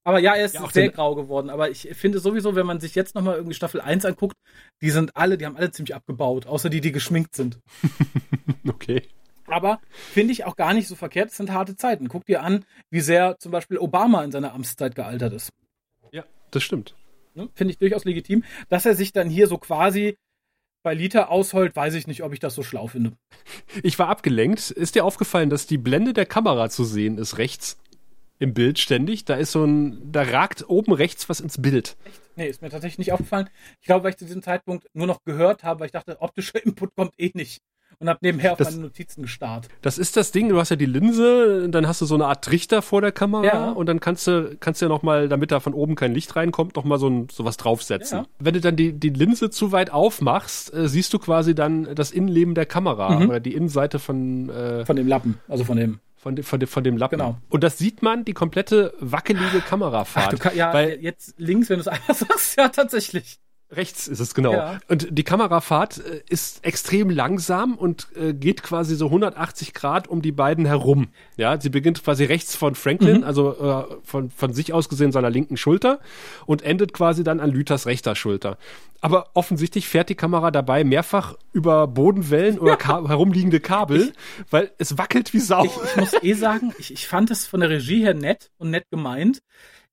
Aber 0.04 0.18
ja, 0.18 0.34
er 0.34 0.44
ist 0.44 0.54
Ja, 0.54 0.62
auch 0.62 0.70
sehr 0.70 0.90
grau 0.90 1.14
geworden. 1.14 1.48
Aber 1.50 1.70
ich 1.70 1.88
finde 1.94 2.18
sowieso, 2.18 2.54
wenn 2.54 2.66
man 2.66 2.78
sich 2.78 2.94
jetzt 2.94 3.14
nochmal 3.14 3.36
irgendwie 3.36 3.54
Staffel 3.54 3.80
1 3.80 4.04
anguckt, 4.04 4.36
die 4.82 4.90
sind 4.90 5.16
alle, 5.16 5.38
die 5.38 5.46
haben 5.46 5.56
alle 5.56 5.70
ziemlich 5.70 5.94
abgebaut, 5.94 6.46
außer 6.46 6.68
die, 6.68 6.80
die 6.80 6.92
geschminkt 6.92 7.34
sind. 7.34 7.58
Okay. 8.66 9.02
Aber 9.46 9.78
finde 9.92 10.32
ich 10.32 10.46
auch 10.46 10.56
gar 10.56 10.72
nicht 10.72 10.88
so 10.88 10.96
verkehrt, 10.96 11.30
es 11.30 11.36
sind 11.36 11.52
harte 11.52 11.76
Zeiten. 11.76 12.08
Guck 12.08 12.24
dir 12.24 12.42
an, 12.42 12.64
wie 12.90 13.00
sehr 13.00 13.36
zum 13.38 13.52
Beispiel 13.52 13.76
Obama 13.76 14.24
in 14.24 14.32
seiner 14.32 14.54
Amtszeit 14.54 14.94
gealtert 14.94 15.34
ist. 15.34 15.50
Ja, 16.12 16.24
das 16.50 16.62
stimmt. 16.62 16.94
Ne? 17.34 17.50
Finde 17.54 17.72
ich 17.72 17.78
durchaus 17.78 18.06
legitim. 18.06 18.42
Dass 18.70 18.86
er 18.86 18.94
sich 18.94 19.12
dann 19.12 19.28
hier 19.28 19.48
so 19.48 19.58
quasi 19.58 20.16
bei 20.82 20.94
Lita 20.94 21.26
ausheult, 21.26 21.76
weiß 21.76 21.94
ich 21.94 22.06
nicht, 22.06 22.22
ob 22.22 22.32
ich 22.32 22.40
das 22.40 22.54
so 22.54 22.62
schlau 22.62 22.86
finde. 22.86 23.12
Ich 23.82 23.98
war 23.98 24.08
abgelenkt. 24.08 24.70
Ist 24.70 24.94
dir 24.94 25.04
aufgefallen, 25.04 25.50
dass 25.50 25.66
die 25.66 25.78
Blende 25.78 26.14
der 26.14 26.26
Kamera 26.26 26.70
zu 26.70 26.84
sehen 26.84 27.18
ist 27.18 27.36
rechts 27.38 27.78
im 28.38 28.54
Bild 28.54 28.78
ständig? 28.78 29.24
Da 29.24 29.34
ist 29.34 29.52
so 29.52 29.64
ein, 29.64 30.00
da 30.12 30.22
ragt 30.22 30.64
oben 30.68 30.92
rechts 30.92 31.28
was 31.28 31.40
ins 31.40 31.60
Bild. 31.60 31.96
Nee, 32.36 32.48
ist 32.48 32.62
mir 32.62 32.70
tatsächlich 32.70 32.98
nicht 32.98 33.12
aufgefallen. 33.12 33.48
Ich 33.80 33.86
glaube, 33.86 34.04
weil 34.04 34.10
ich 34.10 34.16
zu 34.16 34.24
diesem 34.24 34.42
Zeitpunkt 34.42 34.86
nur 34.92 35.06
noch 35.06 35.22
gehört 35.24 35.62
habe, 35.62 35.80
weil 35.80 35.86
ich 35.86 35.92
dachte, 35.92 36.20
optischer 36.20 36.62
Input 36.64 36.94
kommt 36.96 37.12
eh 37.18 37.30
nicht. 37.34 37.60
und 38.00 38.08
habe 38.08 38.18
nebenher 38.22 38.50
auf 38.52 38.58
Das- 38.58 38.72
meine 38.72 38.82
Notizen 38.82 39.22
gestarrt. 39.22 39.68
Das 39.80 39.98
ist 39.98 40.16
das 40.16 40.32
Ding, 40.32 40.48
du 40.48 40.58
hast 40.58 40.68
ja 40.70 40.74
die 40.74 40.84
Linse, 40.84 41.68
dann 41.70 41.86
hast 41.86 42.00
du 42.00 42.06
so 42.06 42.16
eine 42.16 42.26
Art 42.26 42.44
Trichter 42.44 42.82
vor 42.82 43.00
der 43.00 43.12
Kamera 43.12 43.44
Ja. 43.44 43.70
und 43.70 43.86
dann 43.86 44.00
kannst 44.00 44.26
du, 44.26 44.56
kannst 44.58 44.80
du 44.82 44.86
ja 44.86 44.88
nochmal, 44.88 45.28
damit 45.28 45.52
da 45.52 45.60
von 45.60 45.74
oben 45.74 45.94
kein 45.94 46.12
Licht 46.12 46.34
reinkommt, 46.34 46.74
nochmal 46.74 46.98
so 46.98 47.08
ein, 47.08 47.28
sowas 47.30 47.56
draufsetzen. 47.56 48.18
Ja. 48.18 48.26
Wenn 48.40 48.54
du 48.54 48.60
dann 48.60 48.74
die, 48.74 48.94
die 48.94 49.10
Linse 49.10 49.48
zu 49.48 49.70
weit 49.70 49.90
aufmachst, 49.92 50.74
äh, 50.74 50.88
siehst 50.88 51.14
du 51.14 51.20
quasi 51.20 51.54
dann 51.54 51.94
das 51.94 52.10
Innenleben 52.10 52.56
der 52.56 52.66
Kamera 52.66 53.20
Mhm. 53.20 53.28
oder 53.28 53.38
die 53.38 53.54
Innenseite 53.54 54.00
von, 54.00 54.48
äh, 54.50 54.84
Von 54.84 54.96
dem 54.96 55.06
Lappen, 55.06 55.38
also 55.46 55.62
von 55.62 55.76
dem. 55.76 56.00
Von, 56.24 56.36
de, 56.36 56.42
von, 56.42 56.58
de, 56.58 56.66
von 56.66 56.82
dem 56.82 56.96
Lappen. 56.96 57.18
Genau. 57.18 57.36
Und 57.50 57.62
das 57.62 57.76
sieht 57.76 58.02
man, 58.02 58.24
die 58.24 58.32
komplette 58.32 58.94
wackelige 58.98 59.60
Kamerafahrt. 59.60 60.34
Ach, 60.34 60.38
kann, 60.38 60.56
ja, 60.56 60.72
weil 60.72 60.98
jetzt 61.02 61.34
links, 61.36 61.68
wenn 61.68 61.76
du 61.76 61.82
es 61.82 61.88
einfach 61.88 62.14
sagst, 62.14 62.56
ja, 62.56 62.70
tatsächlich. 62.70 63.38
Rechts 63.70 64.06
ist 64.06 64.20
es 64.20 64.34
genau. 64.34 64.52
Ja. 64.52 64.78
Und 64.88 65.08
die 65.10 65.24
Kamerafahrt 65.24 65.98
äh, 65.98 66.22
ist 66.28 66.64
extrem 66.64 67.10
langsam 67.10 67.74
und 67.74 68.06
äh, 68.14 68.32
geht 68.32 68.62
quasi 68.62 68.94
so 68.94 69.06
180 69.06 69.74
Grad 69.74 70.06
um 70.06 70.22
die 70.22 70.32
beiden 70.32 70.64
herum. 70.64 71.08
Ja, 71.36 71.60
sie 71.60 71.70
beginnt 71.70 72.04
quasi 72.04 72.24
rechts 72.24 72.54
von 72.54 72.74
Franklin, 72.74 73.18
Mhm. 73.18 73.24
also 73.24 73.52
äh, 73.90 73.96
von, 74.04 74.30
von 74.30 74.52
sich 74.52 74.72
aus 74.72 74.88
gesehen 74.88 75.10
seiner 75.12 75.30
linken 75.30 75.56
Schulter 75.56 75.98
und 76.46 76.62
endet 76.62 76.92
quasi 76.92 77.24
dann 77.24 77.40
an 77.40 77.50
Lüthers 77.50 77.86
rechter 77.86 78.14
Schulter. 78.14 78.58
Aber 79.00 79.30
offensichtlich 79.34 79.88
fährt 79.88 80.08
die 80.08 80.14
Kamera 80.14 80.50
dabei 80.50 80.84
mehrfach 80.84 81.34
über 81.52 81.86
Bodenwellen 81.88 82.58
oder 82.58 82.76
ka 82.78 83.06
herumliegende 83.08 83.60
Kabel, 83.60 84.12
weil 84.50 84.70
es 84.78 84.98
wackelt 84.98 85.32
wie 85.32 85.40
Sau. 85.40 85.64
Ich, 85.64 85.72
ich 85.90 85.96
muss 85.96 86.22
eh 86.22 86.32
sagen, 86.34 86.72
ich, 86.78 86.92
ich 86.92 87.08
fand 87.08 87.30
es 87.30 87.46
von 87.46 87.60
der 87.60 87.70
Regie 87.70 88.02
her 88.02 88.14
nett 88.14 88.50
und 88.56 88.70
nett 88.70 88.84
gemeint. 88.90 89.42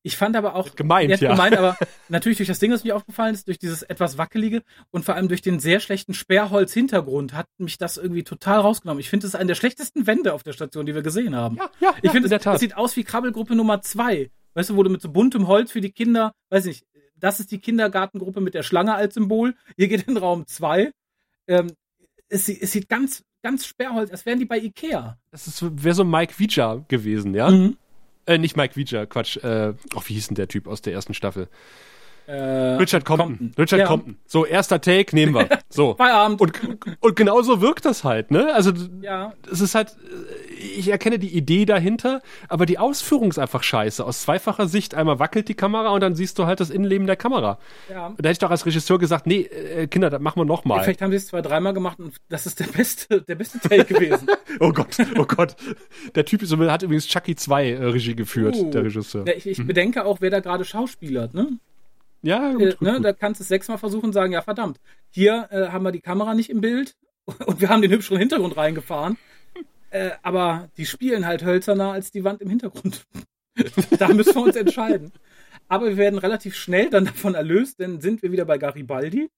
Ich 0.04 0.18
fand 0.18 0.36
aber 0.36 0.56
auch 0.56 0.76
gemeint, 0.76 1.20
ja. 1.22 1.32
gemeint, 1.32 1.56
aber 1.56 1.78
natürlich 2.10 2.38
durch 2.38 2.48
das 2.48 2.58
Ding, 2.60 2.72
das 2.72 2.84
mir 2.84 2.96
aufgefallen 2.96 3.34
ist, 3.36 3.48
durch 3.48 3.60
dieses 3.60 3.84
etwas 3.84 4.18
wackelige 4.18 4.64
und 4.90 5.06
vor 5.06 5.16
allem 5.16 5.28
durch 5.28 5.42
den 5.42 5.60
sehr 5.60 5.80
schlechten 5.80 6.14
Sperrholz-Hintergrund 6.14 7.34
hat 7.34 7.48
mich 7.58 7.78
das 7.78 7.98
irgendwie 7.98 8.24
total 8.24 8.60
rausgenommen. 8.60 9.00
Ich 9.00 9.10
finde 9.10 9.28
es 9.28 9.36
eine 9.36 9.48
der 9.48 9.56
schlechtesten 9.56 10.08
Wände 10.08 10.34
auf 10.34 10.44
der 10.44 10.54
Station, 10.54 10.86
die 10.86 10.96
wir 10.96 11.02
gesehen 11.04 11.36
haben. 11.36 11.58
ja, 11.58 11.70
ja, 11.80 11.94
Ich 11.98 12.04
ja, 12.06 12.12
finde, 12.12 12.28
in 12.28 12.30
der 12.32 12.40
es, 12.40 12.46
es 12.56 12.60
sieht 12.60 12.78
aus 12.78 12.96
wie 12.96 13.04
Krabbelgruppe 13.04 13.56
Nummer 13.56 13.82
zwei. 13.82 14.32
Weißt 14.54 14.70
du, 14.72 14.76
wo 14.76 14.84
du 14.84 14.90
mit 14.90 15.02
so 15.02 15.10
buntem 15.10 15.48
Holz 15.48 15.72
für 15.72 15.82
die 15.82 15.92
Kinder, 15.92 16.34
weiß 16.50 16.66
nicht, 16.66 16.84
das 17.16 17.40
ist 17.40 17.52
die 17.52 17.60
Kindergartengruppe 17.60 18.42
mit 18.42 18.54
der 18.54 18.64
Schlange 18.64 18.94
als 18.96 19.14
Symbol. 19.14 19.54
Hier 19.78 19.88
geht 19.88 20.08
in 20.08 20.18
Raum 20.18 20.48
zwei. 20.48 20.92
Ähm, 21.48 21.72
es, 22.28 22.50
es 22.50 22.72
sieht 22.72 22.90
ganz, 22.90 23.24
ganz 23.44 23.66
Sperrholz, 23.66 24.10
als 24.12 24.26
wären 24.26 24.40
die 24.40 24.46
bei 24.46 24.58
Ikea. 24.58 25.18
Das 25.32 25.48
ist- 25.48 25.64
wäre 25.84 25.96
so 25.96 26.04
Mike 26.04 26.34
Vija 26.38 26.84
gewesen, 26.88 27.34
ja? 27.36 27.50
Mhm. 27.52 27.78
Äh, 28.26 28.38
nicht 28.38 28.56
Mike 28.56 28.76
Vija, 28.76 29.06
Quatsch. 29.06 29.38
Äh, 29.38 29.74
oh, 29.96 30.02
wie 30.06 30.14
hieß 30.14 30.28
denn 30.28 30.36
der 30.36 30.48
Typ 30.48 30.68
aus 30.68 30.82
der 30.82 30.94
ersten 30.94 31.14
Staffel? 31.14 31.48
Äh, 32.28 32.34
Richard 32.76 33.04
Compton. 33.06 33.38
Compton. 33.38 33.54
Richard 33.58 33.80
Ja. 33.82 33.88
Compton. 33.88 34.18
So, 34.26 34.46
erster 34.46 34.80
Take 34.82 35.16
nehmen 35.16 35.34
wir. 35.34 35.48
So. 35.70 35.96
Feierabend. 35.96 36.42
Und, 36.42 36.52
und 37.00 37.16
genau 37.16 37.42
so 37.42 37.62
wirkt 37.62 37.86
das 37.86 38.04
halt, 38.04 38.30
ne? 38.30 38.54
Also, 38.54 38.72
ja, 39.02 39.34
es 39.50 39.62
ist 39.62 39.74
halt, 39.74 39.90
äh, 39.90 40.54
ich 40.62 40.90
erkenne 40.90 41.18
die 41.18 41.30
Idee 41.36 41.66
dahinter, 41.66 42.22
aber 42.50 42.66
die 42.66 42.78
Ausführung 42.78 43.30
ist 43.30 43.40
einfach 43.40 43.64
scheiße. 43.64 44.04
Aus 44.06 44.22
zweifacher 44.24 44.68
Sicht, 44.68 44.96
einmal 44.96 45.20
wackelt 45.20 45.48
die 45.48 45.54
Kamera 45.54 45.90
und 45.92 46.02
dann 46.02 46.14
siehst 46.16 46.38
du 46.40 46.46
halt 46.46 46.60
das 46.60 46.70
Innenleben 46.70 47.08
der 47.08 47.16
Kamera. 47.16 47.58
ja. 47.90 48.08
Und 48.08 48.20
da 48.20 48.28
hätte 48.28 48.34
ich 48.34 48.40
doch 48.40 48.52
als 48.52 48.66
Regisseur 48.66 49.00
gesagt, 49.00 49.28
nee, 49.28 49.42
äh, 49.44 49.88
Kinder, 49.88 50.10
das 50.10 50.20
machen 50.22 50.40
wir 50.42 50.46
nochmal. 50.46 50.84
Vielleicht 50.84 51.02
haben 51.02 51.12
sie 51.12 51.18
es 51.18 51.28
zwei, 51.28 51.42
dreimal 51.42 51.74
gemacht 51.74 52.00
und 52.00 52.16
das 52.30 52.46
ist 52.46 52.60
der 52.60 52.66
beste, 52.68 53.22
der 53.28 53.36
beste 53.36 53.60
Take 53.60 53.86
gewesen. 53.86 54.28
Oh 54.60 54.74
Gott, 54.74 54.98
oh 55.18 55.24
Gott. 55.26 55.56
Der 56.14 56.26
Typ 56.26 56.42
ist, 56.42 56.54
hat 56.56 56.84
übrigens 56.84 57.08
Chucky 57.08 57.36
2 57.36 57.70
äh, 57.72 57.84
Regie 57.86 58.16
geführt, 58.16 58.56
Uh. 58.58 58.70
der 58.72 58.84
Regisseur. 58.84 59.26
Ja, 59.26 59.34
ich, 59.34 59.48
ich 59.48 59.66
bedenke 59.66 60.04
auch, 60.06 60.18
wer 60.20 60.30
da 60.30 60.42
gerade 60.42 60.66
schauspielert, 60.66 61.34
ne? 61.34 61.58
Ja, 62.24 62.52
gut, 62.54 62.62
Äh, 62.62 62.72
gut, 62.72 62.82
ne, 62.82 62.94
gut. 62.96 63.06
da 63.06 63.14
kannst 63.14 63.40
du 63.40 63.44
es 63.44 63.48
sechsmal 63.48 63.78
versuchen 63.78 64.08
und 64.08 64.14
sagen, 64.14 64.34
ja 64.34 64.42
verdammt, 64.42 64.80
hier 65.10 65.48
äh, 65.52 65.68
haben 65.70 65.84
wir 65.84 65.92
die 65.92 66.02
Kamera 66.02 66.34
nicht 66.34 66.50
im 66.50 66.62
Bild 66.62 66.96
und 67.46 67.62
wir 67.62 67.70
haben 67.70 67.82
den 67.82 67.92
hübscheren 67.92 68.20
Hintergrund 68.20 68.58
reingefahren. 68.58 69.18
Äh, 69.90 70.12
aber 70.22 70.70
die 70.78 70.86
spielen 70.86 71.26
halt 71.26 71.44
hölzerner 71.44 71.92
als 71.92 72.12
die 72.12 72.24
Wand 72.24 72.42
im 72.42 72.50
Hintergrund. 72.50 73.06
da 74.00 74.08
müssen 74.10 74.36
wir 74.36 74.42
uns 74.44 74.56
entscheiden. 74.56 75.12
Aber 75.68 75.88
wir 75.88 75.98
werden 75.98 76.20
relativ 76.20 76.56
schnell 76.56 76.90
dann 76.90 77.06
davon 77.06 77.36
erlöst, 77.36 77.80
denn 77.80 78.00
sind 78.02 78.22
wir 78.22 78.32
wieder 78.32 78.46
bei 78.46 78.58
Garibaldi. 78.58 79.30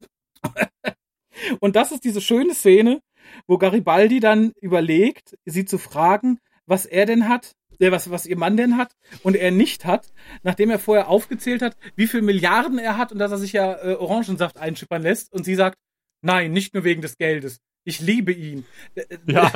und 1.60 1.76
das 1.76 1.92
ist 1.92 2.04
diese 2.04 2.22
schöne 2.22 2.54
Szene, 2.54 3.02
wo 3.48 3.58
Garibaldi 3.58 4.20
dann 4.20 4.52
überlegt, 4.62 5.38
sie 5.46 5.66
zu 5.66 5.78
fragen, 5.78 6.40
was 6.66 6.86
er 6.86 7.06
denn 7.06 7.28
hat, 7.28 7.48
äh, 7.48 7.63
was, 7.92 8.10
was 8.10 8.26
ihr 8.26 8.38
Mann 8.38 8.58
denn 8.58 8.78
hat 8.78 8.96
und 9.24 9.36
er 9.36 9.52
nicht 9.52 9.86
hat, 9.86 10.14
nachdem 10.44 10.70
er 10.70 10.80
vorher 10.80 11.10
aufgezählt 11.10 11.62
hat, 11.62 11.76
wie 11.96 12.08
viel 12.08 12.22
Milliarden 12.22 12.80
er 12.80 12.98
hat 12.98 13.12
und 13.12 13.20
dass 13.20 13.32
er 13.32 13.38
sich 13.38 13.54
ja 13.54 13.74
äh, 13.84 13.96
Orangensaft 13.96 14.58
einschippern 14.58 15.02
lässt 15.02 15.34
und 15.34 15.44
sie 15.44 15.56
sagt, 15.56 15.78
nein, 16.22 16.52
nicht 16.52 16.74
nur 16.74 16.84
wegen 16.84 17.02
des 17.02 17.18
Geldes. 17.18 17.60
Ich 17.86 18.00
liebe 18.00 18.32
ihn. 18.32 18.66
Äh, 18.96 19.04
Ja. 19.26 19.50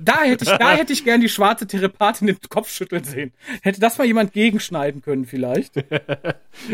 Da 0.00 0.22
hätte 0.22 0.44
ich, 0.44 0.50
da 0.50 0.70
hätte 0.76 0.92
ich 0.92 1.04
gern 1.04 1.20
die 1.20 1.28
schwarze 1.28 1.66
Telepathin 1.66 2.26
den 2.26 2.38
Kopf 2.48 2.70
schütteln 2.70 3.04
sehen. 3.04 3.32
Hätte 3.62 3.80
das 3.80 3.98
mal 3.98 4.06
jemand 4.06 4.32
gegenschneiden 4.32 5.02
können 5.02 5.24
vielleicht. 5.24 5.74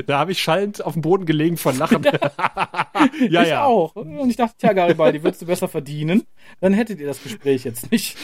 Da 0.07 0.19
habe 0.19 0.33
ich 0.33 0.43
schallend 0.43 0.83
auf 0.85 0.95
dem 0.95 1.03
Boden 1.03 1.27
gelegen 1.27 1.59
von 1.59 1.77
Lachen. 1.77 2.03
ja, 3.29 3.43
ich 3.43 3.49
ja. 3.49 3.65
auch. 3.65 3.95
Und 3.95 4.31
ich 4.31 4.37
dachte, 4.37 4.55
tja, 4.59 4.73
Garibaldi, 4.73 5.23
würdest 5.23 5.43
du 5.43 5.47
besser 5.47 5.69
verdienen, 5.69 6.25
dann 6.61 6.73
hättet 6.73 6.99
ihr 6.99 7.07
das 7.07 7.23
Gespräch 7.23 7.65
jetzt 7.65 7.93
nicht. 7.93 8.17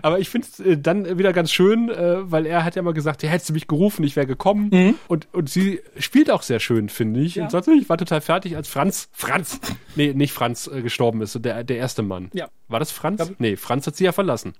Aber 0.00 0.20
ich 0.20 0.28
finde 0.28 0.46
es 0.48 0.60
äh, 0.60 0.78
dann 0.78 1.18
wieder 1.18 1.32
ganz 1.32 1.50
schön, 1.50 1.90
äh, 1.90 2.30
weil 2.30 2.46
er 2.46 2.64
hat 2.64 2.76
ja 2.76 2.80
immer 2.80 2.94
gesagt, 2.94 3.22
ja, 3.24 3.28
hättest 3.30 3.50
du 3.50 3.52
mich 3.52 3.66
gerufen, 3.66 4.04
ich 4.04 4.14
wäre 4.14 4.26
gekommen. 4.26 4.70
Mhm. 4.72 4.94
Und, 5.08 5.26
und 5.32 5.50
sie 5.50 5.80
spielt 5.98 6.30
auch 6.30 6.42
sehr 6.42 6.60
schön, 6.60 6.88
finde 6.88 7.20
ich. 7.20 7.34
Ja. 7.34 7.44
Und 7.44 7.50
sonst, 7.50 7.66
ich 7.68 7.88
war 7.88 7.98
total 7.98 8.20
fertig, 8.20 8.56
als 8.56 8.68
Franz, 8.68 9.08
Franz, 9.12 9.60
nee, 9.96 10.14
nicht 10.14 10.32
Franz 10.32 10.68
äh, 10.72 10.82
gestorben 10.82 11.20
ist, 11.20 11.32
der, 11.48 11.64
der 11.64 11.76
erste 11.78 12.02
Mann. 12.02 12.30
Ja. 12.32 12.48
War 12.68 12.78
das 12.78 12.90
Franz? 12.90 13.16
Glaub- 13.18 13.40
nee, 13.40 13.56
Franz 13.56 13.86
hat 13.86 13.96
sie 13.96 14.04
ja 14.04 14.12
verlassen. 14.12 14.54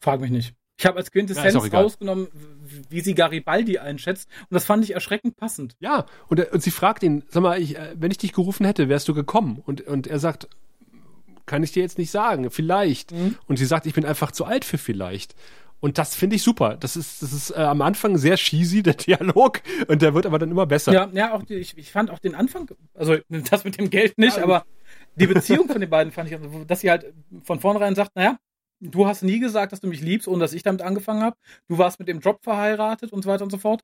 Frag 0.00 0.20
mich 0.20 0.30
nicht. 0.30 0.54
Ich 0.80 0.86
habe 0.86 0.96
als 0.98 1.08
Ja, 1.08 1.10
Quintessenz 1.12 1.64
egal. 1.64 1.82
rausgenommen, 1.82 2.28
wie 2.88 3.00
sie 3.00 3.14
Garibaldi 3.14 3.78
einschätzt. 3.78 4.28
Und 4.42 4.54
das 4.54 4.64
fand 4.64 4.84
ich 4.84 4.94
erschreckend 4.94 5.36
passend. 5.36 5.74
Ja, 5.80 6.06
und, 6.28 6.38
er- 6.38 6.52
und 6.52 6.62
sie 6.62 6.70
fragt 6.70 7.02
ihn, 7.02 7.24
sag 7.30 7.42
mal, 7.42 7.60
ich, 7.60 7.76
äh, 7.76 7.94
wenn 7.96 8.12
ich 8.12 8.18
dich 8.18 8.32
gerufen 8.32 8.64
hätte, 8.64 8.88
wärst 8.88 9.08
du 9.08 9.14
gekommen? 9.14 9.60
Und, 9.66 9.80
und 9.82 10.06
er 10.06 10.20
sagt, 10.20 10.48
kann 11.46 11.62
ich 11.64 11.72
dir 11.72 11.82
jetzt 11.82 11.98
nicht 11.98 12.12
sagen, 12.12 12.50
vielleicht. 12.50 13.10
Mhm. 13.10 13.36
Und 13.48 13.56
sie 13.56 13.64
sagt, 13.66 13.86
ich 13.86 13.94
bin 13.94 14.04
einfach 14.04 14.30
zu 14.30 14.44
alt 14.44 14.64
für 14.64 14.78
vielleicht. 14.78 15.34
Und 15.80 15.98
das 15.98 16.14
finde 16.14 16.36
ich 16.36 16.42
super. 16.42 16.76
Das 16.76 16.94
ist, 16.96 17.22
das 17.22 17.32
ist 17.32 17.50
äh, 17.50 17.54
am 17.56 17.82
Anfang 17.82 18.16
sehr 18.16 18.36
cheesy, 18.36 18.82
der 18.84 18.94
Dialog, 18.94 19.60
und 19.88 20.00
der 20.02 20.14
wird 20.14 20.26
aber 20.26 20.38
dann 20.38 20.50
immer 20.50 20.66
besser. 20.66 20.92
Ja, 20.92 21.08
ja, 21.12 21.32
auch 21.34 21.42
die, 21.42 21.54
ich, 21.54 21.76
ich 21.76 21.90
fand 21.90 22.10
auch 22.10 22.18
den 22.20 22.34
Anfang, 22.36 22.68
also 22.94 23.16
das 23.28 23.64
mit 23.64 23.78
dem 23.78 23.90
Geld 23.90 24.16
nicht, 24.18 24.36
Ja, 24.36 24.44
aber 24.44 24.64
die 25.16 25.26
Beziehung 25.26 25.68
von 25.68 25.80
den 25.80 25.90
beiden 25.90 26.12
fand 26.12 26.30
ich, 26.30 26.38
dass 26.66 26.80
sie 26.80 26.90
halt 26.90 27.12
von 27.42 27.60
vornherein 27.60 27.94
sagt, 27.94 28.16
naja, 28.16 28.38
du 28.80 29.06
hast 29.06 29.22
nie 29.22 29.40
gesagt, 29.40 29.72
dass 29.72 29.80
du 29.80 29.88
mich 29.88 30.00
liebst, 30.00 30.28
ohne 30.28 30.40
dass 30.40 30.52
ich 30.52 30.62
damit 30.62 30.82
angefangen 30.82 31.22
habe. 31.22 31.36
Du 31.68 31.78
warst 31.78 31.98
mit 31.98 32.08
dem 32.08 32.20
Job 32.20 32.42
verheiratet 32.42 33.12
und 33.12 33.22
so 33.22 33.30
weiter 33.30 33.44
und 33.44 33.50
so 33.50 33.58
fort. 33.58 33.82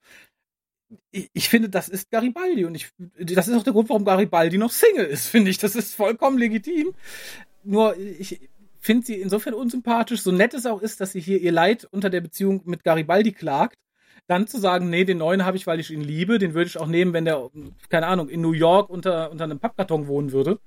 Ich, 1.11 1.31
ich 1.33 1.49
finde, 1.49 1.69
das 1.69 1.89
ist 1.89 2.11
Garibaldi 2.11 2.65
und 2.65 2.75
ich, 2.75 2.91
das 3.19 3.49
ist 3.49 3.57
auch 3.57 3.63
der 3.63 3.73
Grund, 3.73 3.89
warum 3.89 4.05
Garibaldi 4.05 4.59
noch 4.59 4.71
Single 4.71 5.07
ist, 5.07 5.27
finde 5.27 5.51
ich. 5.51 5.59
Das 5.59 5.75
ist 5.75 5.95
vollkommen 5.95 6.39
legitim. 6.39 6.95
Nur 7.65 7.97
ich 7.99 8.49
finde 8.79 9.07
sie 9.07 9.15
insofern 9.15 9.55
unsympathisch, 9.55 10.21
so 10.21 10.31
nett 10.31 10.55
es 10.55 10.67
auch 10.67 10.83
ist, 10.83 11.01
dass 11.01 11.13
sie 11.13 11.21
hier 11.21 11.41
ihr 11.41 11.53
Leid 11.53 11.89
unter 11.91 12.11
der 12.11 12.21
Beziehung 12.21 12.63
mit 12.67 12.85
Garibaldi 12.85 13.33
klagt 13.33 13.77
dann 14.27 14.47
zu 14.47 14.59
sagen, 14.59 14.91
nee, 14.91 15.05
den 15.05 15.19
neuen 15.19 15.45
habe 15.45 15.57
ich, 15.57 15.67
weil 15.67 15.81
ich 15.81 15.91
ihn 15.91 16.01
liebe, 16.01 16.39
den 16.39 16.55
würde 16.55 16.69
ich 16.69 16.79
auch 16.79 16.87
nehmen, 16.87 17.13
wenn 17.13 17.25
der, 17.25 17.51
keine 17.89 18.07
Ahnung, 18.07 18.29
in 18.29 18.41
New 18.41 18.53
York 18.53 18.91
unter, 18.91 19.31
unter 19.31 19.45
einem 19.45 19.59
Pappkarton 19.59 20.07
wohnen 20.07 20.33
würde. 20.33 20.59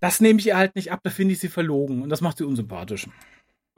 Das 0.00 0.20
nehme 0.20 0.38
ich 0.40 0.46
ihr 0.46 0.56
halt 0.56 0.76
nicht 0.76 0.92
ab, 0.92 1.00
da 1.02 1.10
finde 1.10 1.34
ich 1.34 1.40
sie 1.40 1.48
verlogen 1.48 2.02
und 2.02 2.10
das 2.10 2.20
macht 2.20 2.38
sie 2.38 2.44
unsympathisch. 2.44 3.08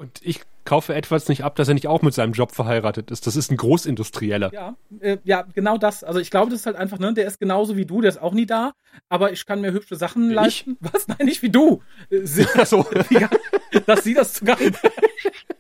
Und 0.01 0.19
ich 0.23 0.41
kaufe 0.65 0.95
Edwards 0.95 1.29
nicht 1.29 1.45
ab, 1.45 1.57
dass 1.57 1.69
er 1.69 1.75
nicht 1.75 1.87
auch 1.87 2.01
mit 2.01 2.15
seinem 2.15 2.33
Job 2.33 2.53
verheiratet 2.53 3.11
ist. 3.11 3.27
Das 3.27 3.37
ist 3.37 3.51
ein 3.51 3.59
Großindustrieller. 3.59 4.51
Ja, 4.51 4.75
äh, 5.01 5.19
ja, 5.25 5.43
genau 5.43 5.77
das. 5.77 6.03
Also 6.05 6.21
ich 6.21 6.31
glaube, 6.31 6.51
das 6.51 6.61
ist 6.61 6.67
halt 6.67 6.77
einfach, 6.77 6.99
ne, 6.99 7.13
der 7.13 7.27
ist 7.27 7.39
genauso 7.39 7.77
wie 7.77 7.85
du, 7.85 8.01
der 8.01 8.09
ist 8.09 8.17
auch 8.17 8.33
nie 8.33 8.47
da, 8.47 8.73
aber 9.11 9.31
ich 9.31 9.45
kann 9.45 9.61
mir 9.61 9.73
hübsche 9.73 9.97
Sachen 9.97 10.31
Ich? 10.31 10.35
leisten. 10.37 10.79
Was? 10.81 11.07
Nein, 11.07 11.27
nicht 11.27 11.43
wie 11.43 11.51
du. 11.51 11.83
Äh, 12.09 12.21
sie- 12.25 12.47
so. 12.65 12.87
Ja, 13.11 13.29
dass 13.85 14.03
sie 14.03 14.15
das 14.15 14.33
zu 14.33 14.47
Garibaldi, 14.47 14.79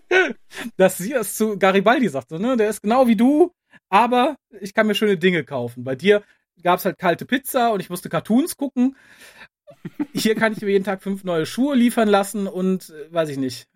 dass 0.78 0.96
sie 0.96 1.10
das 1.10 1.34
zu 1.36 1.58
Garibaldi 1.58 2.08
sagte, 2.08 2.40
ne? 2.40 2.56
Der 2.56 2.70
ist 2.70 2.80
genau 2.82 3.06
wie 3.06 3.16
du, 3.16 3.52
aber 3.90 4.36
ich 4.60 4.72
kann 4.72 4.86
mir 4.86 4.94
schöne 4.94 5.18
Dinge 5.18 5.44
kaufen. 5.44 5.84
Bei 5.84 5.96
dir 5.96 6.22
gab's 6.62 6.86
halt 6.86 6.98
kalte 6.98 7.26
Pizza 7.26 7.72
und 7.72 7.80
ich 7.80 7.90
musste 7.90 8.08
Cartoons 8.08 8.56
gucken. 8.56 8.96
Hier 10.14 10.34
kann 10.34 10.52
ich 10.54 10.62
mir 10.62 10.70
jeden 10.70 10.84
Tag 10.84 11.02
fünf 11.02 11.24
neue 11.24 11.44
Schuhe 11.44 11.74
liefern 11.76 12.08
lassen 12.08 12.46
und 12.46 12.88
äh, 12.90 13.12
weiß 13.12 13.28
ich 13.28 13.36
nicht, 13.36 13.66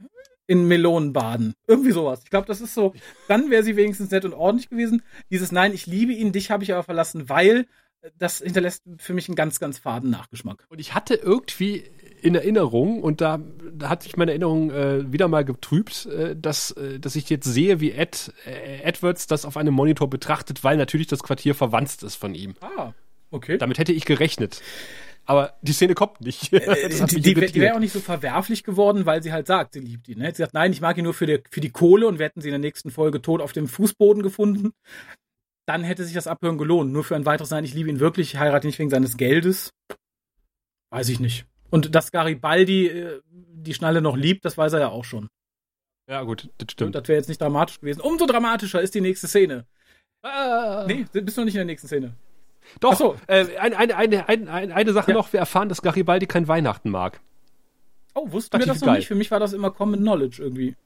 in 0.46 0.66
Melonen 0.68 1.12
baden. 1.12 1.54
Irgendwie 1.66 1.92
sowas. 1.92 2.20
Ich 2.24 2.30
glaube, 2.30 2.46
das 2.46 2.60
ist 2.60 2.74
so, 2.74 2.94
dann 3.28 3.50
wäre 3.50 3.62
sie 3.62 3.76
wenigstens 3.76 4.10
nett 4.10 4.24
und 4.24 4.34
ordentlich 4.34 4.68
gewesen. 4.68 5.02
Dieses 5.30 5.52
Nein, 5.52 5.72
ich 5.72 5.86
liebe 5.86 6.12
ihn, 6.12 6.32
dich 6.32 6.50
habe 6.50 6.62
ich 6.64 6.72
aber 6.72 6.82
verlassen, 6.82 7.28
weil 7.28 7.66
äh, 8.02 8.10
das 8.18 8.38
hinterlässt 8.38 8.82
für 8.98 9.14
mich 9.14 9.28
einen 9.28 9.36
ganz, 9.36 9.60
ganz 9.60 9.78
faden 9.78 10.10
Nachgeschmack. 10.10 10.66
Und 10.68 10.80
ich 10.80 10.94
hatte 10.94 11.14
irgendwie 11.14 11.84
in 12.20 12.34
Erinnerung, 12.34 13.02
und 13.02 13.20
da, 13.20 13.38
da 13.72 13.90
hat 13.90 14.02
sich 14.02 14.16
meine 14.16 14.30
Erinnerung 14.30 14.70
äh, 14.70 15.12
wieder 15.12 15.28
mal 15.28 15.44
getrübt, 15.44 16.06
äh, 16.06 16.34
dass, 16.34 16.70
äh, 16.72 16.98
dass 16.98 17.16
ich 17.16 17.28
jetzt 17.28 17.44
sehe, 17.44 17.80
wie 17.80 17.92
Ed, 17.92 18.32
äh, 18.46 18.80
Edwards 18.82 19.26
das 19.26 19.44
auf 19.44 19.56
einem 19.58 19.74
Monitor 19.74 20.08
betrachtet, 20.08 20.64
weil 20.64 20.76
natürlich 20.76 21.06
das 21.06 21.22
Quartier 21.22 21.54
verwandt 21.54 22.02
ist 22.02 22.14
von 22.14 22.34
ihm. 22.34 22.54
Ah, 22.60 22.92
okay. 23.30 23.58
Damit 23.58 23.78
hätte 23.78 23.92
ich 23.92 24.06
gerechnet. 24.06 24.62
Aber 25.26 25.54
die 25.62 25.72
Szene 25.72 25.94
kommt 25.94 26.20
nicht. 26.20 26.52
Äh, 26.52 26.88
die, 27.06 27.20
die, 27.20 27.34
die 27.34 27.60
wäre 27.60 27.74
auch 27.74 27.80
nicht 27.80 27.92
so 27.92 28.00
verwerflich 28.00 28.62
geworden, 28.62 29.06
weil 29.06 29.22
sie 29.22 29.32
halt 29.32 29.46
sagt, 29.46 29.72
sie 29.72 29.80
liebt 29.80 30.08
ihn. 30.08 30.18
Ne? 30.18 30.30
Sie 30.30 30.42
sagt, 30.42 30.54
nein, 30.54 30.72
ich 30.72 30.80
mag 30.80 30.98
ihn 30.98 31.04
nur 31.04 31.14
für 31.14 31.26
die, 31.26 31.42
für 31.50 31.60
die 31.60 31.70
Kohle 31.70 32.06
und 32.06 32.18
wir 32.18 32.26
hätten 32.26 32.40
sie 32.40 32.48
in 32.48 32.52
der 32.52 32.58
nächsten 32.58 32.90
Folge 32.90 33.22
tot 33.22 33.40
auf 33.40 33.52
dem 33.52 33.66
Fußboden 33.68 34.22
gefunden. 34.22 34.72
Dann 35.66 35.82
hätte 35.82 36.04
sich 36.04 36.14
das 36.14 36.26
Abhören 36.26 36.58
gelohnt. 36.58 36.92
Nur 36.92 37.04
für 37.04 37.16
ein 37.16 37.24
weiteres 37.24 37.50
Nein, 37.50 37.64
ich 37.64 37.74
liebe 37.74 37.88
ihn 37.88 38.00
wirklich, 38.00 38.34
ich 38.34 38.40
heirate 38.40 38.66
ihn 38.66 38.68
nicht 38.68 38.78
wegen 38.78 38.90
seines 38.90 39.16
Geldes. 39.16 39.70
Weiß 40.90 41.08
ich 41.08 41.20
nicht. 41.20 41.46
Und 41.70 41.94
dass 41.94 42.12
Garibaldi 42.12 42.86
äh, 42.88 43.20
die 43.30 43.74
Schnalle 43.74 44.02
noch 44.02 44.16
liebt, 44.16 44.44
das 44.44 44.58
weiß 44.58 44.74
er 44.74 44.80
ja 44.80 44.88
auch 44.88 45.04
schon. 45.04 45.28
Ja, 46.08 46.22
gut, 46.22 46.50
das 46.58 46.70
stimmt. 46.70 46.88
Und 46.88 46.94
das 46.94 47.08
wäre 47.08 47.18
jetzt 47.18 47.28
nicht 47.28 47.40
dramatisch 47.40 47.80
gewesen. 47.80 48.00
Umso 48.00 48.26
dramatischer 48.26 48.82
ist 48.82 48.94
die 48.94 49.00
nächste 49.00 49.26
Szene. 49.26 49.66
Ah. 50.22 50.84
Nee, 50.86 51.06
bist 51.12 51.36
du 51.36 51.40
noch 51.40 51.46
nicht 51.46 51.54
in 51.54 51.60
der 51.60 51.64
nächsten 51.64 51.88
Szene. 51.88 52.14
Doch, 52.80 52.94
so. 52.94 53.16
äh, 53.26 53.56
eine, 53.58 53.76
eine, 53.76 53.96
eine, 53.96 54.28
eine, 54.28 54.74
eine 54.74 54.92
Sache 54.92 55.12
ja. 55.12 55.16
noch, 55.16 55.32
wir 55.32 55.40
erfahren, 55.40 55.68
dass 55.68 55.82
Garibaldi 55.82 56.26
kein 56.26 56.48
Weihnachten 56.48 56.90
mag. 56.90 57.20
Oh, 58.14 58.30
wussten 58.30 58.58
wir 58.58 58.66
das 58.66 58.80
noch 58.80 58.86
geil. 58.86 58.98
nicht? 58.98 59.08
Für 59.08 59.14
mich 59.14 59.30
war 59.30 59.40
das 59.40 59.52
immer 59.52 59.70
Common 59.70 60.00
Knowledge 60.00 60.42
irgendwie. 60.42 60.76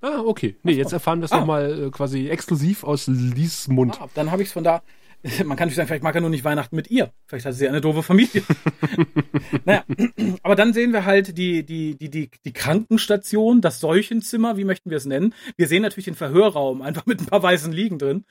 Ah, 0.00 0.20
okay. 0.24 0.56
Nee, 0.62 0.72
jetzt 0.72 0.92
erfahren 0.92 1.20
wir 1.20 1.26
es 1.26 1.32
ah. 1.32 1.40
nochmal 1.40 1.84
äh, 1.84 1.90
quasi 1.90 2.28
exklusiv 2.28 2.82
aus 2.82 3.06
Lies 3.06 3.68
Mund. 3.68 4.00
Ah, 4.00 4.08
dann 4.14 4.30
habe 4.30 4.42
ich 4.42 4.48
es 4.48 4.52
von 4.52 4.64
da. 4.64 4.82
Man 5.44 5.56
kann 5.56 5.68
nicht 5.68 5.76
sagen, 5.76 5.86
vielleicht 5.86 6.02
mag 6.02 6.14
er 6.14 6.20
nur 6.20 6.30
nicht 6.30 6.44
Weihnachten 6.44 6.74
mit 6.74 6.90
ihr. 6.90 7.12
Vielleicht 7.26 7.46
hat 7.46 7.54
sie 7.54 7.68
eine 7.68 7.80
doofe 7.80 8.02
Familie. 8.02 8.42
naja, 9.64 9.84
aber 10.42 10.56
dann 10.56 10.72
sehen 10.72 10.92
wir 10.92 11.04
halt 11.04 11.38
die, 11.38 11.64
die, 11.64 11.96
die, 11.96 12.10
die, 12.10 12.30
die 12.44 12.52
Krankenstation, 12.52 13.60
das 13.60 13.78
Seuchenzimmer, 13.78 14.56
wie 14.56 14.64
möchten 14.64 14.90
wir 14.90 14.96
es 14.96 15.04
nennen. 15.04 15.34
Wir 15.56 15.68
sehen 15.68 15.82
natürlich 15.82 16.06
den 16.06 16.16
Verhörraum, 16.16 16.82
einfach 16.82 17.06
mit 17.06 17.20
ein 17.20 17.26
paar 17.26 17.42
weißen 17.42 17.72
Liegen 17.72 17.98
drin 17.98 18.24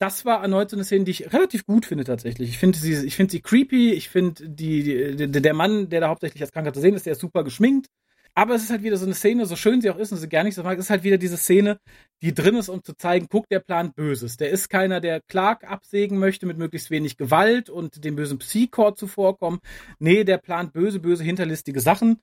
das 0.00 0.24
war 0.24 0.42
erneut 0.42 0.70
so 0.70 0.76
eine 0.76 0.84
Szene, 0.84 1.04
die 1.04 1.10
ich 1.10 1.32
relativ 1.32 1.66
gut 1.66 1.84
finde 1.84 2.04
tatsächlich. 2.04 2.48
Ich 2.48 2.58
finde 2.58 2.78
sie, 2.78 3.06
ich 3.06 3.16
finde 3.16 3.32
sie 3.32 3.42
creepy. 3.42 3.92
Ich 3.92 4.08
finde 4.08 4.48
die, 4.48 5.14
die, 5.14 5.30
der 5.30 5.54
Mann, 5.54 5.90
der 5.90 6.00
da 6.00 6.08
hauptsächlich 6.08 6.42
als 6.42 6.52
Kranker 6.52 6.72
zu 6.72 6.80
sehen 6.80 6.94
ist, 6.94 7.04
der 7.04 7.12
ist 7.12 7.20
super 7.20 7.44
geschminkt. 7.44 7.88
Aber 8.34 8.54
es 8.54 8.62
ist 8.62 8.70
halt 8.70 8.82
wieder 8.82 8.96
so 8.96 9.04
eine 9.04 9.14
Szene, 9.14 9.44
so 9.44 9.56
schön 9.56 9.82
sie 9.82 9.90
auch 9.90 9.98
ist 9.98 10.12
und 10.12 10.18
sie 10.18 10.28
gar 10.28 10.44
nicht 10.44 10.54
so 10.54 10.62
mag, 10.62 10.78
es 10.78 10.86
ist 10.86 10.90
halt 10.90 11.02
wieder 11.02 11.18
diese 11.18 11.36
Szene, 11.36 11.80
die 12.22 12.32
drin 12.32 12.54
ist, 12.54 12.68
um 12.68 12.82
zu 12.82 12.94
zeigen, 12.94 13.26
guck, 13.28 13.48
der 13.48 13.58
plant 13.58 13.94
Böses. 13.96 14.36
Der 14.36 14.50
ist 14.50 14.70
keiner, 14.70 15.00
der 15.00 15.20
Clark 15.20 15.64
absägen 15.64 16.18
möchte 16.18 16.46
mit 16.46 16.56
möglichst 16.56 16.90
wenig 16.90 17.16
Gewalt 17.18 17.68
und 17.68 18.04
dem 18.04 18.16
bösen 18.16 18.38
Psychord 18.38 18.98
zuvorkommen. 18.98 19.58
Nee, 19.98 20.24
der 20.24 20.38
plant 20.38 20.72
böse, 20.72 21.00
böse, 21.00 21.24
hinterlistige 21.24 21.80
Sachen 21.80 22.20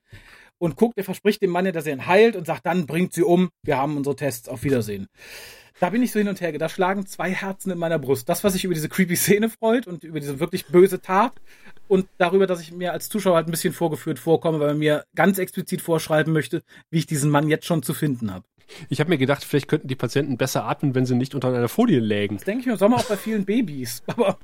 und 0.58 0.76
guckt, 0.76 0.98
er 0.98 1.04
verspricht 1.04 1.42
dem 1.42 1.50
Mann 1.50 1.66
ja, 1.66 1.72
dass 1.72 1.86
er 1.86 1.92
ihn 1.92 2.06
heilt 2.06 2.36
und 2.36 2.46
sagt, 2.46 2.66
dann 2.66 2.86
bringt 2.86 3.12
sie 3.12 3.22
um, 3.22 3.50
wir 3.62 3.76
haben 3.76 3.96
unsere 3.96 4.16
Tests, 4.16 4.48
auf 4.48 4.64
Wiedersehen. 4.64 5.08
Da 5.80 5.90
bin 5.90 6.02
ich 6.02 6.10
so 6.10 6.18
hin 6.18 6.28
und 6.28 6.40
her. 6.40 6.52
Da 6.58 6.68
schlagen 6.68 7.06
zwei 7.06 7.30
Herzen 7.30 7.70
in 7.70 7.78
meiner 7.78 7.98
Brust. 7.98 8.28
Das, 8.28 8.42
was 8.42 8.52
sich 8.52 8.64
über 8.64 8.74
diese 8.74 8.88
creepy 8.88 9.16
Szene 9.16 9.48
freut 9.48 9.86
und 9.86 10.04
über 10.04 10.18
diese 10.20 10.40
wirklich 10.40 10.66
böse 10.66 11.00
Tat 11.00 11.32
und 11.86 12.06
darüber, 12.18 12.46
dass 12.46 12.60
ich 12.60 12.72
mir 12.72 12.92
als 12.92 13.08
Zuschauer 13.08 13.36
halt 13.36 13.48
ein 13.48 13.52
bisschen 13.52 13.72
vorgeführt 13.72 14.18
vorkomme, 14.18 14.58
weil 14.60 14.68
man 14.68 14.78
mir 14.78 15.04
ganz 15.14 15.38
explizit 15.38 15.80
vorschreiben 15.80 16.32
möchte, 16.32 16.62
wie 16.90 16.98
ich 16.98 17.06
diesen 17.06 17.30
Mann 17.30 17.48
jetzt 17.48 17.66
schon 17.66 17.82
zu 17.82 17.94
finden 17.94 18.32
habe. 18.32 18.44
Ich 18.88 19.00
habe 19.00 19.08
mir 19.08 19.18
gedacht, 19.18 19.44
vielleicht 19.44 19.68
könnten 19.68 19.88
die 19.88 19.94
Patienten 19.94 20.36
besser 20.36 20.64
atmen, 20.64 20.94
wenn 20.94 21.06
sie 21.06 21.14
nicht 21.14 21.34
unter 21.34 21.48
einer 21.48 21.68
Folie 21.68 22.00
lägen. 22.00 22.36
Das 22.36 22.44
denke 22.44 22.60
ich 22.60 22.66
mir 22.66 22.72
im 22.72 22.78
Sommer 22.78 22.96
auch 22.96 23.04
bei 23.04 23.16
vielen 23.16 23.44
Babys. 23.44 24.02
Aber 24.06 24.38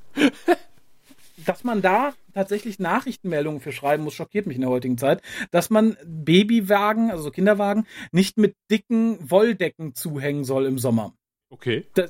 dass 1.45 1.65
man 1.65 1.83
da 1.83 2.15
tatsächlich 2.33 2.79
Nachrichtenmeldungen 2.79 3.61
für 3.61 3.73
schreiben 3.73 4.05
muss, 4.05 4.15
schockiert 4.15 4.47
mich 4.47 4.57
in 4.57 4.63
der 4.63 4.71
heutigen 4.71 4.99
Zeit, 4.99 5.21
dass 5.51 5.69
man 5.69 5.97
Babywagen, 6.07 7.11
also 7.11 7.31
Kinderwagen, 7.31 7.87
nicht 8.13 8.39
mit 8.39 8.55
dicken 8.71 9.19
Wolldecken 9.31 9.95
zuhängen 9.95 10.45
soll 10.45 10.67
im 10.67 10.79
Sommer. 10.79 11.13
Okay. 11.55 11.87
Da, 11.95 12.09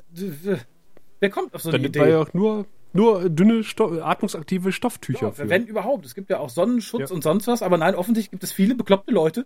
wer 1.19 1.29
kommt 1.29 1.53
auf 1.53 1.61
so 1.61 1.69
eine 1.69 1.77
Dann 1.77 1.85
Idee? 1.85 1.99
War 1.99 2.07
ja 2.07 2.19
auch 2.19 2.33
nur, 2.33 2.65
nur 2.93 3.29
dünne, 3.29 3.63
Sto 3.63 4.01
atmungsaktive 4.01 4.71
Stofftücher. 4.71 5.33
Ja. 5.37 5.49
Wenn 5.49 5.67
überhaupt. 5.67 6.03
Es 6.03 6.15
gibt 6.15 6.31
ja 6.31 6.39
auch 6.39 6.49
Sonnenschutz 6.49 7.11
ja. 7.11 7.15
und 7.15 7.21
sonst 7.21 7.45
was, 7.45 7.61
aber 7.61 7.77
nein, 7.77 7.93
offensichtlich 7.93 8.31
gibt 8.31 8.43
es 8.43 8.51
viele 8.51 8.73
bekloppte 8.73 9.11
Leute, 9.11 9.45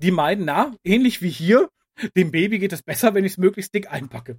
die 0.00 0.10
meinen, 0.10 0.44
na, 0.44 0.74
ähnlich 0.84 1.22
wie 1.22 1.30
hier, 1.30 1.70
dem 2.14 2.30
Baby 2.30 2.58
geht 2.58 2.74
es 2.74 2.82
besser, 2.82 3.14
wenn 3.14 3.24
ich 3.24 3.32
es 3.32 3.38
möglichst 3.38 3.72
dick 3.72 3.90
einpacke. 3.90 4.38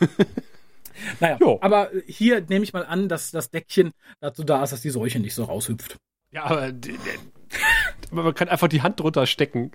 naja, 1.20 1.38
jo. 1.40 1.58
aber 1.62 1.90
hier 2.06 2.42
nehme 2.42 2.64
ich 2.64 2.74
mal 2.74 2.84
an, 2.84 3.08
dass 3.08 3.30
das 3.30 3.50
Deckchen 3.50 3.92
dazu 4.20 4.44
da 4.44 4.62
ist, 4.62 4.74
dass 4.74 4.82
die 4.82 4.90
Seuche 4.90 5.18
nicht 5.18 5.34
so 5.34 5.44
raushüpft. 5.44 5.96
Ja, 6.30 6.44
aber 6.44 6.72
man 8.10 8.34
kann 8.34 8.50
einfach 8.50 8.68
die 8.68 8.82
Hand 8.82 9.00
drunter 9.00 9.26
stecken. 9.26 9.72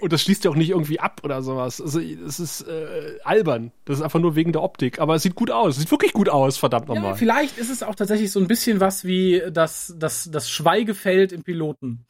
Und 0.00 0.12
das 0.12 0.22
schließt 0.22 0.44
ja 0.44 0.50
auch 0.50 0.56
nicht 0.56 0.70
irgendwie 0.70 1.00
ab 1.00 1.20
oder 1.24 1.42
sowas. 1.42 1.80
Also 1.80 2.00
es 2.00 2.40
ist 2.40 2.62
äh, 2.62 3.18
albern. 3.24 3.72
Das 3.84 3.98
ist 3.98 4.02
einfach 4.02 4.20
nur 4.20 4.36
wegen 4.36 4.52
der 4.52 4.62
Optik. 4.62 5.00
Aber 5.00 5.14
es 5.14 5.22
sieht 5.22 5.34
gut 5.34 5.50
aus. 5.50 5.74
Es 5.74 5.82
sieht 5.82 5.90
wirklich 5.90 6.12
gut 6.12 6.28
aus, 6.28 6.56
verdammt 6.56 6.88
nochmal. 6.88 7.10
Ja, 7.10 7.14
vielleicht 7.14 7.58
ist 7.58 7.70
es 7.70 7.82
auch 7.82 7.94
tatsächlich 7.94 8.30
so 8.30 8.40
ein 8.40 8.48
bisschen 8.48 8.80
was 8.80 9.04
wie 9.04 9.42
das, 9.50 9.94
das, 9.98 10.30
das 10.30 10.50
Schweigefeld 10.50 11.32
im 11.32 11.42
Piloten. 11.42 12.06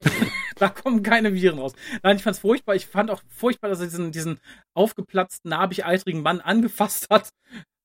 da 0.56 0.68
kommen 0.68 1.02
keine 1.02 1.34
Viren 1.34 1.58
raus. 1.58 1.72
Nein, 2.02 2.16
ich 2.16 2.22
fand's 2.22 2.40
furchtbar. 2.40 2.74
Ich 2.74 2.86
fand 2.86 3.10
auch 3.10 3.22
furchtbar, 3.28 3.68
dass 3.68 3.80
er 3.80 3.86
diesen, 3.86 4.12
diesen 4.12 4.38
aufgeplatzten, 4.74 5.50
narbig-eitrigen 5.50 6.22
Mann 6.22 6.40
angefasst 6.40 7.08
hat. 7.10 7.30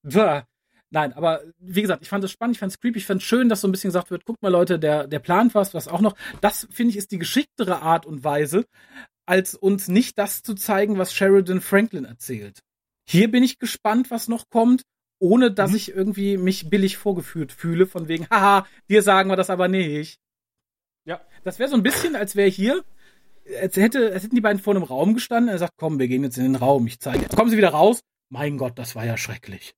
Bäh. 0.03 0.41
Nein, 0.89 1.13
aber 1.13 1.41
wie 1.59 1.81
gesagt, 1.81 2.01
ich 2.01 2.09
fand 2.09 2.23
es 2.23 2.31
spannend, 2.31 2.55
ich 2.55 2.59
fand 2.59 2.71
es 2.71 2.79
creepy, 2.79 2.99
ich 2.99 3.05
fand 3.05 3.21
es 3.21 3.27
schön, 3.27 3.49
dass 3.49 3.61
so 3.61 3.67
ein 3.67 3.71
bisschen 3.71 3.89
gesagt 3.89 4.09
wird, 4.09 4.23
guck 4.25 4.41
mal 4.41 4.51
Leute, 4.51 4.79
der, 4.79 5.07
der 5.07 5.19
plant 5.19 5.53
was, 5.53 5.73
was 5.73 5.87
auch 5.87 5.99
noch. 5.99 6.15
Das 6.39 6.67
finde 6.71 6.91
ich 6.91 6.97
ist 6.97 7.11
die 7.11 7.17
geschicktere 7.17 7.81
Art 7.81 8.05
und 8.05 8.23
Weise, 8.23 8.65
als 9.25 9.53
uns 9.55 9.89
nicht 9.89 10.17
das 10.17 10.43
zu 10.43 10.55
zeigen, 10.55 10.97
was 10.97 11.13
Sheridan 11.13 11.59
Franklin 11.59 12.05
erzählt. 12.05 12.61
Hier 13.09 13.29
bin 13.29 13.43
ich 13.43 13.59
gespannt, 13.59 14.11
was 14.11 14.29
noch 14.29 14.49
kommt, 14.49 14.83
ohne 15.19 15.51
dass 15.51 15.71
mhm. 15.71 15.77
ich 15.77 15.89
irgendwie 15.89 16.37
mich 16.37 16.69
billig 16.69 16.97
vorgeführt 16.97 17.51
fühle, 17.51 17.85
von 17.85 18.07
wegen, 18.07 18.27
haha, 18.29 18.65
dir 18.89 19.01
sagen 19.01 19.29
wir 19.29 19.35
das 19.35 19.49
aber 19.49 19.67
nicht. 19.67 20.19
Ja. 21.05 21.21
Das 21.43 21.59
wäre 21.59 21.69
so 21.69 21.75
ein 21.75 21.83
bisschen, 21.83 22.15
als 22.15 22.35
wäre 22.35 22.49
hier, 22.49 22.83
als, 23.61 23.75
hätte, 23.75 24.11
als 24.13 24.23
hätten 24.23 24.35
die 24.35 24.41
beiden 24.41 24.61
vor 24.61 24.75
einem 24.75 24.83
Raum 24.83 25.13
gestanden, 25.13 25.49
er 25.49 25.57
sagt, 25.57 25.73
komm, 25.77 25.99
wir 25.99 26.07
gehen 26.07 26.23
jetzt 26.23 26.37
in 26.37 26.43
den 26.43 26.55
Raum, 26.55 26.87
ich 26.87 26.99
zeige. 26.99 27.23
Jetzt 27.23 27.35
kommen 27.35 27.49
sie 27.49 27.57
wieder 27.57 27.69
raus. 27.69 28.01
Mein 28.29 28.57
Gott, 28.57 28.77
das 28.77 28.95
war 28.95 29.05
ja 29.05 29.17
schrecklich. 29.17 29.73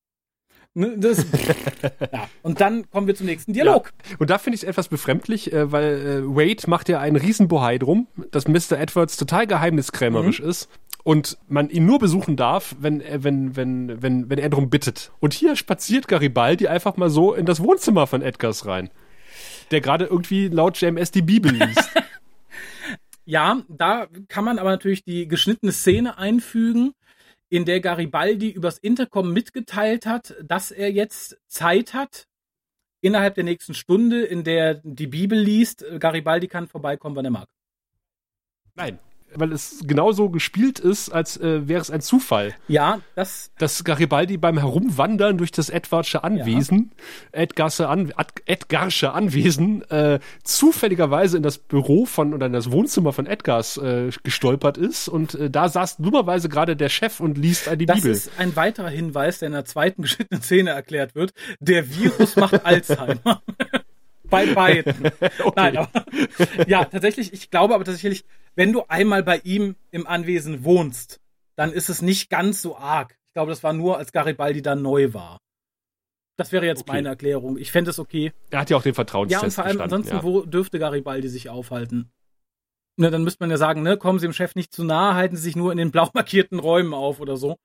Ne, 0.76 0.96
das, 0.98 1.26
ja. 2.14 2.30
Und 2.44 2.62
dann 2.62 2.90
kommen 2.92 3.08
wir 3.08 3.16
zum 3.16 3.26
nächsten 3.26 3.54
Dialog. 3.54 3.92
Ja. 4.10 4.16
Und 4.20 4.30
da 4.30 4.38
finde 4.38 4.56
ich 4.56 4.64
es 4.64 4.70
etwas 4.70 4.88
befremdlich, 4.88 5.52
äh, 5.52 5.72
weil 5.72 5.86
äh, 5.86 6.24
Wade 6.26 6.70
macht 6.70 6.90
ja 6.90 7.00
einen 7.00 7.16
Riesenbohai 7.16 7.80
drum, 7.80 8.08
dass 8.32 8.48
Mr. 8.48 8.80
Edwards 8.80 9.18
total 9.18 9.48
geheimniskrämerisch 9.48 10.42
mhm. 10.42 10.50
ist 10.50 10.70
und 11.04 11.38
man 11.48 11.70
ihn 11.70 11.86
nur 11.86 11.98
besuchen 11.98 12.36
darf, 12.36 12.76
wenn, 12.80 13.02
er, 13.02 13.24
wenn, 13.24 13.56
wenn, 13.56 14.02
wenn, 14.02 14.30
wenn 14.30 14.38
er 14.38 14.50
darum 14.50 14.70
bittet. 14.70 15.12
Und 15.20 15.34
hier 15.34 15.56
spaziert 15.56 16.08
Garibaldi 16.08 16.68
einfach 16.68 16.98
mal 16.98 17.10
so 17.10 17.34
in 17.34 17.46
das 17.46 17.64
Wohnzimmer 17.64 18.06
von 18.06 18.22
Edgars 18.22 18.66
rein, 18.66 18.90
der 19.72 19.82
gerade 19.82 20.06
irgendwie 20.06 20.50
laut 20.50 20.80
JMS 20.80 21.10
die 21.12 21.24
Bibel 21.24 21.52
liest. 21.52 21.90
ja, 23.26 23.64
da 23.70 24.08
kann 24.28 24.46
man 24.46 24.60
aber 24.60 24.70
natürlich 24.70 25.04
die 25.04 25.28
geschnittene 25.28 25.72
Szene 25.72 26.18
einfügen, 26.20 26.94
in 27.50 27.66
der 27.66 27.82
Garibaldi 27.82 28.50
übers 28.50 28.78
Intercom 28.78 29.34
mitgeteilt 29.34 30.06
hat, 30.06 30.36
dass 30.42 30.72
er 30.72 30.92
jetzt 30.92 31.38
Zeit 31.48 31.94
hat, 31.94 32.28
innerhalb 33.02 33.36
der 33.36 33.44
nächsten 33.44 33.74
Stunde, 33.74 34.24
in 34.24 34.44
der 34.44 34.76
die 34.84 35.08
Bibel 35.08 35.40
liest. 35.40 35.84
Garibaldi 36.00 36.48
kann 36.48 36.68
vorbeikommen, 36.68 37.16
wann 37.16 37.26
er 37.26 37.32
mag. 37.32 37.50
Nein 38.76 39.00
weil 39.34 39.52
es 39.52 39.84
genauso 39.86 40.30
gespielt 40.30 40.80
ist, 40.80 41.10
als 41.10 41.38
äh, 41.38 41.68
wäre 41.68 41.82
es 41.82 41.92
ein 41.92 42.02
Zufall. 42.02 42.56
Ja, 42.68 43.00
das. 43.16 43.52
Dass 43.58 43.84
Garibaldi 43.84 44.38
beim 44.38 44.58
Herumwandern 44.58 45.38
durch 45.38 45.52
das 45.52 45.70
Edwardsche 45.70 46.24
Anwesen, 46.24 46.92
ja. 47.34 47.42
Edgarsche, 47.42 47.88
An 47.88 48.12
Edgarsche 48.46 49.12
Anwesen, 49.12 49.84
äh, 49.90 50.20
zufälligerweise 50.44 51.38
in 51.38 51.44
das 51.44 51.58
Büro 51.58 52.06
von 52.06 52.34
oder 52.34 52.48
in 52.48 52.54
das 52.54 52.72
Wohnzimmer 52.72 53.14
von 53.14 53.26
Edgars 53.26 53.78
äh, 53.78 54.10
gestolpert 54.24 54.78
ist 54.78 55.08
und 55.08 55.36
äh, 55.36 55.50
da 55.50 55.70
saß 55.70 55.98
dummerweise 55.98 56.50
gerade 56.50 56.76
der 56.76 56.90
Chef 56.90 57.20
und 57.20 57.38
liest 57.38 57.70
die 57.80 57.86
das 57.86 57.98
Bibel. 57.98 58.12
Das 58.12 58.28
ist 58.28 58.40
ein 58.40 58.56
weiterer 58.56 58.90
Hinweis, 58.90 59.40
der 59.40 59.48
in 59.48 59.54
der 59.54 59.66
zweiten 59.66 60.02
geschnittenen 60.02 60.42
Szene 60.42 60.72
erklärt 60.72 61.16
wird. 61.16 61.34
Der 61.60 61.90
Virus 61.90 62.36
macht 62.36 62.66
Alzheimer. 62.66 63.42
bei 64.30 64.46
beiden. 64.54 64.94
okay. 65.44 65.52
Nein, 65.56 65.78
aber, 65.78 66.06
ja, 66.68 66.86
tatsächlich, 66.86 67.34
ich 67.34 67.50
glaube 67.50 67.76
aber 67.76 67.84
tatsächlich, 67.84 68.26
wenn 68.56 68.74
du 68.74 68.84
einmal 68.88 69.24
bei 69.24 69.40
ihm 69.44 69.76
im 69.92 70.08
Anwesen 70.08 70.64
wohnst, 70.64 71.20
dann 71.56 71.72
ist 71.72 71.90
es 71.90 72.02
nicht 72.02 72.30
ganz 72.30 72.62
so 72.62 72.78
arg. 72.78 73.18
Ich 73.28 73.34
glaube, 73.34 73.52
das 73.52 73.64
war 73.64 73.74
nur, 73.74 73.98
als 73.98 74.12
Garibaldi 74.12 74.62
dann 74.62 74.82
neu 74.82 75.14
war. 75.14 75.40
Das 76.38 76.52
wäre 76.52 76.66
jetzt 76.66 76.82
okay. 76.82 76.94
meine 76.94 77.10
Erklärung. 77.10 77.58
Ich 77.58 77.72
fände 77.72 77.92
es 77.92 78.00
okay. 78.00 78.32
Er 78.50 78.60
hat 78.60 78.70
ja 78.70 78.78
auch 78.78 78.82
den 78.82 78.94
Vertrauenstest 78.94 79.42
Ja, 79.42 79.46
und 79.46 79.54
vor 79.54 79.66
allem 79.66 79.82
ansonsten, 79.82 80.16
ja. 80.16 80.24
wo 80.24 80.42
dürfte 80.42 80.80
Garibaldi 80.80 81.28
sich 81.28 81.50
aufhalten? 81.50 82.12
Ne, 82.96 83.12
dann 83.12 83.24
müsste 83.24 83.44
man 83.44 83.52
ja 83.52 83.58
sagen, 83.58 83.82
ne, 83.82 83.98
kommen 83.98 84.20
Sie 84.20 84.28
dem 84.28 84.34
Chef 84.34 84.56
nicht 84.56 84.74
zu 84.74 84.84
nahe, 84.84 85.16
halten 85.16 85.36
Sie 85.36 85.44
sich 85.44 85.56
nur 85.56 85.72
in 85.72 85.78
den 85.78 85.92
blau 85.92 86.10
markierten 86.14 86.60
Räumen 86.60 86.94
auf 86.94 87.20
oder 87.20 87.38
so. 87.38 87.58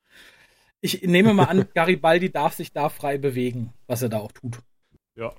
Ich 0.80 1.03
nehme 1.03 1.35
mal 1.35 1.45
an, 1.45 1.66
Garibaldi 1.74 2.30
darf 2.30 2.55
sich 2.55 2.72
da 2.72 2.89
frei 2.89 3.18
bewegen, 3.18 3.72
was 3.87 4.03
er 4.03 4.09
da 4.09 4.18
auch 4.18 4.32
tut. 4.32 4.59
Ja, 5.16 5.32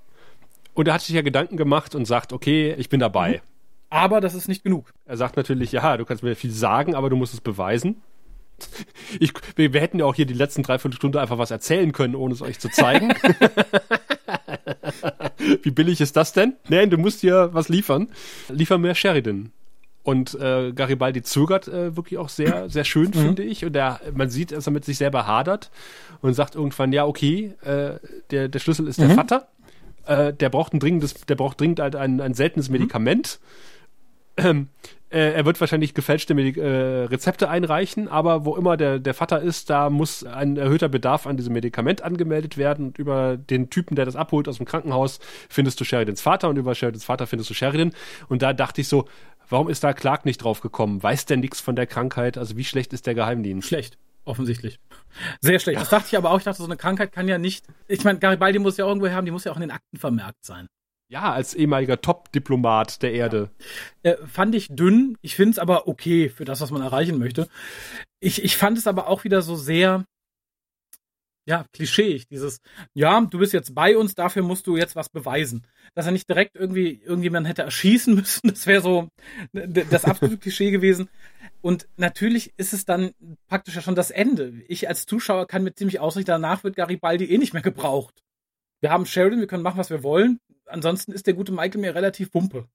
und 0.75 0.87
er 0.89 0.93
hat 0.93 1.01
sich 1.01 1.15
ja 1.15 1.21
Gedanken 1.21 1.57
gemacht 1.57 1.95
und 1.95 2.05
sagt, 2.05 2.33
okay, 2.33 2.75
ich 2.77 2.89
bin 2.89 2.99
dabei. 2.99 3.37
Mhm. 3.37 3.54
Aber 3.89 4.21
das 4.21 4.33
ist 4.33 4.47
nicht 4.47 4.63
genug. 4.63 4.93
Er 5.05 5.17
sagt 5.17 5.37
natürlich, 5.37 5.71
ja, 5.71 5.97
du 5.97 6.05
kannst 6.05 6.23
mir 6.23 6.35
viel 6.35 6.51
sagen, 6.51 6.95
aber 6.95 7.09
du 7.09 7.15
musst 7.15 7.33
es 7.33 7.41
beweisen. 7.41 8.01
Ich, 9.19 9.33
wir, 9.55 9.73
wir 9.73 9.81
hätten 9.81 9.99
ja 9.99 10.05
auch 10.05 10.15
hier 10.15 10.25
die 10.25 10.33
letzten 10.33 10.63
dreiviertel 10.63 10.95
Stunde 10.95 11.21
einfach 11.21 11.37
was 11.37 11.51
erzählen 11.51 11.91
können, 11.91 12.15
ohne 12.15 12.33
es 12.33 12.41
euch 12.41 12.59
zu 12.59 12.69
zeigen. 12.69 13.09
Wie 15.61 15.71
billig 15.71 16.01
ist 16.01 16.15
das 16.15 16.33
denn? 16.33 16.55
Nein, 16.69 16.89
du 16.89 16.97
musst 16.97 17.21
hier 17.21 17.49
was 17.53 17.69
liefern. 17.69 18.09
Liefer 18.49 18.77
mehr 18.77 18.95
Sheridan. 18.95 19.51
Und 20.03 20.35
äh, 20.35 20.71
Garibaldi 20.71 21.23
zögert 21.23 21.67
äh, 21.67 21.95
wirklich 21.95 22.19
auch 22.19 22.29
sehr, 22.29 22.69
sehr 22.69 22.85
schön, 22.85 23.07
mhm. 23.07 23.13
finde 23.13 23.43
ich. 23.43 23.65
Und 23.65 23.75
er, 23.75 23.99
man 24.13 24.29
sieht, 24.29 24.51
dass 24.51 24.67
er 24.67 24.71
mit 24.71 24.85
sich 24.85 24.97
selber 24.97 25.25
hadert 25.25 25.71
und 26.21 26.33
sagt 26.33 26.55
irgendwann, 26.55 26.93
ja, 26.93 27.05
okay, 27.05 27.55
äh, 27.61 27.99
der, 28.29 28.47
der 28.47 28.59
Schlüssel 28.59 28.87
ist 28.87 28.99
mhm. 28.99 29.07
der 29.07 29.15
Vater. 29.15 29.47
Äh, 30.05 30.33
der 30.33 30.49
braucht 30.49 30.73
ein 30.73 30.79
dringendes, 30.79 31.13
der 31.25 31.35
braucht 31.35 31.59
dringend 31.59 31.79
halt 31.79 31.95
ein, 31.95 32.21
ein 32.21 32.35
seltenes 32.35 32.69
mhm. 32.69 32.73
Medikament. 32.73 33.39
Äh, 33.41 33.74
er 34.35 35.45
wird 35.45 35.61
wahrscheinlich 35.61 35.93
gefälschte 35.93 36.33
äh, 36.33 37.05
Rezepte 37.05 37.49
einreichen, 37.49 38.09
aber 38.09 38.43
wo 38.43 38.57
immer 38.57 38.75
der, 38.75 38.99
der 38.99 39.13
Vater 39.13 39.41
ist, 39.41 39.69
da 39.69 39.89
muss 39.89 40.25
ein 40.25 40.57
erhöhter 40.57 40.89
Bedarf 40.89 41.25
an 41.25 41.37
diesem 41.37 41.53
Medikament 41.53 42.01
angemeldet 42.01 42.57
werden. 42.57 42.87
Und 42.87 42.97
über 42.97 43.37
den 43.37 43.69
Typen, 43.69 43.95
der 43.95 44.05
das 44.05 44.17
abholt 44.17 44.49
aus 44.49 44.57
dem 44.57 44.65
Krankenhaus, 44.65 45.19
findest 45.47 45.79
du 45.79 45.85
Sheridans 45.85 46.21
Vater 46.21 46.49
und 46.49 46.57
über 46.57 46.75
Sheridans 46.75 47.05
Vater 47.05 47.27
findest 47.27 47.49
du 47.49 47.53
Sheridan. 47.53 47.93
Und 48.27 48.41
da 48.41 48.51
dachte 48.51 48.81
ich 48.81 48.89
so, 48.89 49.07
warum 49.47 49.69
ist 49.69 49.83
da 49.83 49.93
Clark 49.93 50.25
nicht 50.25 50.39
drauf 50.39 50.59
gekommen? 50.59 51.01
Weiß 51.01 51.25
der 51.25 51.37
nichts 51.37 51.61
von 51.61 51.75
der 51.77 51.87
Krankheit? 51.87 52.37
Also 52.37 52.57
wie 52.57 52.65
schlecht 52.65 52.91
ist 52.91 53.07
der 53.07 53.15
Geheimdienst? 53.15 53.67
Schlecht. 53.67 53.97
Offensichtlich. 54.25 54.79
Sehr 55.39 55.59
schlecht. 55.59 55.79
Das 55.79 55.89
dachte 55.89 56.07
ich 56.11 56.17
aber 56.17 56.31
auch. 56.31 56.39
Ich 56.39 56.43
dachte, 56.43 56.57
so 56.57 56.65
eine 56.65 56.77
Krankheit 56.77 57.11
kann 57.11 57.27
ja 57.27 57.37
nicht. 57.37 57.65
Ich 57.87 58.03
meine, 58.03 58.19
Garibaldi 58.19 58.59
muss 58.59 58.75
ja 58.75 58.85
irgendwo 58.85 59.07
haben, 59.09 59.25
die 59.25 59.31
muss 59.31 59.43
ja 59.43 59.51
auch 59.51 59.57
in 59.57 59.61
den 59.61 59.71
Akten 59.71 59.97
vermerkt 59.97 60.43
sein. 60.43 60.67
Ja, 61.07 61.31
als 61.33 61.53
ehemaliger 61.53 62.01
Top-Diplomat 62.01 63.03
der 63.03 63.13
Erde. 63.13 63.51
Ja. 64.03 64.13
Äh, 64.13 64.27
fand 64.27 64.55
ich 64.55 64.69
dünn. 64.69 65.17
Ich 65.21 65.35
finde 65.35 65.51
es 65.51 65.59
aber 65.59 65.87
okay 65.87 66.29
für 66.29 66.45
das, 66.45 66.61
was 66.61 66.71
man 66.71 66.81
erreichen 66.81 67.19
möchte. 67.19 67.47
Ich, 68.19 68.43
ich 68.43 68.57
fand 68.57 68.77
es 68.77 68.87
aber 68.87 69.07
auch 69.07 69.23
wieder 69.23 69.43
so 69.43 69.55
sehr, 69.55 70.05
ja, 71.47 71.65
klischeeig. 71.73 72.27
Dieses, 72.29 72.59
ja, 72.95 73.21
du 73.21 73.37
bist 73.37 73.53
jetzt 73.53 73.75
bei 73.75 73.95
uns, 73.95 74.15
dafür 74.15 74.41
musst 74.41 74.65
du 74.65 74.77
jetzt 74.77 74.95
was 74.95 75.09
beweisen. 75.09 75.67
Dass 75.93 76.07
er 76.07 76.11
nicht 76.11 76.27
direkt 76.27 76.55
irgendwie 76.55 76.99
irgendjemanden 77.03 77.45
hätte 77.45 77.61
erschießen 77.61 78.15
müssen, 78.15 78.47
das 78.47 78.65
wäre 78.65 78.81
so 78.81 79.09
das 79.53 80.05
absolute 80.05 80.39
Klischee 80.39 80.71
gewesen. 80.71 81.07
Und 81.61 81.87
natürlich 81.97 82.51
ist 82.57 82.73
es 82.73 82.85
dann 82.85 83.11
praktisch 83.47 83.75
ja 83.75 83.81
schon 83.83 83.95
das 83.95 84.09
Ende. 84.09 84.53
Ich 84.67 84.87
als 84.87 85.05
Zuschauer 85.05 85.45
kann 85.45 85.63
mir 85.63 85.75
ziemlich 85.75 85.99
ausrichten, 85.99 86.31
danach 86.31 86.63
wird 86.63 86.75
Garibaldi 86.75 87.25
eh 87.25 87.37
nicht 87.37 87.53
mehr 87.53 87.61
gebraucht. 87.61 88.23
Wir 88.81 88.89
haben 88.89 89.05
Sheridan, 89.05 89.39
wir 89.39 89.47
können 89.47 89.63
machen, 89.63 89.77
was 89.77 89.91
wir 89.91 90.01
wollen 90.01 90.39
ansonsten 90.67 91.11
ist 91.11 91.27
der 91.27 91.33
gute 91.33 91.51
Michael 91.51 91.81
mir 91.81 91.95
relativ 91.95 92.31
pumpe. 92.31 92.67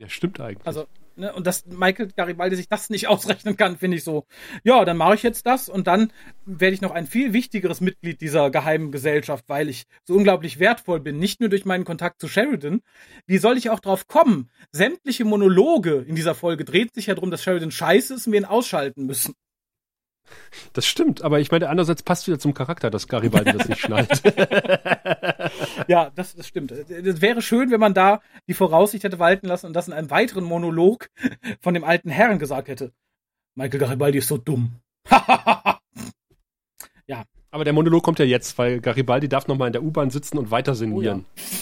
Ja, 0.00 0.08
stimmt 0.08 0.40
eigentlich. 0.40 0.66
Also, 0.66 0.86
ne, 1.16 1.30
und 1.34 1.46
dass 1.46 1.66
Michael 1.66 2.08
Garibaldi 2.16 2.56
sich 2.56 2.68
das 2.68 2.88
nicht 2.88 3.06
ausrechnen 3.08 3.58
kann, 3.58 3.76
finde 3.76 3.98
ich 3.98 4.04
so. 4.04 4.24
Ja, 4.64 4.86
dann 4.86 4.96
mache 4.96 5.14
ich 5.14 5.22
jetzt 5.22 5.44
das 5.44 5.68
und 5.68 5.86
dann 5.86 6.10
werde 6.46 6.74
ich 6.74 6.80
noch 6.80 6.92
ein 6.92 7.06
viel 7.06 7.34
wichtigeres 7.34 7.82
Mitglied 7.82 8.22
dieser 8.22 8.50
geheimen 8.50 8.92
Gesellschaft, 8.92 9.44
weil 9.48 9.68
ich 9.68 9.84
so 10.04 10.14
unglaublich 10.14 10.58
wertvoll 10.58 11.00
bin, 11.00 11.18
nicht 11.18 11.40
nur 11.40 11.50
durch 11.50 11.66
meinen 11.66 11.84
Kontakt 11.84 12.18
zu 12.18 12.28
Sheridan. 12.28 12.80
Wie 13.26 13.36
soll 13.36 13.58
ich 13.58 13.68
auch 13.68 13.80
drauf 13.80 14.08
kommen? 14.08 14.50
Sämtliche 14.72 15.26
Monologe 15.26 16.02
in 16.08 16.14
dieser 16.14 16.34
Folge 16.34 16.64
dreht 16.64 16.94
sich 16.94 17.06
ja 17.06 17.14
darum, 17.14 17.30
dass 17.30 17.42
Sheridan 17.42 17.70
scheiße 17.70 18.14
ist 18.14 18.26
und 18.26 18.32
wir 18.32 18.40
ihn 18.40 18.46
ausschalten 18.46 19.04
müssen. 19.04 19.34
Das 20.72 20.86
stimmt, 20.86 21.22
aber 21.22 21.40
ich 21.40 21.50
meine, 21.50 21.68
andererseits 21.68 22.02
passt 22.02 22.26
wieder 22.26 22.38
zum 22.38 22.54
Charakter, 22.54 22.90
dass 22.90 23.08
Garibaldi 23.08 23.52
das 23.52 23.68
nicht 23.68 23.80
schnallt. 23.80 24.22
ja, 25.88 26.10
das, 26.14 26.34
das 26.34 26.46
stimmt. 26.46 26.72
Es 26.72 27.20
wäre 27.20 27.42
schön, 27.42 27.70
wenn 27.70 27.80
man 27.80 27.94
da 27.94 28.20
die 28.48 28.54
Voraussicht 28.54 29.04
hätte 29.04 29.18
walten 29.18 29.46
lassen 29.46 29.66
und 29.66 29.74
das 29.74 29.88
in 29.88 29.94
einem 29.94 30.10
weiteren 30.10 30.44
Monolog 30.44 31.08
von 31.60 31.74
dem 31.74 31.84
alten 31.84 32.10
Herrn 32.10 32.38
gesagt 32.38 32.68
hätte. 32.68 32.92
Michael 33.54 33.80
Garibaldi 33.80 34.18
ist 34.18 34.28
so 34.28 34.38
dumm. 34.38 34.76
ja. 37.06 37.24
Aber 37.50 37.64
der 37.64 37.72
Monolog 37.72 38.02
kommt 38.02 38.18
ja 38.18 38.24
jetzt, 38.24 38.56
weil 38.58 38.80
Garibaldi 38.80 39.28
darf 39.28 39.48
nochmal 39.48 39.68
in 39.68 39.72
der 39.72 39.82
U-Bahn 39.82 40.10
sitzen 40.10 40.38
und 40.38 40.50
weiter 40.50 40.74
sinnieren. 40.74 41.24
Oh 41.26 41.38
ja. 41.38 41.46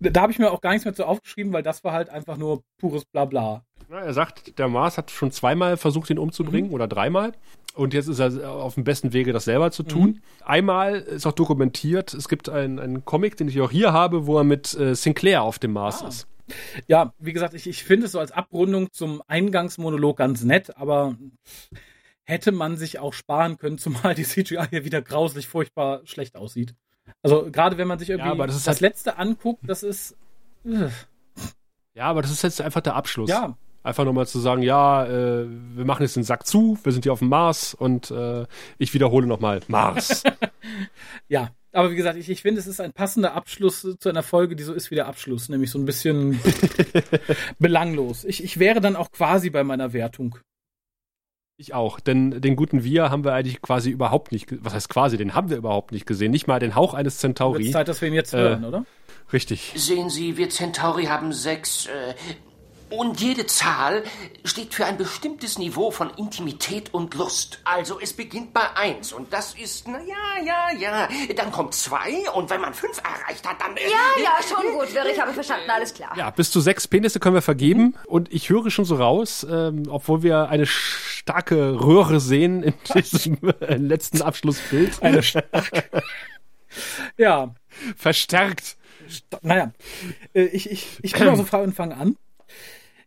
Da 0.00 0.22
habe 0.22 0.32
ich 0.32 0.38
mir 0.38 0.50
auch 0.50 0.60
gar 0.60 0.70
nichts 0.70 0.84
mehr 0.84 0.94
zu 0.94 1.06
aufgeschrieben, 1.06 1.52
weil 1.52 1.62
das 1.62 1.84
war 1.84 1.92
halt 1.92 2.10
einfach 2.10 2.36
nur 2.36 2.64
pures 2.78 3.04
Blabla. 3.04 3.64
Er 4.02 4.14
sagt, 4.14 4.58
der 4.58 4.68
Mars 4.68 4.98
hat 4.98 5.10
schon 5.10 5.30
zweimal 5.30 5.76
versucht, 5.76 6.10
ihn 6.10 6.18
umzubringen 6.18 6.68
mhm. 6.68 6.74
oder 6.74 6.88
dreimal. 6.88 7.32
Und 7.74 7.92
jetzt 7.92 8.06
ist 8.06 8.20
er 8.20 8.50
auf 8.52 8.74
dem 8.74 8.84
besten 8.84 9.12
Wege, 9.12 9.32
das 9.32 9.44
selber 9.44 9.72
zu 9.72 9.82
tun. 9.82 10.08
Mhm. 10.08 10.22
Einmal 10.44 10.96
ist 10.96 11.26
auch 11.26 11.32
dokumentiert, 11.32 12.14
es 12.14 12.28
gibt 12.28 12.48
einen, 12.48 13.04
Comic, 13.04 13.36
den 13.36 13.48
ich 13.48 13.60
auch 13.60 13.70
hier 13.70 13.92
habe, 13.92 14.26
wo 14.26 14.38
er 14.38 14.44
mit 14.44 14.74
äh, 14.74 14.94
Sinclair 14.94 15.42
auf 15.42 15.58
dem 15.58 15.72
Mars 15.72 16.02
ah. 16.02 16.08
ist. 16.08 16.26
Ja, 16.86 17.12
wie 17.18 17.32
gesagt, 17.32 17.54
ich, 17.54 17.66
ich 17.66 17.84
finde 17.84 18.06
es 18.06 18.12
so 18.12 18.20
als 18.20 18.30
Abrundung 18.30 18.92
zum 18.92 19.22
Eingangsmonolog 19.26 20.18
ganz 20.18 20.44
nett, 20.44 20.76
aber 20.76 21.16
hätte 22.24 22.52
man 22.52 22.76
sich 22.76 22.98
auch 22.98 23.12
sparen 23.12 23.58
können, 23.58 23.78
zumal 23.78 24.14
die 24.14 24.24
CGI 24.24 24.66
hier 24.70 24.84
wieder 24.84 25.02
grauslich 25.02 25.48
furchtbar 25.48 26.02
schlecht 26.04 26.36
aussieht. 26.36 26.74
Also 27.22 27.50
gerade 27.50 27.76
wenn 27.76 27.88
man 27.88 27.98
sich 27.98 28.10
irgendwie 28.10 28.28
ja, 28.28 28.46
das, 28.46 28.56
das 28.56 28.66
halt 28.66 28.80
letzte 28.80 29.18
anguckt, 29.18 29.62
das 29.66 29.82
ist. 29.82 30.16
Äh. 30.64 30.88
Ja, 31.94 32.06
aber 32.06 32.22
das 32.22 32.30
ist 32.30 32.42
jetzt 32.42 32.60
einfach 32.60 32.80
der 32.80 32.96
Abschluss. 32.96 33.28
Ja, 33.28 33.56
Einfach 33.84 34.06
nochmal 34.06 34.26
zu 34.26 34.38
sagen, 34.38 34.62
ja, 34.62 35.04
äh, 35.04 35.46
wir 35.46 35.84
machen 35.84 36.02
jetzt 36.02 36.16
den 36.16 36.24
Sack 36.24 36.46
zu, 36.46 36.78
wir 36.82 36.90
sind 36.90 37.04
hier 37.04 37.12
auf 37.12 37.18
dem 37.18 37.28
Mars 37.28 37.74
und 37.74 38.10
äh, 38.10 38.46
ich 38.78 38.94
wiederhole 38.94 39.26
nochmal 39.26 39.60
Mars. 39.68 40.22
ja, 41.28 41.50
aber 41.70 41.90
wie 41.90 41.96
gesagt, 41.96 42.16
ich, 42.16 42.30
ich 42.30 42.40
finde, 42.40 42.60
es 42.60 42.66
ist 42.66 42.80
ein 42.80 42.94
passender 42.94 43.34
Abschluss 43.34 43.86
zu 43.98 44.08
einer 44.08 44.22
Folge, 44.22 44.56
die 44.56 44.62
so 44.62 44.72
ist 44.72 44.90
wie 44.90 44.94
der 44.94 45.06
Abschluss, 45.06 45.50
nämlich 45.50 45.70
so 45.70 45.78
ein 45.78 45.84
bisschen 45.84 46.40
belanglos. 47.58 48.24
Ich, 48.24 48.42
ich 48.42 48.58
wäre 48.58 48.80
dann 48.80 48.96
auch 48.96 49.10
quasi 49.10 49.50
bei 49.50 49.64
meiner 49.64 49.92
Wertung. 49.92 50.38
Ich 51.58 51.74
auch, 51.74 52.00
denn 52.00 52.40
den 52.40 52.56
guten 52.56 52.84
Wir 52.84 53.10
haben 53.10 53.22
wir 53.22 53.34
eigentlich 53.34 53.60
quasi 53.60 53.90
überhaupt 53.90 54.32
nicht, 54.32 54.64
was 54.64 54.72
heißt 54.72 54.88
quasi, 54.88 55.18
den 55.18 55.34
haben 55.34 55.50
wir 55.50 55.58
überhaupt 55.58 55.92
nicht 55.92 56.06
gesehen. 56.06 56.30
Nicht 56.30 56.46
mal 56.46 56.58
den 56.58 56.74
Hauch 56.74 56.94
eines 56.94 57.18
Centauri. 57.18 57.64
Wird 57.64 57.74
Zeit, 57.74 57.88
dass 57.88 58.00
wir 58.00 58.08
ihn 58.08 58.14
jetzt 58.14 58.32
äh, 58.32 58.38
hören, 58.38 58.64
oder? 58.64 58.86
Richtig. 59.32 59.74
Sehen 59.76 60.08
Sie, 60.08 60.38
wir 60.38 60.48
Centauri 60.48 61.04
haben 61.04 61.32
sechs 61.32 61.86
äh, 61.86 62.14
und 62.96 63.20
jede 63.20 63.46
Zahl 63.46 64.04
steht 64.44 64.74
für 64.74 64.84
ein 64.86 64.96
bestimmtes 64.96 65.58
Niveau 65.58 65.90
von 65.90 66.10
Intimität 66.16 66.92
und 66.92 67.14
Lust. 67.14 67.60
Also 67.64 67.98
es 68.00 68.12
beginnt 68.12 68.52
bei 68.52 68.74
eins 68.76 69.12
und 69.12 69.32
das 69.32 69.54
ist, 69.54 69.86
na 69.88 69.98
ja, 70.00 70.44
ja, 70.44 70.78
ja. 70.78 71.08
Dann 71.36 71.52
kommt 71.52 71.74
zwei 71.74 72.30
und 72.34 72.50
wenn 72.50 72.60
man 72.60 72.74
fünf 72.74 72.98
erreicht 72.98 73.48
hat, 73.48 73.60
dann... 73.60 73.76
Äh, 73.76 73.82
ja, 73.84 74.22
ja, 74.22 74.30
schon 74.48 74.72
gut, 74.72 74.94
Wirr, 74.94 75.06
ich 75.06 75.20
habe 75.20 75.32
verstanden, 75.32 75.70
alles 75.70 75.94
klar. 75.94 76.16
Ja, 76.16 76.30
bis 76.30 76.50
zu 76.50 76.60
sechs 76.60 76.88
Penisse 76.88 77.20
können 77.20 77.34
wir 77.34 77.42
vergeben 77.42 77.94
und 78.06 78.32
ich 78.32 78.48
höre 78.50 78.70
schon 78.70 78.84
so 78.84 78.96
raus, 78.96 79.46
ähm, 79.48 79.84
obwohl 79.88 80.22
wir 80.22 80.48
eine 80.48 80.66
starke 80.66 81.80
Röhre 81.80 82.20
sehen 82.20 82.62
in 82.62 82.74
diesem 82.94 83.38
äh, 83.60 83.76
letzten 83.76 84.22
Abschlussbild. 84.22 85.02
Eine 85.02 85.22
starke... 85.24 85.84
ja. 87.16 87.54
Verstärkt. 87.96 88.76
Naja, 89.42 89.72
äh, 90.34 90.44
ich, 90.44 90.70
ich, 90.70 90.98
ich 91.02 91.12
bin 91.12 91.28
auch 91.28 91.36
so 91.36 91.44
frei 91.44 91.62
und 91.62 91.74
fange 91.74 91.96
an. 91.96 92.16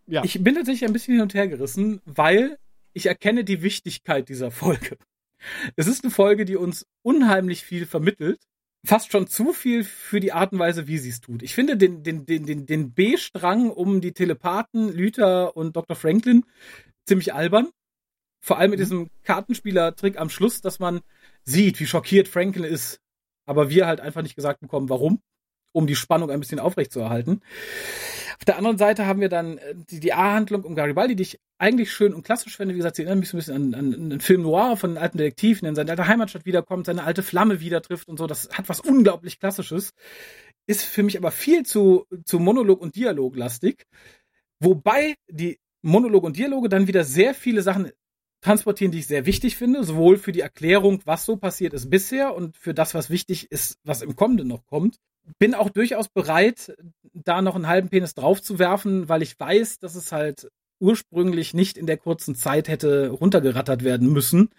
Ja. 0.07 0.23
Ich 0.23 0.41
bin 0.41 0.55
tatsächlich 0.55 0.87
ein 0.87 0.93
bisschen 0.93 1.15
hin 1.15 1.21
und 1.21 1.33
her 1.33 1.47
gerissen, 1.47 2.01
weil 2.05 2.57
ich 2.93 3.05
erkenne 3.05 3.43
die 3.43 3.61
Wichtigkeit 3.61 4.29
dieser 4.29 4.51
Folge. 4.51 4.97
Es 5.75 5.87
ist 5.87 6.03
eine 6.03 6.11
Folge, 6.11 6.45
die 6.45 6.55
uns 6.55 6.87
unheimlich 7.03 7.63
viel 7.63 7.85
vermittelt. 7.85 8.41
Fast 8.85 9.11
schon 9.11 9.27
zu 9.27 9.53
viel 9.53 9.83
für 9.83 10.19
die 10.19 10.31
Art 10.31 10.53
und 10.53 10.59
Weise, 10.59 10.87
wie 10.87 10.97
sie 10.97 11.09
es 11.09 11.19
tut. 11.19 11.43
Ich 11.43 11.53
finde 11.53 11.77
den, 11.77 12.03
den, 12.03 12.25
den, 12.25 12.45
den, 12.45 12.65
den 12.65 12.93
B-Strang 12.93 13.69
um 13.69 14.01
die 14.01 14.13
Telepathen, 14.13 14.95
Luther 14.95 15.57
und 15.57 15.75
Dr. 15.75 15.95
Franklin 15.95 16.45
ziemlich 17.05 17.33
albern. 17.33 17.69
Vor 18.39 18.57
allem 18.57 18.71
mit 18.71 18.79
mhm. 18.79 18.83
diesem 18.83 19.09
Kartenspieler-Trick 19.23 20.17
am 20.17 20.29
Schluss, 20.29 20.61
dass 20.61 20.79
man 20.79 21.01
sieht, 21.43 21.79
wie 21.79 21.87
schockiert 21.87 22.27
Franklin 22.27 22.63
ist. 22.63 23.01
Aber 23.45 23.69
wir 23.69 23.87
halt 23.87 23.99
einfach 23.99 24.21
nicht 24.21 24.35
gesagt 24.35 24.61
bekommen, 24.61 24.89
warum, 24.89 25.21
um 25.77 25.85
die 25.85 25.95
Spannung 25.95 26.31
ein 26.31 26.39
bisschen 26.39 26.59
aufrechtzuerhalten. 26.59 27.41
Auf 28.39 28.45
der 28.45 28.57
anderen 28.57 28.79
Seite 28.79 29.05
haben 29.05 29.21
wir 29.21 29.29
dann 29.29 29.59
äh, 29.59 29.75
die, 29.75 29.99
die 29.99 30.11
A-Handlung 30.11 30.63
um 30.63 30.73
Garibaldi, 30.73 31.15
die 31.15 31.21
ich 31.21 31.39
eigentlich 31.59 31.91
schön 31.91 32.15
und 32.15 32.23
klassisch 32.23 32.57
finde. 32.57 32.73
Wie 32.73 32.77
gesagt, 32.77 32.95
sie 32.95 33.03
erinnert 33.03 33.19
mich 33.19 33.29
so 33.29 33.37
ein 33.37 33.39
bisschen 33.39 33.55
an, 33.55 33.73
an, 33.75 33.93
einen 33.93 34.19
Film 34.19 34.41
Noir 34.41 34.75
von 34.75 34.91
einem 34.91 35.03
alten 35.03 35.19
Detektiv, 35.19 35.59
der 35.59 35.69
in 35.69 35.75
seine 35.75 35.91
alte 35.91 36.07
Heimatstadt 36.07 36.45
wiederkommt, 36.45 36.87
seine 36.87 37.03
alte 37.03 37.21
Flamme 37.21 37.59
wieder 37.59 37.83
trifft 37.83 38.07
und 38.07 38.17
so. 38.17 38.25
Das 38.25 38.49
hat 38.53 38.69
was 38.69 38.79
unglaublich 38.79 39.39
Klassisches. 39.39 39.93
Ist 40.65 40.83
für 40.83 41.03
mich 41.03 41.15
aber 41.15 41.29
viel 41.29 41.63
zu, 41.63 42.07
zu 42.25 42.39
Monolog 42.39 42.81
und 42.81 42.95
Dialog 42.95 43.35
lastig. 43.35 43.85
Wobei 44.59 45.15
die 45.29 45.59
Monolog 45.83 46.23
und 46.23 46.37
Dialoge 46.37 46.69
dann 46.69 46.87
wieder 46.87 47.03
sehr 47.03 47.35
viele 47.35 47.61
Sachen 47.61 47.91
transportieren, 48.41 48.91
die 48.91 48.99
ich 48.99 49.07
sehr 49.07 49.27
wichtig 49.27 49.57
finde, 49.57 49.83
sowohl 49.83 50.17
für 50.17 50.31
die 50.31 50.41
Erklärung, 50.41 51.01
was 51.05 51.25
so 51.25 51.37
passiert 51.37 51.73
ist 51.73 51.91
bisher 51.91 52.35
und 52.35 52.57
für 52.57 52.73
das, 52.73 52.95
was 52.95 53.11
wichtig 53.11 53.51
ist, 53.51 53.77
was 53.83 54.01
im 54.01 54.15
Kommenden 54.15 54.47
noch 54.47 54.65
kommt 54.65 54.97
bin 55.39 55.53
auch 55.53 55.69
durchaus 55.69 56.09
bereit, 56.09 56.75
da 57.13 57.41
noch 57.41 57.55
einen 57.55 57.67
halben 57.67 57.89
Penis 57.89 58.15
draufzuwerfen, 58.15 59.09
weil 59.09 59.21
ich 59.21 59.39
weiß, 59.39 59.79
dass 59.79 59.95
es 59.95 60.11
halt 60.11 60.49
ursprünglich 60.79 61.53
nicht 61.53 61.77
in 61.77 61.87
der 61.87 61.97
kurzen 61.97 62.35
Zeit 62.35 62.67
hätte 62.67 63.09
runtergerattert 63.09 63.83
werden 63.83 64.11
müssen. 64.11 64.49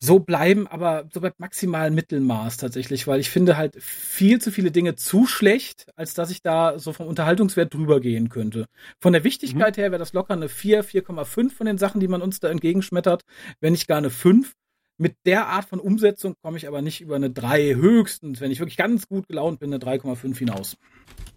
So 0.00 0.18
bleiben 0.18 0.66
aber, 0.66 1.08
so 1.12 1.20
bleibt 1.20 1.40
maximal 1.40 1.90
Mittelmaß 1.90 2.58
tatsächlich, 2.58 3.06
weil 3.06 3.20
ich 3.20 3.30
finde 3.30 3.56
halt 3.56 3.82
viel 3.82 4.38
zu 4.38 4.50
viele 4.50 4.70
Dinge 4.70 4.96
zu 4.96 5.26
schlecht, 5.26 5.86
als 5.96 6.12
dass 6.12 6.30
ich 6.30 6.42
da 6.42 6.78
so 6.78 6.92
vom 6.92 7.06
Unterhaltungswert 7.06 7.72
drüber 7.72 8.00
gehen 8.00 8.28
könnte. 8.28 8.66
Von 9.00 9.14
der 9.14 9.24
Wichtigkeit 9.24 9.76
mhm. 9.76 9.80
her 9.80 9.90
wäre 9.92 9.98
das 9.98 10.12
locker 10.12 10.34
eine 10.34 10.50
4, 10.50 10.84
4,5 10.84 11.50
von 11.52 11.66
den 11.66 11.78
Sachen, 11.78 12.00
die 12.00 12.08
man 12.08 12.20
uns 12.20 12.38
da 12.38 12.50
entgegenschmettert, 12.50 13.22
wenn 13.60 13.72
nicht 13.72 13.88
gar 13.88 13.98
eine 13.98 14.10
5. 14.10 14.52
Mit 14.96 15.16
der 15.26 15.48
Art 15.48 15.68
von 15.68 15.80
Umsetzung 15.80 16.34
komme 16.42 16.56
ich 16.56 16.68
aber 16.68 16.80
nicht 16.80 17.00
über 17.00 17.16
eine 17.16 17.30
3 17.30 17.74
höchstens, 17.74 18.40
wenn 18.40 18.50
ich 18.52 18.60
wirklich 18.60 18.76
ganz 18.76 19.08
gut 19.08 19.26
gelaunt 19.26 19.58
bin, 19.58 19.72
eine 19.74 19.82
3,5 19.84 20.38
hinaus. 20.38 20.76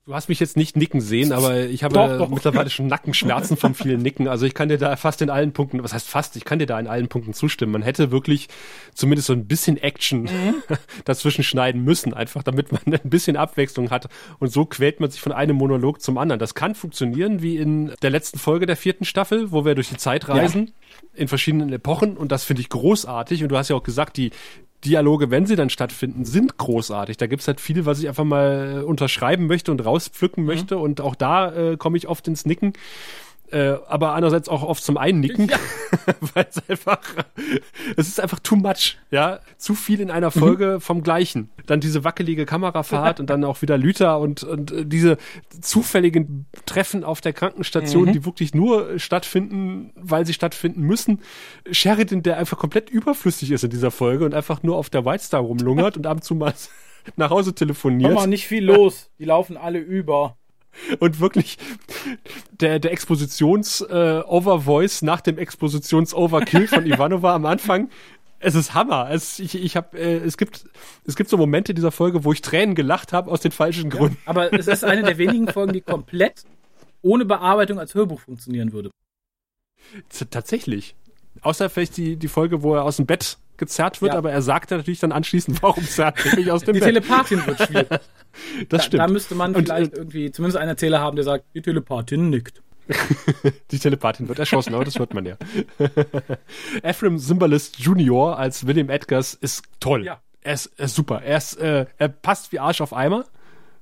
Du 0.06 0.14
hast 0.16 0.30
mich 0.30 0.40
jetzt 0.40 0.56
nicht 0.56 0.78
nicken 0.78 1.02
sehen, 1.02 1.34
aber 1.34 1.66
ich 1.66 1.84
habe 1.84 1.94
Doch, 1.94 2.18
doch. 2.18 2.30
mittlerweile 2.30 2.70
schon 2.70 2.88
Nackenschmerzen 2.88 3.58
vom 3.58 3.76
vielen 3.76 4.02
Nicken. 4.02 4.30
Also 4.30 4.46
ich 4.46 4.54
kann 4.54 4.70
dir 4.70 4.78
da 4.78 4.96
fast 4.96 5.22
in 5.22 5.30
allen 5.30 5.52
Punkten, 5.52 5.84
was 5.84 5.92
heißt 5.92 6.08
fast, 6.08 6.38
ich 6.38 6.46
kann 6.46 6.60
dir 6.60 6.66
da 6.66 6.80
in 6.80 6.88
allen 6.88 7.10
Punkten 7.10 7.34
zustimmen. 7.34 7.74
Man 7.74 7.82
hätte 7.82 8.10
wirklich 8.10 8.48
zumindest 8.94 9.28
so 9.28 9.34
ein 9.34 9.48
bisschen 9.48 9.76
Action 9.76 10.22
Mhm. 10.22 10.56
dazwischen 11.04 11.44
schneiden 11.44 11.84
müssen, 11.84 12.14
einfach 12.14 12.42
damit 12.44 12.72
man 12.72 12.82
ein 12.86 13.10
bisschen 13.10 13.36
Abwechslung 13.36 13.90
hat. 13.90 14.08
Und 14.40 14.48
so 14.48 14.64
quält 14.66 15.02
man 15.02 15.10
sich 15.12 15.20
von 15.20 15.34
einem 15.34 15.58
Monolog 15.58 16.02
zum 16.02 16.18
anderen. 16.18 16.40
Das 16.40 16.54
kann 16.56 16.74
funktionieren, 16.74 17.42
wie 17.42 17.58
in 17.58 17.92
der 18.02 18.10
letzten 18.10 18.40
Folge 18.40 18.66
der 18.66 18.78
vierten 18.78 19.04
Staffel, 19.04 19.52
wo 19.52 19.66
wir 19.66 19.76
durch 19.76 19.90
die 19.90 19.98
Zeit 19.98 20.30
reisen, 20.30 20.72
in 21.14 21.28
verschiedenen 21.28 21.72
Epochen. 21.72 22.18
Und 22.18 22.32
das 22.32 22.44
finde 22.44 22.61
ich 22.61 22.69
großartig. 22.69 23.44
Und 23.44 23.49
du 23.49 23.57
hast 23.57 23.69
ja 23.69 23.76
auch 23.76 23.84
gesagt, 23.84 24.18
die 24.18 24.32
Dialoge, 24.86 25.32
wenn 25.32 25.45
sie 25.45 25.56
dann 25.56 25.69
stattfinden, 25.69 26.24
sind 26.24 26.57
großartig. 26.57 27.18
Da 27.18 27.28
gibt's 27.28 27.48
halt 27.48 27.60
viel, 27.60 27.86
was 27.86 27.99
ich 27.99 28.07
einfach 28.07 28.24
mal 28.24 28.84
unterschreiben 28.84 29.48
möchte 29.48 29.72
und 29.72 29.84
rauspflücken 29.84 30.45
möchte. 30.45 30.78
Und 30.78 31.02
auch 31.02 31.15
da 31.15 31.53
äh, 31.53 31.78
komme 31.78 31.98
ich 31.98 32.07
oft 32.07 32.28
ins 32.28 32.45
Nicken. 32.45 32.74
Äh, 33.49 33.76
aber 33.88 34.14
andererseits 34.14 34.49
auch 34.49 34.64
oft 34.64 34.84
zum 34.84 34.98
Einnicken, 34.98 35.49
weil 36.34 36.48
es 36.49 36.61
einfach, 36.68 36.99
es 37.95 38.10
ist 38.10 38.19
einfach 38.19 38.40
too 38.40 38.57
much, 38.57 38.98
ja, 39.10 39.40
zu 39.57 39.74
viel 39.74 40.02
in 40.02 40.11
einer 40.11 40.32
Folge 40.32 40.80
vom 40.82 41.02
Gleichen. 41.02 41.49
Dann 41.65 41.80
diese 41.80 42.03
wackelige 42.03 42.45
Kamerafahrt 42.45 43.22
und 43.22 43.30
dann 43.30 43.45
auch 43.45 43.61
wieder 43.61 43.78
Lüter 43.78 44.19
und, 44.19 44.44
und 44.44 44.72
äh, 44.72 44.86
diese 44.86 45.18
zufälligen 45.61 46.45
Treffen 46.65 47.06
auf 47.06 47.22
der 47.22 47.32
Krankenstation, 47.32 48.11
die 48.11 48.26
wirklich 48.26 48.53
nur 48.53 48.99
stattfinden, 48.99 49.91
weil 49.95 50.26
sie 50.26 50.34
stattfinden 50.34 50.82
müssen. 50.82 51.22
Sheridan, 51.72 52.24
der 52.24 52.38
einfach 52.38 52.57
komplett 52.57 52.90
überflüssig 52.90 53.52
ist 53.52 53.64
in 53.64 53.69
dieser 53.69 53.91
Folge 53.91 54.26
und 54.26 54.34
einfach 54.34 54.61
nur 54.61 54.76
auf 54.76 54.90
der 54.90 55.06
White 55.06 55.24
Star 55.24 55.40
rumlungert 55.40 55.95
und 55.98 56.06
ab 56.06 56.18
und 56.18 56.24
zu 56.24 56.36
mal 56.36 56.53
nach 57.15 57.30
Hause 57.30 57.56
telefoniert. 57.56 58.11
Komm 58.11 58.24
mal 58.24 58.28
nicht 58.28 58.45
viel 58.45 58.65
los. 58.65 59.10
Die 59.19 59.26
laufen 59.26 59.56
alle 59.56 59.80
über. 59.80 60.36
Und 60.99 61.20
wirklich 61.20 61.58
der, 62.52 62.80
der 62.80 62.91
Expositions-Overvoice 62.91 65.02
nach 65.02 65.22
dem 65.22 65.38
Expositions-Overkill 65.38 66.68
von 66.68 66.86
Ivanova 66.86 67.36
am 67.36 67.45
Anfang. 67.45 67.90
Es 68.40 68.56
ist 68.56 68.74
Hammer. 68.76 69.10
Es, 69.12 69.40
ich, 69.40 69.56
ich 69.56 69.76
hab, 69.76 69.95
äh, 69.95 70.18
es, 70.18 70.38
gibt, 70.38 70.66
es 71.06 71.16
gibt 71.16 71.30
so 71.30 71.38
Momente 71.38 71.74
dieser 71.74 71.91
Folge, 71.91 72.24
wo 72.24 72.32
ich 72.32 72.41
Tränen 72.41 72.76
gelacht 72.76 73.12
habe 73.12 73.32
aus 73.32 73.41
den 73.41 73.52
falschen 73.52 73.90
Gründen. 73.90 74.18
Aber 74.26 74.54
es 74.54 74.68
ist 74.68 74.84
eine 74.84 75.04
der 75.04 75.18
wenigen 75.18 75.48
Folgen, 75.48 75.74
die 75.74 75.82
komplett 75.82 76.44
ohne 77.02 77.26
Bearbeitung 77.26 77.80
als 77.80 77.95
Hörbuch 77.95 78.22
funktionieren 78.22 78.74
würde. 78.74 78.91
T- 80.10 80.26
Tatsächlich. 80.26 80.95
Außer 81.41 81.70
vielleicht 81.70 81.98
die, 81.98 82.18
die 82.18 82.28
Folge, 82.28 82.62
wo 82.62 82.76
er 82.76 82.84
aus 82.84 82.98
dem 82.98 83.06
Bett 83.06 83.38
gezerrt 83.58 84.02
wird, 84.02 84.14
Ja. 84.14 84.18
aber 84.18 84.32
er 84.32 84.42
sagt 84.42 84.72
natürlich 84.72 85.00
dann 85.00 85.12
anschließend, 85.12 85.62
warum 85.64 85.84
zerrt 85.84 86.26
er 86.26 86.36
mich 86.36 86.52
aus 86.52 86.64
dem 86.64 86.74
Die 86.74 86.80
Bett. 86.80 86.90
Telepathin 86.90 87.46
wird 87.46 87.62
schwierig. 87.62 87.88
Das 88.70 88.70
Da, 88.70 88.80
stimmt. 88.82 89.02
da 89.02 89.08
müsste 89.08 89.34
man 89.34 89.56
Und, 89.56 89.66
vielleicht 89.66 89.94
äh, 89.94 89.98
irgendwie 89.98 90.32
zumindest 90.32 90.58
einen 90.60 90.70
Erzähler 90.70 91.00
haben, 91.00 91.16
der 91.16 91.26
sagt, 91.26 91.46
die 91.56 91.62
Telepathin 91.64 92.30
nickt. 92.30 92.62
Die 93.72 93.80
Telepathin 93.80 94.30
wird 94.30 94.40
erschossen, 94.40 94.74
aber 94.76 94.86
das 94.86 94.98
hört 95.00 95.14
man 95.14 95.26
ja. 95.26 95.36
Ephraim 96.84 97.18
Zimbalist 97.20 97.80
Jr. 97.80 98.38
als 98.38 98.66
William 98.68 98.90
Edgars 98.90 99.34
ist 99.34 99.64
toll. 99.80 100.06
Ja. 100.06 100.22
Er 100.42 100.54
ist, 100.54 100.72
er 100.78 100.86
ist 100.86 100.96
super. 100.96 101.22
Er, 101.24 101.38
ist, 101.38 101.56
äh, 101.58 101.86
er 101.98 102.08
passt 102.10 102.52
wie 102.52 102.60
Arsch 102.60 102.80
auf 102.82 102.94
Eimer, 102.94 103.26